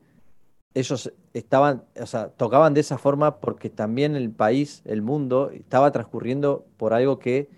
ellos 0.74 1.12
estaban, 1.32 1.84
o 1.98 2.06
sea, 2.06 2.28
tocaban 2.28 2.74
de 2.74 2.80
esa 2.80 2.98
forma 2.98 3.40
porque 3.40 3.70
también 3.70 4.16
el 4.16 4.30
país, 4.30 4.82
el 4.84 5.00
mundo, 5.00 5.50
estaba 5.50 5.90
transcurriendo 5.92 6.66
por 6.76 6.92
algo 6.92 7.18
que, 7.18 7.48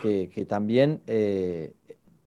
que, 0.00 0.46
también 0.48 1.00
eh, 1.08 1.74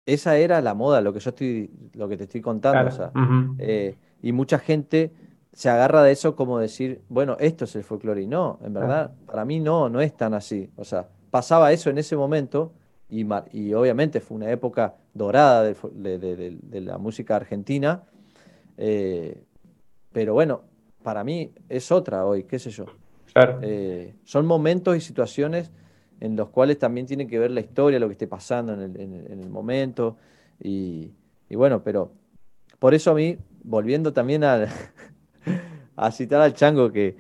esa 0.05 0.37
era 0.37 0.61
la 0.61 0.73
moda, 0.73 1.01
lo 1.01 1.11
que 1.13 1.19
yo 1.19 1.29
estoy, 1.31 1.69
lo 1.93 2.07
que 2.07 2.17
te 2.17 2.23
estoy 2.23 2.41
contando. 2.41 3.11
Eh, 3.59 3.95
y 4.21 4.31
mucha 4.31 4.57
gente 4.59 5.11
se 5.55 5.69
agarra 5.69 6.03
de 6.03 6.11
eso 6.11 6.35
como 6.35 6.59
decir, 6.59 7.01
bueno, 7.07 7.37
esto 7.39 7.63
es 7.63 7.73
el 7.77 7.85
folclore. 7.85 8.21
Y 8.21 8.27
no, 8.27 8.59
en 8.61 8.73
verdad, 8.73 9.13
para 9.25 9.45
mí 9.45 9.61
no, 9.61 9.87
no 9.87 10.01
es 10.01 10.15
tan 10.15 10.33
así. 10.33 10.69
O 10.75 10.83
sea, 10.83 11.07
pasaba 11.31 11.71
eso 11.71 11.89
en 11.89 11.97
ese 11.97 12.17
momento 12.17 12.73
y, 13.09 13.25
y 13.53 13.73
obviamente 13.73 14.19
fue 14.19 14.35
una 14.35 14.51
época 14.51 14.95
dorada 15.13 15.63
de, 15.63 16.81
la 16.81 16.97
música 16.97 17.37
argentina, 17.37 18.03
eh, 18.75 19.45
pero 20.11 20.33
bueno, 20.33 20.63
para 21.03 21.23
mí 21.23 21.53
es 21.69 21.89
otra 21.89 22.25
hoy, 22.25 22.43
qué 22.43 22.59
sé 22.59 22.69
yo. 22.69 22.87
Eh, 23.61 24.13
son 24.25 24.45
momentos 24.45 24.97
y 24.97 24.99
situaciones 24.99 25.71
en 26.19 26.35
los 26.35 26.49
cuales 26.49 26.79
también 26.79 27.05
tiene 27.05 27.27
que 27.27 27.39
ver 27.39 27.51
la 27.51 27.61
historia, 27.61 27.97
lo 27.97 28.07
que 28.07 28.13
esté 28.13 28.27
pasando 28.27 28.73
en 28.73 29.39
el, 29.41 29.49
momento, 29.49 30.17
y, 30.61 31.13
bueno, 31.49 31.81
pero 31.81 32.11
por 32.77 32.93
eso 32.93 33.11
a 33.11 33.13
mí, 33.13 33.37
volviendo 33.63 34.11
también 34.11 34.43
a, 34.43 34.67
a 35.95 36.11
citar 36.11 36.41
al 36.41 36.53
Chango, 36.53 36.91
que, 36.91 37.15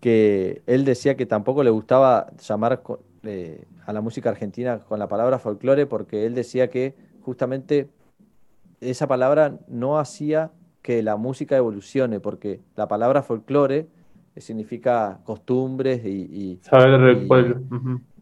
que 0.00 0.62
él 0.66 0.84
decía 0.84 1.16
que 1.16 1.26
tampoco 1.26 1.62
le 1.62 1.70
gustaba 1.70 2.30
llamar 2.36 2.82
a 3.86 3.92
la 3.92 4.00
música 4.00 4.30
argentina 4.30 4.78
con 4.78 4.98
la 4.98 5.08
palabra 5.08 5.38
folclore 5.38 5.86
porque 5.86 6.26
él 6.26 6.34
decía 6.34 6.70
que 6.70 6.94
justamente 7.22 7.88
esa 8.80 9.06
palabra 9.06 9.58
no 9.68 9.98
hacía 9.98 10.50
que 10.82 11.02
la 11.02 11.16
música 11.16 11.56
evolucione, 11.56 12.20
porque 12.20 12.60
la 12.76 12.88
palabra 12.88 13.22
folclore 13.22 13.86
significa 14.36 15.20
costumbres 15.24 16.04
y... 16.04 16.58
Saber 16.62 16.98
del 17.00 17.26
pueblo. 17.26 17.60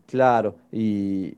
Claro, 0.06 0.56
y, 0.72 1.36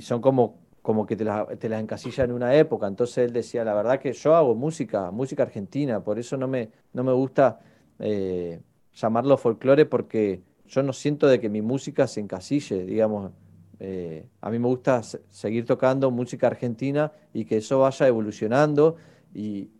son 0.00 0.20
como, 0.20 0.56
como 0.82 1.04
que 1.06 1.16
te 1.16 1.24
las, 1.24 1.46
te 1.58 1.66
encasilla 1.66 2.24
en 2.24 2.32
una 2.32 2.54
época. 2.54 2.86
Entonces 2.86 3.18
él 3.18 3.32
decía, 3.32 3.64
la 3.64 3.74
verdad 3.74 4.00
que 4.00 4.12
yo 4.12 4.34
hago 4.34 4.54
música, 4.54 5.10
música 5.10 5.42
argentina, 5.42 6.00
por 6.00 6.18
eso 6.18 6.36
no 6.36 6.48
me, 6.48 6.70
no 6.92 7.04
me 7.04 7.12
gusta 7.12 7.60
eh, 7.98 8.60
llamarlo 8.94 9.36
folclore 9.36 9.86
porque 9.86 10.42
yo 10.66 10.82
no 10.82 10.92
siento 10.92 11.26
de 11.26 11.40
que 11.40 11.48
mi 11.48 11.62
música 11.62 12.06
se 12.06 12.20
encasille, 12.20 12.84
digamos. 12.84 13.32
Eh, 13.80 14.26
a 14.40 14.50
mí 14.50 14.58
me 14.58 14.68
gusta 14.68 15.02
seguir 15.02 15.66
tocando 15.66 16.10
música 16.10 16.46
argentina 16.46 17.12
y 17.32 17.44
que 17.44 17.58
eso 17.58 17.80
vaya 17.80 18.06
evolucionando 18.06 18.96
y, 19.34 19.70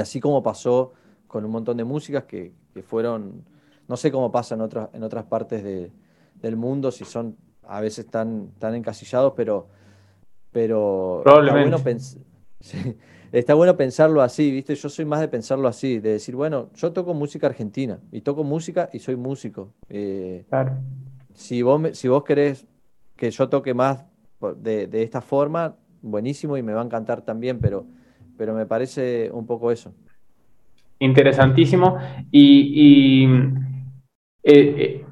así 0.00 0.20
como 0.20 0.42
pasó 0.42 0.92
con 1.26 1.44
un 1.44 1.50
montón 1.52 1.76
de 1.76 1.84
músicas 1.84 2.24
que, 2.24 2.52
fueron, 2.82 3.44
no 3.88 3.96
sé 3.96 4.12
cómo 4.12 4.30
pasa 4.30 4.54
en 4.54 4.60
otras, 4.60 4.90
en 4.92 5.02
otras 5.02 5.24
partes 5.24 5.62
del 5.62 6.56
mundo, 6.56 6.90
si 6.90 7.04
son 7.04 7.36
a 7.62 7.80
veces 7.80 8.06
tan, 8.06 8.50
tan 8.58 8.74
encasillados, 8.74 9.32
pero, 9.34 9.68
pero 10.52 11.22
Probablemente. 11.24 11.76
está 12.60 12.78
bueno 12.78 12.96
pensarlo 13.76 14.22
así, 14.22 14.50
¿viste? 14.50 14.74
Yo 14.74 14.88
soy 14.88 15.04
más 15.04 15.20
de 15.20 15.28
pensarlo 15.28 15.68
así, 15.68 15.98
de 15.98 16.12
decir, 16.12 16.34
bueno, 16.34 16.70
yo 16.74 16.92
toco 16.92 17.14
música 17.14 17.46
argentina 17.46 17.98
y 18.12 18.20
toco 18.20 18.44
música 18.44 18.88
y 18.92 18.98
soy 18.98 19.16
músico. 19.16 19.72
Eh, 19.88 20.44
claro. 20.48 20.78
Si 21.34 21.62
vos, 21.62 21.96
si 21.98 22.08
vos 22.08 22.24
querés 22.24 22.66
que 23.16 23.30
yo 23.30 23.48
toque 23.48 23.74
más 23.74 24.04
de, 24.56 25.02
esta 25.02 25.20
forma, 25.20 25.76
buenísimo 26.02 26.56
y 26.56 26.62
me 26.62 26.72
va 26.72 26.82
a 26.82 26.84
encantar 26.84 27.22
también, 27.22 27.58
pero, 27.58 27.86
pero 28.36 28.54
me 28.54 28.66
parece 28.66 29.30
un 29.32 29.46
poco 29.46 29.70
eso. 29.70 29.92
Interesantísimo. 30.98 31.98
Y, 32.30 33.26
eh, 34.42 35.04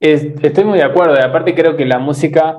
eh, 0.00 0.34
estoy 0.42 0.64
muy 0.64 0.78
de 0.78 0.84
acuerdo. 0.84 1.14
Y 1.16 1.22
aparte 1.22 1.54
creo 1.54 1.76
que 1.76 1.84
la 1.84 1.98
música 1.98 2.56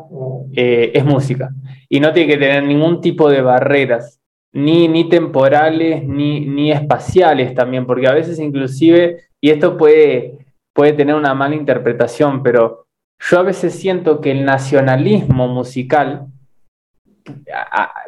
es 0.51 1.05
música 1.05 1.51
y 1.88 1.99
no 1.99 2.11
tiene 2.11 2.34
que 2.34 2.39
tener 2.39 2.63
ningún 2.63 3.01
tipo 3.01 3.30
de 3.30 3.41
barreras 3.41 4.19
ni, 4.51 4.88
ni 4.88 5.09
temporales, 5.09 6.03
ni, 6.03 6.45
ni, 6.45 6.71
espaciales 6.71 7.53
también, 7.53 7.85
porque 7.85 8.07
a 8.07 8.13
veces 8.13 8.39
inclusive, 8.39 9.26
y 9.41 9.51
esto 9.51 9.77
puede, 9.77 10.38
puede 10.73 10.93
tener 10.93 11.15
una 11.15 11.34
mala 11.34 11.55
interpretación, 11.55 12.41
pero 12.41 12.85
yo 13.19 13.39
a 13.39 13.43
veces 13.43 13.73
siento 13.73 14.21
que 14.21 14.31
el 14.31 14.45
nacionalismo 14.45 15.47
musical, 15.47 16.27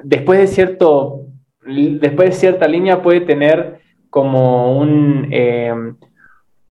después 0.03 0.39
de, 0.39 0.47
cierto, 0.47 1.25
después 1.65 2.29
de 2.29 2.35
cierta 2.35 2.67
línea, 2.67 3.01
puede 3.01 3.21
tener 3.21 3.81
como 4.09 4.77
un, 4.77 5.27
eh, 5.31 5.73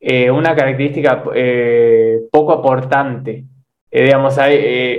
eh, 0.01 0.31
una 0.31 0.55
característica 0.55 1.25
eh, 1.35 2.21
poco 2.31 2.53
aportante. 2.53 3.45
digamos, 3.91 4.39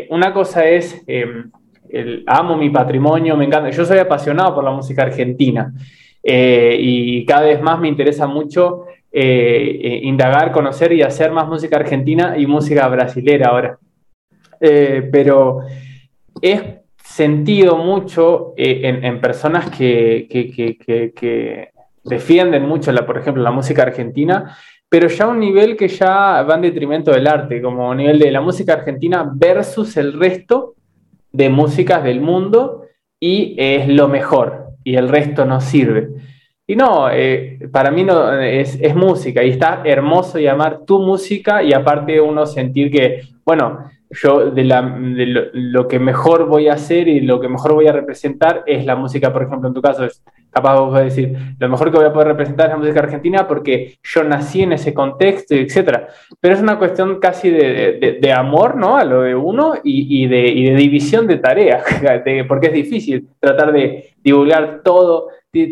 una 0.10 0.34
cosa 0.34 0.66
es 0.68 1.06
amo 2.26 2.58
mi 2.58 2.70
patrimonio, 2.70 3.36
me 3.38 3.46
encanta. 3.46 3.70
Yo 3.70 3.86
soy 3.86 4.00
apasionado 4.00 4.56
por 4.56 4.64
la 4.64 4.72
música 4.72 5.04
argentina 5.04 5.74
eh, 6.24 6.78
y 6.80 7.26
cada 7.26 7.44
vez 7.44 7.62
más 7.62 7.80
me 7.80 7.88
interesa 7.88 8.28
mucho 8.28 8.86
eh, 9.12 9.80
eh, 9.82 10.00
indagar, 10.04 10.52
conocer 10.52 10.92
y 10.92 11.02
hacer 11.02 11.32
más 11.32 11.48
música 11.48 11.78
argentina 11.78 12.38
y 12.38 12.46
música 12.46 12.88
brasilera 12.88 13.48
ahora. 13.48 13.80
pero 14.60 15.60
es 16.42 16.62
sentido 17.02 17.78
mucho 17.78 18.54
en, 18.58 19.22
personas 19.22 19.70
que, 19.70 20.28
que, 20.30 21.70
defienden 22.04 22.64
mucho, 22.68 22.92
la, 22.92 23.06
por 23.06 23.18
ejemplo, 23.18 23.44
la 23.44 23.52
música 23.52 23.84
argentina, 23.84 24.58
pero 24.90 25.08
ya 25.08 25.26
a 25.26 25.30
un 25.30 25.40
nivel 25.40 25.76
que 25.76 25.88
ya 25.88 26.42
va 26.44 26.56
en 26.56 26.62
detrimento 26.62 27.12
del 27.12 27.28
arte, 27.28 27.62
como 27.62 27.92
a 27.92 27.96
nivel 27.96 28.20
de 28.20 28.32
la 28.32 28.42
música 28.42 28.74
argentina 28.74 29.30
versus 29.34 29.98
el 29.98 30.14
resto 30.14 30.77
de 31.38 31.50
músicas 31.50 32.04
del 32.04 32.20
mundo 32.20 32.88
y 33.20 33.56
es 33.60 33.88
lo 33.88 34.08
mejor 34.08 34.72
y 34.84 34.96
el 34.96 35.08
resto 35.08 35.46
no 35.46 35.62
sirve. 35.62 36.10
Y 36.66 36.76
no, 36.76 37.10
eh, 37.12 37.60
para 37.72 37.92
mí 37.92 38.04
no, 38.04 38.34
es, 38.42 38.78
es, 38.82 38.96
música 38.96 39.44
y 39.44 39.52
está 39.52 39.84
hermoso 39.86 40.40
llamar 40.40 40.84
tu 40.86 41.00
música 41.00 41.64
y 41.64 41.72
aparte 41.74 42.20
uno 42.20 42.46
sentir 42.46 42.92
que, 42.92 43.22
bueno, 43.46 43.90
yo 44.10 44.52
de, 44.52 44.64
la, 44.64 44.82
de 44.82 45.50
lo, 45.54 45.88
que 45.88 46.00
mejor 46.00 46.46
voy 46.46 46.68
a 46.68 46.74
hacer 46.74 47.08
y 47.08 47.22
lo 47.22 47.40
que 47.40 47.50
mejor 47.50 47.74
voy 47.74 47.88
a 47.88 47.92
representar 47.92 48.64
es 48.66 48.86
la 48.86 48.96
música, 48.96 49.34
por 49.34 49.44
ejemplo, 49.44 49.68
en 49.68 49.74
tu 49.74 49.82
caso 49.82 50.06
es 50.06 50.24
capaz 50.50 50.80
vos 50.80 50.90
podés 50.90 51.16
decir, 51.16 51.38
lo 51.60 51.70
mejor 51.70 51.92
que 51.92 51.98
voy 51.98 52.08
a 52.08 52.14
poder 52.14 52.30
representar 52.30 52.68
es 52.68 52.72
la 52.72 52.78
música 52.78 53.00
argentina 53.00 53.48
porque 53.48 54.00
yo 54.04 54.24
nací 54.24 54.64
en 54.64 54.74
ese 54.74 54.94
contexto, 54.94 55.54
etc. 55.54 56.08
Pero 56.40 56.56
es 56.56 56.62
una 56.62 56.80
cuestión 56.80 57.20
casi 57.20 57.50
de, 57.50 58.18
de, 58.20 58.34
amor, 58.34 58.76
¿no? 58.76 58.98
A 58.98 59.04
lo 59.04 59.22
de 59.22 59.36
uno 59.36 59.76
y, 59.84 60.24
y, 60.24 60.28
de, 60.28 60.48
y 60.48 60.70
de, 60.70 60.76
división 60.76 61.28
de 61.28 61.38
tareas, 61.38 61.84
porque 62.48 62.68
es 62.68 62.74
difícil 62.74 63.28
tratar 63.40 63.72
de 63.72 64.16
divulgar 64.24 64.82
todo, 64.84 65.28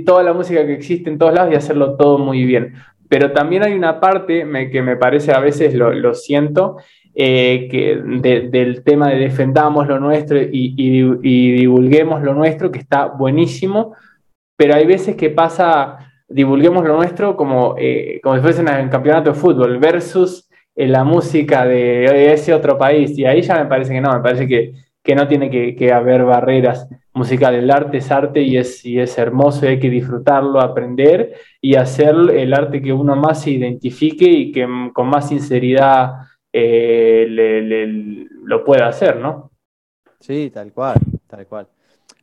toda 0.06 0.24
la 0.24 0.34
música 0.34 0.66
que 0.66 0.74
existe 0.74 1.10
en 1.10 1.18
todos 1.18 1.34
lados 1.34 1.52
y 1.52 1.56
hacerlo 1.56 1.96
todo 1.96 2.20
muy 2.20 2.46
bien. 2.46 2.76
Pero 3.08 3.32
también 3.32 3.64
hay 3.64 3.74
una 3.74 4.00
parte 4.00 4.46
que 4.72 4.82
me 4.82 4.98
parece 4.98 5.32
a 5.32 5.40
veces 5.40 5.74
lo, 5.74 5.94
lo 5.94 6.14
siento, 6.14 6.78
eh, 7.16 7.68
que 7.72 7.96
del 7.96 8.84
tema 8.84 9.10
de 9.10 9.16
defendamos 9.18 9.88
lo 9.88 10.00
nuestro 10.00 10.40
y, 10.42 10.76
y, 10.78 11.52
divulguemos 11.54 12.22
lo 12.22 12.34
nuestro, 12.34 12.72
que 12.72 12.80
está 12.80 13.06
buenísimo, 13.06 13.96
pero 14.58 14.76
hay 14.76 14.86
veces 14.86 15.16
que 15.16 15.30
pasa, 15.30 15.98
divulguemos 16.28 16.84
lo 16.84 16.98
nuestro 16.98 17.38
como, 17.38 17.76
eh, 17.78 18.20
como 18.22 18.36
si 18.36 18.42
fuese 18.42 18.62
en 18.62 18.68
el 18.68 18.90
campeonato 18.90 19.32
de 19.32 19.40
fútbol 19.40 19.78
versus 19.80 20.50
eh, 20.76 20.88
la 20.88 21.04
música 21.04 21.66
de 21.66 22.34
ese 22.34 22.54
otro 22.54 22.78
país, 22.78 23.18
y 23.18 23.26
ahí 23.26 23.42
ya 23.42 23.56
me 23.56 23.66
parece 23.66 23.94
que 23.94 24.02
no, 24.02 24.12
me 24.12 24.20
parece 24.20 24.48
que, 24.48 24.74
que 25.06 25.16
no 25.16 25.28
tiene 25.28 25.50
que, 25.50 25.94
haber 25.94 26.26
barreras 26.26 26.90
musicales, 27.14 27.64
el 27.64 27.70
arte 27.70 27.98
es 27.98 28.12
arte 28.12 28.42
y 28.42 28.58
es, 28.58 28.84
y 28.84 29.00
es 29.00 29.18
hermoso, 29.20 29.68
hay 29.68 29.80
que 29.80 29.90
disfrutarlo, 29.90 30.60
aprender 30.60 31.36
y 31.62 31.76
hacer 31.76 32.16
el 32.34 32.54
arte 32.54 32.82
que 32.82 32.92
uno 32.92 33.16
más 33.16 33.44
se 33.44 33.52
identifique 33.52 34.28
y 34.28 34.52
que 34.52 34.68
con 34.94 35.08
más 35.08 35.30
sinceridad 35.30 36.16
eh, 36.58 38.28
lo 38.44 38.64
pueda 38.64 38.88
hacer, 38.88 39.18
¿no? 39.18 39.52
Sí, 40.22 40.50
tal 40.54 40.72
cual, 40.72 40.96
tal 41.28 41.46
cual. 41.48 41.68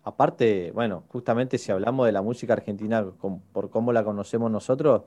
Aparte, 0.04 0.70
bueno, 0.72 1.04
justamente 1.08 1.58
si 1.58 1.70
hablamos 1.70 2.06
de 2.06 2.12
la 2.12 2.22
música 2.22 2.54
argentina 2.54 3.04
por 3.52 3.68
cómo 3.68 3.92
la 3.92 4.02
conocemos 4.02 4.50
nosotros, 4.50 5.02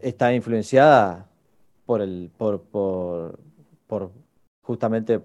está 0.00 0.34
influenciada 0.34 1.28
por 1.86 2.02
el, 2.02 2.32
por, 2.36 2.62
por, 2.62 3.38
por 3.86 4.10
justamente 4.62 5.20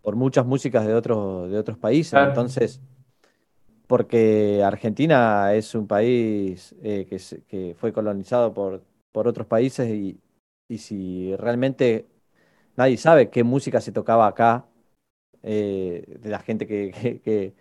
por 0.00 0.16
muchas 0.16 0.46
músicas 0.46 0.86
de 0.86 0.94
otros, 0.94 1.50
de 1.50 1.58
otros 1.58 1.76
países. 1.76 2.18
Entonces, 2.18 2.80
porque 3.86 4.62
Argentina 4.64 5.52
es 5.52 5.74
un 5.74 5.86
país 5.86 6.74
eh, 6.82 7.06
que, 7.08 7.20
que, 7.46 7.74
fue 7.78 7.92
colonizado 7.92 8.54
por, 8.54 8.82
por 9.12 9.28
otros 9.28 9.46
países 9.46 9.90
y, 9.90 10.18
y 10.72 10.78
si 10.78 11.36
realmente 11.36 12.06
nadie 12.76 12.96
sabe 12.96 13.28
qué 13.30 13.44
música 13.44 13.80
se 13.82 13.92
tocaba 13.92 14.26
acá, 14.26 14.66
eh, 15.42 16.18
de 16.20 16.30
la 16.30 16.38
gente 16.38 16.66
que, 16.66 17.20
que, 17.24 17.54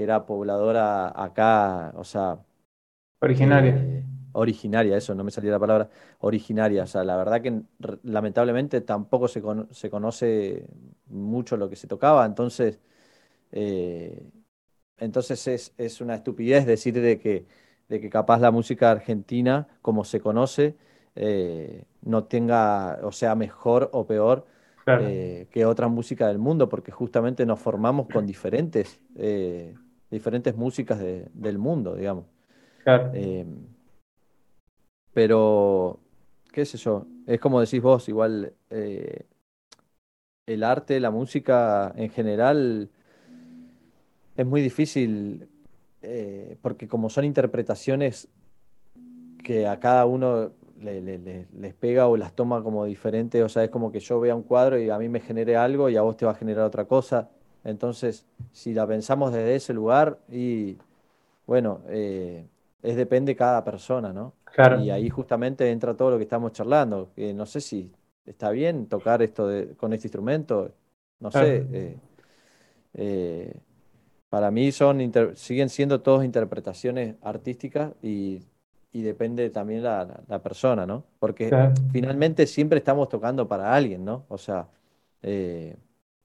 era 0.00 0.26
pobladora 0.26 1.08
acá, 1.20 1.92
o 1.96 2.04
sea... 2.04 2.38
Originaria. 3.20 3.74
Eh, 3.76 4.04
originaria, 4.32 4.96
eso, 4.96 5.14
no 5.14 5.24
me 5.24 5.32
salía 5.32 5.50
la 5.50 5.58
palabra, 5.58 5.90
originaria. 6.20 6.84
O 6.84 6.86
sea, 6.86 7.02
la 7.02 7.16
verdad 7.16 7.42
que 7.42 7.62
lamentablemente 8.04 8.80
tampoco 8.80 9.26
se, 9.26 9.42
se 9.72 9.90
conoce 9.90 10.66
mucho 11.06 11.56
lo 11.56 11.68
que 11.70 11.76
se 11.76 11.88
tocaba, 11.88 12.26
entonces... 12.26 12.78
Eh, 13.50 14.22
entonces 14.98 15.46
es, 15.48 15.74
es, 15.78 16.00
una 16.00 16.16
estupidez 16.16 16.66
decir 16.66 17.00
de 17.00 17.18
que, 17.18 17.46
de 17.88 18.00
que 18.00 18.10
capaz 18.10 18.40
la 18.40 18.50
música 18.50 18.90
argentina, 18.90 19.68
como 19.82 20.04
se 20.04 20.20
conoce, 20.20 20.76
eh, 21.16 21.84
no 22.02 22.24
tenga, 22.24 23.00
o 23.02 23.12
sea, 23.12 23.34
mejor 23.34 23.90
o 23.92 24.06
peor 24.06 24.46
eh, 24.86 25.46
que 25.50 25.66
otra 25.66 25.88
música 25.88 26.28
del 26.28 26.38
mundo, 26.38 26.68
porque 26.68 26.92
justamente 26.92 27.44
nos 27.44 27.58
formamos 27.58 28.08
con 28.08 28.26
diferentes, 28.26 29.00
eh, 29.16 29.74
diferentes 30.10 30.56
músicas 30.56 30.98
del 30.98 31.58
mundo, 31.58 31.94
digamos. 31.94 32.24
pero, 35.12 36.00
qué 36.52 36.64
sé 36.64 36.78
yo, 36.78 37.06
es 37.26 37.38
como 37.40 37.60
decís 37.60 37.82
vos, 37.82 38.08
igual 38.08 38.54
el 38.70 40.64
arte, 40.64 41.00
la 41.00 41.10
música 41.10 41.92
en 41.96 42.08
general 42.08 42.88
es 44.36 44.46
muy 44.46 44.62
difícil 44.62 45.48
porque 46.62 46.88
como 46.88 47.10
son 47.10 47.24
interpretaciones 47.24 48.28
que 49.44 49.66
a 49.66 49.80
cada 49.80 50.06
uno 50.06 50.52
les 50.80 51.74
pega 51.74 52.06
o 52.08 52.16
las 52.16 52.32
toma 52.34 52.62
como 52.62 52.84
diferentes, 52.84 53.42
o 53.42 53.48
sea, 53.48 53.64
es 53.64 53.70
como 53.70 53.90
que 53.90 54.00
yo 54.00 54.20
vea 54.20 54.34
un 54.34 54.42
cuadro 54.42 54.78
y 54.78 54.90
a 54.90 54.98
mí 54.98 55.08
me 55.08 55.20
genere 55.20 55.56
algo 55.56 55.88
y 55.88 55.96
a 55.96 56.02
vos 56.02 56.16
te 56.16 56.24
va 56.26 56.32
a 56.32 56.34
generar 56.34 56.64
otra 56.64 56.84
cosa. 56.84 57.28
Entonces, 57.64 58.26
si 58.52 58.72
la 58.72 58.86
pensamos 58.86 59.32
desde 59.32 59.54
ese 59.56 59.74
lugar, 59.74 60.18
y 60.30 60.76
bueno, 61.46 61.80
eh, 61.88 62.46
es 62.82 62.96
depende 62.96 63.34
cada 63.34 63.64
persona, 63.64 64.12
¿no? 64.12 64.32
Y 64.80 64.90
ahí 64.90 65.08
justamente 65.08 65.70
entra 65.70 65.94
todo 65.94 66.10
lo 66.12 66.16
que 66.16 66.24
estamos 66.24 66.52
charlando, 66.52 67.10
que 67.14 67.34
no 67.34 67.46
sé 67.46 67.60
si 67.60 67.92
está 68.24 68.50
bien 68.50 68.86
tocar 68.86 69.22
esto 69.22 69.48
con 69.76 69.92
este 69.92 70.06
instrumento, 70.06 70.70
no 71.20 71.30
sé. 71.30 71.66
Eh, 71.72 71.96
eh, 72.94 73.54
para 74.28 74.50
mí 74.50 74.72
son 74.72 75.00
siguen 75.34 75.68
siendo 75.68 76.00
todas 76.00 76.24
interpretaciones 76.24 77.16
artísticas 77.22 77.92
y 78.02 78.42
y 78.92 79.02
depende 79.02 79.50
también 79.50 79.82
la, 79.82 80.22
la, 80.26 80.38
persona, 80.42 80.86
¿no? 80.86 81.04
Porque 81.18 81.50
finalmente 81.92 82.46
siempre 82.46 82.78
estamos 82.78 83.08
tocando 83.08 83.46
para 83.46 83.74
alguien, 83.74 84.04
¿no? 84.04 84.24
O 84.28 84.38
sea, 84.38 84.66
eh, 85.22 85.76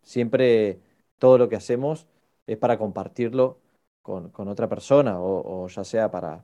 siempre 0.01 0.79
todo 1.17 1.37
lo 1.37 1.49
que 1.49 1.55
hacemos 1.55 2.07
es 2.47 2.57
para 2.57 2.77
compartirlo 2.77 3.59
con, 4.01 4.29
con 4.29 4.47
otra 4.47 4.67
persona, 4.67 5.15
o, 5.19 5.67
ya 5.67 5.83
sea 5.83 6.09
para 6.09 6.43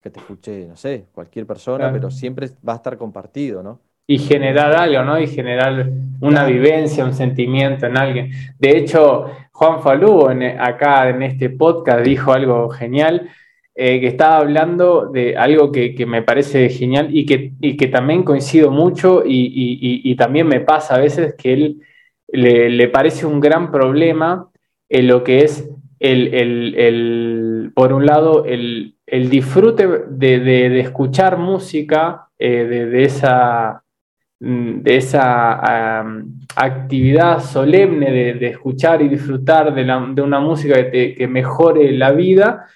que 0.00 0.10
te 0.10 0.20
escuche, 0.20 0.66
no 0.66 0.76
sé, 0.76 1.06
cualquier 1.12 1.46
persona, 1.46 1.92
pero 1.92 2.10
siempre 2.10 2.50
va 2.66 2.74
a 2.74 2.76
estar 2.76 2.96
compartido, 2.96 3.62
¿no? 3.62 3.80
Y 4.08 4.18
generar 4.18 4.72
algo, 4.72 5.02
¿no? 5.02 5.18
Y 5.18 5.26
generar 5.26 5.90
una 6.20 6.44
vivencia, 6.44 7.04
un 7.04 7.12
sentimiento 7.14 7.86
en 7.86 7.96
alguien. 7.96 8.30
De 8.58 8.76
hecho, 8.76 9.26
Juan 9.52 9.82
Falú, 9.82 10.28
acá 10.28 11.08
en 11.08 11.22
este 11.22 11.50
podcast, 11.50 12.04
dijo 12.04 12.32
algo 12.32 12.68
genial 12.68 13.28
eh, 13.78 14.00
que 14.00 14.06
estaba 14.06 14.38
hablando 14.38 15.10
de 15.12 15.36
algo 15.36 15.70
que, 15.70 16.06
me 16.06 16.22
parece 16.22 16.70
genial 16.70 17.08
y 17.14 17.26
que, 17.26 17.52
que 17.76 17.88
también 17.88 18.22
coincido 18.22 18.70
mucho 18.70 19.22
y, 19.26 20.16
también 20.16 20.48
me 20.48 20.60
pasa 20.60 20.94
a 20.94 20.98
veces 20.98 21.34
que 21.34 21.52
él 21.52 21.82
le, 22.28 22.88
parece 22.88 23.26
un 23.26 23.38
gran 23.38 23.70
problema 23.70 24.48
en 24.88 25.08
lo 25.08 25.22
que 25.22 25.44
es 25.44 25.68
el, 26.00 27.70
por 27.74 27.92
un 27.92 28.06
lado, 28.06 28.46
el, 28.46 28.94
disfrute 29.28 29.86
de, 30.08 30.80
escuchar 30.80 31.36
música, 31.36 32.28
eh, 32.38 32.64
de, 32.64 33.02
esa, 33.02 33.84
de 34.40 34.96
esa 34.96 36.00
actividad 36.56 37.40
solemne 37.40 38.10
de, 38.10 38.46
escuchar 38.46 39.02
y 39.02 39.08
disfrutar 39.08 39.74
de, 39.74 40.22
una 40.22 40.40
música 40.40 40.90
que, 40.90 41.14
que 41.14 41.28
mejore 41.28 41.92
la 41.92 42.12
vida 42.12 42.68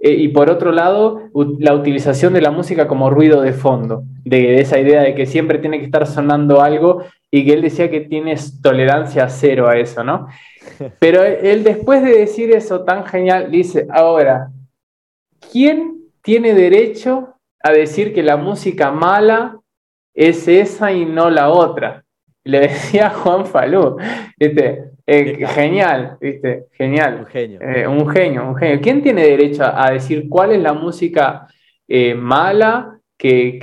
eh, 0.00 0.12
y 0.12 0.28
por 0.28 0.48
otro 0.48 0.70
lado, 0.70 1.22
la 1.58 1.74
utilización 1.74 2.32
de 2.32 2.40
la 2.40 2.52
música 2.52 2.86
como 2.86 3.10
ruido 3.10 3.40
de 3.40 3.52
fondo, 3.52 4.04
de, 4.24 4.60
esa 4.60 4.78
idea 4.78 5.02
de 5.02 5.14
que 5.14 5.26
siempre 5.26 5.58
tiene 5.58 5.78
que 5.78 5.86
estar 5.86 6.06
sonando 6.06 6.60
algo 6.62 7.02
y 7.30 7.44
que 7.44 7.54
él 7.54 7.62
decía 7.62 7.90
que 7.90 8.00
tienes 8.00 8.62
tolerancia 8.62 9.28
cero 9.28 9.68
a 9.68 9.76
eso, 9.76 10.04
¿no? 10.04 10.28
Pero 11.00 11.24
él 11.24 11.64
después 11.64 12.02
de 12.02 12.16
decir 12.16 12.52
eso 12.52 12.84
tan 12.84 13.04
genial, 13.06 13.50
dice, 13.50 13.88
ahora, 13.90 14.50
¿quién 15.50 15.98
tiene 16.22 16.54
derecho 16.54 17.34
a 17.60 17.72
decir 17.72 18.14
que 18.14 18.22
la 18.22 18.36
música 18.36 18.92
mala 18.92 19.58
es 20.14 20.46
esa 20.46 20.92
y 20.92 21.06
no 21.06 21.28
la 21.28 21.50
otra? 21.50 22.04
Le 22.44 22.60
decía 22.60 23.10
Juan 23.22 23.46
Falú, 23.46 23.96
este, 24.38 24.92
eh, 25.10 25.46
genial, 25.46 26.18
¿viste? 26.20 26.66
Genial. 26.72 27.20
Un 27.20 27.26
genio. 27.26 27.60
Eh, 27.62 27.86
un 27.86 28.06
genio, 28.08 28.46
un 28.46 28.56
genio. 28.56 28.80
¿Quién 28.80 29.02
tiene 29.02 29.22
derecho 29.22 29.64
a, 29.64 29.90
decir 29.90 30.28
cuál 30.28 30.52
es 30.52 30.60
la 30.60 30.74
música 30.74 31.46
eh, 31.88 32.14
mala 32.14 33.00
que, 33.16 33.58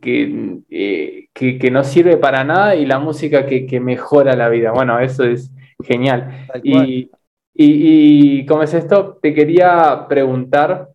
que, 0.00 1.70
no 1.70 1.84
sirve 1.84 2.16
para 2.16 2.44
nada 2.44 2.74
y 2.74 2.86
la 2.86 2.98
música 2.98 3.44
que, 3.44 3.78
mejora 3.78 4.34
la 4.34 4.48
vida? 4.48 4.72
Bueno, 4.72 4.98
eso 4.98 5.24
es 5.24 5.52
genial. 5.84 6.46
Y, 6.62 7.10
Y, 7.58 8.40
y 8.40 8.46
como 8.46 8.62
es 8.62 8.74
esto, 8.74 9.18
te 9.20 9.32
quería 9.32 10.06
preguntar, 10.08 10.88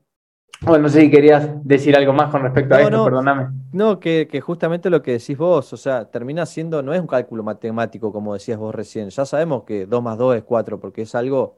bueno, 0.64 0.84
no 0.84 0.90
sé 0.90 1.02
si 1.02 1.10
querías 1.10 1.50
decir 1.66 1.96
algo 1.96 2.14
más 2.14 2.30
con 2.30 2.44
respecto 2.44 2.76
a 2.76 2.82
esto, 2.82 3.04
perdóname. 3.04 3.50
No, 3.74 4.00
que, 4.00 4.28
justamente 4.44 4.92
lo 4.92 5.02
que 5.02 5.14
decís 5.14 5.36
vos, 5.36 5.74
o 5.74 5.78
sea, 5.78 6.06
termina 6.06 6.46
siendo, 6.46 6.84
no 6.84 6.94
es 6.94 7.02
un 7.02 7.08
cálculo 7.08 7.42
matemático 7.42 8.14
como 8.14 8.36
decías 8.36 8.60
vos 8.60 8.74
recién, 8.74 9.10
ya 9.10 9.26
sabemos 9.26 9.64
que 9.64 9.88
2 9.88 10.04
más 10.04 10.20
2 10.20 10.36
es 10.36 10.44
4, 10.44 10.80
porque 10.80 11.02
es 11.02 11.16
algo, 11.16 11.58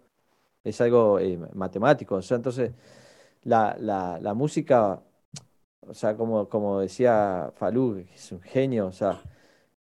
es 0.63 0.79
algo 0.79 1.19
eh, 1.19 1.37
matemático, 1.53 2.15
o 2.15 2.21
sea, 2.21 2.37
entonces 2.37 2.71
la, 3.43 3.75
la, 3.77 4.33
música, 4.33 5.01
o 5.81 5.93
sea, 5.93 6.15
como, 6.15 6.47
como 6.47 6.79
decía 6.79 7.51
Falú, 7.55 8.05
es 8.15 8.31
un 8.31 8.41
genio, 8.41 8.87
o 8.87 8.93
sea, 8.93 9.21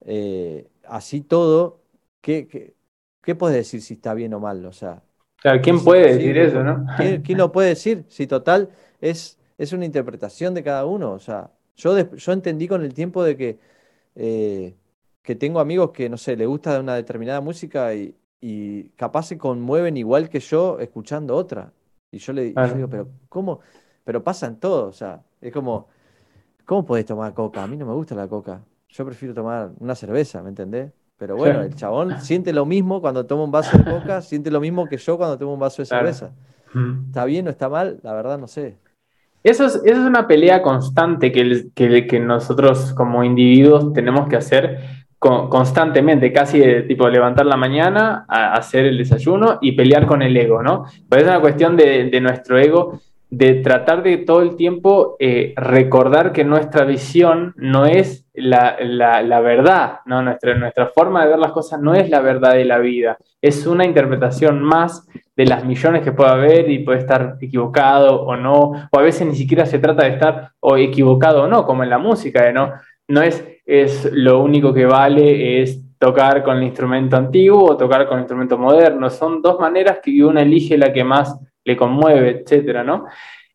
eh, 0.02 0.70
así 0.86 1.22
todo, 1.22 1.82
¿qué, 2.22 2.48
qué, 2.48 2.76
qué 3.24 3.34
puedes 3.34 3.58
decir 3.58 3.82
si 3.82 3.96
está 3.96 4.14
bien 4.14 4.36
o 4.36 4.40
mal? 4.40 4.64
O 4.66 4.74
sea, 4.74 5.02
claro, 5.38 5.60
¿quién 5.64 5.84
puede 5.84 6.14
decir 6.14 6.38
eso, 6.38 6.64
no? 6.64 6.86
¿quién, 6.98 7.24
¿quién, 7.24 7.40
lo 7.40 7.52
puede 7.52 7.70
decir? 7.70 8.06
Si 8.10 8.28
total 8.28 8.70
es, 9.10 9.38
es 9.58 9.74
una 9.74 9.86
interpretación 9.86 10.54
de 10.54 10.64
cada 10.64 10.86
uno, 10.86 11.12
o 11.14 11.20
sea, 11.20 11.52
yo, 11.76 12.16
yo 12.16 12.32
entendí 12.32 12.68
con 12.68 12.84
el 12.84 12.94
tiempo 12.94 13.24
de 13.24 13.38
que, 13.38 13.60
eh, 14.16 14.76
que 15.22 15.36
tengo 15.36 15.60
amigos 15.60 15.92
que, 15.92 16.10
no 16.10 16.18
sé, 16.18 16.36
le 16.36 16.46
gusta 16.46 16.80
una 16.80 16.96
determinada 16.96 17.42
música 17.42 17.94
y, 17.94 18.16
y 18.42 18.90
capaz 18.90 19.24
se 19.28 19.38
conmueven 19.38 19.98
igual 19.98 20.30
que 20.30 20.40
yo 20.40 20.80
escuchando 20.80 21.36
otra. 21.36 21.72
Y 22.12 22.20
yo 22.20 22.34
le 22.34 22.46
digo, 22.46 22.88
pero 22.90 23.10
¿cómo? 23.30 23.60
Pero 24.04 24.24
pasa 24.24 24.48
en 24.48 24.58
todo, 24.58 24.88
o 24.88 24.94
sea, 24.94 25.22
es 25.42 25.52
como, 25.52 25.88
¿cómo 26.66 26.86
podés 26.86 27.06
tomar 27.06 27.34
coca? 27.34 27.64
A 27.64 27.68
mí 27.68 27.76
no 27.76 27.86
me 27.86 27.94
gusta 27.94 28.16
la 28.16 28.28
coca. 28.28 28.62
Yo 28.90 29.06
prefiero 29.06 29.34
tomar 29.34 29.72
una 29.80 29.96
cerveza, 29.96 30.42
¿me 30.42 30.50
entendés? 30.50 30.92
Pero 31.18 31.36
bueno, 31.36 31.62
el 31.62 31.76
chabón 31.76 32.22
siente 32.22 32.54
lo 32.54 32.66
mismo 32.66 33.02
cuando 33.02 33.26
toma 33.26 33.44
un 33.44 33.52
vaso 33.52 33.78
de 33.78 33.84
coca, 33.84 34.22
siente 34.22 34.52
lo 34.52 34.62
mismo 34.62 34.88
que 34.88 34.98
yo 34.98 35.18
cuando 35.18 35.38
tomo 35.38 35.54
un 35.54 35.60
vaso 35.60 35.82
de 35.82 35.88
cerveza. 35.88 36.32
¿Está 37.08 37.26
bien 37.26 37.48
o 37.48 37.50
está 37.50 37.70
mal? 37.70 38.00
La 38.04 38.14
verdad 38.14 38.38
no 38.38 38.48
sé. 38.48 38.78
Eso 39.44 39.66
es, 39.66 39.82
es 39.86 39.98
una 39.98 40.28
pelea 40.28 40.62
constante 40.62 41.32
que, 41.32 41.68
que, 41.74 42.08
que 42.08 42.20
nosotros 42.20 42.94
como 42.94 43.24
individuos 43.24 43.94
tenemos 43.94 44.28
que 44.28 44.36
hacer 44.36 44.80
constantemente, 45.20 46.32
casi 46.32 46.60
de 46.60 46.84
tipo 46.84 47.10
levantar 47.10 47.46
la 47.46 47.58
mañana, 47.58 48.26
a 48.28 48.54
hacer 48.54 48.86
el 48.86 48.98
desayuno 48.98 49.58
y 49.62 49.72
pelear 49.72 50.06
con 50.06 50.22
el 50.22 50.38
ego, 50.38 50.62
¿no? 50.62 50.86
Pero 51.10 51.24
es 51.24 51.28
una 51.28 51.42
cuestión 51.42 51.76
de, 51.76 52.10
de 52.10 52.22
nuestro 52.22 52.60
ego, 52.60 53.00
de 53.30 53.56
tratar 53.56 54.04
de 54.04 54.18
todo 54.20 54.42
el 54.42 54.56
tiempo 54.56 55.16
eh, 55.20 55.54
recordar 55.58 56.32
que 56.32 56.46
nuestra 56.46 56.86
visión 56.86 57.54
no 57.58 57.86
es 57.86 58.26
la, 58.34 58.78
la, 58.80 59.22
la, 59.22 59.40
verdad, 59.42 60.00
¿no? 60.06 60.22
Nuestra, 60.22 60.56
nuestra 60.56 60.88
forma 60.88 61.24
de 61.24 61.32
ver 61.32 61.40
las 61.40 61.52
cosas 61.52 61.82
no 61.82 61.94
es 61.94 62.10
la 62.10 62.22
verdad 62.22 62.54
de 62.54 62.66
la 62.66 62.78
vida, 62.78 63.18
es 63.42 63.66
una 63.66 63.86
interpretación 63.86 64.62
más 64.62 65.08
de 65.38 65.46
las 65.46 65.64
millones 65.64 66.04
que 66.04 66.12
puede 66.12 66.32
haber 66.32 66.70
y 66.70 66.80
puede 66.80 67.00
estar 67.00 67.38
equivocado 67.40 68.24
o 68.24 68.36
no, 68.36 68.90
o 68.92 69.00
a 69.00 69.02
veces 69.02 69.26
ni 69.26 69.36
siquiera 69.36 69.66
se 69.66 69.80
trata 69.80 70.04
de 70.04 70.16
estar 70.16 70.52
o 70.60 70.76
equivocado 70.76 71.44
o 71.44 71.48
no, 71.48 71.66
como 71.66 71.84
en 71.84 71.90
la 71.90 72.00
música, 72.00 72.52
¿no? 72.52 72.74
No 73.08 73.22
es 73.22 73.46
es 73.68 74.10
lo 74.14 74.42
único 74.42 74.74
que 74.74 74.86
vale 74.86 75.62
es 75.62 75.84
tocar 76.00 76.42
con 76.42 76.58
el 76.58 76.64
instrumento 76.64 77.18
antiguo 77.18 77.66
o 77.66 77.78
tocar 77.78 78.08
con 78.08 78.18
el 78.18 78.22
instrumento 78.22 78.58
moderno. 78.58 79.10
Son 79.10 79.42
dos 79.42 79.60
maneras 79.60 80.00
que 80.02 80.24
uno 80.24 80.40
elige 80.40 80.78
la 80.78 80.94
que 80.94 81.04
más 81.04 81.38
le 81.66 81.76
conmueve, 81.76 82.42
etcétera, 82.42 82.84
¿no? 82.84 83.06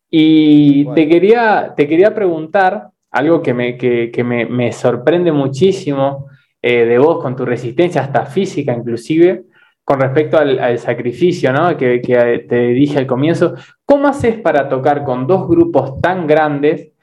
Y 0.09 0.85
te, 0.93 1.09
quería, 1.09 1.73
te 1.75 1.87
quería 1.87 2.13
preguntar 2.13 2.89
algo 3.09 3.41
que 3.41 3.55
me, 3.55 3.75
que, 3.75 4.23
me, 4.23 4.71
sorprende 4.71 5.31
muchísimo 5.31 6.27
eh, 6.61 6.85
de 6.85 6.99
vos, 6.99 7.19
con 7.19 7.35
tu 7.35 7.43
resistencia, 7.43 8.01
hasta 8.01 8.27
física 8.27 8.71
inclusive, 8.71 9.45
con 9.83 9.99
respecto 9.99 10.37
al, 10.37 10.77
sacrificio, 10.79 11.51
¿no? 11.51 11.75
Que, 11.77 11.99
te 12.47 12.67
dije 12.67 12.99
al 12.99 13.07
comienzo. 13.07 13.55
¿Cómo 13.85 14.07
haces 14.07 14.39
para 14.39 14.69
tocar 14.69 15.03
con 15.03 15.27
dos 15.27 15.47
grupos 15.47 15.99
tan 16.01 16.25
grandes 16.27 16.93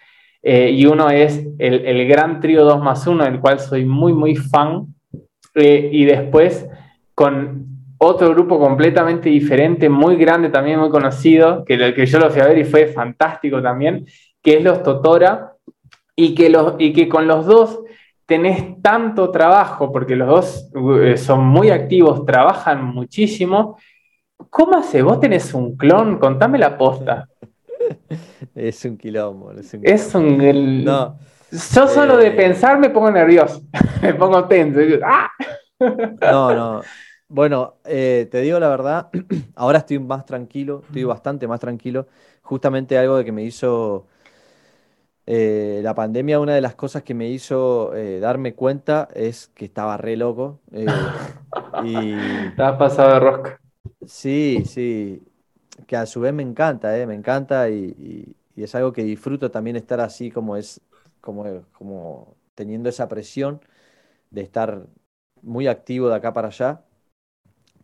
eh, 0.42 0.70
y 0.70 0.86
uno 0.86 1.10
es 1.10 1.46
el, 1.58 2.08
gran 2.08 2.40
trío 2.40 2.64
2 2.64 2.82
más 2.82 3.06
1, 3.06 3.24
del 3.24 3.40
cual 3.40 3.60
soy 3.60 3.84
muy, 3.84 4.14
muy 4.14 4.36
fan, 4.36 4.86
eh, 5.54 5.90
y 5.92 6.04
después 6.06 6.66
con 7.14 7.66
otro 7.98 8.30
grupo 8.30 8.58
completamente 8.58 9.28
diferente, 9.28 9.90
muy 9.90 10.16
grande 10.16 10.48
también, 10.48 10.80
muy 10.80 10.88
conocido, 10.88 11.64
que, 11.66 11.92
que 11.92 12.06
yo 12.06 12.18
lo 12.18 12.30
fui 12.30 12.40
a 12.40 12.46
ver 12.46 12.58
y 12.58 12.64
fue 12.64 12.86
fantástico 12.86 13.60
también, 13.60 14.06
que 14.42 14.56
es 14.56 14.64
los 14.64 14.82
Totora, 14.82 15.52
y 16.16 16.34
que, 16.34 16.48
los, 16.50 16.74
y 16.78 16.92
que 16.92 17.08
con 17.08 17.26
los 17.26 17.46
dos 17.46 17.80
tenés 18.30 18.80
tanto 18.80 19.32
trabajo, 19.32 19.90
porque 19.90 20.14
los 20.14 20.28
dos 20.28 20.70
eh, 21.02 21.16
son 21.16 21.44
muy 21.44 21.70
activos, 21.70 22.24
trabajan 22.24 22.84
muchísimo. 22.84 23.76
¿Cómo 24.48 24.78
hace? 24.78 25.02
¿Vos 25.02 25.18
tenés 25.18 25.52
un 25.52 25.76
clon? 25.76 26.16
Contame 26.16 26.56
la 26.56 26.78
posta. 26.78 27.28
es 28.54 28.84
un 28.84 28.96
quilombo. 28.96 29.50
Es 29.50 29.74
un, 29.74 29.80
Es 29.84 30.14
un 30.14 30.84
no. 30.84 31.18
Yo 31.50 31.88
solo 31.88 32.16
de 32.18 32.28
eh, 32.28 32.30
pensar 32.30 32.78
me 32.78 32.90
pongo 32.90 33.10
nervioso, 33.10 33.62
me 34.02 34.14
pongo 34.14 34.44
tenso. 34.44 34.78
¡ah! 35.04 35.28
No, 36.22 36.54
no. 36.54 36.82
Bueno, 37.26 37.78
eh, 37.84 38.28
te 38.30 38.42
digo 38.42 38.60
la 38.60 38.68
verdad, 38.68 39.08
ahora 39.56 39.78
estoy 39.78 39.98
más 39.98 40.24
tranquilo, 40.24 40.82
estoy 40.86 41.02
bastante 41.02 41.48
más 41.48 41.58
tranquilo. 41.58 42.06
Justamente 42.42 42.96
algo 42.96 43.16
de 43.16 43.24
que 43.24 43.32
me 43.32 43.42
hizo 43.42 44.06
eh, 45.26 45.80
la 45.82 45.94
pandemia, 45.94 46.40
una 46.40 46.54
de 46.54 46.60
las 46.60 46.74
cosas 46.74 47.02
que 47.02 47.14
me 47.14 47.28
hizo 47.28 47.92
darme 48.20 48.54
cuenta 48.54 49.08
es 49.14 49.48
que 49.54 49.64
estaba 49.66 49.96
re 49.96 50.16
loco. 50.16 50.60
y... 51.84 52.14
Estaba 52.50 52.78
pasado 52.78 53.14
de 53.14 53.20
rosca. 53.20 53.60
Sí, 54.06 54.64
sí 54.66 55.22
que 55.86 55.96
a 55.96 56.06
su 56.06 56.20
vez 56.20 56.32
me 56.32 56.42
encanta, 56.42 56.96
¿eh? 56.98 57.06
me 57.06 57.14
encanta 57.14 57.68
y, 57.70 58.36
es 58.56 58.74
algo 58.74 58.92
que 58.92 59.02
disfruto 59.02 59.50
también 59.50 59.76
estar 59.76 60.00
así 60.00 60.30
como 60.30 60.56
es, 60.56 60.80
como, 61.20 61.64
como 61.72 62.36
teniendo 62.54 62.90
esa 62.90 63.08
presión 63.08 63.60
de 64.30 64.42
estar 64.42 64.86
muy 65.42 65.66
activo 65.66 66.08
de 66.10 66.16
acá 66.16 66.32
para 66.34 66.48
allá. 66.48 66.84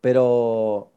Pero 0.01 0.91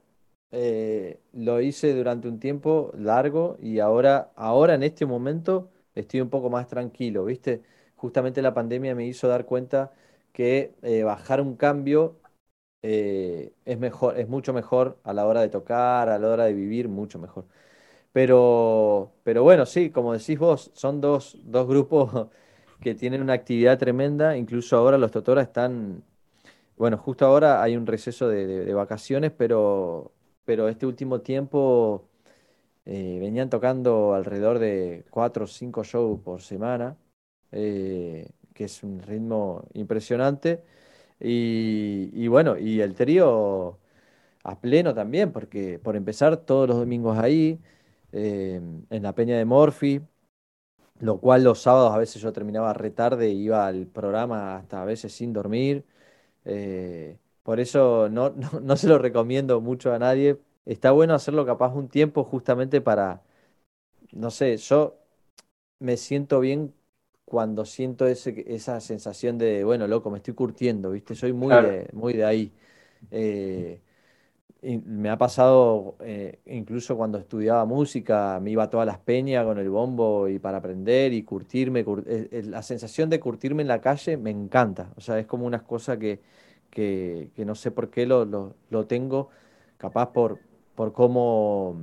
eh, 0.52 1.20
lo 1.32 1.60
hice 1.60 1.94
durante 1.94 2.28
un 2.28 2.38
tiempo 2.40 2.92
largo 2.96 3.56
y 3.60 3.80
ahora, 3.80 4.32
ahora 4.36 4.74
en 4.74 4.82
este 4.82 5.06
momento 5.06 5.70
estoy 6.00 6.20
un 6.20 6.30
poco 6.30 6.50
más 6.50 6.68
tranquilo, 6.68 7.24
¿viste? 7.24 7.62
Justamente 7.96 8.42
la 8.42 8.54
pandemia 8.54 8.94
me 8.94 9.06
hizo 9.06 9.28
dar 9.28 9.46
cuenta 9.46 9.92
que 10.32 10.74
eh, 10.82 11.02
bajar 11.02 11.40
un 11.40 11.56
cambio 11.56 12.16
eh, 12.82 13.52
es 13.64 13.78
mejor, 13.78 14.18
es 14.18 14.28
mucho 14.28 14.52
mejor 14.52 14.98
a 15.04 15.12
la 15.12 15.26
hora 15.26 15.42
de 15.42 15.48
tocar, 15.50 16.08
a 16.08 16.18
la 16.18 16.28
hora 16.28 16.44
de 16.44 16.54
vivir, 16.54 16.88
mucho 16.88 17.18
mejor. 17.18 17.46
Pero, 18.12 19.12
pero 19.24 19.42
bueno, 19.44 19.66
sí, 19.66 19.90
como 19.90 20.12
decís 20.14 20.38
vos, 20.38 20.70
son 20.74 21.00
dos, 21.00 21.38
dos 21.44 21.68
grupos 21.68 22.28
que 22.80 22.94
tienen 22.94 23.22
una 23.22 23.34
actividad 23.34 23.78
tremenda. 23.78 24.36
Incluso 24.36 24.76
ahora 24.76 24.98
los 24.98 25.10
Totora 25.12 25.42
están, 25.42 26.02
bueno, 26.76 26.98
justo 26.98 27.26
ahora 27.26 27.62
hay 27.62 27.76
un 27.76 27.86
receso 27.86 28.28
de, 28.28 28.72
vacaciones, 28.74 29.32
pero, 29.32 30.12
pero 30.44 30.68
este 30.68 30.86
último 30.86 31.20
tiempo 31.22 32.09
eh, 32.86 33.18
venían 33.20 33.50
tocando 33.50 34.14
alrededor 34.14 34.58
de 34.58 35.04
cuatro 35.10 35.44
o 35.44 35.48
cinco 35.48 35.84
shows 35.84 36.20
por 36.22 36.42
semana, 36.42 36.96
eh, 37.52 38.30
que 38.54 38.64
es 38.64 38.82
un 38.82 39.00
ritmo 39.02 39.64
impresionante. 39.74 40.64
Y, 41.20 42.26
bueno, 42.28 42.58
y 42.58 42.80
el 42.80 42.94
trío 42.94 43.78
a 44.44 44.60
pleno 44.60 44.94
también, 44.94 45.32
porque 45.32 45.78
por 45.80 45.96
empezar 45.96 46.36
todos 46.38 46.68
los 46.68 46.78
domingos 46.78 47.18
ahí, 47.18 47.60
eh, 48.12 48.60
en 48.90 49.02
la 49.02 49.14
Peña 49.14 49.38
de 49.38 49.44
Morphy, 49.46 50.02
lo 51.00 51.18
cual 51.20 51.44
los 51.44 51.60
sábados 51.62 51.92
a 51.94 51.98
veces 51.98 52.20
yo 52.22 52.32
terminaba 52.32 52.72
retarde 52.74 53.30
y 53.30 53.44
iba 53.44 53.66
al 53.66 53.86
programa 53.86 54.56
hasta 54.56 54.82
a 54.82 54.84
veces 54.84 55.12
sin 55.12 55.32
dormir. 55.32 55.84
Eh, 56.44 57.18
por 57.42 57.60
eso 57.60 58.08
no, 58.10 58.30
no, 58.36 58.60
no, 58.60 58.76
se 58.76 58.88
lo 58.88 58.98
recomiendo 58.98 59.60
mucho 59.60 59.92
a 59.94 59.98
nadie. 59.98 60.38
Está 60.64 60.92
bueno 60.92 61.14
hacerlo 61.14 61.46
capaz 61.46 61.74
un 61.74 61.88
tiempo 61.88 62.24
justamente 62.24 62.80
para, 62.80 63.22
no 64.12 64.30
sé, 64.30 64.56
yo 64.58 64.98
me 65.80 65.96
siento 65.96 66.40
bien 66.40 66.74
cuando 67.24 67.64
siento 67.64 68.06
ese, 68.06 68.44
esa 68.48 68.80
sensación 68.80 69.38
de, 69.38 69.64
bueno, 69.64 69.86
loco, 69.86 70.10
me 70.10 70.18
estoy 70.18 70.34
curtiendo, 70.34 70.90
¿viste? 70.92 71.14
Soy 71.14 71.32
muy, 71.32 71.54
de, 71.54 71.88
muy 71.92 72.14
de 72.14 72.24
ahí. 72.24 72.52
Eh, 73.10 73.80
me 74.62 75.08
ha 75.08 75.16
pasado, 75.16 75.96
eh, 76.00 76.40
incluso 76.46 76.96
cuando 76.96 77.18
estudiaba 77.18 77.64
música, 77.64 78.38
me 78.42 78.50
iba 78.50 78.64
a 78.64 78.70
todas 78.70 78.86
las 78.86 78.98
peñas 78.98 79.44
con 79.44 79.58
el 79.58 79.70
bombo 79.70 80.28
y 80.28 80.38
para 80.38 80.58
aprender 80.58 81.12
y 81.12 81.22
curtirme. 81.22 81.84
Eh, 82.06 82.42
la 82.46 82.62
sensación 82.62 83.08
de 83.10 83.20
curtirme 83.20 83.62
en 83.62 83.68
la 83.68 83.80
calle 83.80 84.16
me 84.16 84.30
encanta. 84.30 84.92
O 84.96 85.00
sea, 85.00 85.18
es 85.18 85.26
como 85.26 85.46
una 85.46 85.60
cosa 85.64 85.98
que, 85.98 86.20
que, 86.70 87.30
no 87.38 87.54
sé 87.54 87.70
por 87.70 87.90
qué 87.90 88.06
lo, 88.06 88.24
lo, 88.24 88.54
lo 88.70 88.86
tengo, 88.86 89.30
capaz 89.78 90.12
por, 90.12 90.40
por 90.80 90.94
cómo 90.94 91.76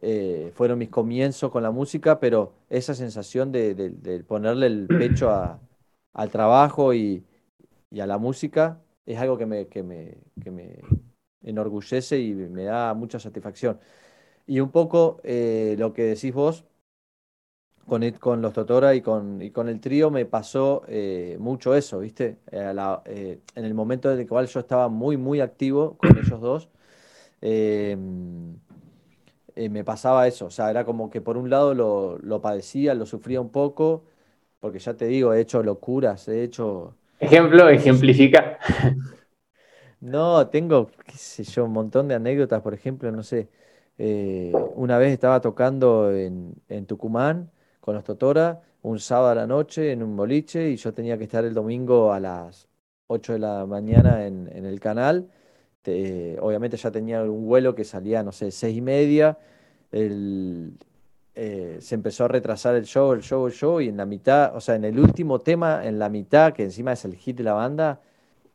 eh, 0.00 0.50
fueron 0.56 0.76
mis 0.80 0.88
comienzos 0.88 1.48
con 1.52 1.62
la 1.62 1.70
música, 1.70 2.18
pero 2.18 2.54
esa 2.70 2.92
sensación 2.92 3.52
de, 3.52 4.24
ponerle 4.26 4.66
el 4.66 4.88
pecho 4.88 5.30
al 6.12 6.30
trabajo 6.30 6.92
y, 6.92 7.24
a 8.00 8.04
la 8.04 8.18
música 8.18 8.80
es 9.06 9.16
algo 9.20 9.38
que 9.38 9.46
me, 9.46 9.68
que 9.68 9.84
me, 9.84 10.80
enorgullece 11.44 12.18
y 12.18 12.34
me 12.34 12.64
da 12.64 12.94
mucha 12.94 13.20
satisfacción. 13.20 13.78
Y 14.44 14.58
un 14.58 14.72
poco 14.72 15.20
eh, 15.22 15.76
lo 15.78 15.92
que 15.92 16.02
decís 16.02 16.34
vos, 16.34 16.64
con, 17.86 18.10
con 18.18 18.42
los 18.42 18.52
Totora 18.54 18.96
y 18.96 19.02
con, 19.02 19.40
y 19.40 19.52
con 19.52 19.68
el 19.68 19.78
trío 19.78 20.10
me 20.10 20.26
pasó 20.26 20.82
eh, 20.88 21.36
mucho 21.38 21.76
eso, 21.76 22.00
¿viste? 22.00 22.38
en 22.50 23.64
el 23.64 23.74
momento 23.74 24.10
en 24.10 24.18
el 24.18 24.28
cual 24.28 24.48
yo 24.48 24.58
estaba 24.58 24.88
muy, 24.88 25.16
muy 25.16 25.40
activo 25.40 25.96
con 25.96 26.18
ellos 26.18 26.40
dos, 26.40 26.68
me 27.42 28.56
pasaba 29.84 30.26
eso, 30.26 30.46
o 30.46 30.50
sea, 30.50 30.70
era 30.70 30.84
como 30.84 31.10
que 31.10 31.20
por 31.20 31.36
un 31.36 31.50
lado 31.50 31.74
lo, 31.74 32.18
lo 32.18 32.40
padecía, 32.40 32.94
lo 32.94 33.06
sufría 33.06 33.40
un 33.40 33.50
poco, 33.50 34.04
porque 34.60 34.78
ya 34.78 34.94
te 34.94 35.06
digo, 35.06 35.34
he 35.34 35.40
hecho 35.40 35.62
locuras, 35.62 36.28
he 36.28 36.44
hecho... 36.44 36.94
Ejemplo, 37.18 37.68
ejemplifica. 37.68 38.58
No, 40.02 40.48
tengo, 40.48 40.90
qué 41.06 41.16
sé 41.16 41.44
yo, 41.44 41.64
un 41.64 41.72
montón 41.72 42.08
de 42.08 42.16
anécdotas, 42.16 42.60
por 42.60 42.74
ejemplo, 42.74 43.12
no 43.12 43.22
sé, 43.22 43.48
eh, 43.98 44.52
una 44.74 44.98
vez 44.98 45.12
estaba 45.12 45.40
tocando 45.40 46.12
en, 46.12 46.86
Tucumán 46.86 47.52
con 47.80 47.94
los 47.94 48.02
Totora, 48.02 48.62
un 48.82 48.98
sábado 48.98 49.30
a 49.30 49.34
la 49.36 49.46
noche 49.46 49.92
en 49.92 50.02
un 50.02 50.16
boliche 50.16 50.70
y 50.70 50.76
yo 50.76 50.92
tenía 50.92 51.16
que 51.18 51.24
estar 51.24 51.44
el 51.44 51.54
domingo 51.54 52.12
a 52.12 52.18
las 52.18 52.68
8 53.06 53.34
de 53.34 53.38
la 53.38 53.64
mañana 53.64 54.26
en, 54.26 54.48
el 54.48 54.80
canal. 54.80 55.30
Obviamente 56.40 56.76
ya 56.76 56.90
tenía 56.90 57.22
un 57.22 57.46
vuelo 57.46 57.74
que 57.74 57.84
salía, 57.84 58.22
no 58.22 58.32
sé, 58.32 58.50
seis 58.50 58.76
y 58.76 58.80
media. 58.80 59.38
El, 59.90 60.74
eh, 61.34 61.78
se 61.80 61.94
empezó 61.94 62.24
a 62.24 62.28
retrasar 62.28 62.74
el 62.74 62.84
show, 62.84 63.12
el 63.12 63.22
show, 63.22 63.46
el 63.46 63.52
show, 63.52 63.80
y 63.80 63.88
en 63.88 63.96
la 63.96 64.04
mitad, 64.04 64.54
o 64.54 64.60
sea, 64.60 64.74
en 64.74 64.84
el 64.84 64.98
último 64.98 65.38
tema, 65.38 65.86
en 65.86 65.98
la 65.98 66.10
mitad, 66.10 66.52
que 66.52 66.62
encima 66.64 66.92
es 66.92 67.04
el 67.06 67.14
hit 67.16 67.38
de 67.38 67.44
la 67.44 67.54
banda, 67.54 68.00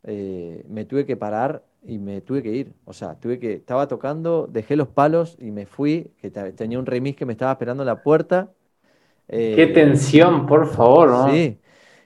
eh, 0.04 0.64
me 0.68 0.84
tuve 0.84 1.04
que 1.04 1.16
parar 1.16 1.64
y 1.84 1.98
me 1.98 2.20
tuve 2.20 2.42
que 2.42 2.52
ir. 2.52 2.72
O 2.84 2.92
sea, 2.92 3.14
tuve 3.16 3.40
que, 3.40 3.54
estaba 3.54 3.88
tocando, 3.88 4.48
dejé 4.48 4.76
los 4.76 4.88
palos 4.88 5.36
y 5.40 5.50
me 5.50 5.66
fui, 5.66 6.12
que 6.20 6.30
tenía 6.30 6.78
un 6.78 6.86
remix 6.86 7.16
que 7.16 7.26
me 7.26 7.32
estaba 7.32 7.50
esperando 7.52 7.82
en 7.82 7.88
la 7.88 8.02
puerta. 8.02 8.50
Qué 9.26 9.64
eh, 9.64 9.66
tensión, 9.66 10.46
por 10.46 10.68
favor, 10.68 11.10
¿no? 11.10 11.30
Sí. 11.32 11.58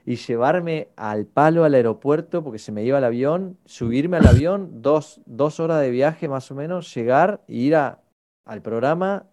Y 0.05 0.17
llevarme 0.17 0.89
al 0.97 1.25
palo 1.25 1.63
al 1.63 1.75
aeropuerto 1.75 2.43
porque 2.43 2.59
se 2.59 2.71
me 2.71 2.83
iba 2.83 2.97
el 2.97 3.03
avión, 3.03 3.57
subirme 3.65 4.17
al 4.17 4.27
avión, 4.27 4.81
dos, 4.81 5.21
dos 5.25 5.59
horas 5.59 5.81
de 5.81 5.91
viaje 5.91 6.27
más 6.27 6.51
o 6.51 6.55
menos, 6.55 6.93
llegar 6.93 7.41
e 7.47 7.53
ir 7.55 7.75
a, 7.75 8.01
al 8.45 8.61
programa, 8.61 9.25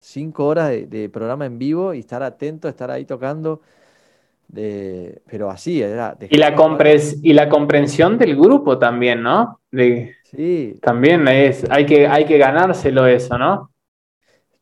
cinco 0.00 0.46
horas 0.46 0.70
de, 0.70 1.08
programa 1.08 1.46
en 1.46 1.58
vivo 1.58 1.94
y 1.94 2.00
estar 2.00 2.22
atento, 2.22 2.68
estar 2.68 2.90
ahí 2.90 3.04
tocando. 3.04 3.60
De, 4.48 5.20
pero 5.30 5.50
así 5.50 5.82
era. 5.82 6.16
y, 6.28 6.38
la 6.38 6.56
y 7.22 7.32
la 7.34 7.48
comprensión 7.48 8.16
del 8.16 8.34
grupo 8.34 8.78
también, 8.78 9.22
¿no? 9.22 9.60
sí. 10.24 10.78
También 10.80 11.28
es, 11.28 11.70
hay 11.70 11.84
que, 11.84 12.06
hay 12.06 12.24
que 12.24 12.38
ganárselo 12.38 13.06
eso, 13.06 13.36
¿no? 13.38 13.70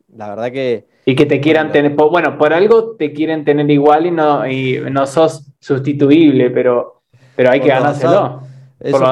La 0.09 0.29
verdad 0.29 0.51
que. 0.51 0.96
Y 1.09 1.15
que 1.15 1.25
te 1.25 1.41
quieran 1.41 1.71
tener, 1.71 1.95
bueno, 1.95 2.37
por 2.37 2.53
algo 2.53 2.97
te 2.97 3.13
quieren 3.13 3.45
tener 3.45 3.71
igual 3.71 4.07
y 4.07 4.11
no, 4.11 4.45
y 4.47 4.81
no 4.91 5.07
sos 5.07 5.47
sustituible, 5.61 6.51
pero, 6.51 7.05
pero 7.37 7.51
hay 7.51 7.61
que 7.61 7.69
ganárselo. 7.69 8.43
por 8.91 9.01
lo 9.01 9.07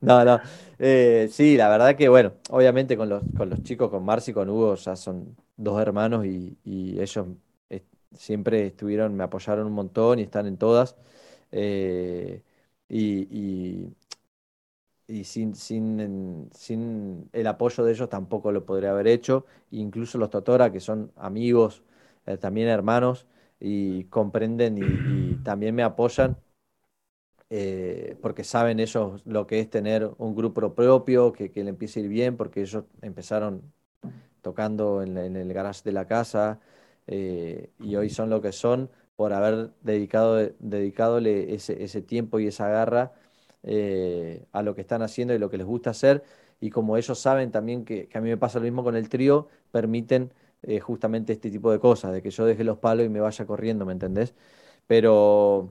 no, 0.00 0.24
no. 0.24 0.40
Eh, 0.78 1.28
sí, 1.30 1.56
la 1.56 1.68
verdad 1.68 1.96
que, 1.96 2.08
bueno, 2.08 2.32
obviamente 2.50 2.96
con 2.96 3.08
los, 3.08 3.22
con 3.36 3.50
los 3.50 3.62
chicos, 3.64 3.90
con 3.90 4.04
Marci 4.04 4.30
y 4.30 4.34
con 4.34 4.48
Hugo, 4.48 4.76
ya 4.76 4.94
son 4.94 5.36
dos 5.56 5.80
hermanos 5.82 6.24
y, 6.24 6.56
ellos 7.00 7.26
eh, 7.70 7.82
siempre 8.12 8.68
estuvieron, 8.68 9.16
me 9.16 9.24
apoyaron 9.24 9.66
un 9.66 9.72
montón 9.72 10.20
y 10.20 10.22
están 10.22 10.46
en 10.46 10.56
todas. 10.56 10.96
Eh, 11.50 12.42
y, 12.88 13.22
y, 13.36 13.88
sin, 15.24 15.54
sin, 15.54 16.50
sin, 16.52 17.28
el 17.32 17.46
apoyo 17.46 17.84
de 17.84 17.92
ellos 17.92 18.08
tampoco 18.08 18.52
lo 18.52 18.64
podría 18.66 18.90
haber 18.90 19.08
hecho. 19.08 19.46
Incluso 19.70 20.18
los 20.18 20.30
Totora, 20.30 20.70
que 20.72 20.80
son 20.80 21.12
amigos, 21.16 21.82
también 22.40 22.68
hermanos, 22.68 23.26
y 23.58 24.04
comprenden 24.04 24.78
y 24.78 25.36
también 25.42 25.74
me 25.74 25.82
apoyan 25.82 26.36
eh, 27.50 28.16
porque 28.20 28.44
saben 28.44 28.78
ellos 28.78 29.22
lo 29.24 29.46
que 29.46 29.60
es 29.60 29.70
tener 29.70 30.10
un 30.18 30.34
grupo 30.34 30.74
propio, 30.74 31.32
que, 31.32 31.50
le 31.54 31.70
empiece 31.70 32.00
a 32.00 32.02
ir 32.02 32.08
bien, 32.08 32.36
porque 32.36 32.60
ellos 32.60 32.84
empezaron 33.00 33.72
tocando 34.42 35.02
en, 35.02 35.16
el 35.16 35.52
garage 35.52 35.82
de 35.84 35.92
la 35.92 36.06
casa 36.06 36.60
eh, 37.06 37.70
y 37.80 37.96
hoy 37.96 38.10
son 38.10 38.30
lo 38.30 38.42
que 38.42 38.52
son 38.52 38.90
por 39.16 39.32
haber 39.32 39.72
dedicado, 39.82 40.36
dedicadole 40.58 41.54
ese, 41.54 41.82
ese 41.82 42.02
tiempo 42.02 42.38
y 42.38 42.48
esa 42.48 42.68
garra 42.68 43.12
eh, 43.62 44.46
a 44.52 44.62
lo 44.62 44.74
que 44.74 44.82
están 44.82 45.02
haciendo 45.02 45.34
y 45.34 45.38
lo 45.38 45.50
que 45.50 45.58
les 45.58 45.66
gusta 45.66 45.90
hacer. 45.90 46.24
Y 46.60 46.70
como 46.70 46.96
ellos 46.96 47.18
saben 47.18 47.50
también 47.50 47.84
que, 47.84 48.08
que 48.08 48.18
a 48.18 48.20
mí 48.20 48.28
me 48.30 48.36
pasa 48.36 48.58
lo 48.58 48.64
mismo 48.64 48.84
con 48.84 48.96
el 48.96 49.08
trío, 49.08 49.48
permiten 49.70 50.32
justamente 50.82 51.32
este 51.34 51.50
tipo 51.52 51.70
de 51.70 51.78
cosas, 51.78 52.12
de 52.12 52.20
que 52.20 52.30
yo 52.30 52.44
deje 52.44 52.64
los 52.64 52.78
palos 52.78 53.06
y 53.06 53.08
me 53.08 53.20
vaya 53.20 53.46
corriendo, 53.46 53.86
¿me 53.86 53.92
entendés? 53.92 54.34
Pero 54.88 55.70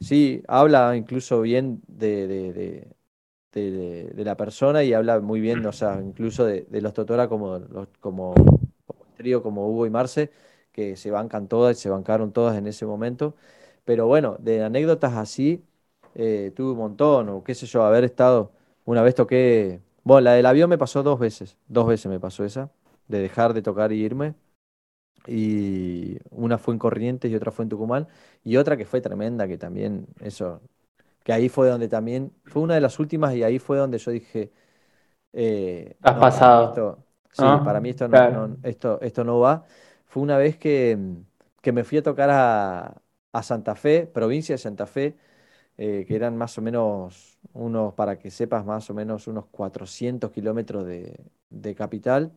Sí, 0.00 0.42
habla 0.48 0.96
incluso 0.96 1.40
bien 1.40 1.82
de, 1.86 2.26
de, 2.26 2.88
de, 3.52 4.24
la 4.24 4.36
persona 4.36 4.82
y 4.84 4.92
habla 4.92 5.20
muy 5.20 5.40
bien, 5.40 5.64
o 5.66 5.72
sea, 5.72 6.00
incluso 6.02 6.44
de, 6.44 6.66
los 6.70 6.92
Totora 6.92 7.28
como, 7.28 7.58
los, 7.58 7.88
como, 8.00 8.34
el 8.36 9.14
trío, 9.16 9.42
como 9.42 9.68
Hugo 9.68 9.86
y 9.86 9.90
Marce, 9.90 10.30
que 10.72 10.96
se 10.96 11.10
bancan 11.10 11.48
todas 11.48 11.78
y 11.78 11.80
se 11.80 11.88
bancaron 11.90 12.32
todas 12.32 12.58
en 12.58 12.66
ese 12.66 12.86
momento. 12.86 13.34
Pero 13.84 14.06
bueno, 14.06 14.36
de 14.40 14.62
anécdotas 14.62 15.14
así, 15.14 15.64
eh, 16.14 16.52
tuve 16.54 16.72
un 16.72 16.78
montón, 16.78 17.28
o 17.28 17.44
qué 17.44 17.54
sé 17.54 17.66
yo, 17.66 17.84
haber 17.84 18.04
estado, 18.04 18.52
una 18.84 19.02
vez 19.02 19.14
toqué, 19.14 19.80
bueno, 20.04 20.22
la 20.22 20.32
del 20.34 20.46
avión 20.46 20.70
me 20.70 20.78
pasó 20.78 21.02
dos 21.02 21.18
veces, 21.18 21.56
dos 21.68 21.86
veces 21.86 22.06
me 22.06 22.20
pasó 22.20 22.44
esa, 22.44 22.70
de 23.08 23.20
dejar 23.20 23.54
de 23.54 23.62
tocar 23.62 23.92
y 23.92 24.02
irme 24.04 24.34
y 25.26 26.18
una 26.30 26.58
fue 26.58 26.74
en 26.74 26.78
Corrientes 26.78 27.30
y 27.30 27.34
otra 27.34 27.50
fue 27.50 27.64
en 27.64 27.68
Tucumán, 27.70 28.08
y 28.42 28.56
otra 28.56 28.76
que 28.76 28.84
fue 28.84 29.00
tremenda, 29.00 29.48
que 29.48 29.56
también, 29.58 30.06
eso, 30.20 30.60
que 31.22 31.32
ahí 31.32 31.48
fue 31.48 31.68
donde 31.68 31.88
también, 31.88 32.32
fue 32.44 32.62
una 32.62 32.74
de 32.74 32.80
las 32.80 32.98
últimas 32.98 33.34
y 33.34 33.42
ahí 33.42 33.58
fue 33.58 33.78
donde 33.78 33.98
yo 33.98 34.10
dije... 34.10 34.52
Eh, 35.32 35.96
Has 36.02 36.16
pasado. 36.16 36.98
sí, 37.32 37.42
ah, 37.44 37.62
para 37.64 37.80
mí 37.80 37.90
esto 37.90 38.06
no, 38.06 38.56
esto, 38.62 39.00
esto 39.00 39.24
no 39.24 39.40
va. 39.40 39.64
Fue 40.06 40.22
una 40.22 40.38
vez 40.38 40.56
que, 40.56 40.96
que 41.60 41.72
me 41.72 41.82
fui 41.82 41.98
a 41.98 42.02
tocar 42.02 42.30
a, 42.30 42.94
a, 43.32 43.42
Santa 43.42 43.74
Fe, 43.74 44.06
provincia 44.06 44.54
de 44.54 44.58
Santa 44.58 44.86
Fe, 44.86 45.16
eh, 45.78 46.04
que 46.06 46.16
eran 46.16 46.36
más 46.36 46.56
o 46.58 46.62
menos 46.62 47.38
unos, 47.52 47.94
para 47.94 48.18
que 48.18 48.30
sepas, 48.30 48.64
más 48.64 48.88
o 48.90 48.94
menos 48.94 49.26
unos 49.28 49.46
400 49.46 50.30
kilómetros 50.30 50.86
de, 50.86 51.18
de 51.50 51.74
capital. 51.74 52.32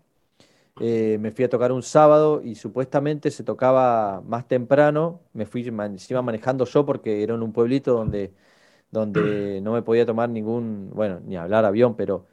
Eh, 0.79 1.17
me 1.19 1.31
fui 1.31 1.43
a 1.45 1.49
tocar 1.49 1.71
un 1.71 1.81
sábado 1.83 2.41
y 2.43 2.55
supuestamente 2.55 3.31
se 3.31 3.43
tocaba 3.43 4.21
más 4.21 4.47
temprano. 4.47 5.21
Me 5.33 5.45
fui 5.45 5.63
encima 5.67 6.21
manejando 6.21 6.65
yo 6.65 6.85
porque 6.85 7.23
era 7.23 7.33
en 7.35 7.41
un 7.43 7.51
pueblito 7.53 7.93
donde, 7.93 8.33
donde 8.91 9.59
no 9.63 9.73
me 9.73 9.81
podía 9.83 10.05
tomar 10.05 10.29
ningún, 10.29 10.91
bueno, 10.93 11.19
ni 11.21 11.37
hablar 11.37 11.65
avión, 11.65 11.95
pero 11.95 12.27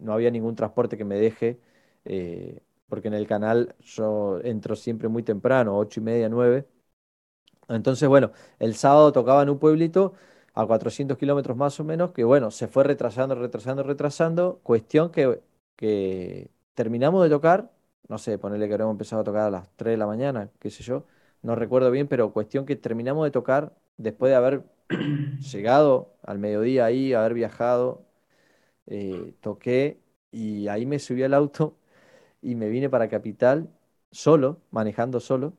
no 0.00 0.12
había 0.12 0.30
ningún 0.30 0.54
transporte 0.56 0.96
que 0.96 1.04
me 1.04 1.16
deje. 1.16 1.60
Eh, 2.04 2.60
porque 2.88 3.08
en 3.08 3.14
el 3.14 3.26
canal 3.26 3.74
yo 3.80 4.40
entro 4.42 4.76
siempre 4.76 5.08
muy 5.08 5.22
temprano, 5.22 5.76
ocho 5.78 6.00
y 6.00 6.02
media, 6.04 6.28
nueve. 6.28 6.66
Entonces, 7.74 8.08
bueno, 8.08 8.32
el 8.58 8.74
sábado 8.74 9.12
tocaba 9.12 9.42
en 9.42 9.50
un 9.50 9.58
pueblito 9.58 10.14
a 10.54 10.66
400 10.66 11.18
kilómetros 11.18 11.56
más 11.56 11.78
o 11.80 11.84
menos, 11.84 12.12
que 12.12 12.24
bueno, 12.24 12.50
se 12.50 12.68
fue 12.68 12.84
retrasando, 12.84 13.34
retrasando, 13.34 13.82
retrasando. 13.82 14.60
Cuestión 14.62 15.10
que, 15.10 15.40
que 15.76 16.50
terminamos 16.74 17.22
de 17.24 17.30
tocar, 17.30 17.70
no 18.08 18.18
sé, 18.18 18.38
ponerle 18.38 18.68
que 18.68 18.74
habíamos 18.74 18.94
empezado 18.94 19.22
a 19.22 19.24
tocar 19.24 19.42
a 19.42 19.50
las 19.50 19.68
3 19.76 19.92
de 19.94 19.96
la 19.98 20.06
mañana, 20.06 20.50
qué 20.58 20.70
sé 20.70 20.82
yo, 20.82 21.04
no 21.42 21.54
recuerdo 21.56 21.90
bien, 21.90 22.08
pero 22.08 22.32
cuestión 22.32 22.66
que 22.66 22.76
terminamos 22.76 23.24
de 23.24 23.30
tocar 23.30 23.74
después 23.96 24.30
de 24.30 24.36
haber 24.36 24.62
llegado 25.52 26.14
al 26.22 26.38
mediodía 26.38 26.84
ahí, 26.86 27.12
haber 27.14 27.34
viajado, 27.34 28.04
eh, 28.86 29.34
toqué 29.40 30.00
y 30.30 30.68
ahí 30.68 30.86
me 30.86 30.98
subí 30.98 31.22
al 31.22 31.34
auto 31.34 31.76
y 32.42 32.54
me 32.56 32.68
vine 32.68 32.90
para 32.90 33.08
Capital 33.08 33.70
solo, 34.12 34.60
manejando 34.70 35.20
solo, 35.20 35.54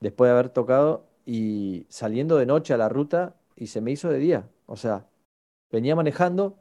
después 0.00 0.28
de 0.28 0.32
haber 0.34 0.50
tocado 0.50 1.05
y 1.26 1.84
saliendo 1.90 2.36
de 2.38 2.46
noche 2.46 2.72
a 2.72 2.78
la 2.78 2.88
ruta 2.88 3.34
y 3.56 3.66
se 3.66 3.80
me 3.80 3.90
hizo 3.90 4.08
de 4.08 4.18
día. 4.18 4.48
O 4.66 4.76
sea, 4.76 5.06
venía 5.70 5.96
manejando 5.96 6.56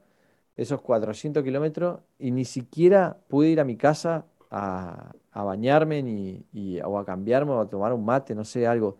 esos 0.57 0.81
400 0.81 1.43
kilómetros 1.43 2.01
y 2.17 2.31
ni 2.31 2.45
siquiera 2.45 3.17
pude 3.27 3.49
ir 3.49 3.59
a 3.59 3.63
mi 3.63 3.77
casa 3.77 4.25
a, 4.49 5.13
bañarme 5.33 6.01
ni, 6.01 6.79
o 6.81 6.97
a 6.97 7.05
cambiarme 7.05 7.51
o 7.51 7.59
a 7.59 7.69
tomar 7.69 7.93
un 7.93 8.03
mate, 8.03 8.33
no 8.33 8.43
sé, 8.43 8.65
algo. 8.65 8.97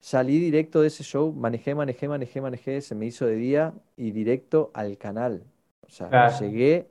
Salí 0.00 0.38
directo 0.38 0.80
de 0.80 0.88
ese 0.88 1.04
show, 1.04 1.32
manejé, 1.32 1.74
manejé, 1.74 2.08
manejé, 2.08 2.40
manejé, 2.40 2.80
se 2.80 2.94
me 2.94 3.06
hizo 3.06 3.26
de 3.26 3.36
día 3.36 3.74
y 3.96 4.10
directo 4.10 4.70
al 4.74 4.98
canal. 4.98 5.44
O 5.82 5.88
sea, 5.88 6.38
llegué, 6.38 6.90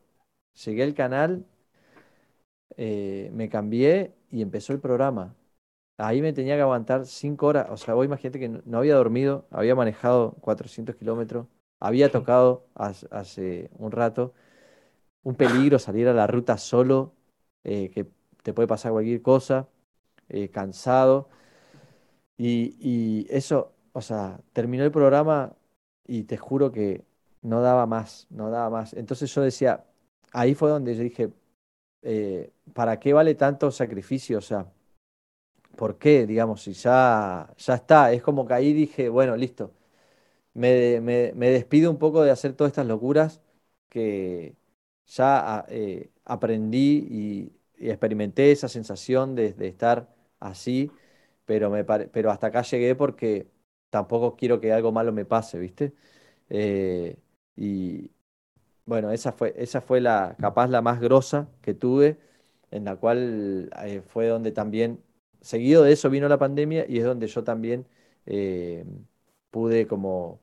llegué 0.66 0.84
al 0.84 0.94
canal, 0.94 1.46
eh, 2.78 3.30
me 3.34 3.50
cambié 3.50 4.14
y 4.32 4.42
empezó 4.42 4.74
el 4.74 4.80
programa. 4.80 5.36
Ahí 5.98 6.22
me 6.22 6.34
tenía 6.34 6.56
que 6.56 6.62
aguantar 6.62 7.06
cinco 7.06 7.48
horas. 7.48 7.68
O 7.70 7.78
sea, 7.78 7.94
vos 7.94 8.06
imagínate 8.06 8.40
que 8.40 8.50
no 8.50 8.78
había 8.78 8.96
dormido, 8.96 9.48
había 9.52 9.76
manejado 9.76 10.34
400 10.42 10.96
kilómetros 10.96 11.48
había 11.84 12.10
tocado 12.10 12.66
hace, 12.76 13.70
un 13.78 13.92
rato, 13.92 14.34
un 15.24 15.36
peligro 15.36 15.80
salir 15.80 16.08
a 16.08 16.14
la 16.14 16.28
ruta 16.28 16.58
solo, 16.58 17.14
eh, 17.66 17.92
que 17.92 18.08
te 18.44 18.54
puede 18.54 18.68
pasar 18.68 18.94
cualquier 18.94 19.22
cosa, 19.22 19.68
eh, 20.30 20.50
cansado. 20.50 21.30
Y, 22.38 22.76
y, 22.80 23.28
eso, 23.30 23.74
o 23.94 24.02
sea, 24.02 24.40
terminó 24.54 24.84
el 24.86 24.92
programa 24.92 25.54
y 26.08 26.24
te 26.24 26.38
juro 26.38 26.72
que 26.72 27.04
no 27.42 27.62
daba 27.62 27.86
más, 27.86 28.28
no 28.30 28.50
daba 28.50 28.70
más. 28.70 28.94
Entonces 28.94 29.34
yo 29.34 29.42
decía, 29.42 29.86
ahí 30.32 30.56
fue 30.56 30.70
donde 30.70 30.96
yo 30.96 31.04
dije, 31.04 31.32
eh, 32.04 32.52
¿para 32.74 33.00
qué 33.00 33.14
vale 33.14 33.36
tanto 33.36 33.72
sacrificio? 33.72 34.40
O 34.40 34.42
sea, 34.42 34.68
¿por 35.76 35.98
qué? 35.98 36.26
Digamos, 36.28 36.64
si 36.64 36.74
ya, 36.74 37.54
ya 37.58 37.76
está. 37.76 38.12
Es 38.14 38.22
como 38.24 38.46
que 38.48 38.54
ahí 38.54 38.74
dije, 38.74 39.10
bueno, 39.10 39.36
listo. 39.36 39.74
Me, 40.54 41.02
me, 41.02 41.34
me 41.36 41.50
despido 41.50 41.90
un 41.92 41.98
poco 42.00 42.24
de 42.24 42.32
hacer 42.32 42.54
todas 42.54 42.72
estas 42.72 42.88
locuras 42.88 43.42
que 43.90 44.56
ya 45.08 45.58
ah, 45.60 45.66
eh, 45.70 46.12
aprendí 46.26 47.08
y, 47.10 47.54
experimenté 47.90 48.52
esa 48.52 48.70
sensación 48.70 49.36
de, 49.36 49.56
estar 49.68 50.16
así, 50.40 50.92
pero, 51.46 51.70
me 51.70 51.84
pero 51.86 52.32
hasta 52.32 52.48
acá 52.48 52.62
llegué 52.64 52.96
porque 52.96 53.48
tampoco 53.90 54.36
quiero 54.38 54.60
que 54.62 54.72
algo 54.74 54.92
malo 54.92 55.12
me 55.14 55.26
pase, 55.26 55.60
¿viste? 55.60 55.94
Eh, 56.50 57.18
y 57.56 58.12
bueno, 58.86 59.12
esa 59.12 59.32
fue, 59.32 59.54
esa 59.58 59.82
fue 59.82 60.02
la, 60.02 60.36
capaz 60.40 60.68
la 60.68 60.82
más 60.82 61.00
grosa 61.00 61.50
que 61.62 61.74
tuve, 61.74 62.18
en 62.72 62.86
la 62.86 62.96
cual 62.98 63.70
eh, 63.84 64.02
fue 64.02 64.28
donde 64.28 64.52
también, 64.52 65.02
seguido 65.44 65.84
de 65.84 65.94
eso 65.94 66.10
vino 66.10 66.28
la 66.30 66.40
pandemia 66.40 66.86
y 66.90 67.00
es 67.00 67.06
donde 67.06 67.28
yo 67.28 67.44
también 67.44 67.88
eh, 68.26 68.86
pude 69.52 69.88
como 69.88 70.42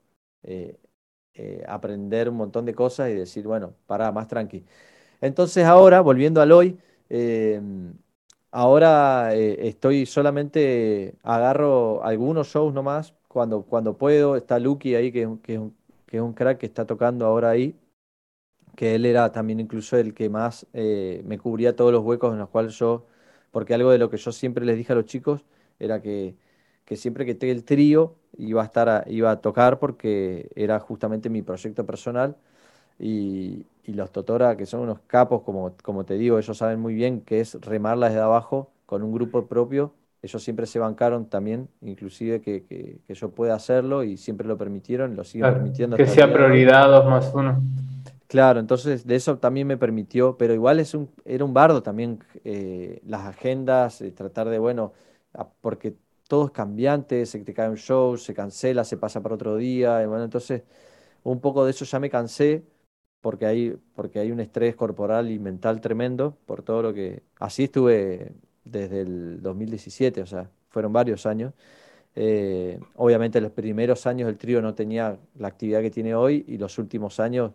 aprender 1.67 2.29
un 2.29 2.37
montón 2.37 2.65
de 2.67 2.75
cosas 2.75 3.11
y 3.11 3.15
decir, 3.15 3.47
bueno, 3.47 3.75
para 3.87 4.13
más 4.13 4.29
tranqui. 4.29 4.65
Entonces 5.21 5.65
ahora, 5.67 6.01
volviendo 6.03 6.43
al 6.43 6.53
hoy, 6.53 6.79
ahora 8.51 9.35
estoy 9.35 10.07
solamente, 10.07 11.17
agarro 11.23 12.05
algunos 12.05 12.49
shows 12.49 12.75
nomás 12.75 13.15
cuando, 13.29 13.63
cuando 13.63 13.97
puedo. 13.97 14.37
Está 14.37 14.59
Lucky 14.59 14.95
ahí, 14.95 15.13
que, 15.13 15.23
es 15.23 15.29
un, 15.29 15.39
que 15.41 16.17
es 16.17 16.23
un 16.23 16.33
crack 16.35 16.59
que 16.59 16.67
está 16.67 16.87
tocando 16.87 17.27
ahora 17.27 17.51
ahí, 17.51 17.79
que 18.77 18.95
él 18.95 19.07
era 19.07 19.33
también 19.33 19.61
incluso 19.61 19.97
el 19.97 20.15
que 20.15 20.29
más 20.31 20.67
eh, 20.73 21.23
me 21.25 21.39
cubría 21.39 21.77
todos 21.77 21.93
los 21.93 22.03
huecos 22.05 22.33
en 22.33 22.39
los 22.41 22.49
cuales 22.49 22.75
yo, 22.79 23.07
porque 23.51 23.75
algo 23.75 23.91
de 23.91 23.99
lo 23.99 24.11
que 24.11 24.17
yo 24.17 24.33
siempre 24.33 24.65
les 24.65 24.77
dije 24.77 24.93
a 24.93 24.97
los 24.97 25.07
chicos 25.07 25.45
era 25.79 26.01
que, 26.01 26.35
que 26.85 26.97
siempre 26.97 27.25
que 27.25 27.33
esté 27.33 27.51
el 27.51 27.65
trío 27.65 28.15
iba 28.37 28.63
a, 28.63 28.65
estar 28.65 29.05
iba 29.09 29.31
a 29.31 29.41
tocar 29.41 29.79
porque 29.79 30.51
era 30.55 30.79
justamente 30.81 31.29
mi 31.29 31.43
proyecto 31.43 31.85
personal. 31.87 32.37
Y, 32.99 33.65
y, 33.85 33.95
los 33.95 34.13
Totora, 34.13 34.57
que 34.57 34.67
son 34.67 34.81
unos 34.81 34.99
capos, 35.07 35.43
como, 35.43 35.73
como 35.83 36.05
te 36.05 36.15
digo, 36.15 36.39
ellos 36.39 36.57
saben 36.59 36.81
muy 36.81 36.95
bien 36.95 37.23
que 37.23 37.41
es 37.41 37.55
remarlas 37.63 38.11
desde 38.11 38.23
abajo 38.23 38.71
con 38.85 39.03
un 39.03 39.13
grupo 39.13 39.47
propio 39.47 39.95
ellos 40.23 40.43
siempre 40.43 40.67
se 40.67 40.79
bancaron 40.79 41.27
también, 41.27 41.69
inclusive 41.81 42.43
que, 42.43 42.65
que, 42.65 43.15
yo 43.15 43.31
pueda 43.31 43.55
hacerlo 43.55 44.05
y 44.05 44.19
siempre 44.19 44.47
lo 44.47 44.59
permitieron, 44.59 45.17
lo 45.17 45.25
siguen 45.25 45.53
permitiendo. 45.55 45.97
Que 45.97 46.07
sea 46.07 46.31
prioridad 46.31 46.89
dos 46.89 47.07
más 47.07 47.33
uno. 47.35 47.63
Claro, 48.31 48.61
entonces 48.61 49.05
de 49.07 49.17
eso 49.17 49.39
también 49.39 49.67
me 49.67 49.77
permitió, 49.77 50.37
pero 50.39 50.55
igual 50.55 50.79
es 50.79 50.95
un, 50.95 51.11
era 51.25 51.45
un 51.45 51.53
bardo 51.53 51.83
también 51.83 52.23
eh, 52.45 53.01
las 53.05 53.23
agendas, 53.27 54.01
eh, 54.03 54.13
tratar 54.13 54.49
de, 54.49 54.61
bueno, 54.61 54.93
porque 55.61 55.97
todo 56.29 56.45
es 56.47 56.53
cambiante, 56.53 57.27
se 57.27 57.41
te 57.41 57.53
cae 57.53 57.69
un 57.69 57.77
show, 57.77 58.17
se 58.17 58.33
cancela, 58.33 58.85
se 58.85 58.97
pasa 58.97 59.21
para 59.21 59.35
otro 59.35 59.57
día, 59.57 60.01
y 60.03 60.07
bueno, 60.07 60.23
entonces 60.25 60.63
un 61.25 61.41
poco 61.41 61.65
de 61.65 61.73
eso 61.73 61.85
ya 61.87 62.01
me 62.01 62.11
cansé 62.11 62.65
porque 63.21 63.47
hay, 63.47 63.77
porque 63.97 64.21
hay 64.21 64.33
un 64.33 64.41
estrés 64.41 64.77
corporal 64.77 65.31
y 65.31 65.39
mental 65.41 65.81
tremendo 65.81 66.37
por 66.47 66.63
todo 66.63 66.83
lo 66.83 66.95
que... 66.95 67.23
Así 67.41 67.65
estuve 67.65 68.33
desde 68.65 69.03
el 69.03 69.43
2017, 69.43 70.23
o 70.23 70.27
sea, 70.27 70.51
fueron 70.71 70.93
varios 70.93 71.27
años. 71.27 71.55
Eh, 72.17 72.81
obviamente 72.97 73.41
los 73.41 73.53
primeros 73.53 74.07
años 74.07 74.29
el 74.29 74.37
trío 74.37 74.61
no 74.61 74.75
tenía 74.75 75.19
la 75.39 75.49
actividad 75.49 75.81
que 75.81 75.91
tiene 75.91 76.15
hoy 76.15 76.45
y 76.49 76.59
los 76.59 76.79
últimos 76.79 77.21
años, 77.21 77.53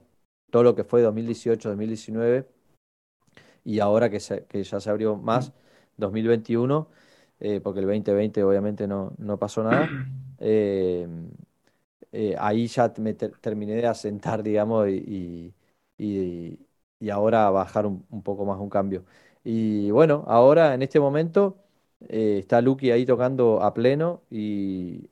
todo 0.56 0.64
lo 0.64 0.73
que 0.73 0.86
fue 0.86 1.02
2018, 1.02 1.68
2019 1.68 2.48
y 3.65 3.80
ahora 3.82 4.10
que, 4.10 4.19
que 4.48 4.64
ya 4.64 4.80
se 4.80 4.90
abrió 4.90 5.18
más, 5.18 5.52
2021, 5.98 6.88
eh, 7.41 7.60
porque 7.61 7.82
el 7.82 7.88
2020 7.88 8.41
obviamente 8.41 8.88
no, 8.88 9.14
no 9.18 9.38
pasó 9.38 9.64
nada. 9.64 9.90
Eh, 12.11 12.36
ahí 12.40 12.68
ya 12.68 12.94
me 12.99 13.14
terminé 13.14 13.73
de 13.76 13.88
asentar, 13.88 14.41
digamos, 14.44 14.88
y, 14.90 15.53
y, 15.98 16.60
y 16.99 17.10
ahora 17.10 17.49
bajar 17.49 17.86
un, 17.86 18.06
un, 18.10 18.23
poco 18.23 18.45
más 18.45 18.60
un 18.60 18.69
cambio. 18.69 19.06
Y 19.44 19.91
bueno, 19.91 20.23
ahora 20.27 20.73
en 20.73 20.82
este 20.82 20.99
momento 20.99 21.57
eh, 22.07 22.38
está 22.40 22.61
Lucky 22.61 22.91
ahí 22.91 23.06
tocando 23.06 23.61
a 23.64 23.73
pleno 23.73 24.22
y 24.30 25.10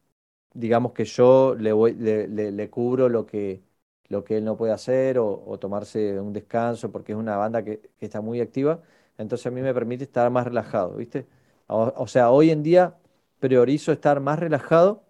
digamos 0.54 0.94
que 0.94 1.06
yo 1.06 1.56
le, 1.56 1.72
voy, 1.74 1.94
le, 1.96 2.70
cubro 2.70 3.10
lo 3.10 3.26
que, 3.26 3.64
lo 4.10 4.24
que 4.24 4.38
él 4.38 4.46
no 4.46 4.58
puede 4.58 4.74
hacer 4.74 5.20
o, 5.20 5.58
tomarse 5.60 6.20
un 6.20 6.34
descanso 6.34 6.92
porque 6.92 7.14
es 7.14 7.18
una 7.18 7.38
banda 7.38 7.64
que, 7.64 7.82
está 8.00 8.22
muy 8.22 8.42
activa. 8.42 8.82
Entonces 9.18 9.48
a 9.48 9.52
mí 9.52 9.62
me 9.62 9.74
permite 9.74 10.04
estar 10.04 10.30
más 10.32 10.46
relajado, 10.46 10.96
¿viste? 10.96 11.26
O, 11.68 12.08
sea, 12.08 12.30
hoy 12.32 12.52
en 12.52 12.64
día 12.64 12.96
priorizo 13.40 13.92
estar 13.92 14.20
más 14.20 14.40
relajado 14.40 15.04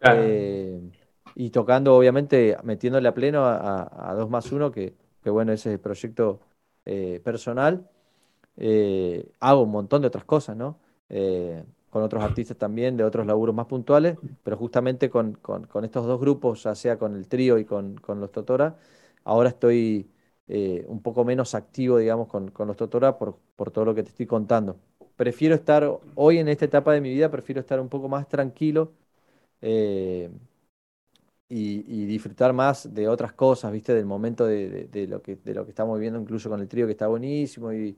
eh, 0.00 0.80
y 1.34 1.50
tocando, 1.50 1.96
obviamente, 1.96 2.56
metiéndole 2.64 3.08
a 3.08 3.14
pleno 3.14 3.44
a, 3.46 4.14
2 4.16 4.30
más 4.30 4.50
1, 4.50 4.72
que, 4.72 4.94
que, 5.22 5.30
bueno, 5.30 5.52
ese 5.52 5.70
es 5.70 5.74
el 5.74 5.80
proyecto 5.80 6.40
eh, 6.84 7.20
personal 7.22 7.88
eh, 8.56 9.30
hago 9.40 9.62
un 9.62 9.70
montón 9.70 10.02
de 10.02 10.08
otras 10.08 10.24
cosas, 10.24 10.56
¿no? 10.56 10.78
Eh, 11.92 11.98
con 11.98 12.02
otros 12.02 12.22
artistas 12.24 12.56
también, 12.56 12.96
de 12.96 13.04
otros 13.04 13.26
laburos 13.26 13.54
más 13.54 13.66
puntuales, 13.66 14.18
pero 14.42 14.56
justamente 14.56 15.10
con, 15.10 15.38
estos 15.82 16.06
dos 16.06 16.20
grupos, 16.20 16.62
ya 16.64 16.74
sea 16.74 16.98
con 16.98 17.16
el 17.16 17.28
trío 17.28 17.58
y 17.58 17.64
con, 17.64 18.00
los 18.08 18.32
Totora, 18.32 18.76
ahora 19.24 19.50
estoy 19.50 20.10
eh, 20.48 20.84
un 20.88 21.02
poco 21.02 21.24
menos 21.24 21.54
activo, 21.54 21.98
digamos, 21.98 22.28
con, 22.28 22.52
los 22.66 22.76
Totora 22.76 23.18
por, 23.18 23.38
por 23.56 23.70
todo 23.70 23.84
lo 23.84 23.94
que 23.94 24.02
te 24.02 24.10
estoy 24.10 24.26
contando. 24.26 24.78
Prefiero 25.16 25.54
estar, 25.54 26.00
hoy 26.14 26.38
en 26.38 26.48
esta 26.48 26.64
etapa 26.64 26.92
de 26.94 27.00
mi 27.00 27.10
vida, 27.10 27.30
prefiero 27.30 27.60
estar 27.60 27.80
un 27.80 27.88
poco 27.88 28.08
más 28.08 28.28
tranquilo 28.28 28.92
y, 31.48 32.06
disfrutar 32.06 32.52
más 32.52 32.92
de 32.94 33.08
otras 33.08 33.32
cosas, 33.32 33.72
¿viste? 33.72 33.94
Del 33.94 34.06
momento 34.06 34.46
de, 34.46 34.88
lo 35.08 35.22
que, 35.22 35.36
de 35.36 35.54
lo 35.54 35.64
que 35.64 35.70
estamos 35.70 35.98
viviendo, 35.98 36.20
incluso 36.20 36.48
con 36.48 36.60
el 36.60 36.68
trío 36.68 36.86
que 36.86 36.92
está 36.92 37.06
buenísimo 37.08 37.72
y, 37.72 37.96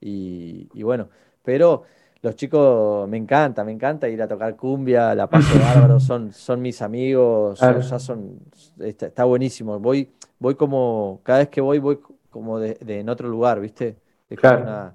y, 0.00 0.82
bueno, 0.82 1.08
pero 1.42 1.84
los 2.24 2.36
chicos 2.36 3.06
me 3.06 3.18
encanta, 3.18 3.62
me 3.64 3.72
encanta 3.72 4.08
ir 4.08 4.22
a 4.22 4.26
tocar 4.26 4.56
cumbia, 4.56 5.14
la 5.14 5.28
paso 5.28 5.58
bárbaro, 5.60 6.00
son, 6.00 6.32
son 6.32 6.62
mis 6.62 6.80
amigos, 6.80 7.60
ya 7.60 7.98
son, 7.98 8.38
está, 8.80 9.24
buenísimo. 9.24 9.78
Voy, 9.78 10.10
voy 10.38 10.54
como, 10.54 11.20
cada 11.22 11.40
vez 11.40 11.48
que 11.50 11.60
voy, 11.60 11.80
voy 11.80 11.98
como 12.30 12.58
de, 12.58 12.78
en 12.88 13.10
otro 13.10 13.28
lugar, 13.28 13.60
¿viste? 13.60 13.96
Es 14.30 14.40
como, 14.40 14.56
una, 14.56 14.94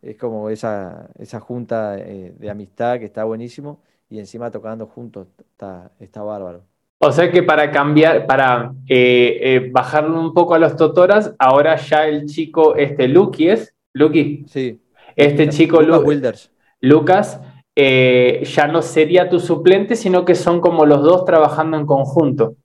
es 0.00 0.16
como 0.16 0.48
esa, 0.48 1.10
esa 1.18 1.40
junta 1.40 1.98
eh, 1.98 2.32
de 2.38 2.50
amistad 2.50 2.98
que 3.00 3.04
está 3.04 3.24
buenísimo 3.24 3.82
y 4.08 4.18
encima 4.18 4.50
tocando 4.50 4.86
juntos, 4.86 5.28
está, 5.38 5.90
está 6.00 6.22
bárbaro. 6.22 6.62
O 7.00 7.12
sea 7.12 7.30
que 7.30 7.42
para 7.42 7.70
cambiar, 7.70 8.26
para 8.26 8.72
eh, 8.88 9.38
eh, 9.42 9.70
bajarle 9.70 10.18
un 10.18 10.32
poco 10.32 10.54
a 10.54 10.58
los 10.58 10.74
totoras, 10.74 11.34
ahora 11.38 11.76
ya 11.76 12.08
el 12.08 12.24
chico, 12.24 12.76
este 12.76 13.08
Lucky 13.08 13.50
es, 13.50 13.74
Lucky. 13.92 14.46
Sí. 14.48 14.80
Este 15.16 15.48
chico 15.48 15.80
Lucas, 15.80 16.50
Lucas 16.80 17.40
eh, 17.74 18.42
ya 18.44 18.66
no 18.66 18.82
sería 18.82 19.30
tu 19.30 19.40
suplente, 19.40 19.96
sino 19.96 20.26
que 20.26 20.34
son 20.34 20.60
como 20.60 20.84
los 20.84 21.02
dos 21.02 21.24
trabajando 21.24 21.78
en 21.78 21.86
conjunto. 21.86 22.56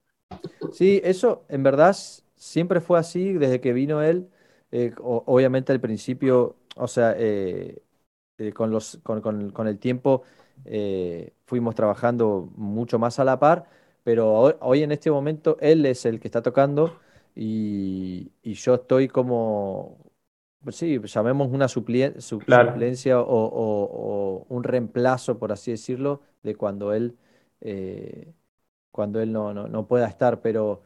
Sí, 0.73 1.02
eso 1.03 1.45
en 1.48 1.64
verdad 1.64 1.95
siempre 2.36 2.82
fue 2.82 2.99
así 2.99 3.34
desde 3.34 3.61
que 3.61 3.72
vino 3.72 4.02
él. 4.02 4.30
Eh, 4.72 4.94
obviamente 4.99 5.72
al 5.72 5.80
principio, 5.80 6.57
o 6.76 6.88
sea, 6.88 7.15
eh, 7.18 7.82
con, 8.53 8.69
los, 8.69 8.99
con, 9.03 9.68
el 9.68 9.80
tiempo 9.80 10.23
fuimos 11.45 11.76
trabajando 11.76 12.49
mucho 12.56 12.99
más 12.99 13.18
a 13.19 13.23
la 13.23 13.40
par, 13.40 13.65
pero 14.03 14.57
hoy, 14.60 14.84
en 14.84 14.91
este 14.91 15.10
momento 15.10 15.57
él 15.61 15.86
es 15.86 16.06
el 16.06 16.19
que 16.19 16.28
está 16.28 16.41
tocando 16.41 16.99
y, 17.36 18.32
y 18.44 18.53
yo 18.53 18.76
estoy 18.76 19.07
como 19.07 20.10
sí, 20.69 20.99
llamemos 21.03 21.49
una 21.51 21.67
suplencia 21.67 23.19
o, 23.19 24.45
un 24.49 24.63
reemplazo, 24.63 25.38
por 25.38 25.51
así 25.51 25.71
decirlo, 25.71 26.21
de 26.43 26.55
cuando 26.55 26.93
él, 26.93 27.17
eh, 27.61 28.31
cuando 28.91 29.21
él 29.21 29.31
no, 29.31 29.53
no, 29.53 29.88
pueda 29.88 30.07
estar. 30.07 30.41
Pero, 30.41 30.83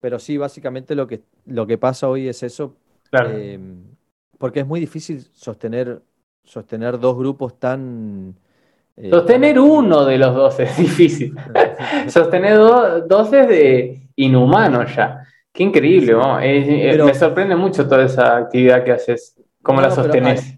pero 0.00 0.18
sí, 0.18 0.36
básicamente 0.36 0.94
lo 0.94 1.06
que, 1.06 1.22
lo 1.46 1.66
que 1.66 1.78
pasa 1.78 2.08
hoy 2.08 2.28
es 2.28 2.42
eso. 2.42 2.76
Em, 3.12 3.82
porque 4.38 4.60
es 4.60 4.66
muy 4.66 4.80
difícil 4.80 5.22
sostener, 5.32 6.02
sostener 6.44 6.98
dos 6.98 7.16
grupos 7.16 7.58
tan, 7.58 8.36
Eh, 8.96 9.10
Sostener 9.10 9.60
uno 9.60 10.04
de 10.04 10.18
los 10.18 10.34
dos 10.34 10.58
es 10.58 10.76
difícil. 10.76 11.34
Sostener 12.08 12.58
dos 12.58 13.32
es 13.32 13.48
de 13.48 14.08
inhumano 14.16 14.84
ya. 14.86 15.27
Qué 15.58 15.64
increíble, 15.64 16.12
¿no? 16.12 16.38
Eh, 16.38 16.92
eh, 16.92 17.02
me 17.02 17.14
sorprende 17.14 17.56
mucho 17.56 17.88
toda 17.88 18.04
esa 18.04 18.36
actividad 18.36 18.84
que 18.84 18.92
haces. 18.92 19.34
¿Cómo 19.60 19.80
la 19.80 19.90
sostenés? 19.90 20.56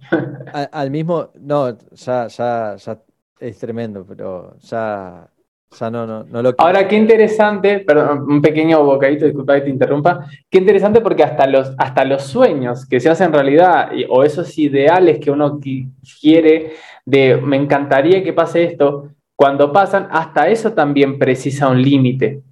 Al, 0.72 0.90
mismo, 0.90 1.30
no, 1.40 1.74
ya, 1.92 2.26
ya, 2.26 2.76
ya 2.76 2.98
es 3.38 3.58
tremendo, 3.58 4.04
pero 4.06 4.58
ya, 4.58 5.26
ya 5.70 5.90
no, 5.90 6.06
no, 6.06 6.24
no 6.24 6.42
lo 6.42 6.54
Ahora, 6.58 6.86
qué 6.86 6.96
interesante, 6.96 7.78
perdón, 7.78 8.30
un 8.30 8.42
pequeño 8.42 8.84
bocadito, 8.84 9.24
disculpa 9.24 9.54
que 9.54 9.62
te 9.62 9.70
interrumpa. 9.70 10.26
Qué 10.50 10.58
interesante 10.58 11.00
porque 11.00 11.22
hasta 11.22 11.46
los, 11.46 11.72
hasta 11.78 12.04
los 12.04 12.24
sueños 12.24 12.86
que 12.86 13.00
se 13.00 13.08
hacen 13.08 13.32
realidad 13.32 13.90
o 14.10 14.22
esos 14.22 14.58
ideales 14.58 15.18
que 15.18 15.30
uno 15.30 15.58
quiere 16.20 16.72
de 17.06 17.38
me 17.38 17.56
encantaría 17.56 18.22
que 18.22 18.34
pase 18.34 18.64
esto, 18.64 19.08
cuando 19.34 19.72
pasan, 19.72 20.08
hasta 20.10 20.48
eso 20.48 20.74
también 20.74 21.18
precisa 21.18 21.68
un 21.68 21.80
límite 21.80 22.42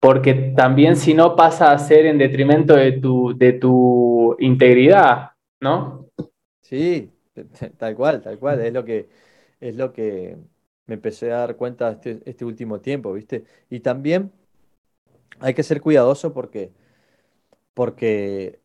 porque 0.00 0.54
también 0.56 0.96
si 0.96 1.12
no 1.12 1.36
pasa 1.36 1.72
a 1.72 1.78
ser 1.78 2.06
en 2.06 2.16
detrimento 2.16 2.74
de 2.74 2.92
tu, 2.92 3.36
de 3.36 3.52
tu 3.52 4.34
integridad, 4.38 5.32
¿no? 5.60 6.06
Sí, 6.62 7.12
tal 7.78 7.94
cual, 7.94 8.22
tal 8.22 8.38
cual, 8.38 8.60
es 8.60 8.72
lo 8.72 8.84
que, 8.84 9.10
es 9.60 9.76
lo 9.76 9.92
que 9.92 10.38
me 10.86 10.94
empecé 10.94 11.30
a 11.32 11.38
dar 11.38 11.56
cuenta 11.56 11.92
este, 11.92 12.20
este 12.24 12.44
último 12.46 12.80
tiempo, 12.80 13.12
¿viste? 13.12 13.44
Y 13.68 13.80
también 13.80 14.32
hay 15.38 15.52
que 15.52 15.62
ser 15.62 15.82
cuidadoso 15.82 16.32
porque, 16.32 16.72
porque 17.74 18.58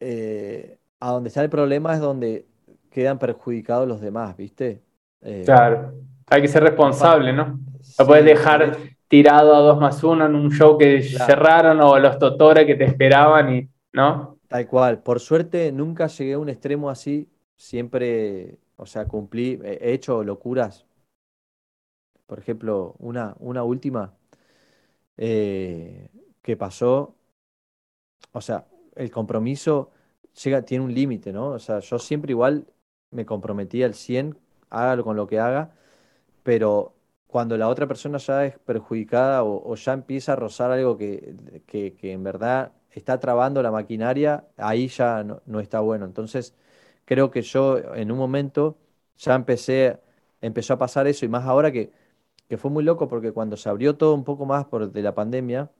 eh, 0.00 0.78
a 0.98 1.10
donde 1.12 1.28
está 1.28 1.42
el 1.42 1.50
problema 1.50 1.94
es 1.94 2.00
donde 2.00 2.44
quedan 2.90 3.20
perjudicados 3.20 3.86
los 3.86 4.00
demás, 4.00 4.36
¿viste? 4.36 4.82
Eh, 5.22 5.42
claro, 5.44 5.94
hay 6.26 6.42
que 6.42 6.48
ser 6.48 6.64
responsable, 6.64 7.32
¿no? 7.32 7.60
No 7.98 8.06
puedes 8.06 8.24
dejar 8.24 8.76
tirado 9.08 9.54
a 9.54 9.60
dos 9.60 9.78
más 9.78 10.02
uno 10.02 10.26
en 10.26 10.34
un 10.34 10.50
show 10.50 10.76
que 10.76 11.02
cerraron 11.02 11.80
o 11.80 11.98
los 11.98 12.18
Totora 12.18 12.66
que 12.66 12.74
te 12.74 12.84
esperaban 12.84 13.54
y, 13.54 13.68
¿no? 13.92 14.38
Tal 14.48 14.66
cual. 14.66 15.02
Por 15.02 15.20
suerte 15.20 15.72
nunca 15.72 16.06
llegué 16.06 16.34
a 16.34 16.38
un 16.38 16.48
extremo 16.48 16.90
así. 16.90 17.28
Siempre, 17.56 18.58
o 18.76 18.86
sea, 18.86 19.06
cumplí, 19.06 19.58
he 19.62 19.92
hecho 19.92 20.22
locuras. 20.22 20.86
Por 22.26 22.38
ejemplo, 22.38 22.94
una, 22.98 23.36
una 23.38 23.62
última 23.62 24.14
eh, 25.16 26.10
que 26.42 26.56
pasó. 26.56 27.14
O 28.32 28.40
sea, 28.40 28.66
el 28.94 29.10
compromiso 29.10 29.90
llega, 30.42 30.62
tiene 30.62 30.84
un 30.84 30.94
límite, 30.94 31.32
¿no? 31.32 31.48
O 31.48 31.58
sea, 31.58 31.80
yo 31.80 31.98
siempre 31.98 32.32
igual 32.32 32.66
me 33.10 33.24
comprometí 33.24 33.82
al 33.82 33.94
100, 33.94 34.38
hágalo 34.70 35.04
con 35.04 35.16
lo 35.16 35.26
que 35.26 35.38
haga, 35.38 35.72
pero 36.42 36.95
cuando 37.36 37.58
la 37.58 37.68
otra 37.68 37.86
persona 37.86 38.16
ya 38.16 38.46
es 38.46 38.58
perjudicada 38.60 39.44
o, 39.44 39.74
ya 39.74 39.92
empieza 39.92 40.32
a 40.32 40.36
rozar 40.36 40.70
algo 40.70 40.96
que, 40.96 41.36
en 42.00 42.24
verdad 42.24 42.72
está 42.90 43.20
trabando 43.20 43.62
la 43.62 43.70
maquinaria, 43.70 44.46
ahí 44.56 44.88
ya 44.88 45.22
no, 45.22 45.60
está 45.60 45.80
bueno. 45.80 46.06
Entonces, 46.06 46.54
creo 47.04 47.30
que 47.30 47.42
yo 47.42 47.76
en 47.94 48.10
un 48.10 48.16
momento 48.16 48.78
ya 49.18 49.34
empecé, 49.34 50.00
empezó 50.40 50.72
a 50.72 50.78
pasar 50.78 51.08
eso 51.08 51.26
y 51.26 51.28
más 51.28 51.44
ahora 51.44 51.70
que, 51.70 51.92
fue 52.56 52.70
muy 52.70 52.82
loco 52.82 53.06
porque 53.06 53.32
cuando 53.32 53.58
se 53.58 53.68
abrió 53.68 53.98
todo 53.98 54.14
un 54.14 54.24
poco 54.24 54.46
más 54.46 54.64
por 54.64 54.90
de 54.90 55.02
la 55.02 55.14
pandemia, 55.14 55.70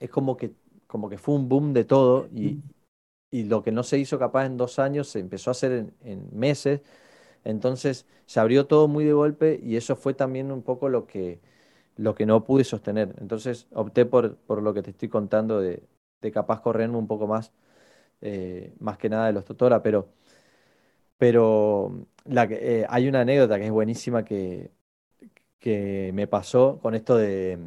es 0.00 0.10
como 0.10 0.36
que, 0.36 0.52
como 0.88 1.08
que 1.08 1.16
fue 1.16 1.36
un 1.36 1.48
boom 1.48 1.74
de 1.74 1.84
todo 1.84 2.28
y, 2.34 2.60
lo 3.30 3.62
que 3.62 3.70
no 3.70 3.84
se 3.84 3.98
hizo 3.98 4.18
capaz 4.18 4.46
en 4.46 4.56
dos 4.56 4.80
años 4.80 5.06
se 5.06 5.20
empezó 5.20 5.50
a 5.50 5.52
hacer 5.52 5.92
en 6.02 6.28
meses 6.32 6.80
entonces 7.44 8.06
se 8.26 8.40
abrió 8.40 8.66
todo 8.66 8.88
muy 8.88 9.04
de 9.04 9.12
golpe 9.12 9.60
y 9.62 9.76
eso 9.76 9.96
fue 9.96 10.14
también 10.14 10.52
un 10.52 10.62
poco 10.62 10.88
lo 10.88 11.06
que, 11.06 11.40
lo 11.96 12.14
que 12.14 12.26
no 12.26 12.44
pude 12.44 12.64
sostener. 12.64 13.14
Entonces 13.20 13.68
opté 13.72 14.06
por, 14.06 14.36
por 14.36 14.62
lo 14.62 14.74
que 14.74 14.82
te 14.82 14.90
estoy 14.90 15.08
contando 15.08 15.60
de, 15.60 15.82
de 16.22 16.32
capaz 16.32 16.60
correrme 16.62 16.98
un 16.98 17.06
poco 17.08 17.26
más, 17.26 17.52
eh, 18.22 18.74
más 18.80 18.98
que 18.98 19.08
nada 19.10 19.26
de 19.28 19.32
los 19.34 19.44
Totora, 19.44 19.82
pero, 19.82 20.08
pero 21.18 22.06
la, 22.24 22.44
eh, 22.50 22.86
hay 22.88 23.08
una 23.08 23.20
anécdota 23.22 23.58
que 23.58 23.66
es 23.66 23.70
buenísima 23.72 24.24
que, 24.24 24.70
que 25.60 26.12
me 26.14 26.26
pasó 26.26 26.78
con 26.82 26.94
esto 26.94 27.16
de, 27.16 27.58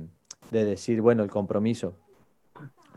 de 0.51 0.65
decir, 0.65 1.01
bueno, 1.01 1.23
el 1.23 1.31
compromiso. 1.31 1.95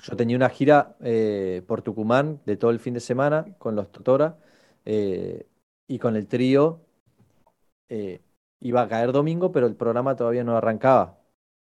Yo 0.03 0.17
tenía 0.17 0.37
una 0.37 0.49
gira 0.49 0.97
eh, 1.01 1.63
por 1.67 1.83
Tucumán 1.83 2.41
de 2.45 2.57
todo 2.57 2.71
el 2.71 2.81
fin 2.81 2.95
de 2.95 3.01
semana 3.01 3.47
con 3.59 3.77
los 3.77 3.93
Totora 3.93 4.39
y 5.87 5.99
con 5.99 6.17
el 6.17 6.27
trío 6.29 6.81
eh, 7.89 8.23
iba 8.61 8.83
a 8.83 8.89
caer 8.89 9.13
domingo, 9.13 9.53
pero 9.53 9.67
el 9.67 9.77
programa 9.77 10.17
todavía 10.17 10.45
no 10.45 10.57
arrancaba. 10.57 11.19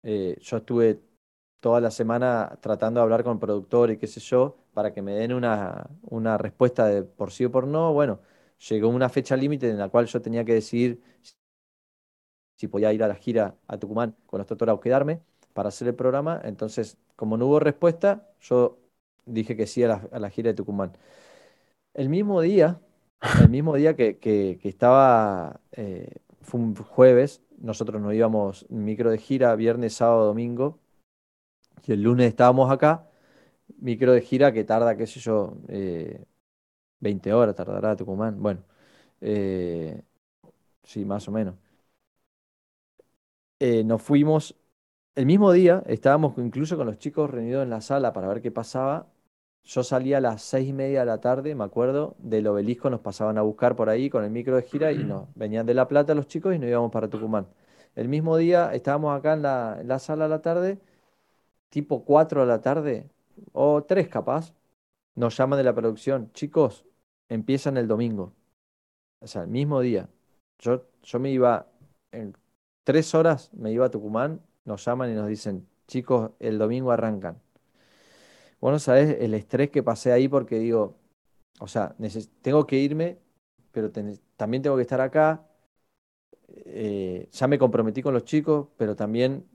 Eh, 0.04 0.38
yo 0.42 0.58
estuve 0.58 1.02
toda 1.60 1.82
la 1.82 1.92
semana 1.92 2.58
tratando 2.62 3.00
de 3.00 3.04
hablar 3.04 3.24
con 3.24 3.34
el 3.36 3.40
productor 3.40 3.92
y 3.92 3.98
qué 3.98 4.08
sé 4.08 4.20
yo, 4.22 4.58
para 4.74 4.94
que 4.94 5.02
me 5.02 5.14
den 5.14 5.34
una, 5.34 5.90
una 6.04 6.38
respuesta 6.38 6.88
de 6.88 7.04
por 7.04 7.32
sí 7.32 7.46
o 7.46 7.52
por 7.52 7.68
no. 7.68 7.94
Bueno, 7.94 8.22
llegó 8.70 8.90
una 8.90 9.10
fecha 9.10 9.38
límite 9.38 9.70
en 9.70 9.78
la 9.80 9.90
cual 9.90 10.08
yo 10.08 10.22
tenía 10.22 10.46
que 10.46 10.54
decidir 10.56 11.02
si 12.58 12.68
podía 12.68 12.94
ir 12.94 13.04
a 13.04 13.08
la 13.08 13.16
gira 13.16 13.58
a 13.68 13.78
Tucumán 13.80 14.16
con 14.26 14.40
los 14.40 14.48
Totora 14.48 14.74
o 14.74 14.80
quedarme 14.80 15.22
para 15.54 15.70
hacer 15.70 15.88
el 15.88 15.96
programa. 15.96 16.42
Entonces, 16.44 16.98
como 17.16 17.38
no 17.38 17.48
hubo 17.48 17.60
respuesta, 17.60 18.30
yo 18.42 18.80
dije 19.26 19.56
que 19.56 19.68
sí 19.68 19.84
a 19.84 19.88
la, 19.90 20.10
a 20.12 20.20
la 20.20 20.30
gira 20.30 20.50
de 20.50 20.56
Tucumán. 20.56 20.94
El 21.96 22.10
mismo 22.10 22.42
día 22.42 22.80
el 23.40 23.50
mismo 23.50 23.76
día 23.76 23.96
que, 23.96 24.18
que, 24.18 24.60
estaba, 24.64 25.62
eh, 25.72 26.16
fue 26.42 26.60
un 26.60 26.76
jueves, 26.76 27.42
nosotros 27.60 28.02
nos 28.02 28.14
íbamos 28.14 28.66
micro 28.70 29.10
de 29.12 29.18
gira 29.18 29.56
viernes, 29.56 29.94
sábado, 29.94 30.26
domingo, 30.26 30.80
y 31.86 31.94
el 31.94 32.04
lunes 32.04 32.28
estábamos 32.28 32.72
acá, 32.72 33.10
micro 33.80 34.14
de 34.14 34.22
gira 34.22 34.52
que 34.54 34.64
tarda, 34.64 34.98
qué 34.98 35.08
sé 35.08 35.20
yo, 35.20 35.58
20 37.00 37.30
eh, 37.30 37.34
horas 37.34 37.56
tardará 37.56 37.96
Tucumán, 37.96 38.42
bueno, 38.42 38.64
eh, 39.22 40.02
sí, 40.84 41.06
más 41.06 41.28
o 41.28 41.32
menos. 41.32 41.56
nos 43.86 44.02
fuimos, 44.02 44.56
el 45.16 45.26
mismo 45.26 45.52
día, 45.52 45.84
estábamos 45.88 46.38
incluso 46.38 46.78
con 46.78 46.88
los 46.88 46.98
chicos 46.98 47.30
reunidos 47.30 47.64
en 47.64 47.70
la 47.70 47.82
sala 47.82 48.14
para 48.14 48.28
ver 48.28 48.42
qué 48.42 48.52
pasaba, 48.52 49.13
yo 49.64 49.84
salía 49.84 50.18
a 50.18 50.22
las 50.22 50.42
seis 50.42 50.70
y 50.70 50.74
media 50.74 51.02
de 51.02 51.06
la 51.06 51.20
tarde, 51.22 51.56
me 51.56 51.64
acuerdo, 51.64 52.16
del 52.20 52.48
obelisco, 52.48 52.90
nos 52.90 53.00
pasaban 53.02 53.38
a 53.38 53.42
buscar 53.42 53.76
por 53.76 53.90
ahí 53.90 54.10
con 54.10 54.24
el 54.24 54.32
micro 54.32 54.56
de 54.56 54.64
gira 54.64 54.92
y 54.92 55.04
nos 55.04 55.28
venían 55.36 55.66
de 55.66 55.74
La 55.74 55.88
Plata 55.88 56.14
los 56.16 56.28
chicos 56.28 56.56
y 56.56 56.60
nos 56.60 56.70
íbamos 56.70 56.92
para 56.92 57.08
Tucumán. 57.10 57.48
El 57.96 58.10
mismo 58.10 58.38
día 58.38 58.74
estábamos 58.74 59.18
acá 59.18 59.34
en 59.34 59.42
la, 59.44 60.00
sala 60.00 60.26
a 60.26 60.28
la 60.28 60.42
tarde, 60.42 60.80
tipo 61.70 62.06
4 62.06 62.42
de 62.42 62.48
la 62.48 62.62
tarde, 62.62 63.10
o 63.54 63.84
3 63.84 64.08
capaz, 64.10 64.54
nos 65.16 65.38
llaman 65.38 65.58
de 65.58 65.64
la 65.64 65.76
producción, 65.76 66.32
chicos, 66.34 66.86
empiezan 67.30 67.78
el 67.78 67.88
domingo. 67.88 68.34
O 69.20 69.28
sea, 69.28 69.44
el 69.44 69.50
mismo 69.50 69.80
día. 69.82 70.10
Yo, 70.60 70.86
yo 71.04 71.20
me 71.20 71.32
iba, 71.32 71.68
en 72.12 72.36
tres 72.84 73.16
horas 73.16 73.54
me 73.54 73.72
iba 73.72 73.86
a 73.88 73.92
Tucumán, 73.92 74.42
nos 74.66 74.86
llaman 74.86 75.12
y 75.12 75.16
nos 75.16 75.28
dicen, 75.28 75.68
chicos, 75.88 76.32
el 76.40 76.58
domingo 76.58 76.92
arrancan. 76.92 77.42
Bueno, 78.64 78.80
sabes 78.80 79.18
el 79.20 79.34
estrés 79.34 79.70
que 79.72 79.84
pasé 79.84 80.14
ahí 80.14 80.30
porque 80.30 80.58
digo, 80.58 80.96
o 81.60 81.68
sea, 81.68 81.98
tengo 82.42 82.66
que 82.66 82.78
irme, 82.78 83.20
pero 83.74 83.92
también 84.38 84.64
tengo 84.64 84.78
que 84.78 84.84
estar 84.84 85.02
acá. 85.02 85.46
Eh, 86.48 87.28
ya 87.30 87.48
me 87.48 87.60
comprometí 87.60 88.02
con 88.02 88.14
los 88.14 88.24
chicos, 88.24 88.70
pero 88.78 88.96
también 88.96 89.46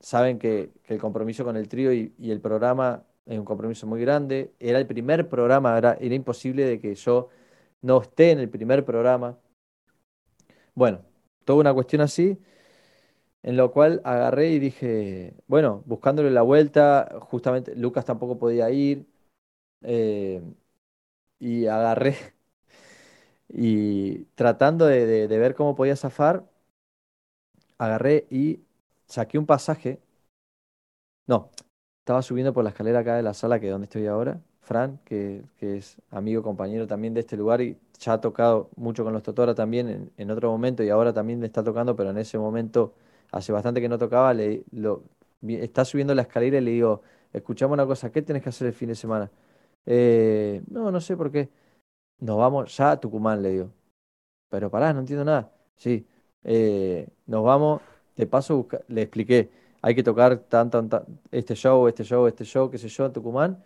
saben 0.00 0.38
que, 0.38 0.70
el 0.84 1.00
compromiso 1.00 1.44
con 1.44 1.56
el 1.56 1.68
trío 1.68 1.94
y, 1.94 2.14
el 2.18 2.42
programa 2.42 3.06
es 3.24 3.38
un 3.38 3.46
compromiso 3.46 3.86
muy 3.86 4.02
grande. 4.02 4.52
Era 4.60 4.78
el 4.80 4.86
primer 4.86 5.30
programa, 5.30 5.78
era, 5.78 5.94
era 5.94 6.14
imposible 6.14 6.66
de 6.66 6.78
que 6.78 6.94
yo 6.94 7.30
no 7.82 8.02
esté 8.02 8.32
en 8.32 8.40
el 8.40 8.50
primer 8.50 8.84
programa. 8.84 9.38
Bueno, 10.74 11.00
toda 11.44 11.60
una 11.60 11.72
cuestión 11.72 12.02
así 12.02 12.38
en 13.46 13.56
lo 13.56 13.72
cual 13.72 14.02
agarré 14.04 14.50
y 14.50 14.58
dije, 14.58 15.34
bueno, 15.46 15.82
buscándole 15.86 16.30
la 16.32 16.42
vuelta, 16.42 17.08
justamente 17.20 17.76
Lucas 17.76 18.04
tampoco 18.04 18.38
podía 18.38 18.70
ir, 18.70 19.06
eh, 19.82 20.42
y 21.38 21.66
agarré 21.66 22.16
y 23.48 24.24
tratando 24.34 24.86
de, 24.86 25.26
ver 25.28 25.54
cómo 25.54 25.74
podía 25.76 25.96
zafar, 25.96 26.44
agarré 27.78 28.26
y 28.30 28.60
saqué 29.06 29.38
un 29.38 29.46
pasaje. 29.46 30.00
No, 31.26 31.50
estaba 32.00 32.22
subiendo 32.22 32.52
por 32.52 32.64
la 32.64 32.70
escalera 32.70 33.00
acá 33.00 33.16
de 33.16 33.22
la 33.22 33.34
sala 33.34 33.60
que 33.60 33.66
es 33.66 33.72
donde 33.72 33.86
estoy 33.86 34.06
ahora, 34.06 34.40
Fran, 34.60 34.98
que, 35.04 35.44
es 35.60 35.96
amigo, 36.10 36.42
compañero 36.42 36.86
también 36.86 37.14
de 37.14 37.20
este 37.20 37.36
lugar 37.36 37.60
y 37.60 37.78
ya 37.98 38.14
ha 38.14 38.20
tocado 38.20 38.70
mucho 38.76 39.04
con 39.04 39.12
los 39.12 39.22
Totora 39.22 39.54
también 39.54 39.88
en, 39.88 40.12
en 40.16 40.30
otro 40.30 40.50
momento 40.50 40.82
y 40.82 40.90
ahora 40.90 41.12
también 41.12 41.40
le 41.40 41.46
está 41.46 41.64
tocando, 41.64 41.96
pero 41.96 42.10
en 42.10 42.18
ese 42.18 42.38
momento 42.38 42.94
hace 43.36 43.52
bastante 43.52 43.80
que 43.80 43.88
no 43.88 43.98
tocaba, 43.98 44.34
le, 44.34 44.64
está 45.48 45.84
subiendo 45.84 46.14
la 46.14 46.22
escalera 46.22 46.58
y 46.58 46.60
le 46.60 46.70
digo, 46.72 47.02
escuchamos 47.32 47.74
una 47.74 47.86
cosa, 47.86 48.10
¿qué 48.10 48.22
tienes 48.22 48.42
que 48.42 48.48
hacer 48.50 48.68
el 48.68 48.72
fin 48.74 48.88
de 48.88 48.94
semana? 48.94 49.30
Eh, 49.86 50.62
no, 50.68 50.90
no 50.90 51.00
sé 51.00 51.16
por 51.16 51.30
qué. 51.30 51.50
Nos 52.20 52.38
vamos 52.38 52.76
ya 52.76 52.92
a 52.92 53.00
Tucumán, 53.00 53.42
le 53.42 53.50
digo. 53.50 53.72
Pero 54.50 54.70
pará, 54.70 54.92
no 54.92 55.00
entiendo 55.00 55.24
nada. 55.24 55.52
Sí, 55.76 56.06
eh, 56.44 57.08
nos 57.26 57.44
vamos, 57.44 57.82
de 58.16 58.26
paso 58.26 58.68
le 58.88 59.02
expliqué, 59.02 59.50
hay 59.82 59.94
que 59.94 60.02
tocar 60.02 60.38
tan, 60.38 60.70
tan, 60.70 60.90
este 61.30 61.54
show, 61.54 61.88
este 61.88 62.04
show, 62.04 62.26
este 62.26 62.44
show, 62.44 62.70
qué 62.70 62.78
sé 62.78 62.88
yo, 62.88 63.06
en 63.06 63.12
Tucumán, 63.12 63.62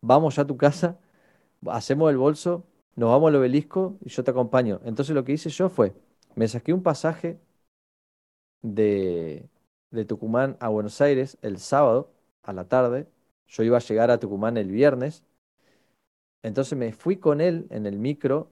vamos 0.00 0.36
ya 0.36 0.42
a 0.42 0.46
tu 0.46 0.56
casa, 0.56 0.98
hacemos 1.66 2.10
el 2.10 2.18
bolso, 2.18 2.64
nos 2.96 3.10
vamos 3.10 3.28
al 3.28 3.36
obelisco 3.36 3.96
y 4.04 4.10
yo 4.10 4.24
te 4.24 4.30
acompaño. 4.30 4.80
Entonces 4.84 5.14
lo 5.14 5.24
que 5.24 5.32
hice 5.32 5.50
yo 5.50 5.68
fue, 5.68 5.94
me 6.36 6.48
saqué 6.48 6.72
un 6.72 6.82
pasaje 6.82 7.38
de, 8.62 9.48
de 9.90 10.04
Tucumán 10.04 10.56
a 10.60 10.68
Buenos 10.68 11.00
Aires 11.00 11.38
el 11.42 11.58
sábado 11.58 12.12
a 12.42 12.52
la 12.52 12.68
tarde, 12.68 13.08
yo 13.48 13.62
iba 13.62 13.76
a 13.78 13.80
llegar 13.80 14.10
a 14.10 14.18
Tucumán 14.20 14.56
el 14.56 14.70
viernes, 14.70 15.24
entonces 16.42 16.76
me 16.76 16.92
fui 16.92 17.16
con 17.18 17.40
él 17.40 17.66
en 17.70 17.86
el 17.86 17.98
micro, 17.98 18.50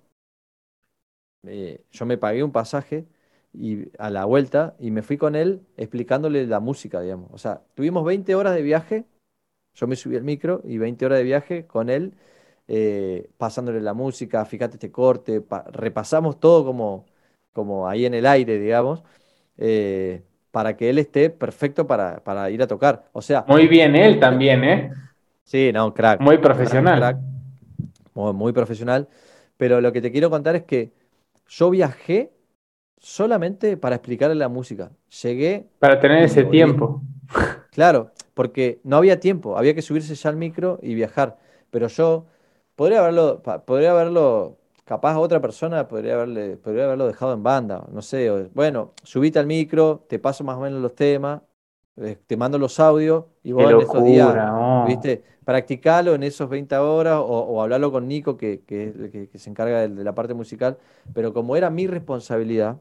eh, 1.44 1.84
yo 1.90 2.06
me 2.06 2.18
pagué 2.18 2.42
un 2.42 2.52
pasaje 2.52 3.06
y 3.52 3.86
a 3.98 4.10
la 4.10 4.24
vuelta 4.24 4.76
y 4.78 4.90
me 4.90 5.02
fui 5.02 5.16
con 5.16 5.34
él 5.36 5.62
explicándole 5.76 6.46
la 6.46 6.60
música, 6.60 7.00
digamos. 7.00 7.30
O 7.32 7.38
sea, 7.38 7.62
tuvimos 7.74 8.04
20 8.04 8.34
horas 8.34 8.54
de 8.54 8.62
viaje, 8.62 9.04
yo 9.74 9.86
me 9.86 9.96
subí 9.96 10.16
al 10.16 10.24
micro 10.24 10.62
y 10.64 10.78
20 10.78 11.06
horas 11.06 11.18
de 11.18 11.24
viaje 11.24 11.66
con 11.66 11.90
él, 11.90 12.14
eh, 12.68 13.30
pasándole 13.38 13.80
la 13.80 13.94
música, 13.94 14.44
fíjate 14.44 14.76
este 14.76 14.92
corte, 14.92 15.44
repasamos 15.72 16.40
todo 16.40 16.64
como, 16.64 17.06
como 17.52 17.88
ahí 17.88 18.06
en 18.06 18.14
el 18.14 18.26
aire, 18.26 18.58
digamos, 18.58 19.04
eh, 19.58 20.22
para 20.50 20.76
que 20.76 20.90
él 20.90 20.98
esté 20.98 21.30
perfecto 21.30 21.86
para, 21.86 22.20
para, 22.24 22.50
ir 22.50 22.62
a 22.62 22.66
tocar. 22.66 23.04
O 23.12 23.22
sea... 23.22 23.44
Muy 23.46 23.66
bien 23.66 23.94
él 23.94 24.18
también, 24.18 24.64
¿eh? 24.64 24.90
Sí, 25.44 25.70
no, 25.72 25.92
crack. 25.92 26.20
Muy 26.20 26.38
profesional. 26.38 27.20
muy 28.14 28.52
profesional. 28.52 29.08
Pero 29.56 29.80
lo 29.80 29.92
que 29.92 30.00
te 30.00 30.10
quiero 30.10 30.30
contar 30.30 30.56
es 30.56 30.64
que 30.64 30.92
yo 31.48 31.70
viajé 31.70 32.32
solamente 32.98 33.76
para 33.76 33.96
explicarle 33.96 34.34
la 34.34 34.48
música. 34.48 34.90
Llegué. 35.22 35.66
Para 35.78 36.00
tener 36.00 36.22
ese 36.24 36.44
tiempo. 36.44 37.02
Claro, 37.70 38.12
porque 38.34 38.80
no 38.84 38.96
había 38.96 39.20
tiempo, 39.20 39.58
había 39.58 39.74
que 39.74 39.82
subirse 39.82 40.14
ya 40.14 40.30
al 40.30 40.36
micro 40.36 40.78
y 40.82 40.94
viajar. 40.94 41.36
Pero 41.70 41.88
yo 41.88 42.26
podría 42.74 43.00
haberlo, 43.00 43.42
podría 43.64 43.90
haberlo, 43.90 44.58
capaz 44.86 45.18
otra 45.18 45.40
persona 45.40 45.86
podría 45.88 46.14
haberle, 46.14 46.56
podría 46.56 46.84
haberlo 46.84 47.08
dejado 47.08 47.34
en 47.34 47.42
banda, 47.42 47.84
no 47.92 48.00
sé. 48.00 48.30
bueno, 48.54 48.92
subite 49.02 49.38
al 49.38 49.46
micro, 49.46 50.06
te 50.08 50.18
paso 50.18 50.44
más 50.44 50.56
o 50.56 50.60
menos 50.60 50.80
los 50.80 50.94
temas, 50.94 51.42
eh, 51.96 52.16
te 52.24 52.36
mando 52.36 52.56
los 52.56 52.78
audios 52.78 53.24
y 53.42 53.50
vos 53.50 53.68
en 53.68 53.80
estos 53.80 54.04
días, 54.04 54.32
viste, 54.86 55.24
practicalo 55.44 56.14
en 56.14 56.22
esos 56.22 56.48
20 56.48 56.76
horas 56.76 57.20
o, 57.20 57.60
hablarlo 57.60 57.90
con 57.90 58.06
Nico, 58.06 58.36
que, 58.36 58.62
que, 58.64 59.28
se 59.34 59.50
encarga 59.50 59.88
de, 59.88 60.04
la 60.04 60.14
parte 60.14 60.34
musical. 60.34 60.78
Pero 61.12 61.32
como 61.32 61.56
era 61.56 61.68
mi 61.68 61.88
responsabilidad, 61.88 62.76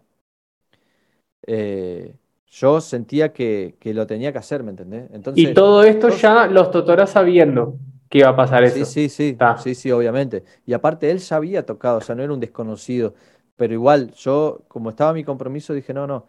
eh, 1.48 2.16
yo 2.48 2.82
sentía 2.82 3.34
que, 3.34 3.76
lo 3.84 4.06
tenía 4.06 4.32
que 4.32 4.38
hacer, 4.38 4.62
¿me 4.62 4.70
entendés? 4.70 5.10
Entonces, 5.12 5.44
y 5.44 5.54
todo 5.56 5.84
esto 5.84 6.10
ya 6.10 6.46
los 6.46 6.70
Totoras 6.70 7.10
sabiendo 7.10 7.78
que 8.16 8.20
iba 8.20 8.30
a 8.30 8.36
pasar 8.36 8.64
eso. 8.64 8.86
Sí, 8.86 9.10
sí, 9.10 9.34
sí, 9.34 9.38
sí, 9.62 9.76
sí, 9.76 9.92
obviamente. 9.92 10.46
Y 10.66 10.72
aparte 10.72 11.12
él 11.12 11.20
ya 11.20 11.36
había 11.36 11.66
tocado, 11.66 11.98
o 11.98 12.02
sea, 12.02 12.16
no 12.16 12.24
era 12.24 12.32
un 12.32 12.40
desconocido. 12.40 13.14
Pero 13.58 13.74
igual, 13.74 14.14
yo, 14.14 14.62
como 14.70 14.92
estaba 14.92 15.12
mi 15.14 15.26
compromiso, 15.26 15.74
dije, 15.74 15.94
no, 15.94 16.08
no. 16.08 16.28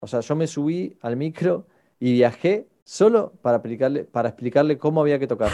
O 0.00 0.06
sea, 0.06 0.20
yo 0.20 0.36
me 0.36 0.46
subí 0.46 0.98
al 1.00 1.16
micro 1.16 1.66
y 1.98 2.12
viajé 2.12 2.66
solo 2.84 3.32
para 3.40 3.56
explicarle, 3.56 4.04
para 4.04 4.28
explicarle 4.28 4.76
cómo 4.76 5.00
había 5.00 5.18
que 5.18 5.26
tocar. 5.26 5.50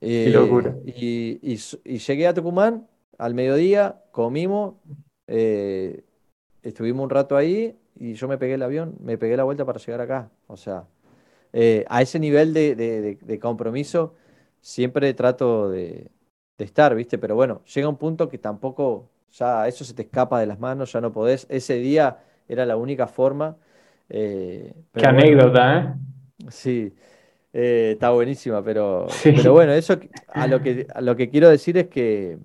Qué 0.00 0.30
locura. 0.30 0.74
Y, 0.84 1.38
y, 1.40 1.98
llegué 1.98 2.26
a 2.26 2.34
Tucumán 2.34 2.88
al 3.16 3.34
mediodía, 3.34 4.02
comimos, 4.10 4.74
eh, 5.28 6.02
estuvimos 6.62 7.04
un 7.04 7.10
rato 7.10 7.36
ahí 7.36 7.76
y 7.98 8.14
yo 8.14 8.26
me 8.26 8.38
pegué 8.38 8.54
el 8.54 8.62
avión, 8.62 8.96
me 9.00 9.18
pegué 9.18 9.36
la 9.36 9.44
vuelta 9.44 9.64
para 9.64 9.78
llegar 9.78 10.00
acá. 10.00 10.30
O 10.48 10.56
sea, 10.56 10.84
eh, 11.52 11.84
a 11.88 12.02
ese 12.02 12.18
nivel 12.18 12.52
de, 12.52 13.38
compromiso 13.40 14.14
siempre 14.66 15.14
trato 15.14 15.70
de, 15.70 16.10
estar, 16.58 16.94
¿viste? 16.96 17.18
Pero 17.18 17.36
bueno, 17.36 17.62
llega 17.72 17.88
un 17.88 17.96
punto 17.96 18.28
que 18.28 18.36
tampoco, 18.36 19.08
ya 19.30 19.68
eso 19.68 19.84
se 19.84 19.94
te 19.94 20.02
escapa 20.02 20.40
de 20.40 20.46
las 20.46 20.58
manos, 20.58 20.92
ya 20.92 21.00
no 21.00 21.12
podés. 21.12 21.46
Ese 21.48 21.74
día 21.74 22.18
era 22.48 22.66
la 22.66 22.76
única 22.76 23.06
forma. 23.06 23.56
Eh, 24.08 24.74
Qué 24.92 25.06
anécdota, 25.06 25.78
¿eh? 25.78 25.94
Sí, 26.50 26.92
eh, 27.52 27.90
está 27.92 28.10
buenísima, 28.10 28.60
pero, 28.64 29.06
pero 29.22 29.52
bueno, 29.52 29.72
eso 29.72 30.00
a 30.26 30.48
lo 30.48 30.60
que, 30.60 30.88
a 30.92 31.00
lo 31.00 31.14
que 31.14 31.30
quiero 31.30 31.48
decir 31.48 31.78
es 31.78 31.86
que, 31.86 32.38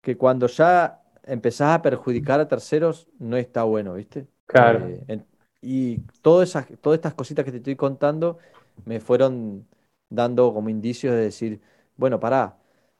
que 0.00 0.16
cuando 0.16 0.46
ya 0.46 1.00
empezás 1.24 1.74
a 1.74 1.82
perjudicar 1.82 2.38
a 2.38 2.46
terceros, 2.46 3.08
no 3.18 3.36
está 3.36 3.64
bueno, 3.64 3.94
¿viste? 3.94 4.28
Claro. 4.46 4.86
Eh, 5.08 5.20
y 5.60 5.98
todas, 6.22 6.50
esas, 6.50 6.68
todas 6.80 6.98
estas 6.98 7.14
cositas 7.14 7.44
que 7.44 7.50
te 7.50 7.56
estoy 7.56 7.74
contando 7.74 8.38
me 8.84 9.00
fueron 9.00 9.66
dando 10.08 10.52
como 10.54 10.68
indicios 10.68 11.14
de 11.14 11.20
decir, 11.20 11.60
bueno, 11.96 12.20
pará, 12.20 12.58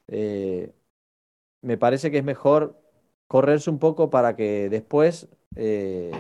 eh, 0.09 0.73
me 1.63 1.79
parece 1.79 2.11
que 2.11 2.19
es 2.19 2.25
mejor 2.25 2.81
correrse 3.29 3.71
un 3.71 3.79
poco 3.79 4.11
para 4.11 4.37
que 4.37 4.69
después 4.69 5.29
eh, 5.57 6.13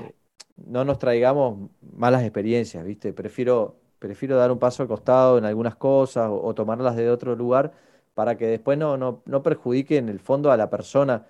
no 0.56 0.84
nos 0.84 0.98
traigamos 0.98 1.70
malas 1.96 2.22
experiencias, 2.22 2.84
¿viste? 2.84 3.12
Prefiero, 3.12 3.76
prefiero 3.98 4.36
dar 4.36 4.52
un 4.52 4.58
paso 4.58 4.82
al 4.82 4.88
costado 4.88 5.38
en 5.38 5.44
algunas 5.44 5.76
cosas 5.76 6.30
o, 6.30 6.54
tomarlas 6.54 6.96
de 6.96 7.10
otro 7.10 7.36
lugar 7.36 7.72
para 8.14 8.36
que 8.36 8.46
después 8.46 8.78
no, 8.78 8.96
no, 8.96 9.22
no 9.26 9.42
perjudique 9.42 9.96
en 9.96 10.08
el 10.08 10.20
fondo 10.20 10.52
a 10.52 10.56
la 10.56 10.70
persona, 10.70 11.26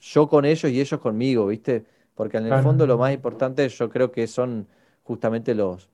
yo 0.00 0.28
con 0.28 0.44
ellos 0.44 0.70
y 0.72 0.80
ellos 0.80 1.00
conmigo, 1.00 1.46
¿viste? 1.46 1.84
porque 2.20 2.36
en 2.36 2.52
el 2.52 2.62
fondo 2.62 2.86
lo 2.86 2.98
más 2.98 3.14
importante 3.14 3.66
yo 3.66 3.88
creo 3.88 4.12
que 4.12 4.26
son 4.26 4.68
justamente 5.04 5.54
los, 5.54 5.88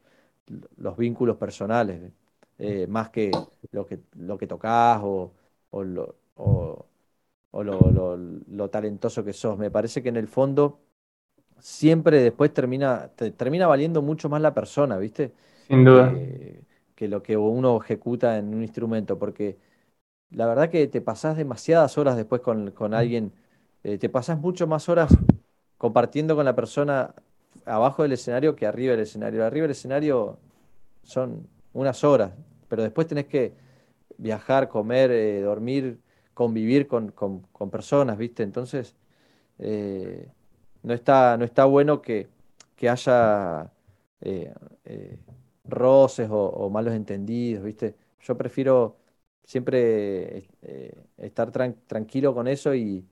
los 0.76 0.96
vínculos 0.96 1.36
personales, 1.36 2.10
eh, 2.58 2.86
más 2.88 3.10
que 3.10 3.30
lo 3.72 3.86
que, 3.86 4.00
lo 4.16 4.38
que 4.38 4.46
tocas 4.46 5.00
o, 5.02 5.32
o, 5.70 5.84
lo, 5.84 6.16
o, 6.36 6.86
lo, 7.52 8.16
lo, 8.16 8.70
talentoso 8.70 9.24
que 9.24 9.32
sos. 9.32 9.58
Me 9.58 9.70
parece 9.70 10.02
que 10.02 10.08
en 10.08 10.16
el 10.16 10.28
fondo 10.28 10.80
siempre 11.60 12.20
después 12.22 12.52
termina, 12.54 13.08
termina 13.36 13.66
valiendo 13.66 14.02
mucho 14.02 14.28
más 14.28 14.40
la 14.42 14.54
persona, 14.54 14.98
¿viste? 14.98 15.32
Sin 15.68 15.84
duda. 15.84 16.12
que 16.94 17.08
lo 17.08 17.22
que 17.22 17.36
uno 17.36 17.78
ejecuta 17.82 18.38
en 18.38 18.54
un 18.54 18.62
instrumento, 18.62 19.18
porque 19.18 19.56
la 20.30 20.46
verdad 20.46 20.70
que 20.70 20.86
te 20.88 21.00
pasás 21.00 21.36
demasiadas 21.36 21.98
horas 21.98 22.16
después 22.16 22.40
con, 22.42 22.70
con 22.72 22.94
alguien, 22.94 23.32
eh, 23.84 23.98
te 23.98 24.08
pasás 24.08 24.38
mucho 24.40 24.66
más 24.66 24.88
horas 24.88 25.10
compartiendo 25.78 26.36
con 26.36 26.44
la 26.44 26.56
persona 26.56 27.14
abajo 27.66 28.02
del 28.02 28.12
escenario 28.12 28.56
que 28.56 28.66
arriba 28.66 28.92
del 28.92 29.02
escenario. 29.02 29.44
Arriba 29.44 29.64
del 29.64 29.72
escenario 29.72 30.38
son 31.04 31.48
unas 31.76 32.02
horas, 32.04 32.32
pero 32.68 32.82
después 32.82 33.06
tenés 33.06 33.26
que 33.26 33.52
viajar, 34.18 34.68
comer, 34.68 35.10
eh, 35.10 35.40
dormir, 35.42 36.00
convivir 36.34 36.86
con, 36.86 37.12
personas, 37.70 38.18
¿viste? 38.18 38.42
Entonces, 38.42 38.94
eh, 39.58 40.28
no, 40.82 40.94
está, 40.94 41.36
no 41.36 41.44
está 41.44 41.64
bueno 41.66 42.02
que, 42.02 42.28
haya 42.88 43.70
eh, 44.20 44.54
roces 45.64 46.28
o, 46.30 46.70
malos 46.70 46.94
entendidos, 46.94 47.64
¿viste? 47.64 47.94
Yo 48.20 48.36
prefiero 48.36 48.96
siempre 49.44 50.48
estar 51.18 51.50
tranquilo 51.86 52.34
con 52.34 52.48
eso 52.48 52.74
y, 52.74 53.04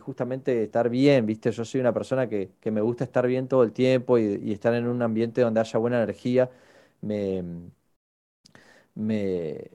justamente 0.00 0.64
estar 0.64 0.88
bien, 0.88 1.26
¿viste? 1.26 1.50
Yo 1.52 1.64
soy 1.66 1.80
una 1.80 1.92
persona 1.92 2.28
que, 2.28 2.52
me 2.70 2.80
gusta 2.80 3.04
estar 3.04 3.26
bien 3.26 3.48
todo 3.48 3.62
el 3.62 3.72
tiempo 3.72 4.18
y, 4.18 4.52
estar 4.52 4.74
en 4.74 4.86
un 4.88 5.02
ambiente 5.02 5.42
donde 5.42 5.60
haya 5.60 5.78
buena 5.78 5.98
energía. 6.02 6.50
Me, 8.94 9.70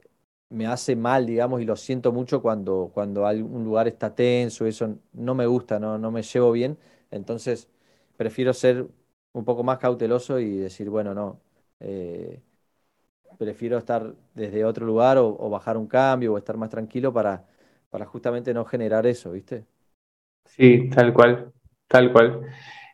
hace 0.66 0.96
mal, 0.96 1.26
digamos, 1.26 1.60
y 1.60 1.64
lo 1.64 1.76
siento 1.76 2.12
mucho 2.12 2.42
cuando, 2.42 2.90
cuando 2.94 3.26
algún 3.26 3.64
lugar 3.64 3.88
está 3.88 4.14
tenso, 4.14 4.66
eso 4.66 4.98
no 5.12 5.34
me 5.34 5.46
gusta, 5.46 5.78
no, 5.78 5.98
no 5.98 6.10
me 6.10 6.22
llevo 6.22 6.52
bien. 6.52 6.78
Entonces, 7.10 7.68
prefiero 8.16 8.52
ser 8.54 8.86
un 9.32 9.44
poco 9.44 9.62
más 9.64 9.78
cauteloso 9.78 10.38
y 10.40 10.56
decir, 10.58 10.90
bueno, 10.90 11.14
no, 11.14 11.40
eh, 11.80 12.40
prefiero 13.38 13.78
estar 13.78 14.14
desde 14.34 14.64
otro 14.64 14.86
lugar 14.86 15.18
o, 15.18 15.28
o, 15.38 15.50
bajar 15.50 15.76
un 15.76 15.86
cambio 15.86 16.34
o 16.34 16.38
estar 16.38 16.56
más 16.56 16.70
tranquilo 16.70 17.12
para, 17.12 17.46
para 17.90 18.06
justamente 18.06 18.52
no 18.54 18.64
generar 18.64 19.06
eso, 19.06 19.32
¿viste? 19.32 19.64
Sí, 20.44 20.88
tal 20.90 21.12
cual, 21.12 21.52
tal 21.86 22.12
cual. 22.12 22.40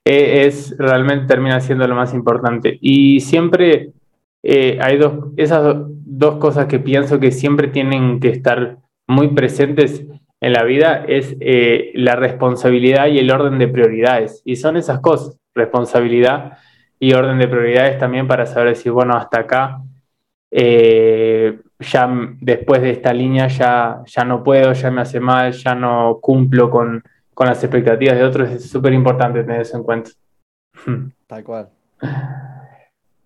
Eh, 0.04 0.46
es 0.46 0.76
realmente 0.76 1.26
termina 1.26 1.60
siendo 1.60 1.86
lo 1.88 1.94
más 1.94 2.12
importante. 2.14 2.78
Y 2.80 3.20
siempre 3.20 3.92
eh, 4.42 4.78
hay 4.80 4.98
dos, 4.98 5.32
esas 5.36 5.62
dos 5.64 5.90
cosas 6.36 6.66
que 6.66 6.78
pienso 6.78 7.20
que 7.20 7.30
siempre 7.30 7.68
tienen 7.68 8.20
que 8.20 8.28
estar 8.28 8.78
muy 9.06 9.28
presentes 9.28 10.04
en 10.40 10.52
la 10.52 10.64
vida, 10.64 11.04
es 11.06 11.36
eh, 11.40 11.92
la 11.94 12.16
responsabilidad 12.16 13.06
y 13.06 13.18
el 13.18 13.30
orden 13.30 13.58
de 13.58 13.68
prioridades. 13.68 14.42
Y 14.44 14.56
son 14.56 14.76
esas 14.76 15.00
cosas, 15.00 15.38
responsabilidad 15.54 16.58
y 16.98 17.14
orden 17.14 17.38
de 17.38 17.48
prioridades 17.48 17.98
también 17.98 18.26
para 18.26 18.46
saber 18.46 18.70
decir, 18.70 18.92
bueno, 18.92 19.14
hasta 19.16 19.40
acá, 19.40 19.80
ya 20.50 22.08
después 22.40 22.82
de 22.82 22.90
esta 22.90 23.12
línea 23.12 23.48
ya, 23.48 24.02
ya 24.06 24.24
no 24.24 24.42
puedo, 24.42 24.72
ya 24.72 24.90
me 24.90 25.00
hace 25.00 25.20
mal, 25.20 25.52
ya 25.52 25.74
no 25.74 26.18
cumplo 26.20 26.70
con 26.70 27.02
con 27.34 27.48
las 27.48 27.62
expectativas 27.62 28.16
de 28.16 28.24
otros, 28.24 28.50
es 28.50 28.70
súper 28.70 28.92
importante 28.92 29.42
tener 29.42 29.60
eso 29.60 29.76
en 29.76 29.82
cuenta. 29.82 30.10
Tal 31.26 31.44
cual. 31.44 31.68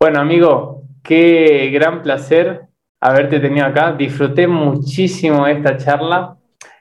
Bueno, 0.01 0.21
amigo, 0.21 0.83
qué 1.03 1.71
gran 1.73 2.03
placer 2.03 2.68
haberte 3.01 3.41
tenido 3.41 3.67
acá. 3.67 3.93
Disfruté 3.93 4.47
muchísimo 4.47 5.47
esta 5.47 5.77
charla 5.77 6.37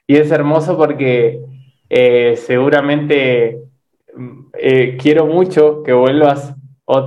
y 0.06 0.16
es 0.16 0.32
hermoso 0.32 0.78
porque 0.78 1.42
eh, 1.90 2.36
seguramente 2.38 3.60
eh, 4.60 4.98
quiero 5.00 5.26
mucho 5.26 5.84
que 5.84 5.94
vuelvas 5.94 6.56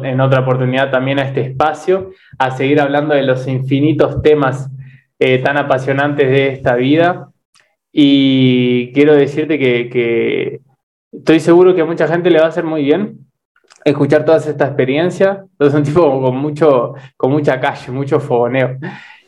en 0.03 0.21
otra 0.21 0.41
oportunidad 0.41 0.91
también 0.91 1.19
a 1.19 1.23
este 1.23 1.41
espacio 1.41 2.11
a 2.39 2.51
seguir 2.51 2.81
hablando 2.81 3.15
de 3.15 3.23
los 3.23 3.49
infinitos 3.49 4.21
temas 4.21 4.71
eh, 5.19 5.39
tan 5.39 5.57
apasionantes 5.57 6.29
de 6.29 6.49
esta 6.49 6.77
vida. 6.77 7.31
Y 7.93 8.93
quiero 8.93 9.15
decirte 9.15 9.59
que, 9.59 10.61
estoy 11.13 11.41
seguro 11.41 11.75
que 11.75 11.81
a 11.81 11.87
mucha 11.87 12.07
gente 12.07 12.31
le 12.31 12.39
va 12.39 12.47
a 12.47 12.49
hacer 12.49 12.65
muy 12.65 12.85
bien 12.85 13.30
escuchar 13.85 14.25
toda 14.25 14.39
esta 14.39 14.67
experiencia. 14.67 15.45
Es 15.59 15.75
un 15.75 15.83
tipo 15.83 16.23
con, 16.23 16.37
mucho, 16.37 16.95
con 17.17 17.31
mucha 17.31 17.61
calle, 17.61 17.93
mucho 17.93 18.21
fogoneo. 18.21 18.79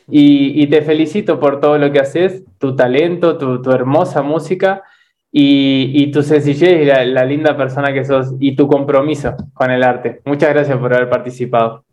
Y, 0.07 0.67
te 0.67 0.81
felicito 0.81 1.39
por 1.39 1.59
todo 1.59 1.77
lo 1.77 1.91
que 1.91 1.99
haces, 1.99 2.43
tu 2.57 2.75
talento, 2.75 3.37
tu, 3.37 3.71
hermosa 3.71 4.21
música 4.21 4.83
y, 5.31 6.11
tu 6.11 6.21
sencillez 6.23 6.81
y 6.81 6.85
la, 6.85 7.25
linda 7.25 7.55
persona 7.55 7.93
que 7.93 8.03
sos 8.03 8.33
y 8.39 8.55
tu 8.55 8.67
compromiso 8.67 9.35
con 9.53 9.71
el 9.71 9.83
arte. 9.83 10.21
Muchas 10.25 10.49
gracias 10.49 10.77
por 10.77 10.93
haber 10.93 11.09
participado. 11.09 11.85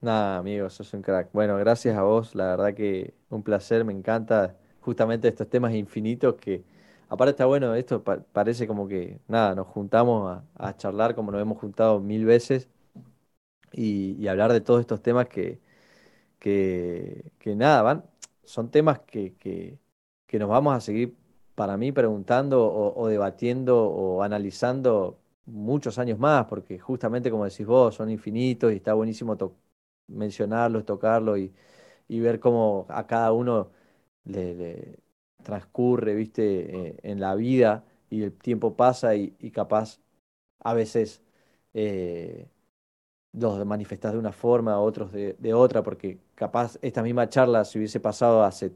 Nada, 0.00 0.38
amigo, 0.38 0.68
sos 0.68 0.92
un 0.92 1.00
crack. 1.00 1.28
Bueno, 1.32 1.56
gracias 1.56 1.96
a 1.96 2.02
vos, 2.02 2.34
la 2.34 2.48
verdad 2.48 2.74
que 2.74 3.14
un 3.30 3.42
placer, 3.42 3.84
me 3.84 3.92
encanta 3.92 4.54
justamente 4.80 5.28
estos 5.28 5.48
temas 5.48 5.74
infinitos 5.74 6.34
que, 6.34 6.62
aparte 7.14 7.30
está 7.30 7.46
bueno, 7.46 7.74
esto 7.74 8.02
parece 8.04 8.66
como 8.66 8.88
que, 8.88 9.20
nada, 9.28 9.54
nos 9.54 9.66
juntamos 9.68 10.42
a, 10.56 10.76
charlar 10.76 11.14
como 11.14 11.32
nos 11.32 11.40
hemos 11.42 11.58
juntado 11.58 12.00
mil 12.00 12.24
veces 12.26 12.68
y 13.72 14.26
hablar 14.28 14.52
de 14.52 14.60
todos 14.60 14.80
estos 14.80 15.02
temas 15.02 15.28
que, 15.28 15.60
que, 16.44 17.56
nada, 17.56 17.82
van, 17.82 18.04
son 18.44 18.70
temas 18.70 19.00
que, 19.00 19.34
que, 19.36 19.78
nos 20.38 20.48
vamos 20.48 20.74
a 20.76 20.80
seguir, 20.80 21.16
para 21.54 21.76
mí, 21.76 21.92
preguntando 21.92 22.66
o, 22.72 23.08
debatiendo 23.08 23.84
o 23.86 24.22
analizando 24.22 25.20
muchos 25.46 25.98
años 25.98 26.18
más, 26.18 26.46
porque 26.46 26.78
justamente 26.78 27.30
como 27.30 27.44
decís 27.44 27.66
vos, 27.66 27.94
son 27.94 28.10
infinitos 28.10 28.72
y 28.72 28.76
está 28.76 28.94
buenísimo 28.94 29.36
mencionarlos, 30.08 30.84
tocarlos 30.84 31.38
y, 31.38 31.54
y, 32.08 32.20
ver 32.20 32.40
cómo 32.40 32.86
a 32.90 33.06
cada 33.06 33.32
uno 33.32 33.70
le, 34.24 34.98
transcurre, 35.44 36.14
viste, 36.14 36.88
eh, 36.88 37.00
en 37.04 37.20
la 37.20 37.34
vida 37.36 37.84
y 38.10 38.22
el 38.24 38.32
tiempo 38.34 38.76
pasa 38.76 39.16
y, 39.16 39.30
capaz 39.52 40.00
a 40.60 40.74
veces 40.74 41.22
eh, 41.74 42.48
los 43.32 43.64
manifestás 43.66 44.12
de 44.12 44.18
una 44.18 44.32
forma, 44.32 44.80
otros 44.80 45.12
de, 45.12 45.54
otra, 45.54 45.82
porque 45.82 46.18
capaz 46.34 46.78
esta 46.82 47.02
misma 47.02 47.28
charla, 47.28 47.64
si 47.64 47.78
hubiese 47.78 48.00
pasado 48.00 48.44
hace 48.44 48.72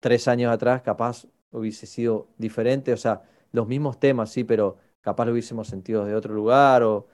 tres 0.00 0.28
años 0.28 0.52
atrás, 0.52 0.82
capaz 0.82 1.26
hubiese 1.52 1.86
sido 1.86 2.28
diferente, 2.38 2.92
o 2.92 2.96
sea, 2.96 3.22
los 3.52 3.68
mismos 3.68 4.00
temas, 4.00 4.30
sí, 4.30 4.44
pero 4.44 4.78
capaz 5.00 5.26
lo 5.26 5.32
hubiésemos 5.32 5.68
sentido 5.68 6.04
de 6.04 6.14
otro 6.14 6.34
lugar, 6.34 6.82
o, 6.82 7.08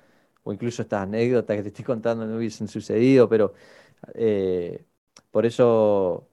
o 0.44 0.52
incluso 0.52 0.82
estas 0.82 1.02
anécdotas 1.02 1.56
que 1.56 1.62
te 1.62 1.68
estoy 1.68 1.84
contando 1.84 2.26
no 2.26 2.36
hubiesen 2.36 2.68
sucedido, 2.68 3.28
pero 3.28 3.54
eh, 4.14 4.84
por 5.30 5.46
eso 5.46 6.29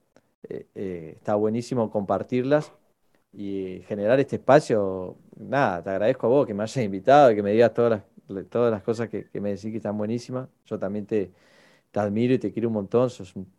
eh, 0.49 0.67
eh, 0.75 1.13
está 1.17 1.35
buenísimo 1.35 1.89
compartirlas 1.91 2.73
y 3.33 3.81
generar 3.87 4.19
este 4.19 4.37
espacio. 4.37 5.17
Nada, 5.37 5.83
te 5.83 5.89
agradezco 5.91 6.27
a 6.27 6.29
vos 6.29 6.47
que 6.47 6.53
me 6.53 6.63
hayas 6.63 6.83
invitado 6.83 7.31
y 7.31 7.35
que 7.35 7.43
me 7.43 7.51
digas 7.51 7.73
todas 7.73 7.91
las 8.27 8.49
todas 8.49 8.71
las 8.71 8.83
cosas 8.83 9.09
que, 9.09 9.29
me 9.39 9.51
decís 9.51 9.71
que 9.71 9.77
están 9.77 9.97
buenísimas. 9.97 10.49
Yo 10.65 10.79
también 10.79 11.05
te, 11.05 11.31
te, 11.91 11.99
admiro 11.99 12.33
y 12.33 12.39
te 12.39 12.51
quiero 12.53 12.69
un 12.69 12.75
montón. 12.75 13.09
Sos 13.09 13.35
un 13.35 13.51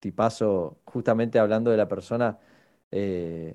tipazo, 0.00 0.78
justamente 0.84 1.38
hablando 1.38 1.70
de 1.70 1.76
la 1.78 1.88
persona, 1.88 2.38
eh, 2.90 3.54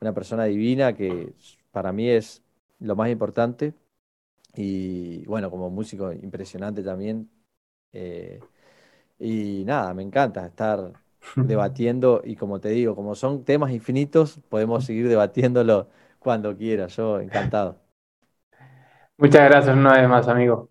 una 0.00 0.14
persona 0.14 0.44
divina 0.44 0.94
que 0.94 1.34
para 1.72 1.92
mí 1.92 2.08
es 2.10 2.42
lo 2.80 2.96
más 2.96 3.10
importante. 3.10 3.74
Y 4.54 5.24
bueno, 5.26 5.50
como 5.50 5.70
músico 5.70 6.12
impresionante 6.12 6.82
también. 6.82 7.30
Y 9.18 9.64
nada, 9.64 9.94
me 9.94 10.02
encanta 10.02 10.46
estar 10.46 10.92
debatiendo 11.36 12.22
y 12.24 12.36
como 12.36 12.60
te 12.60 12.70
digo, 12.70 12.94
como 12.94 13.14
son 13.14 13.44
temas 13.44 13.70
infinitos, 13.72 14.40
podemos 14.48 14.84
seguir 14.84 15.08
debatiéndolo 15.08 15.88
cuando 16.18 16.56
quiera. 16.56 16.86
Yo 16.88 17.20
encantado. 17.20 17.80
Muchas 19.18 19.48
gracias 19.48 19.76
una 19.76 19.94
vez 19.94 20.08
más, 20.08 20.28
amigo. 20.28 20.70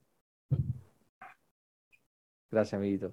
Gracias, 2.51 2.73
amiguito. 2.75 3.11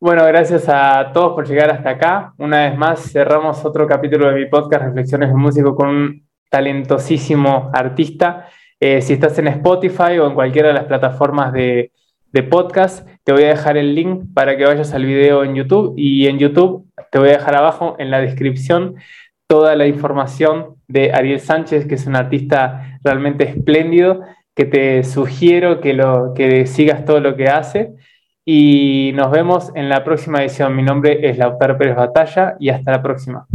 Bueno, 0.00 0.24
gracias 0.26 0.68
a 0.68 1.12
todos 1.12 1.32
por 1.34 1.48
llegar 1.48 1.70
hasta 1.70 1.90
acá. 1.90 2.34
Una 2.38 2.68
vez 2.68 2.76
más 2.76 3.10
cerramos 3.10 3.64
otro 3.64 3.86
capítulo 3.86 4.28
de 4.28 4.34
mi 4.34 4.46
podcast 4.46 4.84
Reflexiones 4.84 5.30
de 5.30 5.34
Músico 5.34 5.74
con 5.74 5.88
un 5.88 6.28
talentosísimo 6.50 7.70
artista. 7.72 8.48
Eh, 8.78 9.00
si 9.00 9.14
estás 9.14 9.38
en 9.38 9.48
Spotify 9.48 10.18
o 10.18 10.26
en 10.26 10.34
cualquiera 10.34 10.68
de 10.68 10.74
las 10.74 10.84
plataformas 10.84 11.52
de, 11.52 11.90
de 12.34 12.42
podcast, 12.42 13.08
te 13.22 13.32
voy 13.32 13.44
a 13.44 13.50
dejar 13.50 13.76
el 13.76 13.94
link 13.94 14.24
para 14.34 14.56
que 14.56 14.64
vayas 14.64 14.92
al 14.92 15.06
video 15.06 15.44
en 15.44 15.54
YouTube 15.54 15.94
y 15.96 16.26
en 16.26 16.40
YouTube 16.40 16.84
te 17.12 17.20
voy 17.20 17.28
a 17.28 17.38
dejar 17.38 17.54
abajo 17.54 17.94
en 18.00 18.10
la 18.10 18.20
descripción 18.20 18.96
toda 19.46 19.76
la 19.76 19.86
información 19.86 20.74
de 20.88 21.12
Ariel 21.12 21.38
Sánchez, 21.38 21.86
que 21.86 21.94
es 21.94 22.08
un 22.08 22.16
artista 22.16 22.98
realmente 23.04 23.48
espléndido, 23.48 24.22
que 24.56 24.64
te 24.64 25.04
sugiero 25.04 25.80
que, 25.80 25.92
lo, 25.92 26.34
que 26.34 26.66
sigas 26.66 27.04
todo 27.04 27.20
lo 27.20 27.36
que 27.36 27.46
hace. 27.46 27.94
Y 28.44 29.12
nos 29.14 29.30
vemos 29.30 29.70
en 29.76 29.88
la 29.88 30.02
próxima 30.02 30.40
edición. 30.40 30.74
Mi 30.74 30.82
nombre 30.82 31.28
es 31.28 31.38
Lautaro 31.38 31.78
Pérez 31.78 31.94
Batalla 31.94 32.56
y 32.58 32.70
hasta 32.70 32.90
la 32.90 33.00
próxima. 33.00 33.46